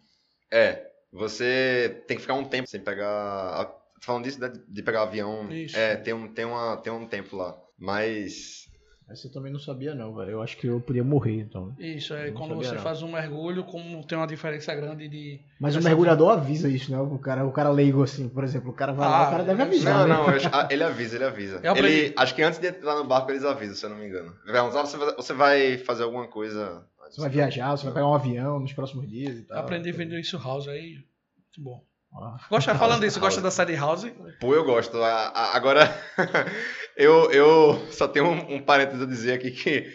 é, 0.51 0.87
você 1.13 2.03
tem 2.07 2.17
que 2.17 2.21
ficar 2.23 2.35
um 2.35 2.45
tempo 2.45 2.69
sem 2.69 2.81
pegar. 2.81 3.75
Falando 4.01 4.23
disso, 4.25 4.41
né, 4.41 4.53
de 4.69 4.83
pegar 4.85 5.03
avião. 5.03 5.51
Isso. 5.51 5.77
É, 5.77 5.97
tem 5.97 6.15
um, 6.15 6.33
tem, 6.33 6.45
uma, 6.45 6.77
tem 6.77 6.93
um 6.93 7.07
tempo 7.09 7.37
lá. 7.37 7.57
Mas 7.77 8.68
Essa 9.11 9.27
eu 9.27 9.33
também 9.33 9.51
não 9.51 9.59
sabia, 9.59 9.95
não, 9.95 10.15
velho. 10.15 10.33
Eu 10.33 10.43
acho 10.43 10.57
que 10.59 10.67
eu 10.67 10.81
podia 10.83 11.03
morrer, 11.03 11.41
então. 11.41 11.75
Isso, 11.79 12.13
é 12.13 12.31
quando 12.31 12.55
você 12.57 12.75
não. 12.75 12.83
faz 12.83 13.03
um 13.03 13.11
mergulho, 13.11 13.65
como 13.65 14.05
tem 14.07 14.19
uma 14.19 14.27
diferença 14.27 14.75
grande 14.75 15.09
de. 15.09 15.41
Mas 15.59 15.75
o 15.77 15.83
mergulhador 15.83 16.31
avisa 16.33 16.69
isso, 16.69 16.93
né? 16.93 17.01
O 17.01 17.19
cara, 17.19 17.47
o 17.47 17.51
cara 17.51 17.71
leigo, 17.71 18.03
assim, 18.03 18.29
por 18.29 18.45
exemplo, 18.45 18.71
o 18.71 18.75
cara 18.75 18.93
vai 18.93 19.09
lá, 19.09 19.25
Ah, 19.25 19.29
o 19.29 19.31
cara 19.31 19.45
deve 19.45 19.59
não, 19.59 19.67
avisar, 19.67 20.07
Não, 20.07 20.27
né? 20.29 20.39
não, 20.43 20.51
ah, 20.53 20.69
ele 20.71 20.85
avisa, 20.85 21.17
ele 21.17 21.25
avisa. 21.25 21.61
Eu 21.63 21.73
aprendi- 21.73 21.89
Ele, 21.89 22.15
acho 22.17 22.35
que 22.35 22.43
antes 22.43 22.59
de 22.59 22.67
entrar 22.69 22.97
no 22.97 23.05
barco 23.05 23.31
eles 23.31 23.45
avisam, 23.45 23.75
se 23.75 23.87
eu 23.87 23.91
não 23.91 23.97
me 23.97 24.07
engano. 24.07 24.35
Você 24.47 24.97
vai, 24.99 25.15
você 25.15 25.33
vai 25.33 25.79
fazer 25.79 26.03
alguma 26.03 26.27
coisa. 26.29 26.87
Você 27.11 27.21
vai 27.23 27.31
viajar, 27.31 27.75
você 27.77 27.85
vai 27.85 27.95
pegar 27.95 28.07
um 28.07 28.15
avião 28.15 28.61
nos 28.61 28.75
próximos 28.75 29.09
dias 29.09 29.39
e 29.39 29.43
tal. 29.43 29.61
Aprendi 29.61 29.89
a 29.89 29.93
vender 29.95 30.21
isso 30.21 30.37
House 30.39 30.69
aí. 30.69 30.97
Muito 31.35 31.61
bom. 31.63 31.88
Ah. 32.15 32.37
Gosta, 32.51 32.75
falando 32.77 33.01
disso, 33.01 33.21
gosta 33.21 33.41
da 33.41 33.51
série 33.51 33.77
House? 33.77 34.07
Pô, 34.41 34.55
eu 34.55 34.65
gosto. 34.65 34.97
A- 35.03 35.29
a- 35.35 35.57
Agora, 35.57 35.89
eu, 36.97 37.31
eu 37.31 37.87
só 37.91 38.09
tenho 38.09 38.27
um, 38.27 38.55
um 38.57 38.63
parênteses 38.63 39.03
a 39.03 39.07
dizer 39.07 39.33
aqui 39.35 39.51
que, 39.51 39.87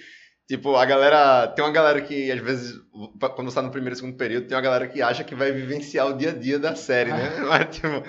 tipo, 0.47 0.75
a 0.75 0.85
galera. 0.85 1.47
Tem 1.47 1.63
uma 1.63 1.71
galera 1.71 2.01
que, 2.01 2.31
às 2.31 2.39
vezes, 2.39 2.73
quando 3.35 3.49
você 3.49 3.55
tá 3.55 3.61
no 3.61 3.71
primeiro 3.71 3.93
e 3.95 3.97
segundo 3.97 4.17
período, 4.17 4.47
tem 4.47 4.55
uma 4.55 4.61
galera 4.63 4.87
que 4.87 5.01
acha 5.01 5.23
que 5.23 5.35
vai 5.35 5.51
vivenciar 5.51 6.07
o 6.07 6.17
dia 6.17 6.29
a 6.29 6.33
dia 6.33 6.59
da 6.59 6.75
série, 6.75 7.11
né? 7.11 7.29
Mas, 7.47 7.75
tipo, 7.75 8.03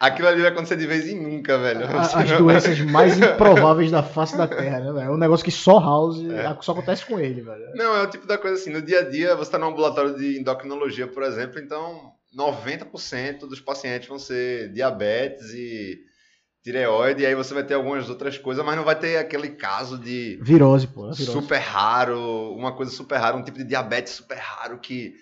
aquilo 0.00 0.28
ali 0.28 0.40
vai 0.42 0.50
acontecer 0.50 0.76
de 0.76 0.86
vez 0.86 1.08
em 1.08 1.20
nunca, 1.20 1.58
velho. 1.58 1.84
A- 1.86 2.00
As 2.00 2.30
doenças 2.38 2.78
mais 2.80 3.18
improváveis 3.18 3.90
da 3.90 4.02
face 4.02 4.36
da 4.36 4.46
Terra, 4.46 4.80
né, 4.80 4.92
velho? 4.92 5.00
É 5.06 5.10
um 5.10 5.16
negócio 5.18 5.44
que 5.44 5.50
só 5.50 5.78
House 5.80 6.18
só 6.60 6.72
acontece 6.72 7.04
com 7.04 7.18
ele, 7.18 7.40
velho. 7.42 7.72
Não, 7.74 7.96
é 7.96 8.02
o 8.02 8.06
tipo 8.10 8.26
da 8.26 8.38
coisa 8.38 8.56
assim, 8.56 8.70
no 8.70 8.80
dia 8.80 9.00
a 9.00 9.08
dia 9.10 9.34
você 9.34 9.42
está 9.48 9.58
num 9.58 9.68
ambulatório 9.68 10.16
de 10.16 10.38
endocrinologia, 10.38 11.06
por 11.06 11.22
exemplo, 11.22 11.58
então 11.60 12.12
90% 12.36 13.40
dos 13.40 13.60
pacientes 13.60 14.08
vão 14.08 14.18
ser 14.18 14.72
diabetes 14.72 15.50
e 15.52 15.98
tireoide, 16.62 17.22
e 17.22 17.26
aí 17.26 17.34
você 17.34 17.52
vai 17.52 17.64
ter 17.64 17.74
algumas 17.74 18.08
outras 18.08 18.38
coisas, 18.38 18.64
mas 18.64 18.76
não 18.76 18.84
vai 18.84 18.96
ter 18.96 19.16
aquele 19.16 19.50
caso 19.50 19.98
de 19.98 20.38
Virose, 20.42 20.86
pô. 20.86 21.10
é 21.10 21.12
virose. 21.12 21.32
super 21.32 21.58
raro, 21.58 22.54
uma 22.54 22.72
coisa 22.76 22.92
super 22.92 23.16
rara, 23.16 23.36
um 23.36 23.42
tipo 23.42 23.58
de 23.58 23.64
diabetes 23.64 24.12
super 24.12 24.38
raro 24.38 24.78
que 24.78 25.12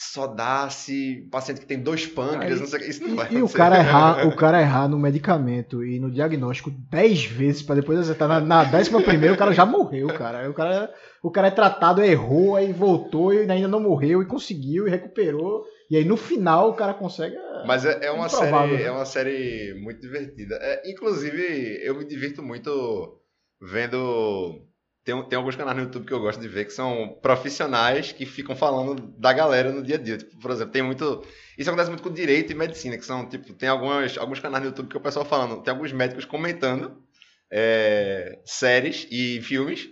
só 0.00 0.28
dá 0.28 0.70
se 0.70 1.26
paciente 1.32 1.60
que 1.60 1.66
tem 1.66 1.82
dois 1.82 2.06
pâncreas, 2.06 2.54
Aí- 2.54 2.60
não 2.60 2.66
sei 2.68 2.78
o 2.78 2.82
que, 2.82 2.88
isso 2.90 3.02
não 3.02 3.16
vai 3.16 3.28
E, 3.32 3.38
e 3.38 3.42
o 3.42 3.48
cara 3.48 3.78
errar, 3.78 4.24
o 4.28 4.36
cara 4.36 4.60
errar 4.60 4.86
no 4.86 4.96
medicamento 4.96 5.84
e 5.84 5.98
no 5.98 6.08
diagnóstico 6.08 6.70
10 6.70 7.24
vezes 7.24 7.62
pra 7.62 7.74
depois 7.74 7.98
acertar 7.98 8.28
na, 8.28 8.38
na 8.38 8.62
décima 8.62 9.02
primeira, 9.02 9.34
o 9.34 9.36
cara 9.36 9.52
já 9.52 9.66
morreu, 9.66 10.06
cara. 10.14 10.38
Aí 10.38 10.48
O 10.48 10.54
cara, 10.54 10.88
o 11.20 11.30
cara 11.32 11.48
é 11.48 11.50
tratado, 11.50 12.00
errou, 12.00 12.54
aí 12.54 12.72
voltou 12.72 13.34
e 13.34 13.50
ainda 13.50 13.66
não 13.66 13.80
morreu 13.80 14.22
e 14.22 14.26
conseguiu 14.26 14.86
e 14.86 14.90
recuperou. 14.90 15.64
E 15.90 15.96
aí 15.96 16.04
no 16.04 16.16
final 16.16 16.70
o 16.70 16.74
cara 16.74 16.92
consegue. 16.94 17.36
é, 17.36 17.66
Mas 17.66 17.84
é, 17.84 18.06
é 18.06 18.10
uma 18.10 18.26
improvável, 18.26 18.76
série, 18.76 18.82
né? 18.82 18.88
é 18.88 18.92
uma 18.92 19.04
série 19.06 19.74
muito 19.74 20.00
divertida. 20.00 20.58
É, 20.60 20.90
inclusive, 20.90 21.80
eu 21.82 21.96
me 21.96 22.04
divirto 22.04 22.42
muito 22.42 23.20
vendo. 23.60 24.64
Tem, 25.04 25.28
tem 25.28 25.38
alguns 25.38 25.56
canais 25.56 25.76
no 25.76 25.84
YouTube 25.84 26.04
que 26.06 26.12
eu 26.12 26.20
gosto 26.20 26.38
de 26.38 26.48
ver 26.48 26.66
que 26.66 26.72
são 26.72 27.18
profissionais 27.22 28.12
que 28.12 28.26
ficam 28.26 28.54
falando 28.54 28.94
da 29.18 29.32
galera 29.32 29.72
no 29.72 29.82
dia 29.82 29.96
a 29.96 29.98
dia. 29.98 30.18
Tipo, 30.18 30.38
por 30.38 30.50
exemplo, 30.50 30.72
tem 30.72 30.82
muito. 30.82 31.24
Isso 31.56 31.70
acontece 31.70 31.90
muito 31.90 32.02
com 32.02 32.12
direito 32.12 32.52
e 32.52 32.54
medicina, 32.54 32.98
que 32.98 33.04
são, 33.04 33.26
tipo, 33.26 33.54
tem 33.54 33.68
algumas, 33.68 34.18
alguns 34.18 34.40
canais 34.40 34.62
no 34.62 34.68
YouTube 34.70 34.88
que 34.88 34.96
o 34.96 35.00
pessoal 35.00 35.24
falando, 35.24 35.62
tem 35.62 35.72
alguns 35.72 35.92
médicos 35.92 36.26
comentando 36.26 37.02
é, 37.50 38.38
séries 38.44 39.06
e 39.10 39.40
filmes. 39.40 39.88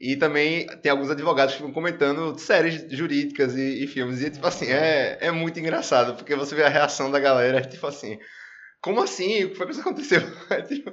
E 0.00 0.14
também 0.16 0.66
tem 0.82 0.92
alguns 0.92 1.10
advogados 1.10 1.54
que 1.54 1.58
ficam 1.60 1.72
comentando 1.72 2.38
séries 2.38 2.84
jurídicas 2.90 3.56
e, 3.56 3.84
e 3.84 3.86
filmes. 3.86 4.20
E, 4.22 4.30
tipo 4.30 4.46
assim, 4.46 4.66
é, 4.66 5.16
é 5.20 5.30
muito 5.30 5.58
engraçado, 5.58 6.14
porque 6.16 6.34
você 6.34 6.54
vê 6.54 6.64
a 6.64 6.68
reação 6.68 7.10
da 7.10 7.18
galera, 7.18 7.62
tipo 7.62 7.86
assim, 7.86 8.18
como 8.80 9.02
assim? 9.02 9.44
O 9.44 9.50
que 9.50 9.54
foi 9.56 9.66
que 9.66 9.72
isso 9.72 9.80
aconteceu? 9.80 10.20
É, 10.50 10.60
tipo, 10.62 10.90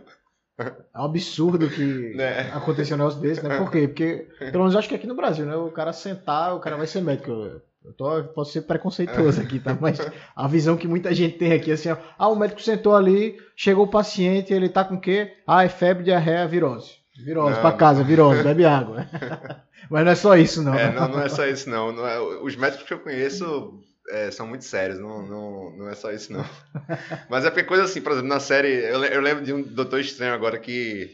É 0.58 1.00
um 1.00 1.04
absurdo 1.06 1.70
que 1.70 2.14
Né? 2.16 2.52
aconteceu 2.54 2.96
um 2.96 3.00
negócio 3.00 3.20
desse, 3.20 3.44
né? 3.44 3.58
Por 3.58 3.72
quê? 3.72 3.88
Porque, 3.88 4.28
pelo 4.40 4.60
menos 4.60 4.74
eu 4.74 4.80
acho 4.80 4.88
que 4.88 4.96
aqui 4.96 5.08
no 5.08 5.16
Brasil, 5.16 5.46
né? 5.46 5.56
O 5.56 5.72
cara 5.72 5.92
sentar, 5.92 6.56
o 6.56 6.60
cara 6.62 6.78
vai 6.78 6.88
ser 6.88 7.02
médico. 7.02 7.30
Eu, 7.32 7.62
eu 7.84 7.94
tô, 7.98 8.18
eu 8.20 8.24
posso 8.30 8.54
ser 8.54 8.62
preconceituoso 8.62 9.42
aqui, 9.42 9.60
tá? 9.60 9.78
Mas 9.82 10.00
a 10.34 10.48
visão 10.48 10.78
que 10.78 10.88
muita 10.88 11.14
gente 11.14 11.38
tem 11.38 11.52
aqui, 11.52 11.72
assim, 11.74 11.90
ó, 11.90 11.98
ah, 12.18 12.30
o 12.30 12.36
médico 12.38 12.62
sentou 12.62 12.96
ali, 12.96 13.36
chegou 13.58 13.84
o 13.86 13.90
paciente, 13.92 14.54
ele 14.54 14.70
tá 14.70 14.86
com 14.86 14.96
o 14.96 15.02
quê? 15.02 15.34
Ah, 15.46 15.66
é 15.66 15.70
febre, 15.70 16.04
diarreia, 16.06 16.48
virose. 16.48 17.03
Virose, 17.16 17.60
pra 17.60 17.74
casa, 17.74 18.04
virose, 18.04 18.44
bebe 18.44 18.66
água. 18.66 19.08
Mas 19.90 20.06
não 20.06 20.12
é 20.12 20.16
só 20.16 20.36
isso, 20.36 20.64
não. 20.64 20.74
é, 20.74 20.92
não, 20.92 21.08
não 21.08 21.20
é 21.22 21.30
só 21.30 21.46
isso, 21.46 21.70
não. 21.70 21.92
Não 21.92 22.08
é- 22.08 22.20
os 22.42 22.56
médicos 22.56 22.86
que 22.88 22.94
eu 22.94 23.00
conheço 23.00 23.80
é, 24.10 24.32
são 24.32 24.48
muito 24.48 24.66
sérios, 24.66 25.00
não, 25.00 25.22
não, 25.26 25.78
não 25.78 25.90
é 25.90 25.96
só 25.96 26.12
isso, 26.12 26.34
não. 26.34 26.44
Mas 27.30 27.46
é 27.46 27.50
porque 27.50 27.64
coisa 27.66 27.84
assim, 27.84 28.02
por 28.02 28.12
exemplo, 28.14 28.30
na 28.30 28.40
série, 28.40 28.70
eu, 28.86 29.04
eu 29.04 29.22
lembro 29.22 29.44
de 29.44 29.54
um 29.54 29.62
Doutor 29.62 30.00
Estranho 30.00 30.34
agora 30.34 30.58
que 30.58 31.12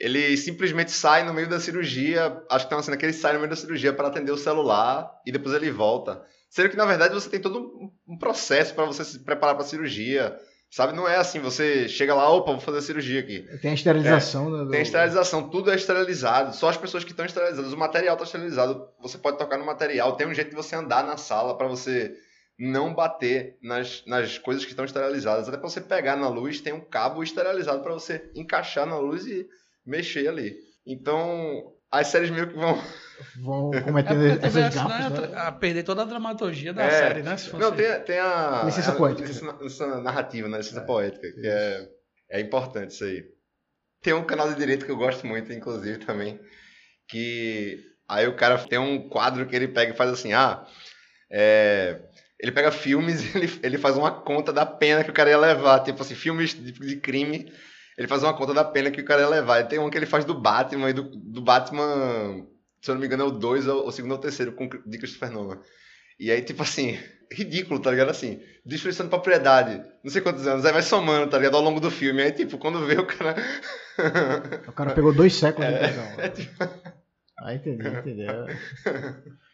ele 0.00 0.36
simplesmente 0.36 0.92
sai 0.92 1.24
no 1.24 1.34
meio 1.34 1.48
da 1.48 1.58
cirurgia, 1.58 2.40
acho 2.50 2.64
que 2.64 2.68
tem 2.70 2.78
uma 2.78 2.84
cena 2.84 2.96
que 2.96 3.04
ele 3.04 3.12
sai 3.12 3.32
no 3.32 3.40
meio 3.40 3.50
da 3.50 3.56
cirurgia 3.56 3.92
para 3.92 4.08
atender 4.08 4.30
o 4.30 4.38
celular 4.38 5.10
e 5.26 5.32
depois 5.32 5.54
ele 5.54 5.70
volta. 5.70 6.22
Sendo 6.48 6.70
que, 6.70 6.76
na 6.76 6.86
verdade, 6.86 7.12
você 7.12 7.28
tem 7.28 7.40
todo 7.40 7.92
um 8.06 8.16
processo 8.16 8.74
para 8.74 8.84
você 8.86 9.04
se 9.04 9.18
preparar 9.18 9.54
para 9.54 9.64
a 9.64 9.68
cirurgia, 9.68 10.38
sabe? 10.70 10.92
Não 10.94 11.08
é 11.08 11.16
assim, 11.16 11.38
você 11.40 11.88
chega 11.88 12.14
lá, 12.14 12.30
opa, 12.30 12.52
vou 12.52 12.60
fazer 12.60 12.78
a 12.78 12.82
cirurgia 12.82 13.20
aqui. 13.20 13.40
Tem 13.62 13.70
a 13.70 13.74
esterilização. 13.74 14.50
né, 14.50 14.64
do- 14.64 14.70
Tem 14.70 14.80
a 14.80 14.82
esterilização, 14.82 15.48
tudo 15.48 15.70
é 15.70 15.76
esterilizado. 15.76 16.54
Só 16.54 16.68
as 16.68 16.76
pessoas 16.76 17.04
que 17.04 17.10
estão 17.10 17.24
esterilizadas. 17.26 17.72
O 17.72 17.76
material 17.76 18.14
está 18.14 18.24
esterilizado. 18.24 18.88
Você 19.00 19.18
pode 19.18 19.38
tocar 19.38 19.56
no 19.58 19.64
material. 19.66 20.16
Tem 20.16 20.26
um 20.26 20.34
jeito 20.34 20.50
de 20.50 20.56
você 20.56 20.76
andar 20.76 21.04
na 21.04 21.16
sala 21.16 21.56
para 21.56 21.66
você 21.68 22.14
não 22.58 22.92
bater 22.92 23.56
nas, 23.62 24.02
nas 24.06 24.36
coisas 24.36 24.64
que 24.64 24.70
estão 24.70 24.84
esterilizadas. 24.84 25.48
Até 25.48 25.56
para 25.56 25.68
você 25.68 25.80
pegar 25.80 26.16
na 26.16 26.28
luz, 26.28 26.60
tem 26.60 26.72
um 26.72 26.80
cabo 26.80 27.22
esterilizado 27.22 27.82
para 27.82 27.92
você 27.94 28.30
encaixar 28.34 28.84
na 28.84 28.98
luz 28.98 29.26
e 29.26 29.46
mexer 29.86 30.28
ali. 30.28 30.56
Então, 30.84 31.72
as 31.90 32.06
séries 32.08 32.30
meio 32.30 32.48
que 32.48 32.54
vão. 32.56 32.80
Vão 33.42 33.74
É 33.74 33.80
cometendo 33.80 34.14
também 34.20 34.30
essas 34.30 34.56
assim, 34.56 34.78
gafas, 34.88 35.28
né, 35.30 35.38
a 35.40 35.50
perder 35.50 35.82
toda 35.82 36.02
a 36.02 36.04
dramaturgia 36.04 36.72
da 36.72 36.84
É. 36.84 36.90
série, 36.90 37.22
né? 37.24 37.36
Se 37.36 37.50
fosse... 37.50 37.60
Não, 37.64 37.72
tem, 37.74 38.00
tem 38.02 38.16
a. 38.20 38.62
Licença 38.64 38.92
poética. 38.92 39.26
Licença 39.60 40.00
narrativa, 40.00 40.46
né? 40.48 40.58
Licença 40.58 40.82
É. 40.82 40.84
poética. 40.84 41.32
Que 41.32 41.44
é, 41.44 41.88
é 42.30 42.40
importante 42.40 42.92
isso 42.92 43.02
aí. 43.02 43.24
Tem 44.00 44.12
um 44.12 44.22
canal 44.22 44.48
de 44.48 44.56
direito 44.56 44.86
que 44.86 44.92
eu 44.92 44.96
gosto 44.96 45.26
muito, 45.26 45.52
inclusive, 45.52 45.98
também. 45.98 46.38
Que 47.08 47.80
aí 48.08 48.28
o 48.28 48.36
cara 48.36 48.56
tem 48.58 48.78
um 48.78 49.08
quadro 49.08 49.46
que 49.46 49.56
ele 49.56 49.66
pega 49.66 49.92
e 49.92 49.96
faz 49.96 50.10
assim: 50.12 50.32
ah, 50.32 50.64
é, 51.28 52.00
ele 52.38 52.52
pega 52.52 52.70
filmes 52.70 53.34
e 53.34 53.34
ele, 53.38 53.58
ele 53.64 53.78
faz 53.78 53.96
uma 53.96 54.12
conta 54.12 54.52
da 54.52 54.64
pena 54.64 55.02
que 55.02 55.10
o 55.10 55.14
cara 55.14 55.30
ia 55.30 55.38
levar. 55.38 55.80
Tipo 55.82 56.02
assim, 56.02 56.14
filmes 56.14 56.54
de, 56.54 56.70
de 56.70 56.96
crime. 57.00 57.52
Ele 57.98 58.06
faz 58.08 58.22
uma 58.22 58.32
conta 58.32 58.54
da 58.54 58.64
pena 58.64 58.90
que 58.90 59.00
o 59.00 59.04
cara 59.04 59.22
ia 59.22 59.28
levar. 59.28 59.60
E 59.60 59.64
tem 59.64 59.78
um 59.78 59.90
que 59.90 59.98
ele 59.98 60.06
faz 60.06 60.24
do 60.24 60.32
Batman, 60.40 60.88
e 60.88 60.92
do, 60.92 61.02
do 61.02 61.42
Batman, 61.42 62.46
se 62.80 62.88
eu 62.90 62.94
não 62.94 63.00
me 63.00 63.06
engano, 63.08 63.24
é 63.24 63.26
o 63.26 63.30
2, 63.32 63.66
ou 63.66 63.88
o 63.88 63.92
segundo 63.92 64.12
ou 64.12 64.18
o 64.18 64.20
terceiro, 64.20 64.52
com, 64.52 64.68
de 64.68 64.98
Christopher 64.98 65.30
Nolan. 65.32 65.58
E 66.20 66.30
aí, 66.30 66.40
tipo 66.42 66.62
assim, 66.62 66.96
ridículo, 67.30 67.80
tá 67.80 67.90
ligado? 67.90 68.10
Assim, 68.10 68.40
destruição 68.64 69.06
de 69.06 69.10
propriedade, 69.10 69.82
não 70.04 70.10
sei 70.10 70.20
quantos 70.22 70.46
anos, 70.46 70.64
aí 70.64 70.72
vai 70.72 70.82
somando, 70.82 71.28
tá 71.30 71.38
ligado? 71.38 71.56
Ao 71.56 71.62
longo 71.62 71.80
do 71.80 71.90
filme. 71.90 72.22
Aí, 72.22 72.30
tipo, 72.32 72.56
quando 72.58 72.86
vê 72.86 72.94
o 72.98 73.06
cara. 73.06 73.34
O 74.68 74.72
cara 74.72 74.92
pegou 74.94 75.12
dois 75.12 75.34
séculos 75.34 75.68
de 75.68 75.78
prisão. 75.78 76.04
é 76.18 76.28
tipo- 76.28 76.64
Ah, 77.40 77.54
entendi, 77.54 77.86
entendi. 77.88 78.26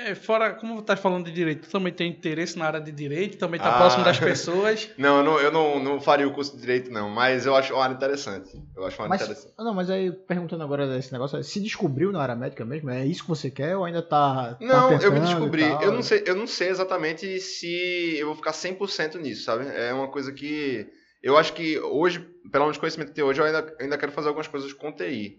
É, 0.00 0.14
fora, 0.14 0.54
como 0.54 0.80
tá 0.80 0.96
falando 0.96 1.24
de 1.24 1.32
direito, 1.32 1.66
tu 1.66 1.70
também 1.72 1.92
tem 1.92 2.08
interesse 2.08 2.56
na 2.56 2.66
área 2.66 2.80
de 2.80 2.92
direito, 2.92 3.36
também 3.36 3.58
tá 3.58 3.74
Ah. 3.74 3.78
próximo 3.78 4.04
das 4.04 4.16
pessoas. 4.20 4.88
Não, 4.96 5.18
eu 5.18 5.24
não, 5.24 5.40
eu 5.40 5.50
não, 5.50 5.82
não 5.82 6.00
faria 6.00 6.26
o 6.28 6.32
curso 6.32 6.54
de 6.54 6.60
direito, 6.60 6.88
não, 6.90 7.10
mas 7.10 7.46
eu 7.46 7.56
acho 7.56 7.74
uma 7.74 7.82
área 7.82 7.94
interessante. 7.94 8.50
Eu 8.76 8.86
acho 8.86 8.96
uma 8.96 9.06
área 9.06 9.08
Mas, 9.08 9.22
interessante. 9.22 9.54
não, 9.58 9.74
mas 9.74 9.90
aí, 9.90 10.12
perguntando 10.12 10.62
agora 10.62 10.86
desse 10.86 11.12
negócio, 11.12 11.42
se 11.42 11.58
descobriu 11.60 12.12
na 12.12 12.22
área 12.22 12.36
médica 12.36 12.64
mesmo? 12.64 12.90
É 12.90 13.04
isso 13.04 13.22
que 13.24 13.28
você 13.28 13.50
quer 13.50 13.76
ou 13.76 13.84
ainda 13.84 14.00
tá. 14.00 14.54
tá 14.54 14.58
Não, 14.60 14.92
eu 15.00 15.10
me 15.10 15.18
descobri. 15.18 15.68
tal? 15.68 15.82
Eu 15.82 15.90
não, 15.92 16.02
sei, 16.02 16.22
eu 16.24 16.36
não 16.36 16.46
sei 16.46 16.68
exatamente 16.68 17.40
se 17.40 18.16
eu 18.18 18.26
vou 18.28 18.36
ficar 18.36 18.52
100% 18.52 19.16
nisso, 19.16 19.42
sabe? 19.42 19.66
É 19.66 19.92
uma 19.92 20.06
coisa 20.08 20.32
que. 20.32 20.86
Eu 21.20 21.36
acho 21.36 21.52
que 21.54 21.76
hoje, 21.80 22.20
pelo 22.52 22.66
menos 22.66 22.78
conhecimento 22.78 23.08
que 23.08 23.14
tem 23.16 23.24
hoje, 23.24 23.40
eu 23.40 23.44
ainda, 23.46 23.74
ainda 23.80 23.98
quero 23.98 24.12
fazer 24.12 24.28
algumas 24.28 24.46
coisas 24.46 24.72
com 24.72 24.92
TI. 24.92 25.38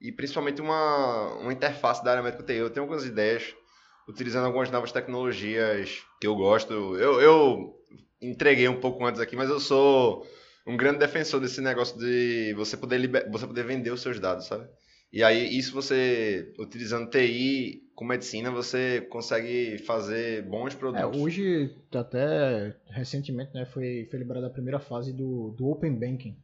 E 0.00 0.10
principalmente 0.10 0.60
uma, 0.60 1.34
uma 1.38 1.52
interface 1.52 2.02
da 2.02 2.10
área 2.10 2.22
médica 2.24 2.42
TI. 2.42 2.54
Eu 2.56 2.70
tenho 2.70 2.82
algumas 2.82 3.04
ideias, 3.06 3.54
utilizando 4.08 4.46
algumas 4.46 4.70
novas 4.70 4.92
tecnologias 4.92 6.02
que 6.20 6.26
eu 6.26 6.34
gosto. 6.34 6.72
Eu, 6.96 7.20
eu 7.20 7.74
entreguei 8.20 8.68
um 8.68 8.80
pouco 8.80 9.04
antes 9.04 9.20
aqui, 9.20 9.36
mas 9.36 9.48
eu 9.50 9.60
sou 9.60 10.26
um 10.66 10.76
grande 10.76 10.98
defensor 10.98 11.40
desse 11.40 11.60
negócio 11.60 11.98
de 11.98 12.54
você 12.54 12.76
poder, 12.76 12.98
liber... 12.98 13.30
você 13.30 13.46
poder 13.46 13.64
vender 13.64 13.90
os 13.90 14.00
seus 14.00 14.18
dados, 14.20 14.46
sabe? 14.46 14.68
E 15.12 15.22
aí, 15.22 15.58
isso 15.58 15.74
você, 15.74 16.54
utilizando 16.58 17.10
TI 17.10 17.82
com 17.94 18.04
medicina, 18.04 18.50
você 18.50 19.02
consegue 19.10 19.76
fazer 19.78 20.42
bons 20.48 20.72
É, 20.74 20.76
produtos. 20.78 21.20
hoje, 21.20 21.70
até 21.94 22.74
recentemente, 22.88 23.52
né, 23.52 23.66
foi, 23.66 24.06
foi 24.10 24.18
liberada 24.18 24.46
a 24.46 24.50
primeira 24.50 24.80
fase 24.80 25.12
do, 25.12 25.50
do 25.50 25.66
Open 25.68 25.92
Banking 25.98 26.34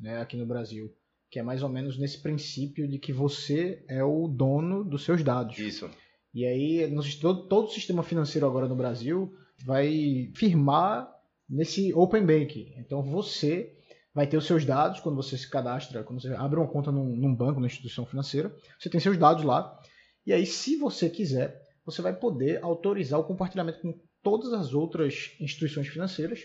né, 0.00 0.20
aqui 0.22 0.36
no 0.38 0.46
Brasil. 0.46 0.90
Que 1.30 1.38
é 1.38 1.42
mais 1.42 1.62
ou 1.62 1.68
menos 1.68 1.98
nesse 1.98 2.22
princípio 2.22 2.88
de 2.88 2.98
que 2.98 3.12
você 3.12 3.84
é 3.88 4.02
o 4.02 4.26
dono 4.28 4.84
dos 4.84 5.04
seus 5.04 5.22
dados. 5.22 5.58
Isso. 5.58 5.90
E 6.34 6.44
aí, 6.44 6.92
todo, 7.20 7.46
todo 7.46 7.66
o 7.66 7.70
sistema 7.70 8.02
financeiro 8.02 8.46
agora 8.46 8.66
no 8.66 8.74
Brasil 8.74 9.32
vai 9.64 10.30
firmar 10.34 11.08
nesse 11.48 11.94
Open 11.94 12.26
Banking. 12.26 12.74
Então 12.78 13.02
você 13.02 13.72
vai 14.12 14.26
ter 14.26 14.36
os 14.36 14.46
seus 14.46 14.64
dados 14.64 15.00
quando 15.00 15.16
você 15.16 15.36
se 15.36 15.48
cadastra, 15.48 16.02
quando 16.02 16.20
você 16.20 16.32
abre 16.34 16.58
uma 16.58 16.68
conta 16.68 16.90
num, 16.90 17.04
num 17.16 17.34
banco, 17.34 17.54
numa 17.54 17.66
instituição 17.66 18.04
financeira, 18.04 18.54
você 18.78 18.88
tem 18.90 19.00
seus 19.00 19.16
dados 19.16 19.44
lá. 19.44 19.78
E 20.26 20.32
aí, 20.32 20.46
se 20.46 20.76
você 20.76 21.08
quiser, 21.08 21.60
você 21.84 22.00
vai 22.00 22.14
poder 22.14 22.62
autorizar 22.62 23.20
o 23.20 23.24
compartilhamento 23.24 23.80
com 23.80 23.94
todas 24.22 24.52
as 24.52 24.72
outras 24.72 25.32
instituições 25.40 25.86
financeiras. 25.88 26.40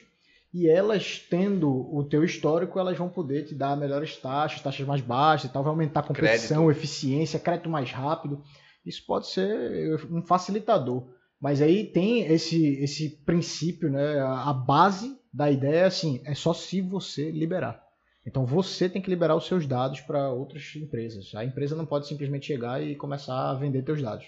E 0.52 0.68
elas, 0.68 1.20
tendo 1.30 1.70
o 1.96 2.04
teu 2.04 2.24
histórico, 2.24 2.80
elas 2.80 2.98
vão 2.98 3.08
poder 3.08 3.46
te 3.46 3.54
dar 3.54 3.78
melhores 3.78 4.18
taxas, 4.18 4.62
taxas 4.62 4.86
mais 4.86 5.00
baixas 5.00 5.50
e 5.50 5.54
tal, 5.54 5.64
vai 5.64 5.72
aumentar 5.72 6.00
a 6.00 6.04
competição, 6.04 6.72
eficiência, 6.72 7.40
crédito 7.40 7.70
mais 7.70 7.92
rápido. 7.92 8.44
Isso 8.86 9.04
pode 9.06 9.28
ser 9.28 10.00
um 10.12 10.22
facilitador. 10.22 11.08
Mas 11.40 11.62
aí 11.62 11.86
tem 11.86 12.26
esse, 12.26 12.82
esse 12.82 13.10
princípio, 13.26 13.90
né? 13.90 14.20
A 14.20 14.54
base 14.54 15.18
da 15.34 15.50
ideia 15.50 15.82
é 15.82 15.86
assim, 15.86 16.22
é 16.26 16.36
só 16.36 16.54
se 16.54 16.82
você 16.82 17.32
liberar. 17.32 17.82
Então 18.26 18.46
você 18.46 18.90
tem 18.90 19.02
que 19.02 19.10
liberar 19.10 19.36
os 19.36 19.48
seus 19.48 19.66
dados 19.66 20.02
para 20.02 20.30
outras 20.30 20.76
empresas. 20.76 21.34
A 21.34 21.46
empresa 21.46 21.76
não 21.76 21.86
pode 21.86 22.08
simplesmente 22.08 22.48
chegar 22.48 22.82
e 22.82 22.96
começar 22.96 23.50
a 23.50 23.54
vender 23.54 23.84
seus 23.84 24.02
dados. 24.02 24.26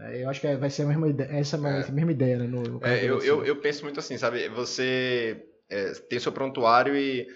É, 0.00 0.22
eu 0.22 0.28
acho 0.28 0.40
que 0.40 0.56
vai 0.56 0.70
ser 0.70 0.82
a 0.82 0.86
mesma 0.86 1.08
ideia, 1.08 1.28
essa 1.32 1.56
é. 1.56 1.90
mesma 1.90 2.12
ideia, 2.12 2.38
né? 2.38 2.46
No, 2.46 2.62
no 2.62 2.86
é, 2.86 3.04
eu, 3.04 3.20
eu, 3.20 3.44
eu, 3.44 3.56
penso 3.56 3.84
muito 3.84 3.98
assim, 3.98 4.16
sabe? 4.16 4.48
Você 4.50 5.44
é, 5.68 5.92
tem 6.08 6.18
seu 6.20 6.32
prontuário 6.32 6.96
e. 6.96 7.26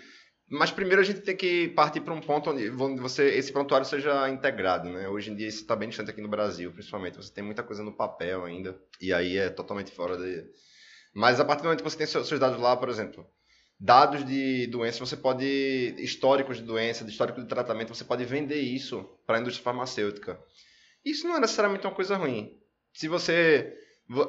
Mas 0.52 0.70
primeiro 0.70 1.00
a 1.00 1.04
gente 1.04 1.22
tem 1.22 1.34
que 1.34 1.68
partir 1.68 2.02
para 2.02 2.12
um 2.12 2.20
ponto 2.20 2.50
onde 2.50 2.68
você, 3.00 3.26
esse 3.36 3.50
prontuário 3.50 3.86
seja 3.86 4.28
integrado, 4.28 4.86
né? 4.90 5.08
Hoje 5.08 5.30
em 5.30 5.34
dia 5.34 5.48
isso 5.48 5.62
está 5.62 5.74
bem 5.74 5.88
distante 5.88 6.10
aqui 6.10 6.20
no 6.20 6.28
Brasil, 6.28 6.70
principalmente. 6.70 7.16
Você 7.16 7.32
tem 7.32 7.42
muita 7.42 7.62
coisa 7.62 7.82
no 7.82 7.90
papel 7.90 8.44
ainda, 8.44 8.78
e 9.00 9.14
aí 9.14 9.38
é 9.38 9.48
totalmente 9.48 9.90
fora 9.90 10.14
de. 10.14 10.44
Mas 11.14 11.40
a 11.40 11.44
partir 11.46 11.62
do 11.62 11.68
momento 11.68 11.82
que 11.82 11.88
você 11.88 11.96
tem 11.96 12.06
seus 12.06 12.38
dados 12.38 12.60
lá, 12.60 12.76
por 12.76 12.90
exemplo, 12.90 13.26
dados 13.80 14.26
de 14.26 14.66
doença, 14.66 14.98
você 14.98 15.16
pode. 15.16 15.46
históricos 15.96 16.58
de 16.58 16.64
doença, 16.64 17.02
de 17.02 17.12
histórico 17.12 17.40
de 17.40 17.48
tratamento, 17.48 17.94
você 17.94 18.04
pode 18.04 18.22
vender 18.26 18.60
isso 18.60 19.08
para 19.26 19.38
a 19.38 19.40
indústria 19.40 19.64
farmacêutica. 19.64 20.38
Isso 21.02 21.26
não 21.26 21.36
é 21.36 21.40
necessariamente 21.40 21.86
uma 21.86 21.94
coisa 21.94 22.14
ruim. 22.14 22.60
Se 22.92 23.08
você. 23.08 23.74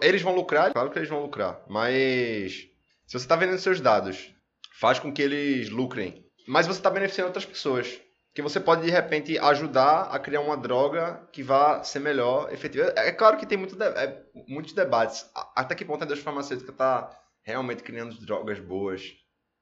Eles 0.01 0.21
vão 0.21 0.33
lucrar, 0.33 0.71
claro 0.71 0.89
que 0.89 0.99
eles 0.99 1.09
vão 1.09 1.21
lucrar, 1.21 1.61
mas. 1.67 2.69
Se 3.05 3.19
você 3.19 3.25
está 3.25 3.35
vendendo 3.35 3.59
seus 3.59 3.81
dados, 3.81 4.32
faz 4.79 4.99
com 4.99 5.11
que 5.11 5.21
eles 5.21 5.69
lucrem. 5.69 6.25
Mas 6.47 6.67
você 6.67 6.79
está 6.79 6.89
beneficiando 6.89 7.29
outras 7.29 7.45
pessoas. 7.45 7.99
Que 8.33 8.41
você 8.41 8.59
pode, 8.59 8.83
de 8.83 8.89
repente, 8.89 9.37
ajudar 9.37 10.03
a 10.05 10.17
criar 10.17 10.41
uma 10.41 10.57
droga 10.57 11.27
que 11.31 11.43
vá 11.43 11.83
ser 11.83 11.99
melhor, 11.99 12.51
efetiva. 12.51 12.91
É, 12.97 13.09
é 13.09 13.11
claro 13.11 13.37
que 13.37 13.45
tem 13.45 13.57
muito 13.57 13.75
de... 13.75 13.85
é, 13.85 14.23
muitos 14.47 14.73
debates. 14.73 15.29
Até 15.55 15.75
que 15.75 15.85
ponto 15.85 16.01
a 16.01 16.05
indústria 16.05 16.25
farmacêutica 16.25 16.71
está 16.71 17.21
realmente 17.43 17.83
criando 17.83 18.19
drogas 18.25 18.59
boas? 18.59 19.03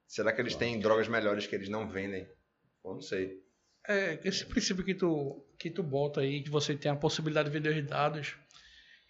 Será 0.06 0.32
que 0.32 0.40
eles 0.40 0.56
têm 0.56 0.80
drogas 0.80 1.06
melhores 1.06 1.46
que 1.46 1.54
eles 1.54 1.68
não 1.68 1.86
vendem? 1.86 2.26
Eu 2.84 2.94
não 2.94 3.02
sei. 3.02 3.42
É, 3.86 4.18
esse 4.24 4.46
princípio 4.46 4.84
que 4.84 4.94
tu, 4.94 5.44
que 5.58 5.70
tu 5.70 5.82
bota 5.82 6.20
aí, 6.20 6.42
que 6.42 6.50
você 6.50 6.74
tem 6.74 6.90
a 6.90 6.96
possibilidade 6.96 7.50
de 7.50 7.58
vender 7.58 7.76
os 7.76 7.86
dados, 7.86 8.36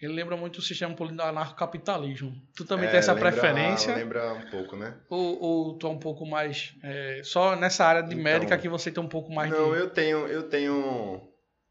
ele 0.03 0.15
lembra 0.15 0.37
muito 0.37 0.59
o 0.59 0.63
sistema 0.63 0.95
político 0.95 1.23
do 1.23 1.29
anarcocapitalismo. 1.29 2.35
Tu 2.57 2.65
também 2.65 2.87
é, 2.87 2.91
tem 2.91 2.99
essa 2.99 3.13
lembra, 3.13 3.31
preferência? 3.31 3.95
Lembra 3.95 4.35
um 4.35 4.51
pouco, 4.51 4.77
né? 4.77 4.99
Ou, 5.09 5.41
ou 5.41 5.79
tu 5.79 5.87
é 5.87 5.91
um 5.91 5.99
pouco 5.99 6.27
mais... 6.27 6.75
É, 6.83 7.21
só 7.23 7.55
nessa 7.55 7.85
área 7.85 8.03
de 8.03 8.13
então, 8.13 8.25
médica 8.25 8.59
que 8.59 8.69
você 8.69 8.91
tem 8.91 9.03
um 9.03 9.09
pouco 9.09 9.33
mais 9.33 9.51
não, 9.51 9.73
de... 9.73 9.79
eu 9.79 9.91
tenho... 9.91 10.27
Eu 10.27 10.43
tenho... 10.49 11.29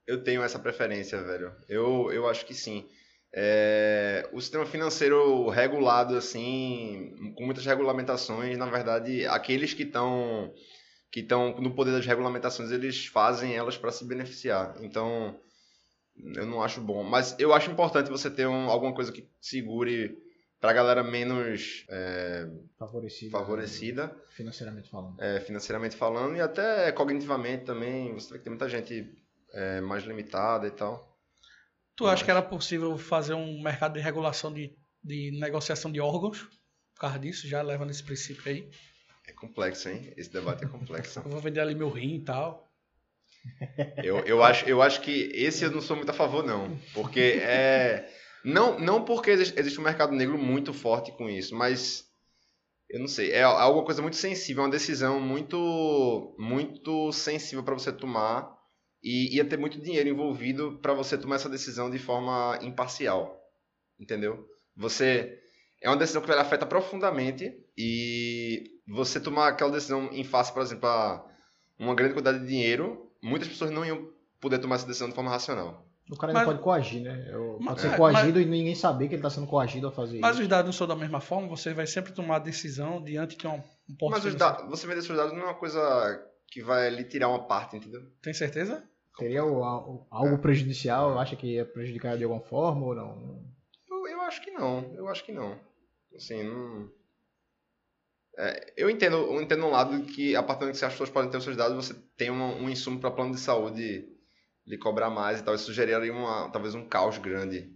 Eu 0.08 0.24
tenho 0.24 0.42
essa 0.42 0.58
preferência, 0.58 1.22
velho. 1.22 1.54
Eu, 1.68 2.10
eu 2.12 2.28
acho 2.28 2.46
que 2.46 2.54
sim. 2.54 2.88
É, 3.34 4.28
o 4.34 4.42
sistema 4.42 4.66
financeiro 4.66 5.48
regulado, 5.50 6.16
assim, 6.16 7.34
com 7.36 7.46
muitas 7.46 7.66
regulamentações, 7.66 8.58
na 8.58 8.66
verdade, 8.66 9.26
aqueles 9.28 9.74
que 9.74 9.84
estão 9.84 10.54
que 11.12 11.20
estão 11.20 11.54
no 11.60 11.76
poder 11.76 11.92
das 11.92 12.06
regulamentações, 12.06 12.72
eles 12.72 13.06
fazem 13.06 13.56
elas 13.56 13.78
para 13.78 13.92
se 13.92 14.06
beneficiar. 14.06 14.76
Então, 14.80 15.38
eu 16.16 16.46
não 16.46 16.62
acho 16.62 16.82
bom. 16.82 17.04
Mas 17.04 17.36
eu 17.40 17.54
acho 17.54 17.72
importante 17.72 18.10
você 18.10 18.30
ter 18.30 18.48
um, 18.48 18.70
alguma 18.70 18.94
coisa 18.94 19.12
que 19.12 19.28
segure 19.40 20.18
para 20.60 20.72
a 20.72 20.74
galera 20.74 21.04
menos 21.04 21.86
é, 21.90 22.48
favorecida, 22.78 23.32
favorecida 23.32 24.16
financeiramente 24.30 24.90
falando. 24.90 25.22
É, 25.22 25.40
financeiramente 25.40 25.96
falando 25.96 26.36
e 26.36 26.42
até 26.42 26.92
cognitivamente 26.92 27.66
também. 27.66 28.14
Você 28.14 28.38
que 28.38 28.44
tem 28.44 28.52
muita 28.52 28.70
gente 28.70 29.12
é, 29.54 29.82
mais 29.82 30.04
limitada 30.04 30.68
e 30.68 30.72
tal. 30.72 31.12
Tu 31.96 32.08
acha 32.08 32.24
que 32.24 32.32
era 32.32 32.42
possível 32.42 32.98
fazer 32.98 33.34
um 33.34 33.62
mercado 33.62 33.94
de 33.94 34.00
regulação 34.00 34.54
de, 34.54 34.76
de 35.04 35.38
negociação 35.40 35.92
de 35.92 36.00
órgãos? 36.00 36.44
Por 36.94 37.02
causa 37.02 37.20
disso, 37.20 37.48
já 37.48 37.62
leva 37.62 37.86
nesse 37.86 38.04
princípio 38.04 38.52
aí. 38.52 38.70
É 39.28 39.34
complexo, 39.34 39.90
hein? 39.90 40.14
Esse 40.16 40.32
debate 40.32 40.64
é 40.64 40.68
complexo. 40.70 41.20
eu 41.20 41.30
vou 41.30 41.42
vender 41.42 41.60
ali 41.60 41.76
meu 41.76 41.90
rim 41.90 42.16
e 42.16 42.24
tal. 42.24 42.71
Eu, 44.04 44.20
eu, 44.20 44.44
acho, 44.44 44.68
eu 44.68 44.82
acho 44.82 45.02
que 45.02 45.32
esse 45.34 45.64
eu 45.64 45.72
não 45.72 45.82
sou 45.82 45.96
muito 45.96 46.10
a 46.10 46.14
favor, 46.14 46.44
não. 46.44 46.78
Porque 46.94 47.20
é. 47.42 48.10
Não, 48.44 48.80
não 48.80 49.06
porque 49.06 49.32
existe, 49.32 49.80
um 49.80 49.84
mercado 49.84 50.14
negro 50.14 50.38
muito 50.38 50.74
forte 50.74 51.12
com 51.12 51.30
isso, 51.30 51.56
mas. 51.56 52.10
Eu 52.90 53.00
não 53.00 53.08
sei. 53.08 53.32
É 53.32 53.44
alguma 53.44 53.86
coisa 53.86 54.02
muito 54.02 54.18
sensível, 54.18 54.64
é 54.64 54.66
uma 54.66 54.72
decisão 54.72 55.20
muito, 55.20 56.36
muito 56.38 57.12
sensível 57.12 57.64
para 57.64 57.74
você 57.74 57.92
tomar. 57.92 58.60
E 59.04 59.36
ia 59.36 59.46
ter 59.46 59.58
muito 59.58 59.82
dinheiro 59.82 60.10
envolvido 60.10 60.78
para 60.80 60.94
você 60.94 61.18
tomar 61.18 61.38
essa 61.38 61.50
decisão 61.50 61.90
de 61.90 61.98
forma 61.98 62.60
imparcial. 62.62 63.40
Entendeu? 64.00 64.46
Você. 64.76 65.40
É 65.82 65.90
uma 65.90 65.98
decisão 65.98 66.22
que 66.22 66.32
afeta 66.32 66.66
profundamente 66.66 67.52
e 67.76 68.80
você 68.88 69.20
tomar 69.20 69.48
aquela 69.48 69.72
decisão 69.72 70.10
em 70.12 70.24
face, 70.24 70.54
por 70.54 70.62
exemplo, 70.62 70.88
a 70.88 71.26
uma 71.80 71.96
grande 71.96 72.14
quantidade 72.14 72.40
de 72.40 72.48
dinheiro, 72.48 73.11
muitas 73.22 73.48
pessoas 73.48 73.72
não 73.72 73.86
iam 73.86 74.10
poder 74.40 74.60
tomar 74.60 74.76
essa 74.76 74.88
decisão 74.88 75.10
de 75.10 75.16
forma 75.16 75.30
racional. 75.30 75.86
O 76.10 76.18
cara 76.18 76.34
mas, 76.34 76.42
não 76.42 76.52
pode 76.52 76.64
coagir, 76.64 77.02
né? 77.02 77.32
Pode 77.32 77.64
mas, 77.64 77.82
ser 77.82 77.96
coagido 77.96 78.40
mas, 78.40 78.48
e 78.48 78.50
ninguém 78.50 78.76
saber 78.76 79.08
que 79.08 79.14
ele 79.14 79.20
está 79.20 79.30
sendo 79.30 79.48
coagido 79.48 79.88
a 79.88 79.92
fazer 79.92 80.20
mas 80.20 80.32
isso. 80.32 80.40
Mas 80.40 80.40
os 80.40 80.48
dados 80.48 80.66
não 80.66 80.74
são 80.74 80.88
da 80.88 80.96
mesma 80.96 81.22
forma, 81.22 81.48
você 81.48 81.74
vai 81.74 81.88
sempre 81.88 82.12
tomar 82.12 82.38
a 82.38 82.40
decisão 82.40 83.02
diante 83.02 83.38
de 83.38 83.48
um, 83.48 83.62
um 83.90 83.96
ponto 83.98 84.12
Mas 84.12 84.26
os 84.26 84.36
dados, 84.36 84.70
você 84.70 84.88
vender 84.88 85.04
seus 85.04 85.18
dados 85.18 85.32
não 85.32 85.42
é 85.42 85.46
uma 85.46 85.54
coisa 85.54 85.80
que 86.48 86.62
vai 86.62 86.90
lhe 86.90 87.06
tirar 87.06 87.30
uma 87.30 87.46
parte, 87.48 87.78
entendeu? 87.78 88.02
Tem 88.22 88.34
certeza? 88.34 88.84
Seria 89.18 89.42
algo 89.42 90.08
é. 90.12 90.38
prejudicial? 90.38 91.18
Acha 91.18 91.36
que 91.36 91.56
ia 91.56 91.66
prejudicar 91.66 92.18
de 92.18 92.24
alguma 92.24 92.42
forma 92.42 92.86
ou 92.86 92.96
não? 92.96 93.46
Eu, 93.90 94.08
eu 94.08 94.22
acho 94.22 94.42
que 94.42 94.52
não. 94.52 94.94
Eu 94.96 95.08
acho 95.08 95.24
que 95.24 95.32
não. 95.32 95.58
Assim, 96.14 96.44
não 96.44 96.90
é, 98.44 98.74
eu 98.76 98.90
entendo, 98.90 99.18
eu 99.18 99.40
entendo 99.40 99.68
um 99.68 99.70
lado 99.70 100.02
que 100.02 100.36
a 100.36 100.42
partir 100.42 100.66
do 100.66 100.72
que 100.72 100.84
as 100.84 100.92
pessoas 100.92 101.12
podem 101.12 101.30
ter 101.30 101.38
os 101.38 101.44
seus 101.44 101.56
dados, 101.56 101.76
você 101.76 101.94
tem 102.18 102.32
um, 102.32 102.64
um 102.64 102.70
insumo 102.72 103.00
para 103.00 103.12
plano 103.12 103.36
de 103.36 103.40
saúde 103.40 104.04
lhe 104.66 104.78
cobrar 104.80 105.12
mais 105.12 105.40
e 105.40 105.44
tal. 105.44 105.54
Isso 105.54 105.72
geraria 105.72 106.12
uma, 106.12 106.50
talvez 106.50 106.74
um 106.74 106.88
caos 106.88 107.20
grande. 107.20 107.72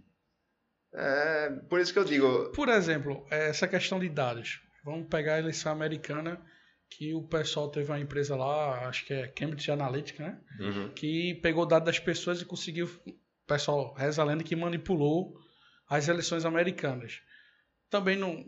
É, 0.92 1.50
por 1.68 1.78
isso 1.80 1.92
que 1.92 2.00
eu 2.00 2.04
digo. 2.04 2.50
Por 2.50 2.68
exemplo, 2.68 3.24
essa 3.30 3.68
questão 3.68 4.00
de 4.00 4.08
dados. 4.08 4.60
Vamos 4.84 5.06
pegar 5.08 5.34
a 5.34 5.38
eleição 5.38 5.70
americana, 5.70 6.44
que 6.90 7.14
o 7.14 7.22
pessoal 7.22 7.70
teve 7.70 7.92
uma 7.92 8.00
empresa 8.00 8.34
lá, 8.34 8.88
acho 8.88 9.06
que 9.06 9.14
é 9.14 9.28
Cambridge 9.28 9.70
Analytica, 9.70 10.24
né? 10.24 10.40
Uhum. 10.58 10.88
Que 10.94 11.34
pegou 11.42 11.64
dados 11.64 11.86
das 11.86 12.00
pessoas 12.00 12.40
e 12.40 12.44
conseguiu. 12.44 12.86
O 12.86 13.46
pessoal 13.46 13.94
reza 13.94 14.20
a 14.20 14.24
lenda 14.24 14.42
que 14.42 14.56
manipulou 14.56 15.38
as 15.88 16.08
eleições 16.08 16.44
americanas. 16.44 17.20
Também 17.88 18.16
não 18.16 18.44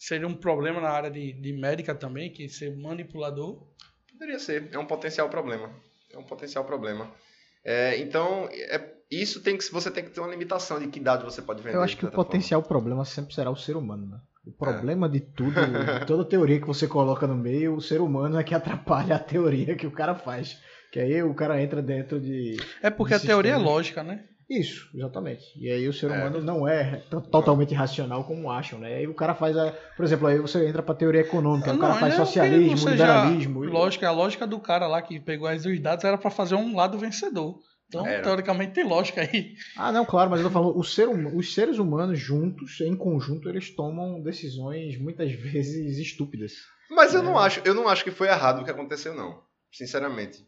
seria 0.00 0.26
um 0.26 0.34
problema 0.34 0.80
na 0.80 0.88
área 0.88 1.10
de, 1.10 1.34
de 1.34 1.52
médica 1.52 1.94
também, 1.94 2.32
que 2.32 2.48
ser 2.48 2.74
manipulador? 2.74 3.62
Poderia 4.10 4.38
ser, 4.38 4.70
é 4.72 4.78
um 4.78 4.86
potencial 4.86 5.28
problema. 5.28 5.70
É 6.10 6.18
um 6.18 6.24
potencial 6.24 6.64
problema. 6.64 7.12
É, 7.62 7.98
então, 7.98 8.48
é, 8.50 8.94
isso 9.10 9.42
tem 9.42 9.58
que 9.58 9.70
você 9.70 9.90
tem 9.90 10.02
que 10.02 10.10
ter 10.10 10.20
uma 10.20 10.30
limitação 10.30 10.80
de 10.80 10.88
que 10.88 10.98
dados 10.98 11.32
você 11.32 11.42
pode 11.42 11.62
vender. 11.62 11.76
Eu 11.76 11.82
acho 11.82 11.98
que 11.98 12.06
o 12.06 12.10
potencial 12.10 12.62
forma. 12.62 12.80
problema 12.80 13.04
sempre 13.04 13.34
será 13.34 13.50
o 13.50 13.56
ser 13.56 13.76
humano, 13.76 14.06
né? 14.06 14.18
O 14.46 14.50
problema 14.50 15.06
é. 15.06 15.10
de 15.10 15.20
tudo, 15.20 15.52
de 15.52 16.06
toda 16.06 16.24
teoria 16.24 16.58
que 16.58 16.66
você 16.66 16.88
coloca 16.88 17.26
no 17.26 17.36
meio, 17.36 17.74
o 17.74 17.80
ser 17.80 18.00
humano 18.00 18.38
é 18.38 18.42
que 18.42 18.54
atrapalha 18.54 19.16
a 19.16 19.18
teoria 19.18 19.76
que 19.76 19.86
o 19.86 19.90
cara 19.90 20.14
faz. 20.14 20.58
Que 20.90 20.98
aí 20.98 21.22
o 21.22 21.34
cara 21.34 21.62
entra 21.62 21.82
dentro 21.82 22.18
de. 22.18 22.56
É 22.82 22.88
porque 22.88 23.16
de 23.16 23.22
a 23.22 23.26
teoria 23.26 23.52
é 23.52 23.58
lógica, 23.58 24.02
né? 24.02 24.24
Isso, 24.50 24.90
exatamente. 24.92 25.44
E 25.56 25.70
aí 25.70 25.86
o 25.86 25.92
ser 25.92 26.10
é. 26.10 26.14
humano 26.14 26.38
é. 26.38 26.40
não 26.40 26.66
é 26.66 26.96
totalmente 27.30 27.72
racional 27.72 28.24
como 28.24 28.50
acham, 28.50 28.80
né? 28.80 28.96
Aí 28.96 29.06
o 29.06 29.14
cara 29.14 29.32
faz 29.32 29.56
a. 29.56 29.70
Por 29.96 30.04
exemplo, 30.04 30.26
aí 30.26 30.38
você 30.40 30.66
entra 30.66 30.82
pra 30.82 30.92
teoria 30.92 31.20
econômica, 31.20 31.68
não, 31.68 31.76
o 31.76 31.80
cara 31.80 31.94
faz 31.94 32.14
socialismo, 32.14 32.90
liberalismo. 32.90 33.64
Lógica, 33.64 34.08
a 34.08 34.10
lógica 34.10 34.48
do 34.48 34.58
cara 34.58 34.88
lá 34.88 35.00
que 35.00 35.20
pegou 35.20 35.46
as 35.46 35.62
dois 35.62 35.78
dados 35.80 36.04
era 36.04 36.18
para 36.18 36.32
fazer 36.32 36.56
um 36.56 36.74
lado 36.74 36.98
vencedor. 36.98 37.60
Então, 37.86 38.04
era. 38.04 38.22
teoricamente, 38.22 38.72
tem 38.72 38.84
lógica 38.84 39.20
aí. 39.20 39.54
Ah, 39.76 39.92
não, 39.92 40.04
claro, 40.04 40.28
mas 40.30 40.40
eu 40.40 40.46
tô 40.46 40.52
falando, 40.52 40.76
o 40.76 40.82
ser, 40.82 41.08
hum, 41.08 41.36
os 41.36 41.54
seres 41.54 41.78
humanos 41.78 42.18
juntos, 42.18 42.80
em 42.80 42.96
conjunto, 42.96 43.48
eles 43.48 43.70
tomam 43.74 44.20
decisões 44.20 44.98
muitas 44.98 45.30
vezes 45.40 45.96
estúpidas. 45.98 46.54
Mas 46.90 47.14
eu 47.14 47.20
é. 47.20 47.22
não 47.24 47.38
acho, 47.38 47.60
eu 47.64 47.74
não 47.74 47.88
acho 47.88 48.02
que 48.02 48.10
foi 48.10 48.26
errado 48.26 48.62
o 48.62 48.64
que 48.64 48.70
aconteceu, 48.70 49.14
não. 49.14 49.42
Sinceramente. 49.72 50.44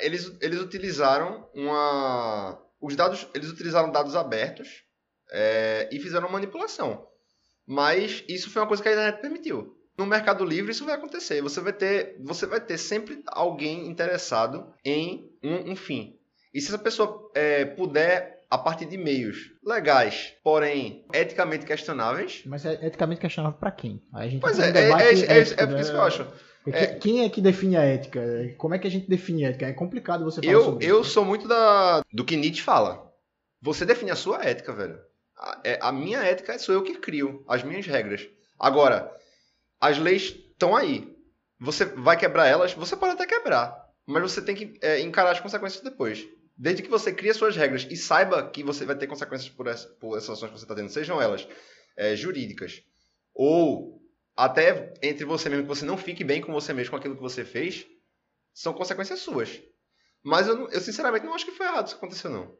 Eles, 0.00 0.36
eles 0.40 0.60
utilizaram 0.60 1.48
uma 1.54 2.60
os 2.80 2.96
dados, 2.96 3.26
eles 3.34 3.50
utilizaram 3.50 3.90
dados 3.90 4.16
abertos 4.16 4.68
é, 5.32 5.88
e 5.92 6.00
fizeram 6.00 6.30
manipulação. 6.30 7.06
Mas 7.66 8.24
isso 8.28 8.50
foi 8.50 8.62
uma 8.62 8.68
coisa 8.68 8.82
que 8.82 8.88
a 8.88 8.92
internet 8.92 9.20
permitiu. 9.20 9.76
No 9.96 10.06
Mercado 10.06 10.44
Livre 10.44 10.72
isso 10.72 10.84
vai 10.84 10.94
acontecer. 10.94 11.42
Você 11.42 11.60
vai 11.60 11.72
ter, 11.72 12.16
você 12.20 12.46
vai 12.46 12.60
ter 12.60 12.78
sempre 12.78 13.22
alguém 13.26 13.86
interessado 13.86 14.72
em 14.84 15.30
um, 15.42 15.72
um 15.72 15.76
fim. 15.76 16.18
E 16.52 16.60
se 16.60 16.68
essa 16.68 16.78
pessoa 16.78 17.30
é, 17.34 17.64
puder, 17.64 18.40
a 18.50 18.58
partir 18.58 18.86
de 18.86 18.98
meios 18.98 19.52
legais, 19.64 20.34
porém 20.42 21.06
eticamente 21.12 21.64
questionáveis. 21.64 22.42
Mas 22.44 22.66
é 22.66 22.86
eticamente 22.86 23.20
questionável 23.20 23.58
para 23.58 23.70
quem? 23.70 24.02
Aí 24.12 24.26
a 24.26 24.30
gente 24.30 24.40
pois 24.40 24.58
é, 24.58 24.70
é, 24.70 24.90
é, 24.90 25.14
é, 25.14 25.38
é, 25.38 25.40
é, 25.40 25.66
por 25.66 25.78
isso 25.78 25.92
que 25.92 25.96
eu 25.96 26.02
acho. 26.02 26.26
É, 26.66 26.86
quem 26.86 27.24
é 27.24 27.28
que 27.28 27.40
define 27.40 27.76
a 27.76 27.82
ética? 27.82 28.20
Como 28.58 28.74
é 28.74 28.78
que 28.78 28.86
a 28.86 28.90
gente 28.90 29.08
define 29.08 29.46
a 29.46 29.48
ética? 29.48 29.66
É 29.66 29.72
complicado 29.72 30.24
você 30.24 30.42
falar 30.42 30.52
eu, 30.52 30.64
sobre 30.64 30.86
eu 30.86 31.00
isso. 31.00 31.10
Sou 31.10 31.24
muito 31.24 31.48
da, 31.48 32.04
do 32.12 32.24
que 32.24 32.36
Nietzsche 32.36 32.62
fala. 32.62 33.10
Você 33.62 33.86
define 33.86 34.10
a 34.10 34.16
sua 34.16 34.44
ética, 34.44 34.72
velho. 34.72 34.98
A, 35.36 35.60
é, 35.64 35.78
a 35.80 35.90
minha 35.90 36.18
ética 36.18 36.58
sou 36.58 36.74
eu 36.74 36.82
que 36.82 36.98
crio, 36.98 37.42
as 37.48 37.62
minhas 37.62 37.86
regras. 37.86 38.28
Agora, 38.58 39.10
as 39.80 39.98
leis 39.98 40.34
estão 40.50 40.76
aí. 40.76 41.16
Você 41.58 41.84
vai 41.84 42.16
quebrar 42.16 42.46
elas, 42.46 42.74
você 42.74 42.96
pode 42.96 43.12
até 43.12 43.26
quebrar, 43.26 43.88
mas 44.06 44.22
você 44.22 44.42
tem 44.42 44.54
que 44.54 44.78
é, 44.82 45.00
encarar 45.00 45.30
as 45.30 45.40
consequências 45.40 45.82
depois. 45.82 46.26
Desde 46.56 46.82
que 46.82 46.90
você 46.90 47.12
crie 47.12 47.30
as 47.30 47.38
suas 47.38 47.56
regras 47.56 47.86
e 47.90 47.96
saiba 47.96 48.46
que 48.50 48.62
você 48.62 48.84
vai 48.84 48.96
ter 48.96 49.06
consequências 49.06 49.48
por, 49.48 49.66
essa, 49.66 49.88
por 49.88 50.16
essas 50.16 50.30
ações 50.30 50.50
que 50.50 50.58
você 50.58 50.64
está 50.64 50.74
tendo, 50.74 50.90
sejam 50.90 51.20
elas 51.20 51.48
é, 51.96 52.14
jurídicas 52.14 52.82
ou 53.34 53.99
até 54.44 54.94
entre 55.02 55.24
você 55.24 55.48
mesmo, 55.48 55.64
que 55.64 55.68
você 55.68 55.84
não 55.84 55.96
fique 55.96 56.24
bem 56.24 56.40
com 56.40 56.52
você 56.52 56.72
mesmo 56.72 56.90
com 56.90 56.96
aquilo 56.96 57.14
que 57.14 57.22
você 57.22 57.44
fez, 57.44 57.86
são 58.54 58.72
consequências 58.72 59.20
suas. 59.20 59.60
Mas 60.24 60.48
eu, 60.48 60.68
eu 60.70 60.80
sinceramente 60.80 61.26
não 61.26 61.34
acho 61.34 61.44
que 61.44 61.52
foi 61.52 61.66
errado 61.66 61.86
isso 61.86 61.96
que 61.98 62.04
aconteceu, 62.04 62.30
não. 62.30 62.50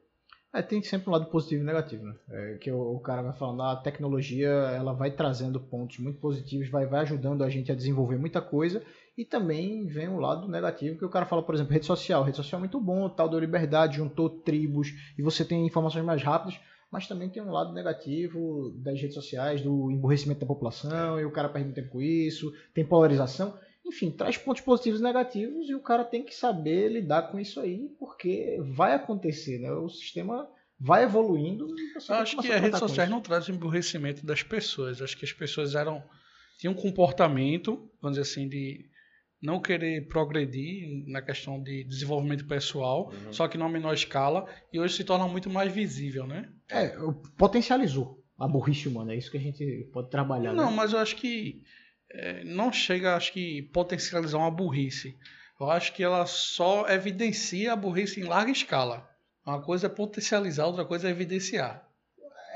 É, 0.52 0.60
tem 0.60 0.82
sempre 0.82 1.08
um 1.08 1.12
lado 1.12 1.26
positivo 1.26 1.62
e 1.62 1.66
negativo, 1.66 2.04
né? 2.04 2.14
É, 2.28 2.58
que 2.58 2.70
o, 2.70 2.96
o, 2.96 3.00
cara 3.00 3.22
vai 3.22 3.32
falando, 3.32 3.62
ah, 3.62 3.72
a 3.72 3.76
tecnologia 3.76 4.48
ela 4.48 4.92
vai 4.92 5.10
trazendo 5.12 5.60
pontos 5.60 5.98
muito 5.98 6.18
positivos, 6.18 6.68
vai, 6.68 6.86
vai 6.86 7.00
ajudando 7.00 7.44
a 7.44 7.48
gente 7.48 7.70
a 7.70 7.74
desenvolver 7.74 8.18
muita 8.18 8.42
coisa, 8.42 8.82
e 9.16 9.24
também 9.24 9.86
vem 9.86 10.08
um 10.08 10.18
lado 10.18 10.48
negativo, 10.48 10.98
que 10.98 11.04
o 11.04 11.10
cara 11.10 11.24
fala, 11.24 11.42
por 11.42 11.54
exemplo, 11.54 11.72
rede 11.72 11.86
social. 11.86 12.24
Rede 12.24 12.36
social 12.36 12.58
é 12.58 12.62
muito 12.62 12.80
bom, 12.80 13.08
tal 13.08 13.28
da 13.28 13.38
liberdade, 13.38 13.98
juntou 13.98 14.28
tribos, 14.28 14.88
e 15.16 15.22
você 15.22 15.44
tem 15.44 15.64
informações 15.64 16.04
mais 16.04 16.22
rápidas, 16.22 16.58
mas 16.90 17.06
também 17.06 17.28
tem 17.28 17.42
um 17.42 17.52
lado 17.52 17.72
negativo 17.72 18.72
das 18.76 19.00
redes 19.00 19.14
sociais, 19.14 19.60
do 19.62 19.90
emburrecimento 19.90 20.40
da 20.40 20.46
população, 20.46 21.20
e 21.20 21.24
o 21.24 21.30
cara 21.30 21.48
perde 21.48 21.72
tempo 21.72 21.90
com 21.90 22.02
isso, 22.02 22.52
tem 22.74 22.84
polarização. 22.84 23.56
Enfim, 23.86 24.10
traz 24.10 24.36
pontos 24.36 24.62
positivos 24.62 25.00
e 25.00 25.02
negativos 25.02 25.68
e 25.68 25.74
o 25.74 25.80
cara 25.80 26.04
tem 26.04 26.24
que 26.24 26.34
saber 26.34 26.88
lidar 26.88 27.30
com 27.30 27.38
isso 27.38 27.60
aí, 27.60 27.88
porque 27.98 28.58
vai 28.74 28.94
acontecer, 28.94 29.58
né? 29.58 29.72
O 29.72 29.88
sistema 29.88 30.48
vai 30.78 31.04
evoluindo. 31.04 31.66
Eu 32.08 32.14
acho 32.16 32.36
que 32.38 32.52
as 32.52 32.60
redes 32.60 32.78
sociais 32.78 33.08
não 33.08 33.20
trazem 33.20 33.54
emburrecimento 33.54 34.24
das 34.24 34.42
pessoas. 34.42 35.00
Acho 35.00 35.16
que 35.16 35.24
as 35.24 35.32
pessoas 35.32 35.74
eram 35.74 36.02
tinham 36.58 36.74
um 36.74 36.76
comportamento, 36.76 37.88
vamos 38.02 38.18
dizer 38.18 38.30
assim, 38.30 38.46
de 38.46 38.86
não 39.42 39.60
querer 39.60 40.06
progredir 40.06 41.04
na 41.06 41.22
questão 41.22 41.62
de 41.62 41.84
desenvolvimento 41.84 42.46
pessoal, 42.46 43.10
uhum. 43.10 43.32
só 43.32 43.48
que 43.48 43.56
numa 43.56 43.70
menor 43.70 43.94
escala, 43.94 44.46
e 44.72 44.78
hoje 44.78 44.96
se 44.96 45.04
torna 45.04 45.26
muito 45.26 45.48
mais 45.48 45.72
visível, 45.72 46.26
né? 46.26 46.48
É, 46.68 46.94
potencializou 47.38 48.22
a 48.38 48.46
burrice 48.46 48.88
humana, 48.88 49.12
é 49.12 49.16
isso 49.16 49.30
que 49.30 49.38
a 49.38 49.40
gente 49.40 49.88
pode 49.92 50.10
trabalhar. 50.10 50.52
Não, 50.52 50.70
né? 50.70 50.76
mas 50.76 50.92
eu 50.92 50.98
acho 50.98 51.16
que 51.16 51.62
é, 52.10 52.44
não 52.44 52.72
chega, 52.72 53.16
acho 53.16 53.32
que, 53.32 53.62
potencializar 53.72 54.38
uma 54.38 54.50
burrice. 54.50 55.16
Eu 55.58 55.70
acho 55.70 55.92
que 55.92 56.02
ela 56.02 56.24
só 56.26 56.88
evidencia 56.88 57.72
a 57.72 57.76
burrice 57.76 58.20
em 58.20 58.24
larga 58.24 58.50
escala. 58.50 59.08
Uma 59.44 59.60
coisa 59.60 59.86
é 59.86 59.90
potencializar, 59.90 60.66
outra 60.66 60.84
coisa 60.84 61.08
é 61.08 61.10
evidenciar. 61.10 61.86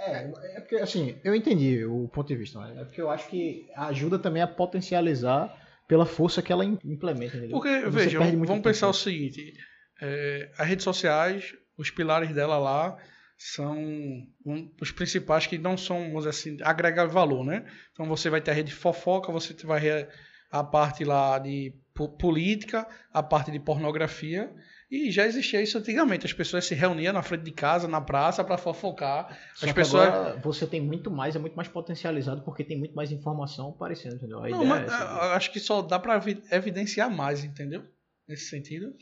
É, 0.07 0.31
é 0.57 0.61
porque, 0.61 0.77
assim, 0.77 1.17
eu 1.25 1.35
entendi 1.35 1.85
o 1.85 2.09
ponto 2.09 2.29
de 2.29 2.37
vista, 2.37 2.61
é 2.77 2.85
porque 2.85 3.01
eu 3.01 3.11
acho 3.11 3.29
que 3.29 3.67
ajuda 3.75 4.19
também 4.19 4.43
a 4.43 4.47
potencializar 4.47 5.64
pela 5.87 6.07
força 6.07 6.43
que 6.43 6.53
ela 6.53 6.65
implementa. 6.65 7.37
Entendeu? 7.37 7.51
Porque, 7.51 7.89
veja, 7.89 8.19
vamos 8.19 8.63
pensar 8.63 8.89
o 8.89 8.95
seguinte: 8.95 9.53
é, 10.01 10.51
as 10.59 10.67
redes 10.67 10.85
sociais, 10.85 11.55
os 11.77 11.91
pilares 11.91 12.33
dela 12.33 12.59
lá, 12.59 12.97
são 13.37 13.77
um, 13.77 14.75
os 14.81 14.91
principais 14.91 15.47
que 15.47 15.59
não 15.59 15.77
são, 15.77 15.99
vamos 16.09 16.25
dizer 16.25 16.31
assim, 16.31 16.57
agregar 16.63 17.07
valor, 17.07 17.45
né? 17.45 17.67
Então 17.93 18.07
você 18.07 18.31
vai 18.31 18.41
ter 18.41 18.51
a 18.51 18.55
rede 18.55 18.71
de 18.71 18.75
fofoca, 18.75 19.33
você 19.33 19.55
vai 19.65 19.81
ter 19.81 20.09
a 20.51 20.63
parte 20.63 21.05
lá 21.05 21.39
de 21.39 21.75
política, 22.19 22.87
a 23.13 23.23
parte 23.23 23.51
de 23.51 23.59
pornografia, 23.59 24.53
e 24.95 25.11
já 25.11 25.27
existia 25.27 25.61
isso 25.61 25.77
antigamente. 25.77 26.25
As 26.25 26.33
pessoas 26.33 26.65
se 26.65 26.75
reuniam 26.75 27.13
na 27.13 27.23
frente 27.23 27.43
de 27.43 27.51
casa, 27.51 27.89
na 27.89 28.01
praça, 28.01 28.45
para 28.45 28.57
fofocar. 28.57 29.37
Só 29.55 29.67
As 29.67 29.73
pessoas. 29.73 30.07
Agora 30.07 30.41
você 30.41 30.69
tem 30.69 30.81
muito 30.81 31.11
mais, 31.11 31.35
é 31.35 31.39
muito 31.41 31.57
mais 31.57 31.67
potencializado 31.67 32.43
porque 32.43 32.63
tem 32.63 32.79
muito 32.79 32.95
mais 32.95 33.11
informação 33.11 33.71
aparecendo, 33.71 34.15
entendeu? 34.15 34.45
A 34.45 34.49
não, 34.49 34.65
mas, 34.65 34.83
é 34.83 34.87
essa, 34.87 35.35
acho 35.35 35.51
que 35.51 35.59
só 35.59 35.83
dá 35.83 35.99
para 35.99 36.23
evidenciar 36.53 37.11
mais, 37.11 37.43
entendeu? 37.43 37.83
Nesse 38.29 38.49
sentido. 38.49 38.95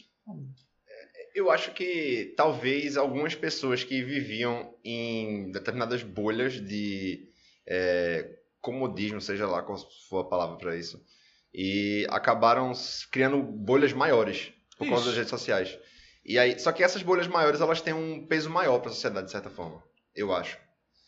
Eu 1.35 1.51
acho 1.51 1.73
que 1.73 2.33
talvez 2.39 2.97
algumas 2.97 3.35
pessoas 3.35 3.85
que 3.85 4.03
viviam 4.03 4.75
em 4.83 5.51
determinadas 5.51 6.03
bolhas 6.03 6.55
de 6.55 7.29
é, 7.67 8.39
comodismo, 8.63 9.21
seja 9.21 9.47
lá 9.47 9.63
qual 9.63 9.79
for 10.09 10.21
a 10.21 10.25
palavra 10.25 10.57
para 10.57 10.75
isso, 10.75 11.05
e 11.53 12.07
acabaram 12.09 12.73
criando 13.11 13.43
bolhas 13.43 13.93
maiores 13.93 14.53
por 14.83 14.87
isso. 14.87 14.95
causa 14.95 15.07
das 15.07 15.17
redes 15.17 15.31
sociais. 15.31 15.79
E 16.25 16.39
aí, 16.39 16.59
só 16.59 16.71
que 16.73 16.83
essas 16.83 17.03
bolhas 17.03 17.27
maiores 17.27 17.61
elas 17.61 17.81
têm 17.81 17.93
um 17.93 18.27
peso 18.27 18.49
maior 18.49 18.79
para 18.79 18.91
a 18.91 18.95
sociedade 18.95 19.27
de 19.27 19.33
certa 19.33 19.51
forma, 19.51 19.83
eu 20.15 20.33
acho. 20.33 20.57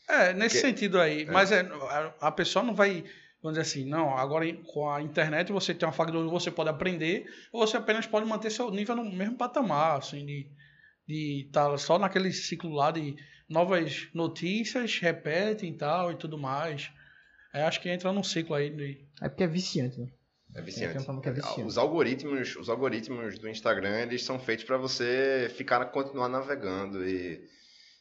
É, 0.09 0.33
nesse 0.33 0.57
Porque, 0.57 0.69
sentido 0.69 1.01
aí. 1.01 1.23
É. 1.23 1.31
Mas 1.31 1.53
é, 1.53 1.67
a 2.21 2.31
pessoa 2.33 2.65
não 2.65 2.75
vai 2.75 3.05
vamos 3.43 3.59
dizer 3.59 3.71
assim, 3.71 3.87
não, 3.87 4.17
agora 4.17 4.51
com 4.73 4.89
a 4.89 5.03
internet 5.03 5.53
você 5.53 5.75
tem 5.75 5.87
uma 5.87 5.93
faca 5.93 6.11
de 6.11 6.17
onde 6.17 6.31
você 6.31 6.51
pode 6.51 6.71
aprender, 6.71 7.27
ou 7.53 7.67
você 7.67 7.77
apenas 7.77 8.07
pode 8.07 8.27
manter 8.27 8.51
seu 8.51 8.71
nível 8.71 8.97
no 8.97 9.05
mesmo 9.05 9.37
patamar, 9.37 9.99
assim, 9.99 10.25
de 10.25 10.49
de 11.07 11.47
estar 11.47 11.71
tá 11.71 11.79
só 11.79 11.99
naquele 11.99 12.33
ciclo 12.33 12.73
lá 12.73 12.91
de 12.91 13.17
novas 13.49 14.09
notícias, 14.15 14.99
repetem 14.99 15.71
e 15.71 15.77
tal 15.77 16.13
e 16.13 16.17
tudo 16.17 16.39
mais. 16.39 16.91
É, 17.53 17.63
acho 17.63 17.81
que 17.81 17.89
entra 17.89 18.13
num 18.13 18.23
ciclo 18.23 18.55
aí 18.55 18.71
de... 18.71 19.07
É 19.21 19.29
porque 19.29 19.45
é 19.45 19.47
viciante, 19.47 20.01
né? 20.01 20.09
É 20.55 20.63
viciante. 20.63 20.97
É 20.97 21.33
viciante. 21.33 21.63
Os 21.63 21.77
algoritmos, 21.77 22.57
os 22.57 22.69
algoritmos 22.69 23.39
do 23.39 23.49
Instagram, 23.49 24.01
eles 24.01 24.25
são 24.25 24.39
feitos 24.39 24.65
para 24.65 24.77
você 24.77 25.53
ficar 25.57 25.85
continuar 25.87 26.29
navegando 26.29 27.07
e 27.07 27.45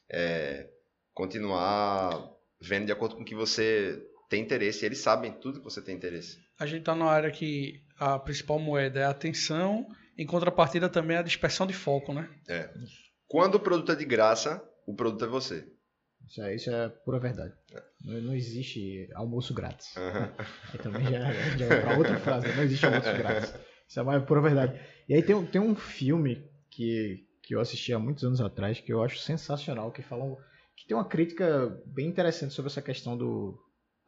é, 0.10 0.70
continuar 1.14 2.30
vendo 2.62 2.86
de 2.86 2.91
acordo 2.91 3.16
com 3.16 3.24
o 3.24 3.26
que 3.26 3.36
você 3.36 4.01
tem 4.30 4.41
interesse, 4.41 4.86
eles 4.86 4.99
sabem 4.99 5.32
tudo 5.32 5.60
que 5.60 5.66
você 5.66 5.82
tem 5.82 5.95
interesse. 5.95 6.38
A 6.60 6.66
gente 6.66 6.80
está 6.80 6.95
numa 6.95 7.12
área 7.12 7.32
que 7.32 7.84
a 7.99 8.18
principal 8.20 8.60
moeda 8.60 8.99
é 8.99 9.04
a 9.04 9.10
atenção, 9.10 9.86
em 10.18 10.26
contrapartida 10.26 10.88
também 10.88 11.18
é 11.18 11.20
a 11.20 11.24
dispersão 11.24 11.66
de 11.68 11.74
foco, 11.74 12.14
né? 12.14 12.30
É. 12.47 12.70
Quando 13.28 13.56
o 13.56 13.60
produto 13.60 13.91
é 13.91 13.95
de 13.95 14.06
graça, 14.06 14.64
o 14.86 14.95
produto 14.95 15.26
é 15.26 15.28
você. 15.28 15.68
Isso 16.28 16.41
é, 16.41 16.55
isso 16.55 16.69
é 16.69 16.89
pura 16.89 17.19
verdade. 17.19 17.53
Não, 18.03 18.21
não, 18.21 18.36
existe 18.36 19.09
almoço 19.13 19.53
grátis. 19.53 19.95
Uhum. 19.95 20.78
também 20.82 21.05
já, 21.05 21.32
já 21.57 21.65
é 21.65 21.82
para 21.82 21.97
outra 21.97 22.17
frase, 22.19 22.47
não 22.55 22.63
existe 22.63 22.86
almoço 22.86 23.13
grátis. 23.13 23.53
Isso 23.88 23.99
é 23.99 24.03
mais 24.03 24.24
pura 24.24 24.41
verdade. 24.41 24.80
E 25.07 25.13
aí 25.13 25.21
tem, 25.21 25.45
tem 25.45 25.61
um 25.61 25.76
filme 25.76 26.43
que, 26.69 27.28
que 27.43 27.53
eu 27.53 27.59
assisti 27.59 27.93
há 27.93 27.99
muitos 27.99 28.24
anos 28.24 28.41
atrás 28.41 28.80
que 28.80 28.91
eu 28.91 29.03
acho 29.03 29.19
sensacional, 29.19 29.91
que 29.91 30.01
fala 30.01 30.38
que 30.76 30.88
tem 30.88 30.97
uma 30.97 31.05
crítica 31.05 31.80
bem 31.86 32.07
interessante 32.07 32.53
sobre 32.53 32.71
essa 32.71 32.82
questão 32.82 33.15
do, 33.15 33.57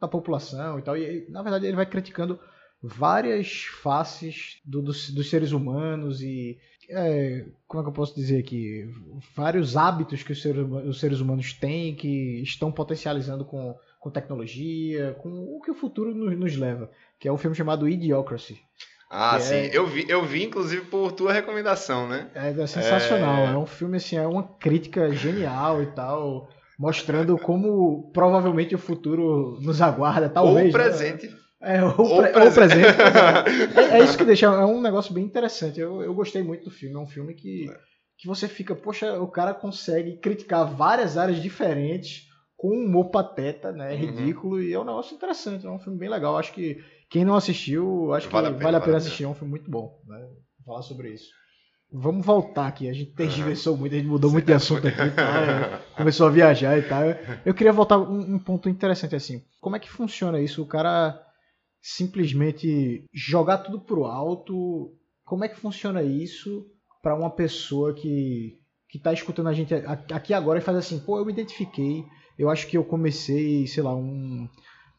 da 0.00 0.08
população 0.08 0.78
e 0.78 0.82
tal. 0.82 0.96
E 0.96 1.28
na 1.30 1.42
verdade 1.42 1.66
ele 1.66 1.76
vai 1.76 1.86
criticando 1.86 2.40
várias 2.82 3.64
faces 3.82 4.60
do, 4.64 4.82
dos, 4.82 5.10
dos 5.10 5.30
seres 5.30 5.52
humanos 5.52 6.20
e 6.20 6.58
é, 6.88 7.44
como 7.66 7.80
é 7.80 7.84
que 7.84 7.88
eu 7.88 7.94
posso 7.94 8.14
dizer 8.14 8.38
aqui 8.38 8.88
vários 9.34 9.76
hábitos 9.76 10.22
que 10.22 10.32
os 10.32 10.42
seres, 10.42 10.66
os 10.86 11.00
seres 11.00 11.20
humanos 11.20 11.52
têm 11.52 11.94
que 11.94 12.42
estão 12.42 12.70
potencializando 12.70 13.44
com, 13.44 13.74
com 14.00 14.10
tecnologia, 14.10 15.16
com 15.20 15.28
o 15.28 15.60
que 15.60 15.70
o 15.70 15.74
futuro 15.74 16.14
nos, 16.14 16.38
nos 16.38 16.56
leva, 16.56 16.90
que 17.18 17.28
é 17.28 17.32
um 17.32 17.38
filme 17.38 17.56
chamado 17.56 17.88
Idiocracy. 17.88 18.60
Ah, 19.10 19.38
sim. 19.38 19.54
É... 19.54 19.70
Eu, 19.76 19.86
vi, 19.86 20.04
eu 20.08 20.24
vi, 20.24 20.44
inclusive, 20.44 20.84
por 20.86 21.12
tua 21.12 21.32
recomendação, 21.32 22.08
né? 22.08 22.28
É, 22.34 22.48
é 22.50 22.66
sensacional. 22.66 23.46
É... 23.46 23.52
é 23.52 23.56
um 23.56 23.66
filme, 23.66 23.96
assim, 23.98 24.16
é 24.16 24.26
uma 24.26 24.42
crítica 24.42 25.10
genial 25.12 25.82
e 25.82 25.86
tal 25.86 26.48
mostrando 26.78 27.38
como 27.38 28.10
provavelmente 28.12 28.74
o 28.74 28.78
futuro 28.78 29.58
nos 29.60 29.80
aguarda, 29.80 30.28
talvez. 30.28 30.56
Ou 30.56 30.62
o 30.62 30.66
né? 30.66 30.72
presente. 30.72 31.26
Né? 31.28 31.36
É, 31.60 31.82
o, 31.82 32.00
ou 32.00 32.22
pre 32.22 32.32
presente. 32.32 32.54
presente 32.54 33.78
é, 33.78 33.98
é, 33.98 34.04
isso 34.04 34.18
que 34.18 34.24
deixa, 34.24 34.46
é 34.46 34.64
um 34.64 34.80
negócio 34.80 35.12
bem 35.12 35.24
interessante. 35.24 35.80
Eu, 35.80 36.02
eu 36.02 36.14
gostei 36.14 36.42
muito 36.42 36.64
do 36.64 36.70
filme. 36.70 36.94
É 36.94 36.98
um 36.98 37.06
filme 37.06 37.34
que, 37.34 37.66
que 38.18 38.26
você 38.26 38.46
fica, 38.46 38.74
poxa, 38.74 39.20
o 39.20 39.28
cara 39.28 39.54
consegue 39.54 40.18
criticar 40.18 40.66
várias 40.66 41.16
áreas 41.16 41.40
diferentes 41.40 42.26
com 42.56 42.68
um 42.68 42.84
humor 42.86 43.10
pateta, 43.10 43.72
né? 43.72 43.92
Uhum. 43.92 43.98
Ridículo, 43.98 44.62
e 44.62 44.72
é 44.72 44.78
um 44.78 44.84
negócio 44.84 45.14
interessante. 45.14 45.66
É 45.66 45.70
um 45.70 45.78
filme 45.78 45.98
bem 45.98 46.08
legal. 46.08 46.36
Acho 46.36 46.52
que 46.52 46.82
quem 47.10 47.24
não 47.24 47.36
assistiu, 47.36 48.12
acho 48.12 48.28
vale 48.28 48.48
que 48.48 48.54
a 48.54 48.56
pena, 48.56 48.64
vale 48.64 48.76
a 48.76 48.80
pena 48.80 48.92
vale 48.92 49.04
assistir. 49.04 49.24
É 49.24 49.28
um 49.28 49.34
filme 49.34 49.50
muito 49.50 49.70
bom, 49.70 50.00
né? 50.06 50.28
Falar 50.64 50.82
sobre 50.82 51.10
isso. 51.10 51.30
Vamos 51.92 52.26
voltar 52.26 52.66
aqui. 52.66 52.88
A 52.88 52.92
gente 52.92 53.12
tergiversou 53.16 53.74
uhum. 53.74 53.80
muito, 53.80 53.94
a 53.94 53.98
gente 53.98 54.08
mudou 54.08 54.30
muito 54.30 54.46
de 54.46 54.52
assunto 54.52 54.86
aqui, 54.88 55.10
tá? 55.10 55.80
começou 55.96 56.26
a 56.26 56.30
viajar 56.30 56.78
e 56.78 56.82
tal. 56.82 57.02
Eu 57.44 57.54
queria 57.54 57.72
voltar 57.72 57.98
um, 57.98 58.34
um 58.34 58.38
ponto 58.38 58.68
interessante 58.68 59.14
assim. 59.14 59.42
Como 59.60 59.76
é 59.76 59.78
que 59.78 59.90
funciona 59.90 60.40
isso? 60.40 60.62
O 60.62 60.66
cara 60.66 61.25
simplesmente 61.86 63.04
jogar 63.12 63.58
tudo 63.58 63.78
pro 63.80 64.06
alto. 64.06 64.92
Como 65.24 65.44
é 65.44 65.48
que 65.48 65.60
funciona 65.60 66.02
isso 66.02 66.66
para 67.00 67.14
uma 67.14 67.30
pessoa 67.30 67.94
que 67.94 68.58
que 68.88 68.98
tá 69.00 69.12
escutando 69.12 69.48
a 69.48 69.52
gente 69.52 69.74
aqui 69.74 70.32
agora 70.32 70.60
e 70.60 70.62
faz 70.62 70.78
assim, 70.78 70.98
pô, 71.00 71.18
eu 71.18 71.24
me 71.24 71.32
identifiquei, 71.32 72.04
eu 72.38 72.48
acho 72.48 72.68
que 72.68 72.76
eu 72.76 72.84
comecei, 72.84 73.66
sei 73.66 73.82
lá, 73.82 73.94
um, 73.94 74.48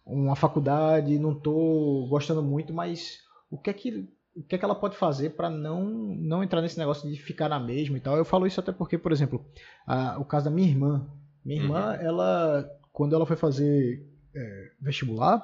uma 0.05 0.35
faculdade, 0.35 1.17
não 1.17 1.33
tô 1.33 2.05
gostando 2.09 2.43
muito, 2.43 2.73
mas 2.73 3.19
o 3.49 3.57
que 3.57 3.69
é 3.69 3.73
que 3.73 4.09
o 4.35 4.43
que 4.43 4.55
é 4.55 4.57
que 4.57 4.63
ela 4.63 4.75
pode 4.75 4.97
fazer 4.97 5.31
para 5.31 5.49
não, 5.49 5.83
não 5.85 6.43
entrar 6.43 6.61
nesse 6.61 6.77
negócio 6.77 7.09
de 7.09 7.17
ficar 7.17 7.49
na 7.49 7.59
mesma 7.59 7.97
e 7.97 8.01
tal. 8.01 8.15
Eu 8.15 8.25
falo 8.25 8.45
isso 8.45 8.59
até 8.59 8.71
porque, 8.71 8.97
por 8.97 9.11
exemplo, 9.11 9.43
a, 9.85 10.19
o 10.19 10.25
caso 10.25 10.45
da 10.45 10.51
minha 10.51 10.67
irmã. 10.67 11.09
Minha 11.43 11.61
irmã, 11.61 11.88
uhum. 11.88 12.05
ela, 12.05 12.69
quando 12.93 13.15
ela 13.15 13.25
foi 13.25 13.35
fazer 13.35 14.05
é, 14.35 14.71
vestibular, 14.79 15.43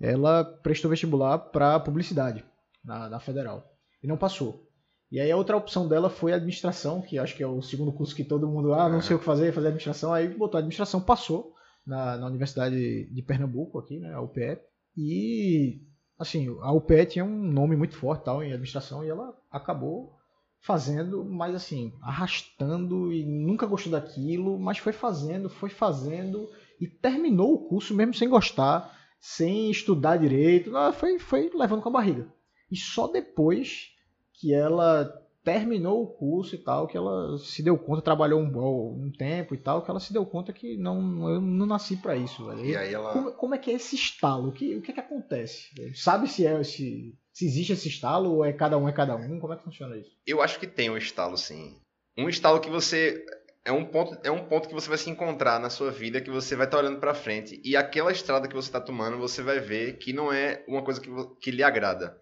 ela 0.00 0.44
prestou 0.44 0.90
vestibular 0.90 1.38
para 1.38 1.78
publicidade 1.80 2.44
na, 2.84 3.08
na 3.08 3.20
federal 3.20 3.64
e 4.02 4.06
não 4.06 4.16
passou. 4.16 4.66
E 5.10 5.20
aí 5.20 5.30
a 5.30 5.36
outra 5.36 5.56
opção 5.56 5.88
dela 5.88 6.08
foi 6.08 6.32
administração, 6.32 7.02
que 7.02 7.18
acho 7.18 7.36
que 7.36 7.42
é 7.42 7.46
o 7.46 7.60
segundo 7.60 7.92
curso 7.92 8.14
que 8.14 8.24
todo 8.24 8.48
mundo, 8.48 8.72
ah, 8.72 8.88
não 8.88 9.02
sei 9.02 9.16
o 9.16 9.18
que 9.18 9.24
fazer, 9.24 9.52
fazer 9.52 9.68
administração. 9.68 10.14
Aí 10.14 10.28
botou 10.28 10.58
administração, 10.58 11.00
passou 11.00 11.52
na, 11.84 12.16
na 12.16 12.26
Universidade 12.26 13.12
de 13.12 13.22
Pernambuco 13.22 13.78
aqui, 13.78 13.98
né, 13.98 14.14
a 14.14 14.20
UPE. 14.20 14.58
E 14.96 15.82
assim, 16.18 16.48
a 16.60 16.72
UPE 16.72 17.06
tinha 17.06 17.24
um 17.24 17.50
nome 17.50 17.76
muito 17.76 17.96
forte 17.96 18.24
tal 18.24 18.42
em 18.42 18.52
administração 18.52 19.04
e 19.04 19.08
ela 19.08 19.34
acabou 19.50 20.12
fazendo, 20.60 21.24
mas 21.24 21.54
assim, 21.54 21.92
arrastando 22.02 23.12
e 23.12 23.24
nunca 23.24 23.66
gostou 23.66 23.92
daquilo, 23.92 24.58
mas 24.58 24.78
foi 24.78 24.92
fazendo, 24.92 25.48
foi 25.48 25.70
fazendo 25.70 26.48
e 26.80 26.86
terminou 26.86 27.54
o 27.54 27.68
curso 27.68 27.94
mesmo 27.94 28.14
sem 28.14 28.28
gostar, 28.28 28.99
sem 29.20 29.70
estudar 29.70 30.16
direito, 30.16 30.72
foi, 30.94 31.18
foi 31.18 31.50
levando 31.54 31.82
com 31.82 31.90
a 31.90 31.92
barriga. 31.92 32.26
E 32.70 32.76
só 32.76 33.06
depois 33.06 33.90
que 34.32 34.54
ela 34.54 35.20
terminou 35.42 36.02
o 36.02 36.06
curso 36.06 36.54
e 36.54 36.58
tal, 36.58 36.86
que 36.86 36.96
ela 36.96 37.36
se 37.38 37.62
deu 37.62 37.76
conta, 37.76 38.02
trabalhou 38.02 38.40
um, 38.40 39.04
um 39.06 39.10
tempo 39.10 39.54
e 39.54 39.58
tal, 39.58 39.82
que 39.82 39.90
ela 39.90 40.00
se 40.00 40.12
deu 40.12 40.24
conta 40.24 40.52
que 40.52 40.76
não, 40.76 41.28
eu 41.28 41.40
não 41.40 41.66
nasci 41.66 41.96
para 41.96 42.16
isso, 42.16 42.46
velho. 42.46 42.64
E 42.64 42.76
aí 42.76 42.92
ela... 42.92 43.12
como, 43.12 43.32
como, 43.32 43.54
é 43.54 43.58
que 43.58 43.70
é 43.70 43.74
esse 43.74 43.96
estalo? 43.96 44.48
O 44.48 44.52
que, 44.52 44.76
o 44.76 44.82
que 44.82 44.90
é 44.90 44.94
que 44.94 45.00
acontece? 45.00 45.70
Sabe 45.94 46.28
se 46.28 46.46
é 46.46 46.62
se, 46.62 47.14
se 47.32 47.46
existe 47.46 47.72
esse 47.72 47.88
estalo 47.88 48.30
ou 48.30 48.44
é 48.44 48.52
cada 48.52 48.76
um 48.76 48.88
é 48.88 48.92
cada 48.92 49.16
um? 49.16 49.40
Como 49.40 49.52
é 49.52 49.56
que 49.56 49.64
funciona 49.64 49.96
isso? 49.96 50.10
Eu 50.26 50.42
acho 50.42 50.58
que 50.60 50.66
tem 50.66 50.90
um 50.90 50.96
estalo, 50.96 51.36
sim. 51.36 51.76
Um 52.16 52.28
estalo 52.28 52.60
que 52.60 52.68
você 52.68 53.24
é 53.70 53.72
um 53.72 53.84
ponto 53.84 54.18
é 54.22 54.30
um 54.30 54.44
ponto 54.44 54.68
que 54.68 54.74
você 54.74 54.88
vai 54.88 54.98
se 54.98 55.08
encontrar 55.08 55.58
na 55.58 55.70
sua 55.70 55.90
vida 55.90 56.20
que 56.20 56.30
você 56.30 56.56
vai 56.56 56.66
estar 56.66 56.76
tá 56.76 56.82
olhando 56.82 57.00
para 57.00 57.14
frente 57.14 57.60
e 57.64 57.76
aquela 57.76 58.12
estrada 58.12 58.46
que 58.46 58.54
você 58.54 58.68
está 58.68 58.80
tomando 58.80 59.18
você 59.18 59.42
vai 59.42 59.60
ver 59.60 59.98
que 59.98 60.12
não 60.12 60.32
é 60.32 60.64
uma 60.68 60.82
coisa 60.82 61.00
que, 61.00 61.10
que 61.40 61.50
lhe 61.50 61.62
agrada 61.62 62.20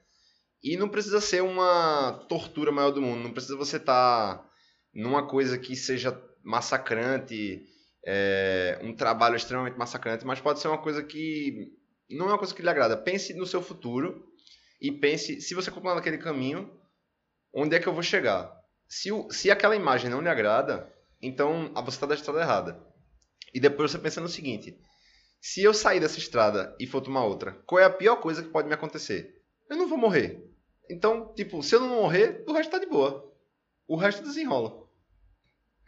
e 0.63 0.77
não 0.77 0.89
precisa 0.89 1.21
ser 1.21 1.43
uma 1.43 2.25
tortura 2.29 2.73
maior 2.73 2.91
do 2.91 3.03
mundo. 3.03 3.23
Não 3.23 3.33
precisa 3.33 3.57
você 3.57 3.77
estar 3.77 4.37
tá 4.39 4.51
numa 4.93 5.27
coisa 5.27 5.59
que 5.59 5.77
seja 5.77 6.21
massacrante, 6.43 7.65
é, 8.05 8.79
um 8.83 8.95
trabalho 8.95 9.37
extremamente 9.37 9.79
massacrante, 9.79 10.27
mas 10.27 10.41
pode 10.41 10.61
ser 10.61 10.69
uma 10.69 10.79
coisa 10.79 11.03
que 11.03 11.73
não 12.11 12.27
é 12.27 12.31
uma 12.31 12.39
coisa 12.39 12.55
que 12.55 12.63
lhe 12.63 12.69
agrada. 12.69 12.97
Pense 12.97 13.35
no 13.35 13.47
seu 13.47 13.63
futuro 13.63 14.27
e 14.81 14.91
pense, 14.91 15.41
se 15.41 15.55
você 15.55 15.71
continuar 15.71 15.95
naquele 15.95 16.19
caminho, 16.19 16.71
onde 17.53 17.77
é 17.77 17.81
que 17.81 17.87
eu 17.87 17.95
vou 17.95 18.03
chegar? 18.03 18.53
Se, 18.89 19.11
se 19.31 19.51
aquela 19.51 19.77
imagem 19.77 20.11
não 20.11 20.21
lhe 20.21 20.29
agrada, 20.29 20.93
então 21.21 21.73
você 21.75 21.97
está 21.97 22.07
da 22.07 22.15
estrada 22.15 22.41
errada. 22.41 22.83
E 23.53 23.61
depois 23.61 23.91
você 23.91 23.99
pensa 23.99 24.21
no 24.21 24.29
seguinte: 24.29 24.79
se 25.41 25.63
eu 25.63 25.73
sair 25.73 26.01
dessa 26.01 26.19
estrada 26.19 26.77
e 26.79 26.87
for 26.87 27.01
tomar 27.01 27.25
outra, 27.25 27.53
qual 27.67 27.81
é 27.81 27.85
a 27.85 27.91
pior 27.91 28.17
coisa 28.17 28.43
que 28.43 28.51
pode 28.51 28.69
me 28.69 28.75
acontecer? 28.75 29.43
Eu 29.69 29.77
não 29.77 29.89
vou 29.89 29.99
morrer. 29.99 30.45
Então, 30.91 31.33
tipo, 31.35 31.63
se 31.63 31.75
eu 31.75 31.81
não 31.81 31.89
morrer, 31.89 32.45
o 32.47 32.53
resto 32.53 32.71
tá 32.71 32.79
de 32.79 32.87
boa. 32.87 33.33
O 33.87 33.97
resto 33.97 34.23
desenrola. 34.23 34.87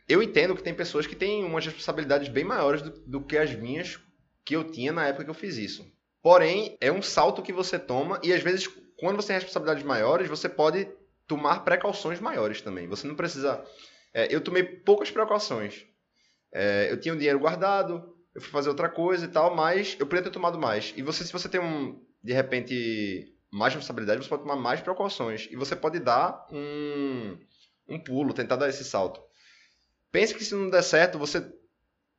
Eu 0.09 0.23
entendo 0.23 0.55
que 0.55 0.63
tem 0.63 0.75
pessoas 0.75 1.07
que 1.07 1.17
têm 1.17 1.45
umas 1.45 1.65
responsabilidades 1.65 2.29
bem 2.29 2.45
maiores 2.45 2.83
do, 2.83 2.91
do 2.91 3.21
que 3.21 3.37
as 3.37 3.55
minhas 3.55 3.99
que 4.45 4.57
eu 4.57 4.65
tinha 4.65 4.93
na 4.93 5.07
época 5.07 5.25
que 5.25 5.31
eu 5.31 5.35
fiz 5.35 5.57
isso. 5.57 5.87
Porém, 6.23 6.77
é 6.81 6.91
um 6.91 7.01
salto 7.01 7.43
que 7.43 7.53
você 7.53 7.79
toma 7.79 8.21
e 8.23 8.33
às 8.33 8.43
vezes, 8.43 8.67
quando 8.99 9.17
você 9.17 9.29
tem 9.29 9.37
responsabilidades 9.37 9.85
maiores, 9.85 10.29
você 10.29 10.49
pode 10.49 10.89
tomar 11.27 11.65
precauções 11.65 12.21
maiores 12.21 12.61
também. 12.61 12.89
Você 12.89 13.07
não 13.07 13.15
precisa. 13.15 13.65
É, 14.13 14.35
eu 14.35 14.41
tomei 14.41 14.63
poucas 14.63 15.11
precauções. 15.11 15.87
É, 16.53 16.91
eu 16.91 17.01
tinha 17.01 17.15
um 17.15 17.19
dinheiro 17.19 17.39
guardado, 17.39 18.15
eu 18.35 18.41
fui 18.41 18.51
fazer 18.51 18.69
outra 18.69 18.89
coisa 18.89 19.25
e 19.25 19.29
tal, 19.29 19.55
mas 19.55 19.97
eu 19.99 20.07
podia 20.07 20.23
ter 20.23 20.31
tomado 20.31 20.59
mais. 20.59 20.93
E 20.97 21.03
você, 21.03 21.25
se 21.25 21.33
você 21.33 21.49
tem 21.49 21.61
um, 21.61 22.05
de 22.23 22.33
repente, 22.33 23.35
mais 23.51 23.75
responsabilidade, 23.75 24.23
você 24.23 24.29
pode 24.29 24.43
tomar 24.43 24.57
mais 24.57 24.81
precauções. 24.81 25.49
E 25.51 25.57
você 25.57 25.75
pode 25.75 25.99
dar 25.99 26.47
um, 26.51 27.39
um 27.89 27.99
pulo, 27.99 28.35
tentar 28.35 28.57
dar 28.57 28.69
esse 28.69 28.85
salto. 28.85 29.21
Pense 30.11 30.35
que 30.35 30.45
se 30.45 30.55
não 30.55 30.71
der 30.71 30.83
certo, 30.83 31.19
você 31.19 31.45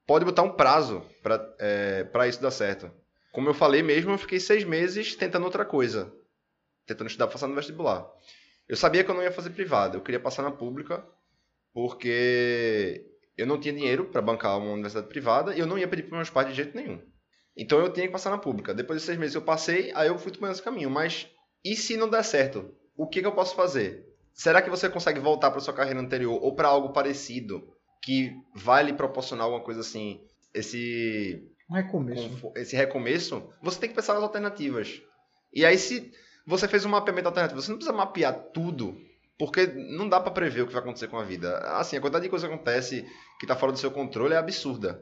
pode 0.06 0.26
botar 0.26 0.44
um 0.44 0.54
prazo 0.54 1.06
para 1.22 1.56
é, 1.60 2.08
isso 2.28 2.42
dar 2.42 2.52
certo. 2.52 2.92
Como 3.32 3.50
eu 3.50 3.54
falei 3.54 3.82
mesmo, 3.82 4.12
eu 4.12 4.18
fiquei 4.18 4.40
seis 4.40 4.64
meses 4.64 5.16
tentando 5.16 5.46
outra 5.46 5.64
coisa. 5.64 6.14
Tentando 6.86 7.08
estudar 7.08 7.28
passar 7.28 7.48
no 7.48 7.56
vestibular. 7.56 8.06
Eu 8.68 8.76
sabia 8.76 9.04
que 9.04 9.12
eu 9.12 9.16
não 9.16 9.24
ia 9.24 9.32
fazer 9.32 9.50
privada, 9.52 9.98
eu 9.98 10.02
queria 10.02 10.20
passar 10.20 10.44
na 10.44 10.52
pública, 10.52 11.06
porque 11.74 13.06
eu 13.38 13.48
não 13.48 13.60
tinha 13.60 13.74
dinheiro 13.74 14.06
para 14.06 14.22
bancar 14.22 14.58
uma 14.58 14.72
universidade 14.72 15.08
privada 15.08 15.56
e 15.56 15.60
eu 15.60 15.68
não 15.68 15.78
ia 15.78 15.88
pedir 15.88 16.04
para 16.04 16.18
meus 16.18 16.30
pais 16.30 16.48
de 16.48 16.54
jeito 16.54 16.76
nenhum. 16.76 17.02
Então 17.56 17.80
eu 17.80 17.92
tinha 17.92 18.06
que 18.06 18.12
passar 18.12 18.30
na 18.30 18.38
pública. 18.38 18.74
Depois 18.74 19.00
de 19.00 19.06
seis 19.06 19.18
meses 19.18 19.36
eu 19.36 19.42
passei, 19.42 19.92
aí 19.94 20.08
eu 20.08 20.18
fui 20.18 20.32
tomando 20.32 20.54
esse 20.54 20.64
caminho. 20.64 20.90
Mas 20.90 21.28
e 21.64 21.76
se 21.76 21.98
não 21.98 22.10
der 22.10 22.24
certo? 22.24 22.74
O 22.96 23.08
que, 23.08 23.22
que 23.22 23.28
eu 23.28 23.36
posso 23.36 23.56
fazer? 23.56 24.06
Será 24.34 24.62
que 24.62 24.70
você 24.70 24.90
consegue 24.90 25.20
voltar 25.20 25.52
para 25.52 25.60
sua 25.60 25.74
carreira 25.74 26.00
anterior 26.00 26.40
ou 26.42 26.56
para 26.56 26.68
algo 26.68 26.94
parecido 26.94 27.68
que 28.02 28.34
vai 28.56 28.84
lhe 28.84 28.94
proporcionar 28.94 29.46
alguma 29.46 29.64
coisa 29.64 29.82
assim? 29.82 30.22
Esse 30.54 31.52
um 31.70 31.76
recomeço. 31.76 32.52
Esse 32.56 32.76
recomeço, 32.76 33.50
você 33.62 33.80
tem 33.80 33.90
que 33.90 33.96
pensar 33.96 34.14
nas 34.14 34.24
alternativas. 34.24 35.02
E 35.54 35.66
aí, 35.66 35.78
se 35.78 36.12
você 36.46 36.68
fez 36.68 36.84
um 36.84 36.90
mapeamento 36.90 37.30
alternativo, 37.30 37.62
você 37.62 37.70
não 37.70 37.78
precisa 37.78 37.96
mapear 37.96 38.34
tudo, 38.54 38.98
porque 39.42 39.66
não 39.66 40.08
dá 40.08 40.20
para 40.20 40.30
prever 40.32 40.62
o 40.62 40.68
que 40.68 40.74
vai 40.74 40.84
acontecer 40.84 41.08
com 41.08 41.18
a 41.18 41.24
vida. 41.24 41.58
Assim, 41.80 41.98
a 41.98 42.00
quantidade 42.00 42.26
de 42.26 42.30
coisa 42.30 42.48
que 42.48 42.54
acontece 42.54 43.02
que 43.40 43.46
está 43.46 43.56
fora 43.56 43.72
do 43.72 43.80
seu 43.80 43.90
controle 43.90 44.36
é 44.36 44.38
absurda. 44.38 45.02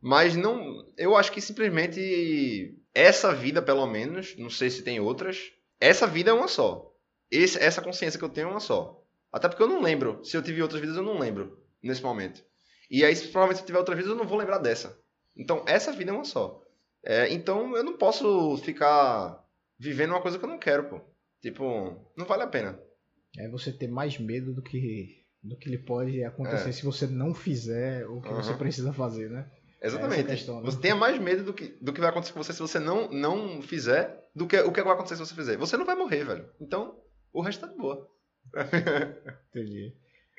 Mas 0.00 0.34
não. 0.34 0.90
Eu 0.96 1.14
acho 1.14 1.30
que 1.30 1.42
simplesmente 1.42 2.74
essa 2.94 3.34
vida, 3.34 3.60
pelo 3.60 3.86
menos, 3.86 4.34
não 4.38 4.48
sei 4.48 4.70
se 4.70 4.82
tem 4.82 4.98
outras. 4.98 5.52
Essa 5.78 6.06
vida 6.06 6.30
é 6.30 6.32
uma 6.32 6.48
só. 6.48 6.90
Esse, 7.30 7.58
essa 7.58 7.82
consciência 7.82 8.18
que 8.18 8.24
eu 8.24 8.30
tenho 8.30 8.48
é 8.48 8.50
uma 8.50 8.60
só. 8.60 9.04
Até 9.30 9.46
porque 9.46 9.62
eu 9.62 9.68
não 9.68 9.82
lembro. 9.82 10.24
Se 10.24 10.38
eu 10.38 10.42
tive 10.42 10.62
outras 10.62 10.80
vidas, 10.80 10.96
eu 10.96 11.02
não 11.02 11.18
lembro 11.18 11.62
nesse 11.82 12.02
momento. 12.02 12.42
E 12.90 13.04
aí, 13.04 13.14
se 13.14 13.28
provavelmente 13.28 13.58
se 13.58 13.62
eu 13.64 13.66
tiver 13.66 13.78
outras 13.78 13.98
vidas, 13.98 14.10
eu 14.10 14.16
não 14.16 14.26
vou 14.26 14.38
lembrar 14.38 14.56
dessa. 14.56 14.98
Então, 15.36 15.62
essa 15.66 15.92
vida 15.92 16.12
é 16.12 16.14
uma 16.14 16.24
só. 16.24 16.62
É, 17.04 17.30
então, 17.30 17.76
eu 17.76 17.84
não 17.84 17.98
posso 17.98 18.56
ficar 18.64 19.44
vivendo 19.78 20.12
uma 20.12 20.22
coisa 20.22 20.38
que 20.38 20.44
eu 20.46 20.48
não 20.48 20.58
quero, 20.58 20.88
pô. 20.88 21.00
Tipo, 21.42 22.10
não 22.16 22.24
vale 22.24 22.44
a 22.44 22.46
pena. 22.46 22.80
É 23.38 23.48
você 23.48 23.72
ter 23.72 23.88
mais 23.88 24.18
medo 24.18 24.52
do 24.52 24.62
que, 24.62 25.24
do 25.42 25.56
que 25.56 25.68
lhe 25.68 25.78
pode 25.78 26.22
acontecer 26.24 26.70
é. 26.70 26.72
se 26.72 26.84
você 26.84 27.06
não 27.06 27.34
fizer 27.34 28.06
o 28.06 28.20
que 28.20 28.28
uhum. 28.28 28.36
você 28.36 28.54
precisa 28.54 28.92
fazer, 28.92 29.30
né? 29.30 29.50
Exatamente. 29.82 30.24
Questão, 30.24 30.60
né? 30.60 30.66
Você 30.66 30.78
tenha 30.78 30.94
mais 30.94 31.18
medo 31.18 31.44
do 31.44 31.54
que, 31.54 31.68
do 31.80 31.92
que 31.92 32.00
vai 32.00 32.10
acontecer 32.10 32.32
com 32.32 32.42
você 32.42 32.52
se 32.52 32.60
você 32.60 32.78
não, 32.78 33.08
não 33.10 33.62
fizer 33.62 34.28
do 34.34 34.46
que 34.46 34.58
o 34.60 34.72
que 34.72 34.82
vai 34.82 34.92
acontecer 34.92 35.16
se 35.16 35.26
você 35.26 35.34
fizer. 35.34 35.56
Você 35.56 35.76
não 35.76 35.86
vai 35.86 35.96
morrer, 35.96 36.24
velho. 36.24 36.48
Então, 36.60 36.98
o 37.32 37.40
resto 37.40 37.66
tá 37.66 37.72
de 37.72 37.78
boa. 37.78 38.06
Entendi. 39.50 39.94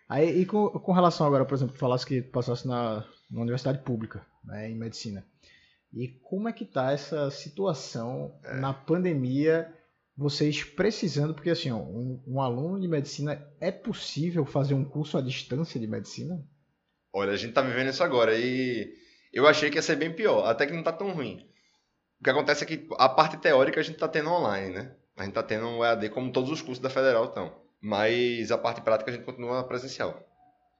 Aí, 0.07 0.41
e 0.41 0.45
com, 0.45 0.69
com 0.69 0.91
relação 0.91 1.25
agora, 1.25 1.45
por 1.45 1.55
exemplo, 1.55 1.73
tu 1.73 1.79
falasse 1.79 2.05
que 2.05 2.21
passasse 2.21 2.67
na, 2.67 3.05
na 3.29 3.41
universidade 3.41 3.79
pública, 3.79 4.25
né, 4.43 4.69
em 4.69 4.75
medicina. 4.75 5.25
E 5.93 6.07
como 6.07 6.47
é 6.47 6.53
que 6.53 6.65
tá 6.65 6.91
essa 6.91 7.29
situação 7.31 8.37
é. 8.43 8.55
na 8.55 8.73
pandemia, 8.73 9.73
vocês 10.15 10.63
precisando, 10.63 11.33
porque 11.33 11.49
assim, 11.49 11.71
ó, 11.71 11.77
um, 11.77 12.21
um 12.27 12.41
aluno 12.41 12.79
de 12.79 12.87
medicina, 12.87 13.45
é 13.59 13.71
possível 13.71 14.45
fazer 14.45 14.73
um 14.73 14.85
curso 14.85 15.17
à 15.17 15.21
distância 15.21 15.79
de 15.79 15.87
medicina? 15.87 16.43
Olha, 17.13 17.31
a 17.31 17.37
gente 17.37 17.53
tá 17.53 17.61
vivendo 17.61 17.89
isso 17.89 18.03
agora 18.03 18.37
e 18.37 18.93
eu 19.33 19.47
achei 19.47 19.69
que 19.69 19.77
ia 19.77 19.81
ser 19.81 19.95
bem 19.95 20.13
pior, 20.13 20.45
até 20.45 20.65
que 20.65 20.73
não 20.73 20.83
tá 20.83 20.91
tão 20.91 21.11
ruim. 21.11 21.45
O 22.19 22.23
que 22.23 22.29
acontece 22.29 22.63
é 22.63 22.67
que 22.67 22.87
a 22.97 23.09
parte 23.09 23.37
teórica 23.37 23.79
a 23.79 23.83
gente 23.83 23.97
tá 23.97 24.07
tendo 24.07 24.29
online, 24.29 24.73
né? 24.73 24.95
A 25.17 25.23
gente 25.23 25.33
tá 25.33 25.43
tendo 25.43 25.67
um 25.67 25.83
EAD 25.83 26.09
como 26.09 26.31
todos 26.31 26.51
os 26.51 26.61
cursos 26.61 26.81
da 26.81 26.89
Federal 26.89 27.25
estão. 27.25 27.51
Mas 27.81 28.51
a 28.51 28.57
parte 28.57 28.81
prática 28.81 29.09
a 29.09 29.13
gente 29.13 29.25
continua 29.25 29.63
presencial. 29.63 30.21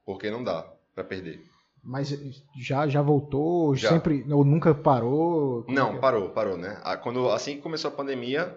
Porque 0.06 0.30
não 0.30 0.44
dá 0.44 0.72
para 0.94 1.04
perder. 1.04 1.44
Mas 1.84 2.16
já, 2.56 2.88
já 2.88 3.02
voltou? 3.02 3.76
Já. 3.76 3.90
Sempre 3.90 4.24
ou 4.32 4.46
nunca 4.46 4.74
parou? 4.74 5.66
Não, 5.68 5.96
é? 5.96 6.00
parou, 6.00 6.30
parou, 6.30 6.58
né? 6.58 6.80
Quando, 7.02 7.30
assim 7.30 7.56
que 7.56 7.62
começou 7.62 7.90
a 7.90 7.94
pandemia, 7.94 8.56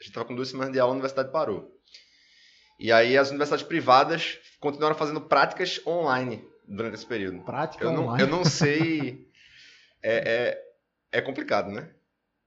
a 0.00 0.04
gente 0.04 0.12
tava 0.12 0.26
com 0.26 0.34
duas 0.34 0.48
semanas 0.48 0.72
de 0.72 0.80
aula, 0.80 0.92
a 0.92 0.94
universidade 0.94 1.30
parou. 1.30 1.74
E 2.78 2.90
aí 2.90 3.16
as 3.16 3.28
universidades 3.30 3.64
privadas 3.64 4.38
continuaram 4.60 4.96
fazendo 4.96 5.20
práticas 5.20 5.80
online 5.86 6.44
durante 6.66 6.94
esse 6.94 7.06
período. 7.06 7.40
Prática 7.44 7.84
eu 7.84 7.92
não, 7.92 8.04
online. 8.04 8.22
Eu 8.22 8.28
não 8.28 8.44
sei. 8.44 9.28
é, 10.02 10.58
é, 11.12 11.18
é 11.18 11.20
complicado, 11.20 11.70
né? 11.70 11.90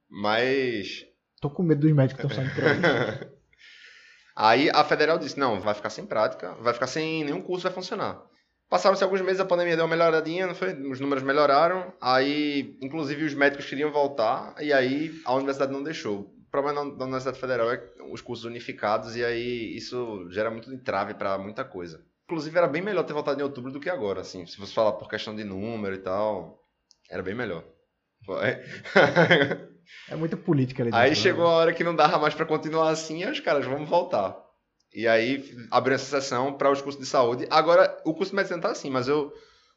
Mas. 0.09 1.05
Tô 1.39 1.49
com 1.49 1.63
medo 1.63 1.81
dos 1.81 1.91
médicos 1.91 2.25
que 2.25 2.27
estão 2.27 2.45
saindo 2.45 2.55
por 2.55 2.63
aí. 2.65 3.31
aí 4.35 4.69
a 4.69 4.83
federal 4.83 5.17
disse: 5.17 5.39
não, 5.39 5.59
vai 5.59 5.73
ficar 5.73 5.89
sem 5.89 6.05
prática, 6.05 6.53
vai 6.55 6.73
ficar 6.73 6.87
sem 6.87 7.23
nenhum 7.23 7.41
curso, 7.41 7.63
vai 7.63 7.73
funcionar. 7.73 8.21
Passaram-se 8.69 9.03
alguns 9.03 9.21
meses, 9.21 9.39
a 9.39 9.45
pandemia 9.45 9.77
deu 9.77 9.85
uma 9.85 9.95
melhoradinha, 9.95 10.53
foi? 10.53 10.73
Os 10.73 10.99
números 10.99 11.23
melhoraram. 11.23 11.93
Aí, 12.01 12.77
inclusive, 12.81 13.23
os 13.23 13.33
médicos 13.33 13.65
queriam 13.65 13.91
voltar, 13.91 14.55
e 14.59 14.73
aí 14.73 15.21
a 15.23 15.33
universidade 15.33 15.71
não 15.71 15.81
deixou. 15.81 16.36
Problema 16.61 16.95
da 16.95 17.05
Universidade 17.05 17.39
Federal 17.39 17.71
é 17.71 17.83
os 18.11 18.21
cursos 18.21 18.45
unificados 18.45 19.15
e 19.15 19.23
aí 19.23 19.75
isso 19.75 20.27
gera 20.31 20.49
muito 20.49 20.73
entrave 20.73 21.13
para 21.13 21.37
muita 21.37 21.63
coisa. 21.63 22.03
Inclusive 22.25 22.57
era 22.57 22.67
bem 22.67 22.81
melhor 22.81 23.03
ter 23.03 23.13
voltado 23.13 23.39
em 23.39 23.43
outubro 23.43 23.71
do 23.71 23.79
que 23.79 23.89
agora, 23.89 24.21
assim. 24.21 24.45
Se 24.47 24.57
você 24.57 24.73
falar 24.73 24.93
por 24.93 25.07
questão 25.07 25.35
de 25.35 25.43
número 25.43 25.95
e 25.95 25.99
tal, 25.99 26.61
era 27.09 27.21
bem 27.21 27.35
melhor. 27.35 27.63
é 30.09 30.15
muita 30.15 30.35
política 30.35 30.83
ali. 30.83 30.91
Aí 30.93 31.09
né? 31.09 31.15
chegou 31.15 31.45
a 31.45 31.51
hora 31.51 31.73
que 31.73 31.83
não 31.83 31.95
dava 31.95 32.17
mais 32.17 32.33
para 32.33 32.45
continuar 32.45 32.89
assim, 32.89 33.23
e 33.23 33.29
os 33.29 33.39
caras, 33.39 33.65
vamos 33.65 33.87
voltar. 33.87 34.35
E 34.93 35.07
aí 35.07 35.43
abriu 35.69 35.95
essa 35.95 36.19
sessão 36.19 36.57
para 36.57 36.71
os 36.71 36.81
cursos 36.81 37.01
de 37.01 37.07
saúde. 37.07 37.47
Agora, 37.49 38.01
o 38.03 38.13
curso 38.13 38.31
de 38.31 38.35
medicina 38.35 38.59
tá 38.59 38.71
assim, 38.71 38.89
mas 38.89 39.07
eu 39.07 39.31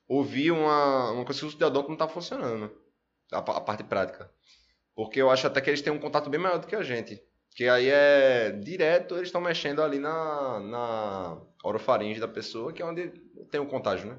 ouvi 0.09 0.51
uma, 0.51 1.13
uma 1.13 1.25
coisa 1.25 1.41
que 1.41 1.45
o 1.45 1.49
curso 1.49 1.59
de 1.59 1.65
odonto 1.65 1.91
não 1.91 1.97
tá 1.97 2.09
funcionando. 2.09 2.73
A, 3.33 3.39
a 3.39 3.61
parte 3.61 3.85
prática. 3.85 4.31
Porque 5.01 5.19
eu 5.19 5.31
acho 5.31 5.47
até 5.47 5.63
que 5.63 5.71
eles 5.71 5.81
têm 5.81 5.91
um 5.91 5.99
contato 5.99 6.29
bem 6.29 6.39
maior 6.39 6.59
do 6.59 6.67
que 6.67 6.77
a 6.77 6.83
gente. 6.83 7.19
Que 7.57 7.67
aí 7.67 7.89
é 7.89 8.51
direto, 8.51 9.15
eles 9.15 9.29
estão 9.29 9.41
mexendo 9.41 9.81
ali 9.81 9.99
na, 9.99 10.61
na 10.61 11.41
orofaringe 11.65 12.21
da 12.21 12.29
pessoa, 12.29 12.71
que 12.71 12.83
é 12.83 12.85
onde 12.85 13.09
tem 13.51 13.59
o 13.59 13.67
contágio, 13.67 14.11
né? 14.11 14.19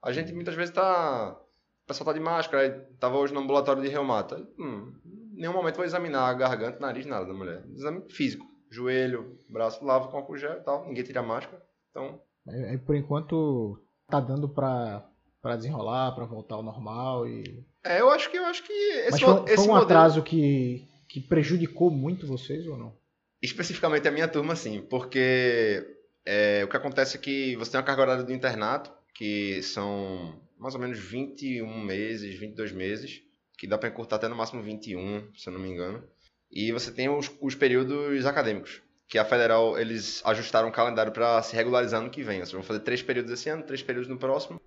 A 0.00 0.12
gente 0.12 0.32
muitas 0.32 0.54
vezes 0.54 0.72
tá. 0.72 1.36
O 1.82 1.86
pessoal 1.88 2.06
tá 2.06 2.12
de 2.12 2.20
máscara, 2.20 2.88
tava 3.00 3.16
hoje 3.16 3.34
no 3.34 3.40
ambulatório 3.40 3.82
de 3.82 3.88
reumata. 3.88 4.48
Hum, 4.56 4.92
nenhum 5.32 5.54
momento 5.54 5.74
vou 5.74 5.84
examinar 5.84 6.28
a 6.28 6.34
garganta, 6.34 6.78
nariz, 6.78 7.04
nada 7.04 7.26
da 7.26 7.34
mulher. 7.34 7.64
Exame 7.74 8.08
físico. 8.08 8.46
Joelho, 8.70 9.36
braço, 9.50 9.84
lava 9.84 10.06
com 10.06 10.18
álcool 10.18 10.36
gel 10.36 10.52
e 10.52 10.60
tal. 10.60 10.86
Ninguém 10.86 11.02
tira 11.02 11.18
a 11.18 11.24
máscara. 11.24 11.60
Então. 11.90 12.22
É, 12.46 12.78
por 12.78 12.94
enquanto 12.94 13.76
tá 14.06 14.20
dando 14.20 14.48
pra, 14.48 15.04
pra 15.42 15.56
desenrolar, 15.56 16.12
pra 16.12 16.24
voltar 16.24 16.54
ao 16.54 16.62
normal 16.62 17.28
e. 17.28 17.66
É, 17.84 18.00
eu 18.00 18.08
acho 18.10 18.30
que 18.30 18.38
eu 18.38 18.44
acho 18.44 18.62
que 18.62 18.72
esse, 18.72 19.10
Mas 19.10 19.20
foi, 19.20 19.44
esse 19.44 19.56
foi 19.56 19.64
um 19.64 19.68
modelo... 19.68 19.84
atraso 19.84 20.22
que 20.22 20.88
que 21.12 21.20
prejudicou 21.20 21.90
muito 21.90 22.26
vocês 22.26 22.66
ou 22.66 22.78
não? 22.78 22.96
Especificamente 23.42 24.08
a 24.08 24.10
minha 24.10 24.26
turma, 24.26 24.56
sim, 24.56 24.80
porque 24.80 25.86
é, 26.24 26.64
o 26.64 26.68
que 26.68 26.76
acontece 26.76 27.18
é 27.18 27.20
que 27.20 27.54
você 27.56 27.72
tem 27.72 27.78
uma 27.78 27.84
carga 27.84 28.00
horária 28.00 28.24
do 28.24 28.32
internato, 28.32 28.90
que 29.14 29.62
são 29.62 30.40
mais 30.58 30.74
ou 30.74 30.80
menos 30.80 30.98
21 30.98 31.80
meses, 31.80 32.38
22 32.38 32.72
meses, 32.72 33.20
que 33.58 33.66
dá 33.66 33.76
para 33.76 33.90
encurtar 33.90 34.16
até 34.16 34.26
no 34.26 34.34
máximo 34.34 34.62
21, 34.62 35.28
se 35.34 35.50
eu 35.50 35.52
não 35.52 35.60
me 35.60 35.68
engano. 35.68 36.02
E 36.50 36.72
você 36.72 36.90
tem 36.90 37.10
os, 37.10 37.30
os 37.42 37.54
períodos 37.54 38.24
acadêmicos, 38.24 38.80
que 39.06 39.18
a 39.18 39.24
federal 39.24 39.78
eles 39.78 40.22
ajustaram 40.24 40.68
o 40.68 40.72
calendário 40.72 41.12
para 41.12 41.42
se 41.42 41.54
regularizar 41.54 42.00
no 42.00 42.08
que 42.08 42.22
vem. 42.22 42.38
Vocês 42.38 42.52
vão 42.52 42.62
fazer 42.62 42.80
três 42.80 43.02
períodos 43.02 43.32
esse 43.32 43.50
ano, 43.50 43.64
três 43.64 43.82
períodos 43.82 44.08
no 44.08 44.16
próximo. 44.16 44.58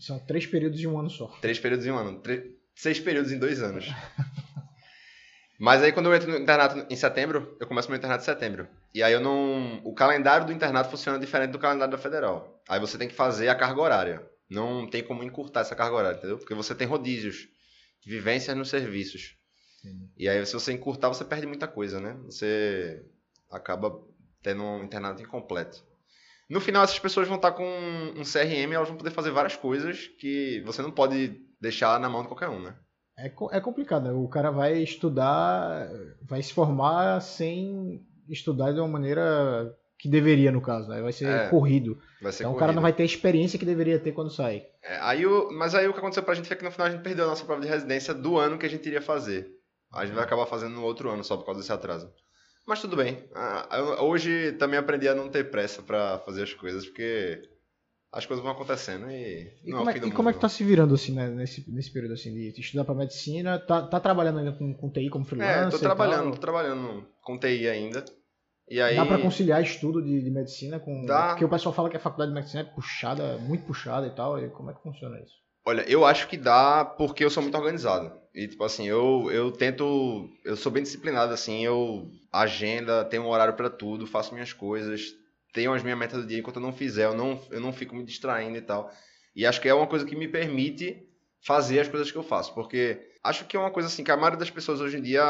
São 0.00 0.18
três 0.18 0.46
períodos 0.46 0.80
em 0.80 0.86
um 0.86 0.98
ano 0.98 1.10
só. 1.10 1.26
Três 1.40 1.58
períodos 1.58 1.86
em 1.86 1.90
um 1.90 1.98
ano. 1.98 2.22
Seis 2.74 3.00
períodos 3.00 3.32
em 3.32 3.38
dois 3.38 3.62
anos. 3.62 3.86
Mas 5.58 5.82
aí 5.82 5.90
quando 5.90 6.06
eu 6.06 6.14
entro 6.14 6.30
no 6.30 6.38
internato 6.38 6.86
em 6.88 6.96
setembro, 6.96 7.56
eu 7.58 7.66
começo 7.66 7.88
meu 7.88 7.98
internato 7.98 8.22
em 8.22 8.24
setembro. 8.24 8.68
E 8.94 9.02
aí 9.02 9.12
eu 9.12 9.20
não. 9.20 9.80
O 9.84 9.92
calendário 9.92 10.46
do 10.46 10.52
internato 10.52 10.90
funciona 10.90 11.18
diferente 11.18 11.50
do 11.50 11.58
calendário 11.58 11.90
da 11.90 11.98
federal. 11.98 12.62
Aí 12.68 12.78
você 12.78 12.96
tem 12.96 13.08
que 13.08 13.14
fazer 13.14 13.48
a 13.48 13.54
carga 13.56 13.80
horária. 13.80 14.30
Não 14.48 14.88
tem 14.88 15.02
como 15.02 15.24
encurtar 15.24 15.60
essa 15.60 15.74
carga 15.74 15.96
horária, 15.96 16.16
entendeu? 16.16 16.38
Porque 16.38 16.54
você 16.54 16.74
tem 16.74 16.86
rodízios, 16.86 17.48
vivências 18.06 18.56
nos 18.56 18.70
serviços. 18.70 19.36
Sim. 19.82 20.08
E 20.16 20.28
aí 20.28 20.44
se 20.46 20.54
você 20.54 20.72
encurtar, 20.72 21.08
você 21.08 21.24
perde 21.24 21.46
muita 21.46 21.66
coisa, 21.66 22.00
né? 22.00 22.16
Você 22.24 23.04
acaba 23.50 24.00
tendo 24.42 24.62
um 24.62 24.84
internato 24.84 25.20
incompleto. 25.20 25.84
No 26.48 26.60
final, 26.60 26.82
essas 26.82 26.98
pessoas 26.98 27.28
vão 27.28 27.36
estar 27.36 27.52
com 27.52 27.64
um 27.64 28.22
CRM 28.22 28.70
e 28.70 28.74
elas 28.74 28.88
vão 28.88 28.96
poder 28.96 29.10
fazer 29.10 29.30
várias 29.30 29.54
coisas 29.54 30.06
que 30.18 30.62
você 30.64 30.80
não 30.80 30.90
pode 30.90 31.40
deixar 31.60 32.00
na 32.00 32.08
mão 32.08 32.22
de 32.22 32.28
qualquer 32.28 32.48
um, 32.48 32.60
né? 32.60 32.74
É, 33.18 33.26
é 33.26 33.60
complicado, 33.60 34.04
né? 34.04 34.12
O 34.12 34.28
cara 34.28 34.50
vai 34.50 34.78
estudar, 34.78 35.88
vai 36.22 36.42
se 36.42 36.54
formar 36.54 37.20
sem 37.20 38.00
estudar 38.28 38.72
de 38.72 38.80
uma 38.80 38.88
maneira 38.88 39.76
que 39.98 40.08
deveria, 40.08 40.52
no 40.52 40.60
caso, 40.60 40.88
né? 40.88 41.02
Vai 41.02 41.12
ser 41.12 41.26
é, 41.26 41.48
corrido. 41.48 41.98
Vai 42.22 42.32
ser 42.32 42.44
então 42.44 42.52
corrido. 42.52 42.56
o 42.56 42.60
cara 42.60 42.72
não 42.72 42.82
vai 42.82 42.92
ter 42.92 43.02
a 43.02 43.06
experiência 43.06 43.58
que 43.58 43.64
deveria 43.64 43.98
ter 43.98 44.12
quando 44.12 44.30
sai. 44.30 44.64
É, 44.82 44.96
aí 45.00 45.26
o, 45.26 45.50
mas 45.50 45.74
aí 45.74 45.88
o 45.88 45.92
que 45.92 45.98
aconteceu 45.98 46.22
pra 46.22 46.34
gente 46.34 46.46
foi 46.46 46.56
que 46.56 46.64
no 46.64 46.70
final 46.70 46.86
a 46.86 46.90
gente 46.90 47.02
perdeu 47.02 47.24
a 47.24 47.28
nossa 47.28 47.44
prova 47.44 47.60
de 47.60 47.66
residência 47.66 48.14
do 48.14 48.38
ano 48.38 48.56
que 48.56 48.64
a 48.64 48.70
gente 48.70 48.86
iria 48.86 49.02
fazer. 49.02 49.50
A 49.92 50.06
gente 50.06 50.14
vai 50.14 50.24
acabar 50.24 50.46
fazendo 50.46 50.74
no 50.74 50.84
outro 50.84 51.10
ano 51.10 51.24
só 51.24 51.36
por 51.36 51.44
causa 51.44 51.60
desse 51.60 51.72
atraso. 51.72 52.12
Mas 52.68 52.82
tudo 52.82 52.96
bem. 52.96 53.24
Ah, 53.34 54.02
hoje 54.02 54.52
também 54.52 54.78
aprendi 54.78 55.08
a 55.08 55.14
não 55.14 55.30
ter 55.30 55.50
pressa 55.50 55.80
para 55.80 56.18
fazer 56.18 56.42
as 56.42 56.52
coisas, 56.52 56.84
porque 56.84 57.40
as 58.12 58.26
coisas 58.26 58.44
vão 58.44 58.52
acontecendo 58.52 59.10
e. 59.10 59.50
E, 59.64 59.72
como, 59.72 59.90
é, 59.90 59.96
e 59.96 60.10
como, 60.10 60.28
é, 60.28 60.32
que 60.34 60.38
tá 60.38 60.50
se 60.50 60.62
virando 60.62 60.94
assim, 60.94 61.14
né, 61.14 61.28
nesse, 61.30 61.64
nesse 61.70 61.90
período 61.90 62.12
assim, 62.12 62.30
de 62.30 62.60
estudar 62.60 62.84
para 62.84 62.94
medicina? 62.94 63.58
Tá, 63.58 63.86
tá 63.86 63.98
trabalhando 63.98 64.40
ainda 64.40 64.52
com, 64.52 64.74
com 64.74 64.90
TI 64.90 65.08
como 65.08 65.24
freelancer? 65.24 65.66
É, 65.66 65.70
tô 65.70 65.78
trabalhando, 65.78 66.30
tô 66.32 66.36
trabalhando 66.36 67.06
com 67.22 67.38
TI 67.38 67.66
ainda. 67.68 68.04
E 68.68 68.82
aí... 68.82 68.96
Dá 68.96 69.06
para 69.06 69.18
conciliar 69.18 69.62
estudo 69.62 70.02
de, 70.02 70.22
de, 70.22 70.30
medicina 70.30 70.78
com. 70.78 71.06
Dá. 71.06 71.28
Porque 71.28 71.46
o 71.46 71.48
pessoal 71.48 71.74
fala 71.74 71.88
que 71.88 71.96
a 71.96 72.00
faculdade 72.00 72.32
de 72.32 72.34
medicina 72.34 72.60
é 72.60 72.64
puxada, 72.64 73.38
muito 73.38 73.64
puxada 73.64 74.06
e 74.06 74.14
tal. 74.14 74.38
E 74.38 74.50
como 74.50 74.70
é 74.70 74.74
que 74.74 74.82
funciona 74.82 75.18
isso? 75.20 75.32
Olha, 75.66 75.82
eu 75.88 76.04
acho 76.04 76.28
que 76.28 76.36
dá 76.36 76.84
porque 76.84 77.24
eu 77.24 77.30
sou 77.30 77.42
muito 77.42 77.56
organizado. 77.56 78.12
E, 78.38 78.46
tipo 78.46 78.62
assim, 78.62 78.86
eu, 78.86 79.28
eu 79.32 79.50
tento. 79.50 80.30
Eu 80.44 80.56
sou 80.56 80.70
bem 80.70 80.84
disciplinado, 80.84 81.34
assim. 81.34 81.64
Eu 81.64 82.08
agenda, 82.32 83.04
tenho 83.04 83.24
um 83.24 83.28
horário 83.28 83.54
para 83.54 83.68
tudo, 83.68 84.06
faço 84.06 84.32
minhas 84.32 84.52
coisas, 84.52 85.12
tenho 85.52 85.72
as 85.72 85.82
minhas 85.82 85.98
metas 85.98 86.22
do 86.22 86.28
dia, 86.28 86.38
enquanto 86.38 86.56
eu 86.56 86.62
não 86.62 86.72
fizer, 86.72 87.06
eu 87.06 87.16
não, 87.16 87.42
eu 87.50 87.60
não 87.60 87.72
fico 87.72 87.96
me 87.96 88.04
distraindo 88.04 88.56
e 88.56 88.60
tal. 88.60 88.92
E 89.34 89.44
acho 89.44 89.60
que 89.60 89.68
é 89.68 89.74
uma 89.74 89.88
coisa 89.88 90.06
que 90.06 90.14
me 90.14 90.28
permite 90.28 91.04
fazer 91.44 91.80
as 91.80 91.88
coisas 91.88 92.12
que 92.12 92.16
eu 92.16 92.22
faço, 92.22 92.54
porque 92.54 93.10
acho 93.24 93.44
que 93.44 93.56
é 93.56 93.60
uma 93.60 93.72
coisa 93.72 93.88
assim 93.88 94.04
que 94.04 94.10
a 94.12 94.16
maioria 94.16 94.38
das 94.38 94.50
pessoas 94.50 94.80
hoje 94.80 94.98
em 94.98 95.02
dia 95.02 95.24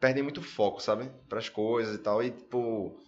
perdem 0.00 0.22
muito 0.22 0.40
foco, 0.40 0.80
sabe? 0.80 1.10
Para 1.28 1.40
as 1.40 1.50
coisas 1.50 1.94
e 1.94 1.98
tal, 1.98 2.22
e 2.24 2.30
tipo, 2.30 2.98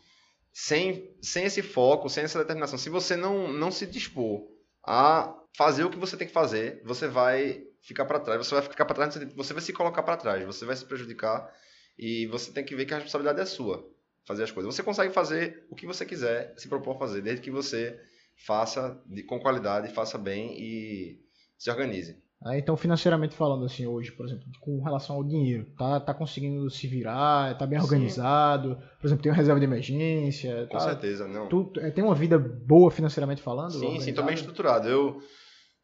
sem, 0.52 1.16
sem 1.22 1.46
esse 1.46 1.62
foco, 1.62 2.10
sem 2.10 2.24
essa 2.24 2.38
determinação, 2.38 2.78
se 2.78 2.90
você 2.90 3.16
não, 3.16 3.50
não 3.50 3.70
se 3.70 3.86
dispor 3.86 4.42
a 4.86 5.34
fazer 5.56 5.84
o 5.84 5.90
que 5.90 5.98
você 5.98 6.18
tem 6.18 6.26
que 6.26 6.34
fazer, 6.34 6.82
você 6.84 7.08
vai 7.08 7.62
ficar 7.82 8.04
para 8.04 8.20
trás, 8.20 8.46
você 8.46 8.54
vai 8.54 8.62
ficar 8.62 8.84
para 8.84 8.94
trás, 8.94 9.32
você 9.34 9.52
vai 9.52 9.62
se 9.62 9.72
colocar 9.72 10.02
para 10.02 10.16
trás, 10.16 10.44
você 10.44 10.64
vai 10.64 10.76
se 10.76 10.84
prejudicar 10.84 11.52
e 11.98 12.26
você 12.26 12.52
tem 12.52 12.64
que 12.64 12.76
ver 12.76 12.86
que 12.86 12.94
a 12.94 12.96
responsabilidade 12.96 13.40
é 13.40 13.46
sua 13.46 13.88
fazer 14.24 14.44
as 14.44 14.50
coisas. 14.50 14.74
Você 14.74 14.82
consegue 14.82 15.12
fazer 15.12 15.66
o 15.70 15.74
que 15.74 15.86
você 15.86 16.04
quiser, 16.04 16.52
se 16.56 16.68
propor 16.68 16.96
a 16.96 16.98
fazer, 16.98 17.22
desde 17.22 17.42
que 17.42 17.50
você 17.50 17.98
faça 18.46 19.00
de, 19.06 19.22
com 19.22 19.40
qualidade, 19.40 19.92
faça 19.92 20.18
bem 20.18 20.54
e 20.60 21.20
se 21.56 21.70
organize. 21.70 22.22
Ah, 22.44 22.56
então, 22.56 22.76
financeiramente 22.76 23.34
falando, 23.34 23.64
assim, 23.64 23.84
hoje, 23.84 24.12
por 24.12 24.24
exemplo, 24.24 24.46
com 24.60 24.80
relação 24.80 25.16
ao 25.16 25.24
dinheiro, 25.24 25.66
tá, 25.76 25.98
tá 25.98 26.14
conseguindo 26.14 26.70
se 26.70 26.86
virar, 26.86 27.58
tá 27.58 27.66
bem 27.66 27.80
Sim. 27.80 27.84
organizado, 27.84 28.78
por 29.00 29.08
exemplo, 29.08 29.22
tem 29.24 29.32
uma 29.32 29.36
reserva 29.36 29.58
de 29.58 29.66
emergência. 29.66 30.66
Com 30.70 30.78
tá, 30.78 30.84
certeza, 30.84 31.26
não. 31.26 31.48
Tu 31.48 31.72
é, 31.78 31.90
tem 31.90 32.04
uma 32.04 32.14
vida 32.14 32.38
boa 32.38 32.92
financeiramente 32.92 33.42
falando? 33.42 33.72
Sim, 33.72 33.78
organizado? 33.78 34.04
sim, 34.04 34.14
tô 34.14 34.22
bem 34.22 34.34
estruturado. 34.34 34.88
Eu, 34.88 35.20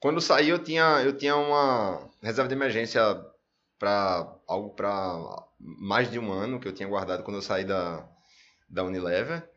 quando 0.00 0.20
saí, 0.20 0.48
eu 0.48 0.58
tinha, 0.58 1.02
eu 1.02 1.16
tinha 1.16 1.36
uma 1.36 2.10
reserva 2.22 2.48
de 2.48 2.54
emergência 2.54 3.00
para 3.78 4.34
algo 4.46 4.70
para 4.74 5.46
mais 5.58 6.10
de 6.10 6.18
um 6.18 6.32
ano 6.32 6.60
que 6.60 6.68
eu 6.68 6.74
tinha 6.74 6.88
guardado 6.88 7.22
quando 7.22 7.36
eu 7.36 7.42
saí 7.42 7.64
da, 7.64 8.08
da 8.68 8.84
Unilever. 8.84 9.48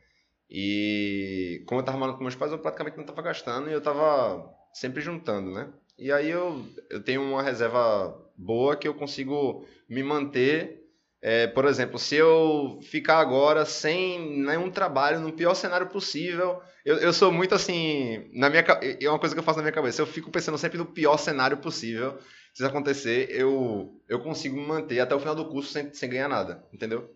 E 0.50 1.64
como 1.68 1.82
eu 1.82 1.86
tava 1.86 1.98
morando 1.98 2.18
com 2.18 2.24
meus 2.24 2.36
pais, 2.36 2.52
eu 2.52 2.60
praticamente 2.60 2.98
não 2.98 3.06
tava 3.06 3.22
gastando 3.22 3.70
e 3.70 3.74
eu 3.74 3.82
tava 3.82 4.50
sempre 4.74 5.02
juntando, 5.02 5.52
né? 5.52 5.72
E 5.98 6.12
aí 6.12 6.30
eu, 6.30 6.64
eu 6.90 7.04
tenho 7.04 7.22
uma 7.22 7.42
reserva 7.42 8.16
boa 8.38 8.78
que 8.78 8.88
eu 8.88 8.94
consigo 8.94 9.66
me 9.90 10.04
manter. 10.04 10.87
É, 11.30 11.46
por 11.46 11.66
exemplo, 11.66 12.00
se 12.00 12.16
eu 12.16 12.80
ficar 12.82 13.18
agora 13.20 13.66
sem 13.66 14.18
nenhum 14.40 14.72
trabalho, 14.72 15.20
no 15.20 15.34
pior 15.34 15.56
cenário 15.56 15.88
possível, 15.88 16.62
eu, 16.86 16.96
eu 17.00 17.12
sou 17.12 17.34
muito 17.34 17.54
assim. 17.54 18.30
Na 18.34 18.50
minha, 18.50 18.64
é 18.64 19.10
uma 19.10 19.20
coisa 19.20 19.36
que 19.36 19.40
eu 19.40 19.44
faço 19.44 19.58
na 19.58 19.64
minha 19.64 19.74
cabeça. 19.74 20.02
Eu 20.02 20.08
fico 20.08 20.32
pensando 20.32 20.58
sempre 20.58 20.78
no 20.78 20.86
pior 20.86 21.18
cenário 21.18 21.58
possível. 21.58 22.18
Se 22.54 22.64
isso 22.64 22.66
acontecer, 22.66 23.28
eu, 23.30 24.02
eu 24.08 24.22
consigo 24.22 24.56
me 24.56 24.66
manter 24.66 25.02
até 25.02 25.14
o 25.14 25.20
final 25.20 25.36
do 25.36 25.50
curso 25.50 25.70
sem, 25.70 25.94
sem 25.94 26.10
ganhar 26.10 26.30
nada, 26.30 26.64
entendeu? 26.72 27.14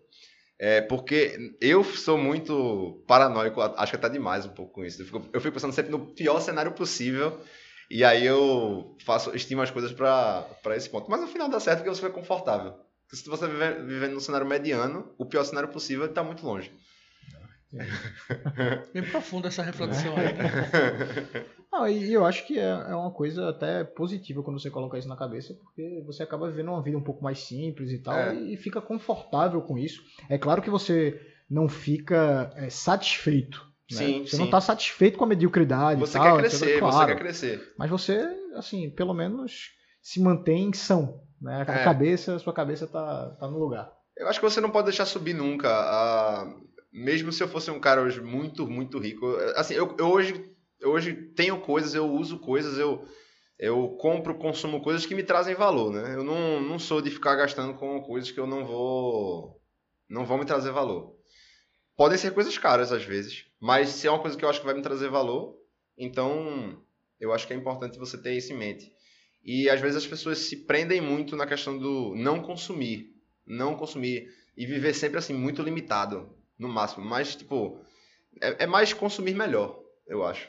É, 0.58 0.82
porque 0.82 1.56
eu 1.58 1.82
sou 1.82 2.18
muito 2.18 3.02
paranoico, 3.08 3.62
acho 3.62 3.92
que 3.92 3.96
até 3.96 4.10
demais 4.10 4.44
um 4.44 4.50
pouco 4.50 4.74
com 4.74 4.84
isso. 4.84 5.00
Eu 5.00 5.06
fico, 5.06 5.26
eu 5.32 5.40
fico, 5.40 5.54
pensando 5.54 5.72
sempre 5.72 5.90
no 5.90 6.12
pior 6.14 6.38
cenário 6.40 6.72
possível. 6.72 7.40
E 7.90 8.04
aí 8.04 8.26
eu 8.26 8.94
faço, 9.06 9.34
estimo 9.34 9.62
as 9.62 9.70
coisas 9.70 9.90
para 9.90 10.76
esse 10.76 10.90
ponto. 10.90 11.10
Mas 11.10 11.22
no 11.22 11.28
final 11.28 11.48
dá 11.48 11.58
certo 11.58 11.78
porque 11.78 11.88
você 11.88 12.02
fica 12.02 12.12
confortável. 12.12 12.74
Porque 13.12 13.16
se 13.16 13.28
você 13.28 13.46
viver 13.46 13.84
vivendo 13.84 14.14
num 14.14 14.20
cenário 14.20 14.46
mediano, 14.46 15.12
o 15.18 15.26
pior 15.26 15.44
cenário 15.44 15.68
possível 15.68 16.06
está 16.06 16.24
muito 16.24 16.46
longe. 16.46 16.72
Bem 18.92 19.02
profunda 19.02 19.48
essa 19.48 19.62
reflexão 19.62 20.16
aí, 20.16 20.32
né? 20.32 21.46
Ah, 21.74 21.90
e 21.90 22.12
eu 22.12 22.26
acho 22.26 22.46
que 22.46 22.58
é, 22.58 22.68
é 22.68 22.94
uma 22.94 23.10
coisa 23.10 23.48
até 23.48 23.82
positiva 23.82 24.42
quando 24.42 24.60
você 24.60 24.68
coloca 24.68 24.98
isso 24.98 25.08
na 25.08 25.16
cabeça, 25.16 25.54
porque 25.54 26.02
você 26.04 26.22
acaba 26.22 26.50
vivendo 26.50 26.68
uma 26.68 26.82
vida 26.82 26.98
um 26.98 27.02
pouco 27.02 27.24
mais 27.24 27.38
simples 27.38 27.90
e 27.90 27.98
tal, 27.98 28.14
é. 28.14 28.34
e 28.34 28.58
fica 28.58 28.78
confortável 28.78 29.62
com 29.62 29.78
isso. 29.78 30.02
É 30.28 30.36
claro 30.36 30.60
que 30.60 30.68
você 30.68 31.18
não 31.48 31.70
fica 31.70 32.52
é, 32.56 32.68
satisfeito. 32.68 33.66
Né? 33.90 33.96
Sim, 33.96 34.20
você 34.20 34.32
sim. 34.32 34.38
não 34.38 34.44
está 34.44 34.60
satisfeito 34.60 35.16
com 35.16 35.24
a 35.24 35.28
mediocridade. 35.28 35.98
Você 35.98 36.18
tal, 36.18 36.36
quer 36.36 36.42
crescer, 36.42 36.78
claro, 36.78 36.94
você 36.94 37.06
quer 37.06 37.18
crescer. 37.18 37.72
Mas 37.78 37.88
você, 37.88 38.20
assim, 38.54 38.90
pelo 38.90 39.14
menos 39.14 39.70
se 40.02 40.20
mantém 40.20 40.74
são. 40.74 41.22
Né? 41.42 41.64
A 41.66 41.72
é. 41.72 41.84
cabeça, 41.84 42.36
a 42.36 42.38
sua 42.38 42.52
cabeça 42.52 42.86
tá, 42.86 43.30
tá 43.38 43.48
no 43.48 43.58
lugar. 43.58 43.92
Eu 44.16 44.28
acho 44.28 44.38
que 44.38 44.48
você 44.48 44.60
não 44.60 44.70
pode 44.70 44.86
deixar 44.86 45.04
subir 45.04 45.34
nunca. 45.34 45.68
Ah, 45.68 46.54
mesmo 46.92 47.32
se 47.32 47.42
eu 47.42 47.48
fosse 47.48 47.70
um 47.70 47.80
cara 47.80 48.00
hoje 48.00 48.20
muito, 48.20 48.66
muito 48.66 48.98
rico. 48.98 49.26
Assim, 49.56 49.74
eu, 49.74 49.96
eu 49.98 50.06
hoje, 50.06 50.54
eu 50.80 50.92
hoje 50.92 51.14
tenho 51.34 51.60
coisas, 51.60 51.94
eu 51.94 52.06
uso 52.06 52.38
coisas, 52.38 52.78
eu, 52.78 53.04
eu 53.58 53.88
compro, 54.00 54.38
consumo 54.38 54.80
coisas 54.80 55.04
que 55.04 55.14
me 55.14 55.24
trazem 55.24 55.54
valor, 55.54 55.92
né? 55.92 56.14
Eu 56.14 56.22
não, 56.22 56.60
não 56.60 56.78
sou 56.78 57.02
de 57.02 57.10
ficar 57.10 57.34
gastando 57.34 57.74
com 57.74 58.00
coisas 58.02 58.30
que 58.30 58.38
eu 58.38 58.46
não 58.46 58.64
vou. 58.64 59.60
não 60.08 60.24
vão 60.24 60.38
me 60.38 60.44
trazer 60.44 60.70
valor. 60.70 61.16
Podem 61.96 62.16
ser 62.16 62.32
coisas 62.32 62.56
caras 62.56 62.92
às 62.92 63.04
vezes, 63.04 63.46
mas 63.60 63.88
se 63.88 64.06
é 64.06 64.10
uma 64.10 64.20
coisa 64.20 64.36
que 64.36 64.44
eu 64.44 64.48
acho 64.48 64.60
que 64.60 64.66
vai 64.66 64.74
me 64.74 64.82
trazer 64.82 65.10
valor, 65.10 65.56
então 65.98 66.80
eu 67.20 67.32
acho 67.32 67.46
que 67.46 67.52
é 67.52 67.56
importante 67.56 67.98
você 67.98 68.16
ter 68.16 68.32
isso 68.32 68.52
em 68.52 68.56
mente. 68.56 68.92
E 69.44 69.68
às 69.68 69.80
vezes 69.80 69.96
as 69.96 70.06
pessoas 70.06 70.38
se 70.38 70.64
prendem 70.64 71.00
muito 71.00 71.36
na 71.36 71.46
questão 71.46 71.76
do 71.76 72.14
não 72.14 72.40
consumir, 72.40 73.12
não 73.46 73.76
consumir 73.76 74.28
e 74.56 74.66
viver 74.66 74.94
sempre 74.94 75.18
assim 75.18 75.34
muito 75.34 75.62
limitado 75.62 76.30
no 76.58 76.68
máximo. 76.68 77.04
Mas, 77.04 77.34
tipo, 77.34 77.80
é, 78.40 78.64
é 78.64 78.66
mais 78.66 78.92
consumir 78.92 79.34
melhor, 79.34 79.82
eu 80.06 80.24
acho. 80.24 80.48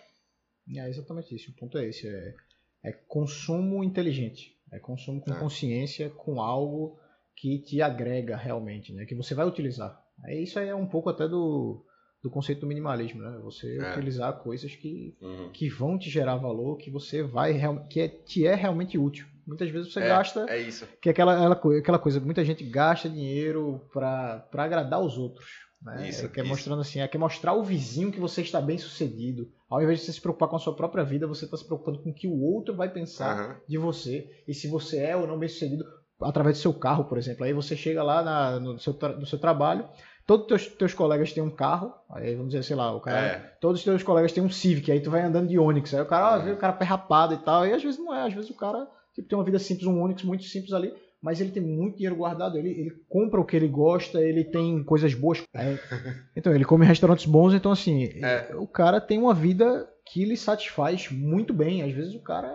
É 0.75 0.87
exatamente 0.87 1.35
isso. 1.35 1.51
O 1.51 1.55
ponto 1.55 1.77
é 1.77 1.87
esse. 1.87 2.07
É, 2.07 2.35
é 2.83 2.91
consumo 2.91 3.83
inteligente. 3.83 4.55
É 4.71 4.79
consumo 4.79 5.21
com 5.21 5.33
é. 5.33 5.39
consciência, 5.39 6.09
com 6.09 6.41
algo 6.41 6.99
que 7.35 7.59
te 7.59 7.81
agrega 7.81 8.37
realmente, 8.37 8.93
né? 8.93 9.05
Que 9.05 9.15
você 9.15 9.33
vai 9.33 9.45
utilizar. 9.45 10.01
É, 10.25 10.39
isso 10.39 10.57
aí 10.59 10.69
é 10.69 10.75
um 10.75 10.87
pouco 10.87 11.09
até 11.09 11.27
do, 11.27 11.83
do 12.23 12.29
conceito 12.29 12.61
do 12.61 12.67
minimalismo, 12.67 13.21
né? 13.21 13.37
Você 13.43 13.77
é. 13.77 13.91
utilizar 13.91 14.31
coisas 14.39 14.73
que, 14.73 15.13
uhum. 15.21 15.49
que 15.51 15.67
vão 15.67 15.99
te 15.99 16.09
gerar 16.09 16.37
valor, 16.37 16.77
que 16.77 16.89
você 16.89 17.21
vai 17.21 17.59
que 17.89 17.99
é, 17.99 18.07
te 18.07 18.47
é 18.47 18.55
realmente 18.55 18.97
útil. 18.97 19.27
Muitas 19.45 19.69
vezes 19.69 19.91
você 19.91 19.99
é, 19.99 20.07
gasta. 20.07 20.45
É 20.47 20.57
isso. 20.57 20.87
Que 21.01 21.09
é 21.09 21.11
aquela, 21.11 21.51
aquela 21.51 21.99
coisa, 21.99 22.21
muita 22.21 22.45
gente 22.45 22.63
gasta 22.63 23.09
dinheiro 23.09 23.81
para 23.91 24.47
agradar 24.53 25.01
os 25.01 25.17
outros. 25.17 25.45
Né? 25.81 26.07
Isso, 26.07 26.25
é, 26.25 26.29
que 26.29 26.39
é 26.39 26.43
mostrando 26.43 26.79
assim, 26.79 27.01
é 27.01 27.07
que 27.09 27.17
é 27.17 27.19
mostrar 27.19 27.53
o 27.53 27.63
vizinho 27.63 28.09
que 28.09 28.21
você 28.21 28.41
está 28.41 28.61
bem 28.61 28.77
sucedido. 28.77 29.51
Ao 29.69 29.81
invés 29.83 29.99
de 29.99 30.05
você 30.05 30.13
se 30.13 30.21
preocupar 30.21 30.47
com 30.47 30.55
a 30.55 30.59
sua 30.59 30.73
própria 30.73 31.03
vida, 31.03 31.27
você 31.27 31.43
está 31.43 31.57
se 31.57 31.65
preocupando 31.65 32.01
com 32.01 32.11
o 32.11 32.13
que 32.13 32.25
o 32.25 32.39
outro 32.39 32.73
vai 32.73 32.87
pensar 32.87 33.49
uhum. 33.49 33.55
de 33.67 33.77
você. 33.77 34.29
E 34.47 34.53
se 34.53 34.69
você 34.69 34.99
é 34.99 35.17
ou 35.17 35.27
não 35.27 35.37
bem 35.37 35.49
sucedido 35.49 35.83
através 36.21 36.57
do 36.57 36.61
seu 36.61 36.73
carro, 36.73 37.05
por 37.05 37.17
exemplo. 37.17 37.43
Aí 37.43 37.51
você 37.51 37.75
chega 37.75 38.01
lá 38.01 38.23
na, 38.23 38.59
no, 38.59 38.79
seu, 38.79 38.93
no 38.93 39.25
seu 39.25 39.37
trabalho, 39.37 39.87
todos 40.25 40.43
os 40.43 40.47
teus, 40.47 40.77
teus 40.77 40.93
colegas 40.93 41.31
têm 41.33 41.43
um 41.43 41.49
carro, 41.49 41.93
aí 42.09 42.35
vamos 42.35 42.51
dizer, 42.51 42.63
sei 42.63 42.75
lá, 42.75 42.95
o 42.95 42.99
cara, 42.99 43.19
é. 43.19 43.39
todos 43.59 43.79
os 43.79 43.83
teus 43.83 44.03
colegas 44.03 44.31
têm 44.31 44.43
um 44.43 44.49
Civic, 44.49 44.91
aí 44.91 44.99
tu 44.99 45.11
vai 45.11 45.21
andando 45.21 45.47
de 45.47 45.59
Onix, 45.59 45.93
aí 45.93 46.01
o 46.01 46.05
cara, 46.05 46.37
uhum. 46.37 46.45
vê 46.45 46.51
o 46.51 46.57
cara 46.57 46.73
perrapado 46.73 47.33
e 47.33 47.37
tal, 47.37 47.65
e 47.65 47.73
às 47.73 47.83
vezes 47.83 47.99
não 47.99 48.13
é, 48.13 48.27
às 48.27 48.33
vezes 48.33 48.49
o 48.49 48.55
cara 48.55 48.87
tipo, 49.13 49.27
tem 49.27 49.37
uma 49.37 49.43
vida 49.43 49.59
simples, 49.59 49.87
um 49.87 50.01
Onix 50.01 50.23
muito 50.23 50.43
simples 50.43 50.73
ali, 50.73 50.93
mas 51.21 51.39
ele 51.39 51.51
tem 51.51 51.63
muito 51.63 51.95
dinheiro 51.95 52.17
guardado. 52.17 52.57
Ele, 52.57 52.69
ele 52.69 52.91
compra 53.07 53.39
o 53.39 53.45
que 53.45 53.55
ele 53.55 53.69
gosta, 53.69 54.19
ele 54.19 54.43
tem 54.43 54.83
coisas 54.83 55.13
boas. 55.13 55.41
É, 55.53 55.77
então, 56.35 56.53
ele 56.53 56.65
come 56.65 56.83
em 56.83 56.87
restaurantes 56.89 57.25
bons, 57.25 57.53
então 57.53 57.71
assim, 57.71 58.09
é. 58.21 58.53
o 58.57 58.67
cara 58.67 58.99
tem 58.99 59.17
uma 59.17 59.33
vida 59.33 59.89
que 60.05 60.25
lhe 60.25 60.35
satisfaz 60.35 61.09
muito 61.09 61.53
bem. 61.53 61.81
Às 61.81 61.93
vezes 61.93 62.13
o 62.13 62.19
cara 62.19 62.53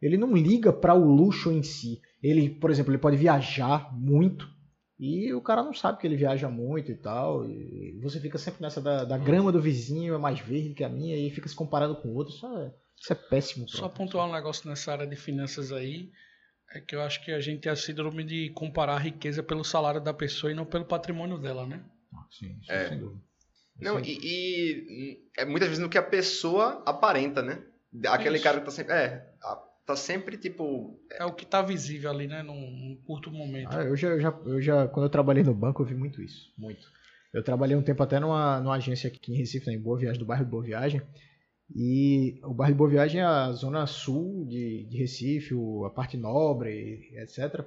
ele 0.00 0.16
não 0.16 0.34
liga 0.34 0.72
para 0.72 0.94
o 0.94 1.04
luxo 1.04 1.50
em 1.50 1.62
si. 1.62 2.00
Ele, 2.22 2.48
por 2.48 2.70
exemplo, 2.70 2.90
ele 2.90 2.98
pode 2.98 3.16
viajar 3.16 3.94
muito 3.94 4.48
e 4.98 5.32
o 5.34 5.42
cara 5.42 5.62
não 5.62 5.74
sabe 5.74 5.98
que 5.98 6.06
ele 6.06 6.16
viaja 6.16 6.48
muito 6.48 6.90
e 6.90 6.94
tal. 6.94 7.48
E 7.48 7.98
você 8.02 8.18
fica 8.18 8.38
sempre 8.38 8.62
nessa 8.62 8.80
da, 8.80 9.04
da 9.04 9.18
grama 9.18 9.52
do 9.52 9.60
vizinho 9.60 10.14
é 10.14 10.18
mais 10.18 10.40
verde 10.40 10.74
que 10.74 10.84
a 10.84 10.88
minha 10.88 11.16
e 11.16 11.30
fica 11.30 11.48
se 11.48 11.54
comparando 11.54 11.96
com 11.96 12.08
o 12.08 12.14
outro. 12.14 12.34
Isso 12.34 12.46
é, 12.46 12.72
isso 12.98 13.12
é 13.12 13.16
péssimo. 13.16 13.68
Só 13.68 13.88
pontuar 13.88 14.26
um 14.26 14.32
negócio 14.32 14.68
nessa 14.68 14.92
área 14.92 15.06
de 15.06 15.16
finanças 15.16 15.70
aí. 15.70 16.10
É 16.72 16.80
que 16.80 16.96
eu 16.96 17.02
acho 17.02 17.24
que 17.24 17.30
a 17.30 17.40
gente 17.40 17.60
tem 17.60 17.70
a 17.70 17.76
síndrome 17.76 18.24
de 18.24 18.50
comparar 18.50 18.96
a 18.96 18.98
riqueza 18.98 19.42
pelo 19.42 19.62
salário 19.62 20.00
da 20.00 20.12
pessoa 20.12 20.50
e 20.50 20.54
não 20.54 20.64
pelo 20.64 20.84
patrimônio 20.84 21.38
dela, 21.38 21.66
né? 21.66 21.84
Ah, 22.12 22.26
sim, 22.30 22.48
sim 22.60 22.72
é. 22.72 22.88
sem 22.88 22.98
dúvida. 22.98 23.22
Não, 23.78 24.00
e, 24.00 24.18
e, 24.22 25.30
é 25.36 25.44
muitas 25.44 25.68
vezes 25.68 25.82
no 25.82 25.90
que 25.90 25.98
a 25.98 26.02
pessoa 26.02 26.82
aparenta, 26.86 27.42
né? 27.42 27.62
Aquele 28.06 28.36
Isso. 28.36 28.44
cara 28.44 28.58
que 28.58 28.64
tá 28.64 28.70
sempre. 28.70 28.94
É, 28.94 29.32
tá 29.86 29.94
sempre 29.96 30.36
tipo. 30.36 31.00
É 31.12 31.24
o 31.24 31.32
que 31.32 31.46
tá 31.46 31.62
visível 31.62 32.10
ali, 32.10 32.26
né? 32.26 32.42
Num, 32.42 32.54
num 32.54 32.96
curto 33.06 33.30
momento. 33.30 33.68
Ah, 33.70 33.84
eu, 33.84 33.96
já, 33.96 34.08
eu, 34.08 34.20
já, 34.20 34.40
eu 34.44 34.60
já. 34.60 34.88
Quando 34.88 35.06
eu 35.06 35.10
trabalhei 35.10 35.44
no 35.44 35.54
banco, 35.54 35.82
eu 35.82 35.86
vi 35.86 35.94
muito 35.94 36.20
isso. 36.20 36.52
Muito. 36.58 36.86
Eu 37.32 37.42
trabalhei 37.42 37.76
um 37.76 37.82
tempo 37.82 38.02
até 38.02 38.18
numa, 38.18 38.60
numa 38.60 38.76
agência 38.76 39.08
aqui 39.08 39.32
em 39.32 39.36
Recife, 39.36 39.66
né, 39.66 39.74
em 39.74 39.80
Boa 39.80 39.98
Viagem, 39.98 40.18
do 40.18 40.26
bairro 40.26 40.44
de 40.44 40.50
Boa 40.50 40.62
Viagem. 40.62 41.02
E 41.74 42.40
o 42.42 42.54
bairro 42.54 42.72
de 42.72 42.78
Boa 42.78 42.90
Viagem 42.90 43.20
é 43.20 43.24
a 43.24 43.52
zona 43.52 43.86
sul 43.86 44.46
de, 44.46 44.84
de 44.84 44.96
Recife, 44.96 45.54
a 45.84 45.90
parte 45.90 46.16
nobre, 46.16 47.10
etc. 47.16 47.64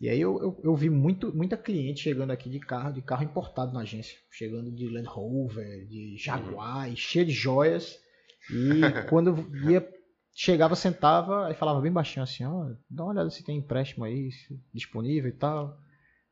E 0.00 0.08
aí 0.08 0.20
eu, 0.20 0.40
eu, 0.40 0.60
eu, 0.64 0.74
vi 0.74 0.88
muito, 0.88 1.34
muita 1.34 1.56
cliente 1.56 2.00
chegando 2.00 2.30
aqui 2.30 2.48
de 2.48 2.58
carro, 2.58 2.92
de 2.92 3.02
carro 3.02 3.24
importado 3.24 3.72
na 3.72 3.80
agência. 3.80 4.16
Chegando 4.30 4.70
de 4.70 4.88
Land 4.88 5.08
Rover, 5.08 5.86
de 5.86 6.16
Jaguar, 6.16 6.88
uhum. 6.88 6.96
cheio 6.96 7.26
de 7.26 7.32
joias. 7.32 7.98
E 8.50 8.80
quando 9.10 9.46
ia, 9.68 9.86
chegava, 10.42 10.74
sentava, 10.74 11.50
e 11.50 11.54
falava 11.54 11.82
bem 11.82 11.92
baixinho 11.92 12.22
assim, 12.22 12.44
ó, 12.44 12.70
dá 12.88 13.02
uma 13.02 13.12
olhada 13.12 13.28
se 13.28 13.44
tem 13.44 13.58
empréstimo 13.58 14.06
aí 14.06 14.30
disponível 14.72 15.28
e 15.28 15.34
tal. 15.34 15.78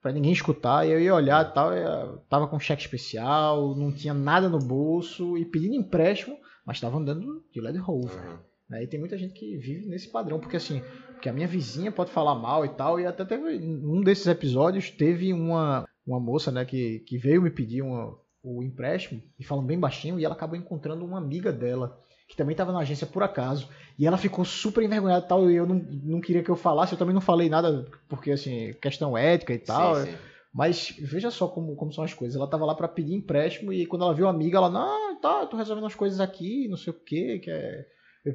Pra 0.00 0.12
ninguém 0.12 0.32
escutar, 0.32 0.86
e 0.86 0.92
eu 0.92 1.00
ia 1.00 1.14
olhar 1.14 1.44
e 1.44 1.52
tal, 1.52 1.74
eu 1.74 2.18
tava 2.30 2.46
com 2.46 2.58
cheque 2.58 2.80
especial, 2.80 3.74
não 3.74 3.92
tinha 3.92 4.14
nada 4.14 4.48
no 4.48 4.58
bolso, 4.58 5.36
e 5.36 5.44
pedindo 5.44 5.74
empréstimo 5.74 6.38
mas 6.64 6.76
estava 6.76 6.98
andando 6.98 7.42
de 7.50 7.62
Land 7.62 7.78
Rover. 7.78 8.14
Uhum. 8.14 8.38
Né? 8.68 8.84
E 8.84 8.86
tem 8.86 9.00
muita 9.00 9.16
gente 9.16 9.32
que 9.32 9.56
vive 9.56 9.86
nesse 9.86 10.12
padrão, 10.12 10.38
porque 10.38 10.58
assim, 10.58 10.82
porque 11.12 11.28
a 11.28 11.32
minha 11.32 11.48
vizinha 11.48 11.90
pode 11.90 12.10
falar 12.10 12.34
mal 12.34 12.62
e 12.64 12.68
tal, 12.68 13.00
e 13.00 13.06
até 13.06 13.24
teve 13.24 13.42
um 13.42 14.02
desses 14.02 14.26
episódios 14.26 14.90
teve 14.90 15.32
uma, 15.32 15.88
uma 16.06 16.20
moça, 16.20 16.52
né, 16.52 16.66
que, 16.66 17.00
que 17.00 17.16
veio 17.16 17.40
me 17.40 17.50
pedir 17.50 17.80
uma, 17.80 18.14
o 18.42 18.62
empréstimo 18.62 19.22
e 19.38 19.44
falando 19.44 19.66
bem 19.66 19.78
baixinho, 19.78 20.20
e 20.20 20.24
ela 20.26 20.34
acabou 20.34 20.58
encontrando 20.58 21.04
uma 21.04 21.16
amiga 21.16 21.50
dela 21.50 21.98
que 22.28 22.36
também 22.36 22.52
estava 22.52 22.72
na 22.72 22.80
agência 22.80 23.06
por 23.06 23.22
acaso, 23.22 23.68
e 23.98 24.06
ela 24.06 24.18
ficou 24.18 24.44
super 24.44 24.84
envergonhada 24.84 25.24
e 25.24 25.28
tal, 25.28 25.50
e 25.50 25.56
eu 25.56 25.66
não, 25.66 25.76
não 25.76 26.20
queria 26.20 26.42
que 26.42 26.50
eu 26.50 26.56
falasse, 26.56 26.92
eu 26.92 26.98
também 26.98 27.14
não 27.14 27.22
falei 27.22 27.48
nada, 27.48 27.86
porque 28.06 28.30
assim, 28.30 28.74
questão 28.74 29.16
ética 29.16 29.54
e 29.54 29.58
tal. 29.58 29.96
Sim, 29.96 30.12
sim. 30.12 30.18
Mas 30.52 30.94
veja 30.98 31.30
só 31.30 31.46
como, 31.46 31.76
como 31.76 31.92
são 31.92 32.02
as 32.02 32.14
coisas. 32.14 32.36
Ela 32.36 32.48
tava 32.48 32.64
lá 32.64 32.74
para 32.74 32.88
pedir 32.88 33.14
empréstimo 33.14 33.72
e 33.72 33.86
quando 33.86 34.02
ela 34.02 34.14
viu 34.14 34.26
a 34.26 34.30
amiga, 34.30 34.58
ela, 34.58 34.70
não, 34.70 35.20
tá, 35.20 35.46
tô 35.46 35.56
resolvendo 35.56 35.86
as 35.86 35.94
coisas 35.94 36.20
aqui, 36.20 36.66
não 36.68 36.76
sei 36.76 36.92
o 36.92 36.96
que, 36.96 37.38
que 37.38 37.50
é 37.50 37.86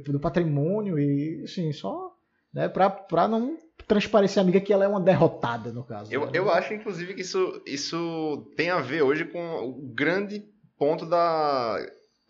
do 0.08 0.20
patrimônio 0.20 0.98
e 0.98 1.44
assim, 1.44 1.72
só, 1.72 2.16
né, 2.54 2.68
pra, 2.70 2.89
pra 2.89 3.28
não 3.28 3.58
transparecer 3.88 4.39
a 4.39 4.44
amiga 4.44 4.62
que 4.62 4.72
ela 4.72 4.86
é 4.86 4.88
uma 4.88 5.02
derrotada, 5.02 5.72
no 5.72 5.84
caso. 5.84 6.14
Eu, 6.14 6.26
né? 6.26 6.32
eu 6.34 6.50
acho, 6.50 6.74
inclusive, 6.74 7.14
que 7.14 7.22
isso, 7.22 7.62
isso 7.66 8.52
tem 8.56 8.70
a 8.70 8.80
ver 8.80 9.02
hoje 9.02 9.26
com 9.26 9.39
o 9.68 9.74
grande 9.94 10.44
ponto 10.78 11.06
da 11.06 11.78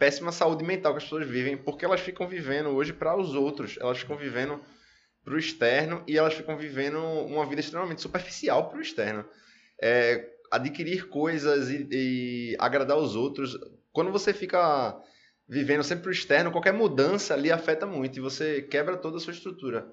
péssima 0.04 0.34
saúde 0.34 0.66
mental 0.66 0.92
que 0.92 0.98
as 0.98 1.04
pessoas 1.06 1.26
vivem, 1.26 1.56
porque 1.56 1.86
elas 1.86 2.02
ficam 2.02 2.28
vivendo 2.28 2.72
hoje 2.72 2.92
para 2.92 3.16
os 3.16 3.34
outros, 3.36 3.78
elas 3.80 4.00
ficam 4.00 4.18
vivendo 4.18 4.60
para 5.24 5.34
o 5.34 5.40
externo 5.40 6.04
e 6.06 6.18
elas 6.18 6.34
ficam 6.34 6.58
vivendo 6.58 7.00
uma 7.00 7.46
vida 7.46 7.62
extremamente 7.62 8.02
superficial 8.02 8.68
para 8.68 8.80
o 8.80 8.82
externo 8.82 9.24
é, 9.82 10.30
adquirir 10.52 11.08
coisas 11.08 11.70
e, 11.70 11.88
e, 11.90 12.56
agradar 12.60 12.98
os 12.98 13.16
outros. 13.16 13.58
Quando 13.94 14.12
você 14.12 14.34
fica 14.34 14.94
vivendo 15.48 15.84
sempre 15.84 16.10
o 16.10 16.12
externo, 16.12 16.52
qualquer 16.52 16.74
mudança 16.74 17.34
ali 17.34 17.50
afeta 17.50 17.86
muito 17.86 18.18
e 18.18 18.22
você 18.22 18.62
quebra 18.62 18.98
toda 18.98 19.16
a 19.16 19.20
sua 19.22 19.32
estrutura. 19.32 19.88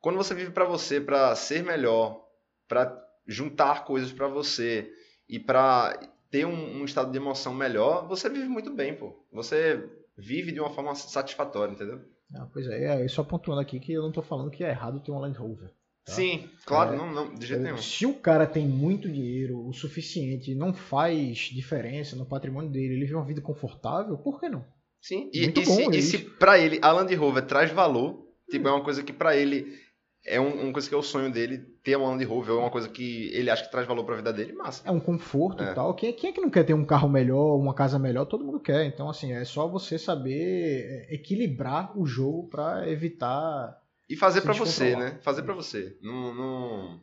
Quando 0.00 0.16
você 0.16 0.34
vive 0.34 0.50
para 0.50 0.64
você, 0.64 1.00
para 1.00 1.36
ser 1.36 1.62
melhor, 1.62 2.20
para 2.66 3.00
juntar 3.28 3.84
coisas 3.84 4.10
para 4.10 4.26
você 4.26 4.92
e 5.28 5.38
para 5.38 5.96
ter 6.30 6.46
um, 6.46 6.80
um, 6.80 6.84
estado 6.84 7.10
de 7.10 7.16
emoção 7.16 7.54
melhor, 7.54 8.06
você 8.08 8.28
vive 8.28 8.48
muito 8.48 8.72
bem, 8.72 8.94
pô. 8.94 9.24
Você 9.32 9.88
vive 10.16 10.52
de 10.52 10.60
uma 10.60 10.70
forma 10.70 10.94
satisfatória, 10.94 11.72
entendeu? 11.72 12.00
Ah, 12.34 12.46
pois 12.52 12.66
é, 12.66 13.04
é, 13.04 13.08
só 13.08 13.22
pontuando 13.22 13.60
aqui 13.60 13.78
que 13.78 13.92
eu 13.92 14.02
não 14.02 14.08
estou 14.08 14.22
falando 14.22 14.50
que 14.50 14.64
é 14.64 14.70
errado 14.70 15.00
ter 15.00 15.12
um 15.12 15.18
Land 15.18 15.38
Rover. 15.38 15.70
Tá? 16.04 16.12
Sim, 16.12 16.48
claro, 16.64 16.94
é, 16.94 16.96
não, 16.96 17.12
não, 17.12 17.34
de 17.34 17.46
jeito 17.46 17.62
nenhum. 17.62 17.78
Se 17.78 18.06
o 18.06 18.14
cara 18.14 18.46
tem 18.46 18.66
muito 18.66 19.10
dinheiro, 19.10 19.66
o 19.66 19.72
suficiente, 19.72 20.54
não 20.54 20.72
faz 20.72 21.36
diferença 21.52 22.16
no 22.16 22.26
patrimônio 22.26 22.70
dele, 22.70 22.94
ele 22.94 23.04
vive 23.04 23.14
uma 23.14 23.24
vida 23.24 23.40
confortável, 23.40 24.16
por 24.16 24.40
que 24.40 24.48
não? 24.48 24.64
Sim, 25.00 25.30
e, 25.32 25.46
e, 25.46 25.66
se, 25.66 25.90
e 25.90 26.02
se 26.02 26.18
pra 26.18 26.58
ele 26.58 26.78
a 26.82 26.90
Land 26.90 27.14
Rover 27.14 27.44
traz 27.44 27.70
valor, 27.70 28.26
tipo, 28.50 28.66
hum. 28.66 28.68
é 28.68 28.72
uma 28.72 28.84
coisa 28.84 29.02
que 29.02 29.12
para 29.12 29.36
ele 29.36 29.78
é 30.26 30.40
um, 30.40 30.62
uma 30.62 30.72
coisa 30.72 30.88
que 30.88 30.94
é 30.94 30.98
o 30.98 31.02
sonho 31.02 31.30
dele, 31.30 31.58
ter 31.82 31.96
uma 31.96 32.08
Land 32.08 32.24
Rover, 32.24 32.54
é 32.54 32.58
uma 32.58 32.70
coisa 32.70 32.88
que 32.88 33.30
ele 33.32 33.48
acha 33.48 33.64
que 33.64 33.70
traz 33.70 33.86
valor 33.86 34.04
para 34.04 34.14
a 34.14 34.18
vida 34.18 34.32
dele, 34.32 34.52
massa. 34.52 34.86
É 34.86 34.90
um 34.90 35.00
conforto 35.00 35.62
é. 35.62 35.70
e 35.70 35.74
tal. 35.74 35.94
Quem, 35.94 36.12
quem 36.12 36.30
é 36.30 36.32
que 36.32 36.40
não 36.40 36.50
quer 36.50 36.64
ter 36.64 36.74
um 36.74 36.84
carro 36.84 37.08
melhor, 37.08 37.56
uma 37.56 37.74
casa 37.74 37.98
melhor? 37.98 38.26
Todo 38.26 38.44
mundo 38.44 38.60
quer. 38.60 38.84
Então, 38.84 39.08
assim, 39.08 39.32
é 39.32 39.44
só 39.44 39.68
você 39.68 39.98
saber 39.98 41.06
equilibrar 41.10 41.96
o 41.96 42.04
jogo 42.04 42.48
para 42.48 42.90
evitar 42.90 43.80
e 44.08 44.16
fazer 44.16 44.42
para 44.42 44.52
você, 44.52 44.96
né? 44.96 45.18
Fazer 45.22 45.42
para 45.42 45.54
você. 45.54 45.98
Não, 46.00 46.34
não, 46.34 47.00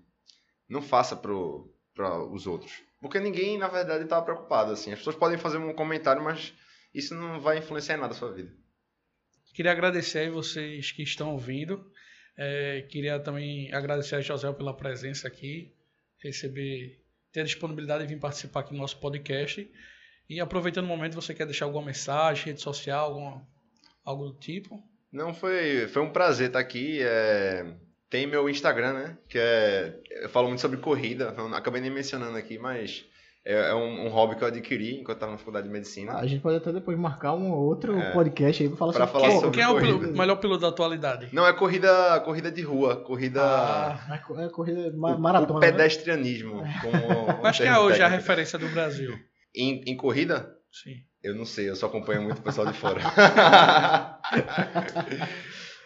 não 0.70 0.82
faça 0.82 1.16
para 1.16 2.24
os 2.32 2.48
outros. 2.48 2.82
Porque 3.02 3.20
ninguém, 3.20 3.58
na 3.58 3.68
verdade, 3.68 4.06
estava 4.06 4.24
preocupado. 4.24 4.72
Assim. 4.72 4.92
As 4.92 5.00
pessoas 5.00 5.16
podem 5.16 5.38
fazer 5.38 5.58
um 5.58 5.74
comentário, 5.74 6.24
mas 6.24 6.54
isso 6.94 7.14
não 7.14 7.42
vai 7.42 7.58
influenciar 7.58 7.98
em 7.98 8.00
nada 8.00 8.14
a 8.14 8.18
sua 8.18 8.32
vida. 8.32 8.52
Queria 9.54 9.72
agradecer 9.72 10.30
a 10.30 10.32
vocês 10.32 10.92
que 10.92 11.04
estão 11.04 11.34
ouvindo. 11.34 11.86
É, 12.38 12.82
queria 12.90 13.20
também 13.20 13.74
agradecer 13.74 14.16
a 14.16 14.22
José 14.22 14.52
pela 14.54 14.76
presença 14.76 15.28
aqui. 15.28 15.72
Receber 16.22 17.00
ter 17.32 17.42
a 17.42 17.44
disponibilidade 17.44 18.06
de 18.06 18.14
vir 18.14 18.20
participar 18.20 18.62
aqui 18.62 18.72
do 18.72 18.78
nosso 18.78 18.98
podcast. 18.98 19.70
E 20.30 20.40
aproveitando 20.40 20.86
o 20.86 20.88
momento, 20.88 21.16
você 21.16 21.34
quer 21.34 21.46
deixar 21.46 21.66
alguma 21.66 21.86
mensagem, 21.86 22.46
rede 22.46 22.62
social, 22.62 23.08
alguma, 23.08 23.48
algo 24.04 24.26
do 24.28 24.40
tipo? 24.40 24.82
Não, 25.12 25.34
foi, 25.34 25.88
foi 25.88 26.02
um 26.02 26.12
prazer 26.12 26.48
estar 26.48 26.60
aqui. 26.60 27.00
É, 27.02 27.76
tem 28.10 28.26
meu 28.26 28.50
Instagram, 28.50 28.94
né? 28.94 29.18
Que 29.28 29.38
é. 29.38 30.00
Eu 30.22 30.30
falo 30.30 30.48
muito 30.48 30.62
sobre 30.62 30.78
corrida, 30.78 31.30
acabei 31.56 31.82
nem 31.82 31.92
mencionando 31.92 32.38
aqui, 32.38 32.58
mas 32.58 33.06
é, 33.46 33.72
é 33.72 33.76
um, 33.76 34.06
um, 34.06 34.10
hobby 34.10 34.38
que 34.38 34.44
eu 34.44 34.48
adquiri 34.48 35.02
enquanto 35.02 35.18
estava 35.18 35.34
na 35.34 35.38
faculdade 35.38 35.68
de 35.68 35.74
medicina. 35.74 36.14
Ah, 36.14 36.20
a 36.20 36.28
gente 36.28 36.42
pode 36.42 36.56
até 36.56 36.72
depois 36.72 36.98
marcar 36.98 37.34
um 37.34 37.52
outro 37.52 38.00
é, 38.00 38.12
podcast 38.12 38.64
aí 38.64 38.70
para 38.70 38.78
falar, 38.78 38.94
pra 38.94 39.08
sobre, 39.08 39.20
falar 39.20 39.30
quem, 39.30 39.42
sobre 39.42 39.58
quem 39.58 39.68
corrida. 39.68 40.08
é 40.08 40.12
o 40.12 40.18
melhor 40.18 40.36
piloto 40.38 40.62
da 40.62 40.70
atualidade? 40.70 41.28
Não, 41.34 41.46
é 41.46 41.52
corrida, 41.52 42.22
corrida 42.22 42.50
de 42.50 42.62
rua, 42.62 42.96
corrida. 43.04 43.42
Ah, 43.44 44.22
é 44.40 44.48
corrida 44.48 44.94
maratona. 44.96 45.58
O 45.58 45.62
pedestrianismo. 45.62 46.62
Né? 46.62 46.74
Como 46.82 47.46
Acho 47.46 47.64
que 47.64 47.68
é 47.68 47.78
hoje 47.80 48.02
a 48.02 48.08
referência 48.08 48.58
do 48.58 48.70
Brasil. 48.70 49.14
Em, 49.54 49.84
em 49.88 49.98
corrida? 49.98 50.50
Sim. 50.72 50.96
Eu 51.22 51.36
não 51.36 51.46
sei, 51.46 51.70
eu 51.70 51.76
só 51.76 51.88
acompanho 51.88 52.22
muito 52.22 52.40
o 52.40 52.42
pessoal 52.42 52.68
de 52.68 52.74
fora. 52.74 53.02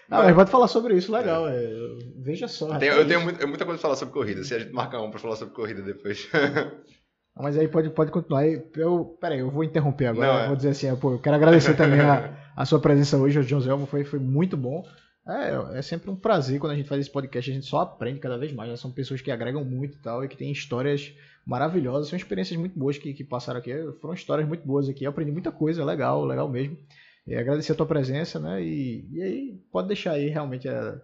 Não, 0.09 0.23
mas 0.23 0.33
pode 0.33 0.49
falar 0.49 0.69
sobre 0.69 0.95
isso, 0.95 1.11
legal. 1.11 1.49
É. 1.49 1.69
Veja 2.15 2.47
só. 2.47 2.77
Tem, 2.77 2.87
eu 2.87 3.05
tenho 3.05 3.21
muito, 3.21 3.45
muita 3.45 3.65
coisa 3.65 3.77
pra 3.77 3.89
falar 3.89 3.95
sobre 3.97 4.13
corrida. 4.13 4.41
Se 4.43 4.55
a 4.55 4.59
gente 4.59 4.71
marcar 4.71 5.01
um 5.01 5.11
pra 5.11 5.19
falar 5.19 5.35
sobre 5.35 5.53
corrida 5.53 5.81
depois. 5.81 6.29
Mas 7.39 7.57
aí 7.57 7.67
pode, 7.67 7.89
pode 7.89 8.11
continuar. 8.11 8.45
Eu, 8.47 9.17
peraí, 9.19 9.39
eu 9.39 9.51
vou 9.51 9.63
interromper 9.63 10.07
agora. 10.07 10.27
Não, 10.27 10.39
é. 10.39 10.47
Vou 10.47 10.55
dizer 10.55 10.69
assim, 10.69 10.95
pô, 10.95 11.13
eu 11.13 11.19
quero 11.19 11.35
agradecer 11.35 11.75
também 11.77 11.99
a, 11.99 12.33
a 12.55 12.65
sua 12.65 12.79
presença 12.79 13.17
hoje, 13.17 13.39
o 13.39 13.43
João 13.43 13.61
Zelmo, 13.61 13.85
foi, 13.85 14.03
foi 14.03 14.19
muito 14.19 14.57
bom. 14.57 14.83
É, 15.27 15.77
é 15.79 15.81
sempre 15.81 16.09
um 16.09 16.15
prazer 16.15 16.59
quando 16.59 16.71
a 16.71 16.75
gente 16.75 16.87
faz 16.87 17.01
esse 17.01 17.11
podcast, 17.11 17.51
a 17.51 17.53
gente 17.53 17.65
só 17.65 17.81
aprende 17.81 18.19
cada 18.19 18.37
vez 18.37 18.53
mais. 18.53 18.69
Né? 18.69 18.77
São 18.77 18.91
pessoas 18.91 19.21
que 19.21 19.29
agregam 19.29 19.63
muito 19.63 19.97
e 19.97 20.01
tal, 20.01 20.23
e 20.23 20.27
que 20.27 20.37
têm 20.37 20.51
histórias 20.51 21.13
maravilhosas, 21.45 22.09
são 22.09 22.17
experiências 22.17 22.59
muito 22.59 22.77
boas 22.77 22.97
que, 22.97 23.13
que 23.13 23.23
passaram 23.23 23.59
aqui. 23.59 23.73
Foram 24.01 24.13
histórias 24.13 24.47
muito 24.47 24.65
boas 24.65 24.87
aqui, 24.87 25.03
eu 25.03 25.09
aprendi 25.09 25.31
muita 25.31 25.51
coisa, 25.51 25.83
legal, 25.83 26.25
legal 26.25 26.49
mesmo. 26.49 26.77
E 27.25 27.35
agradecer 27.35 27.73
a 27.73 27.75
tua 27.75 27.85
presença, 27.85 28.39
né? 28.39 28.63
E, 28.63 29.05
e 29.11 29.21
aí, 29.21 29.61
pode 29.69 29.89
deixar 29.89 30.13
aí 30.13 30.29
realmente 30.29 30.67
as 30.69 30.97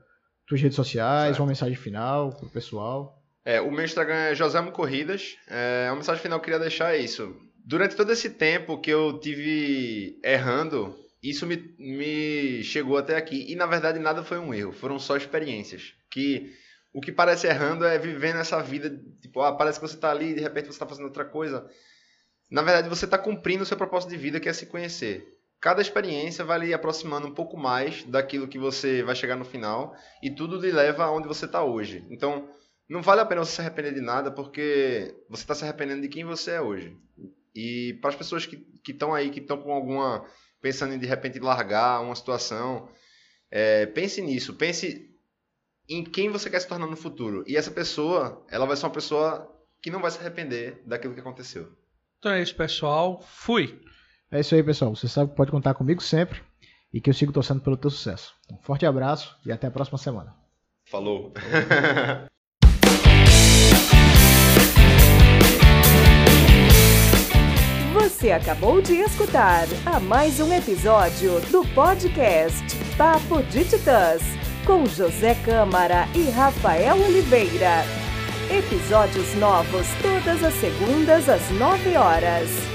tuas 0.47 0.61
redes 0.61 0.75
sociais, 0.75 1.31
Certo. 1.31 1.41
uma 1.41 1.47
mensagem 1.47 1.75
final 1.75 2.29
pro 2.31 2.49
pessoal. 2.49 3.22
É, 3.45 3.59
o 3.59 3.71
meu 3.71 3.83
Instagram 3.83 4.15
é 4.15 4.35
José 4.35 4.61
Corridas. 4.71 5.35
É, 5.47 5.87
a 5.91 5.95
mensagem 5.95 6.21
final 6.21 6.39
que 6.39 6.43
eu 6.43 6.53
queria 6.53 6.59
deixar 6.59 6.95
é 6.95 6.97
isso. 6.97 7.35
Durante 7.65 7.95
todo 7.95 8.11
esse 8.11 8.29
tempo 8.29 8.79
que 8.79 8.89
eu 8.89 9.19
tive 9.19 10.19
errando, 10.23 10.95
isso 11.21 11.45
me, 11.45 11.57
me 11.77 12.63
chegou 12.63 12.97
até 12.97 13.15
aqui. 13.15 13.51
E 13.51 13.55
na 13.55 13.65
verdade 13.65 13.99
nada 13.99 14.23
foi 14.23 14.37
um 14.37 14.53
erro, 14.53 14.71
foram 14.71 14.99
só 14.99 15.17
experiências. 15.17 15.93
Que 16.09 16.53
o 16.93 17.01
que 17.01 17.11
parece 17.11 17.47
errando 17.47 17.85
é 17.85 17.97
vivendo 17.97 18.37
essa 18.37 18.61
vida, 18.61 18.89
tipo, 19.21 19.41
ah, 19.41 19.53
parece 19.53 19.79
que 19.79 19.87
você 19.87 19.97
tá 19.97 20.11
ali 20.11 20.31
e 20.31 20.35
de 20.35 20.41
repente 20.41 20.67
você 20.67 20.79
tá 20.79 20.85
fazendo 20.85 21.05
outra 21.05 21.25
coisa. 21.25 21.67
Na 22.51 22.61
verdade 22.61 22.87
você 22.87 23.07
tá 23.07 23.17
cumprindo 23.17 23.63
o 23.63 23.65
seu 23.65 23.75
propósito 23.75 24.11
de 24.11 24.17
vida, 24.17 24.39
que 24.39 24.47
é 24.47 24.53
se 24.53 24.67
conhecer. 24.67 25.25
Cada 25.59 25.81
experiência 25.81 26.43
vai 26.43 26.59
lhe 26.59 26.73
aproximando 26.73 27.25
um 27.25 27.33
pouco 27.33 27.57
mais 27.57 28.03
daquilo 28.03 28.49
que 28.49 28.59
você 28.59 29.01
vai 29.01 29.15
chegar 29.15 29.37
no 29.37 29.45
final 29.45 29.95
e 30.21 30.29
tudo 30.29 30.59
lhe 30.59 30.71
leva 30.71 31.05
aonde 31.05 31.27
você 31.27 31.45
está 31.45 31.63
hoje. 31.63 32.05
Então, 32.09 32.49
não 32.89 33.01
vale 33.01 33.21
a 33.21 33.25
pena 33.25 33.43
você 33.43 33.53
se 33.53 33.61
arrepender 33.61 33.93
de 33.93 34.01
nada 34.01 34.31
porque 34.31 35.15
você 35.29 35.43
está 35.43 35.55
se 35.55 35.63
arrependendo 35.63 36.01
de 36.01 36.09
quem 36.09 36.23
você 36.23 36.51
é 36.51 36.61
hoje. 36.61 36.97
E 37.55 37.97
para 38.01 38.09
as 38.09 38.15
pessoas 38.15 38.45
que 38.45 38.65
estão 38.87 39.13
aí, 39.13 39.29
que 39.29 39.39
estão 39.39 39.57
com 39.57 39.71
alguma. 39.71 40.25
pensando 40.61 40.93
em 40.93 40.99
de 40.99 41.05
repente 41.05 41.39
largar 41.39 42.01
uma 42.01 42.15
situação, 42.15 42.89
é, 43.49 43.85
pense 43.85 44.21
nisso. 44.21 44.53
Pense 44.55 45.09
em 45.87 46.03
quem 46.03 46.29
você 46.29 46.49
quer 46.49 46.59
se 46.59 46.67
tornar 46.67 46.87
no 46.87 46.95
futuro. 46.95 47.43
E 47.47 47.55
essa 47.55 47.71
pessoa, 47.71 48.45
ela 48.49 48.65
vai 48.65 48.75
ser 48.75 48.85
uma 48.85 48.91
pessoa 48.91 49.49
que 49.81 49.91
não 49.91 50.01
vai 50.01 50.11
se 50.11 50.19
arrepender 50.19 50.81
daquilo 50.85 51.13
que 51.13 51.19
aconteceu. 51.19 51.71
Então 52.19 52.31
é 52.31 52.41
isso, 52.41 52.55
pessoal. 52.55 53.21
Fui. 53.21 53.81
É 54.31 54.39
isso 54.39 54.55
aí, 54.55 54.63
pessoal. 54.63 54.95
Você 54.95 55.07
sabe 55.07 55.31
que 55.31 55.37
pode 55.37 55.51
contar 55.51 55.73
comigo 55.73 56.01
sempre 56.01 56.41
e 56.91 57.01
que 57.01 57.09
eu 57.09 57.13
sigo 57.13 57.33
torcendo 57.33 57.61
pelo 57.61 57.77
teu 57.77 57.89
sucesso. 57.89 58.33
Um 58.51 58.57
forte 58.57 58.85
abraço 58.85 59.37
e 59.45 59.51
até 59.51 59.67
a 59.67 59.71
próxima 59.71 59.97
semana. 59.97 60.35
Falou. 60.85 61.33
Você 68.23 68.31
acabou 68.31 68.81
de 68.81 69.01
escutar 69.01 69.65
a 69.85 69.99
mais 69.99 70.39
um 70.39 70.53
episódio 70.53 71.41
do 71.51 71.67
podcast 71.75 72.63
Papo 72.95 73.43
de 73.43 73.65
Titãs, 73.65 74.21
com 74.65 74.85
José 74.85 75.35
Câmara 75.43 76.07
e 76.15 76.29
Rafael 76.29 76.95
Oliveira. 77.01 77.83
Episódios 78.49 79.35
novos 79.35 79.85
todas 80.01 80.41
as 80.41 80.53
segundas 80.53 81.27
às 81.27 81.49
9 81.49 81.97
horas. 81.97 82.72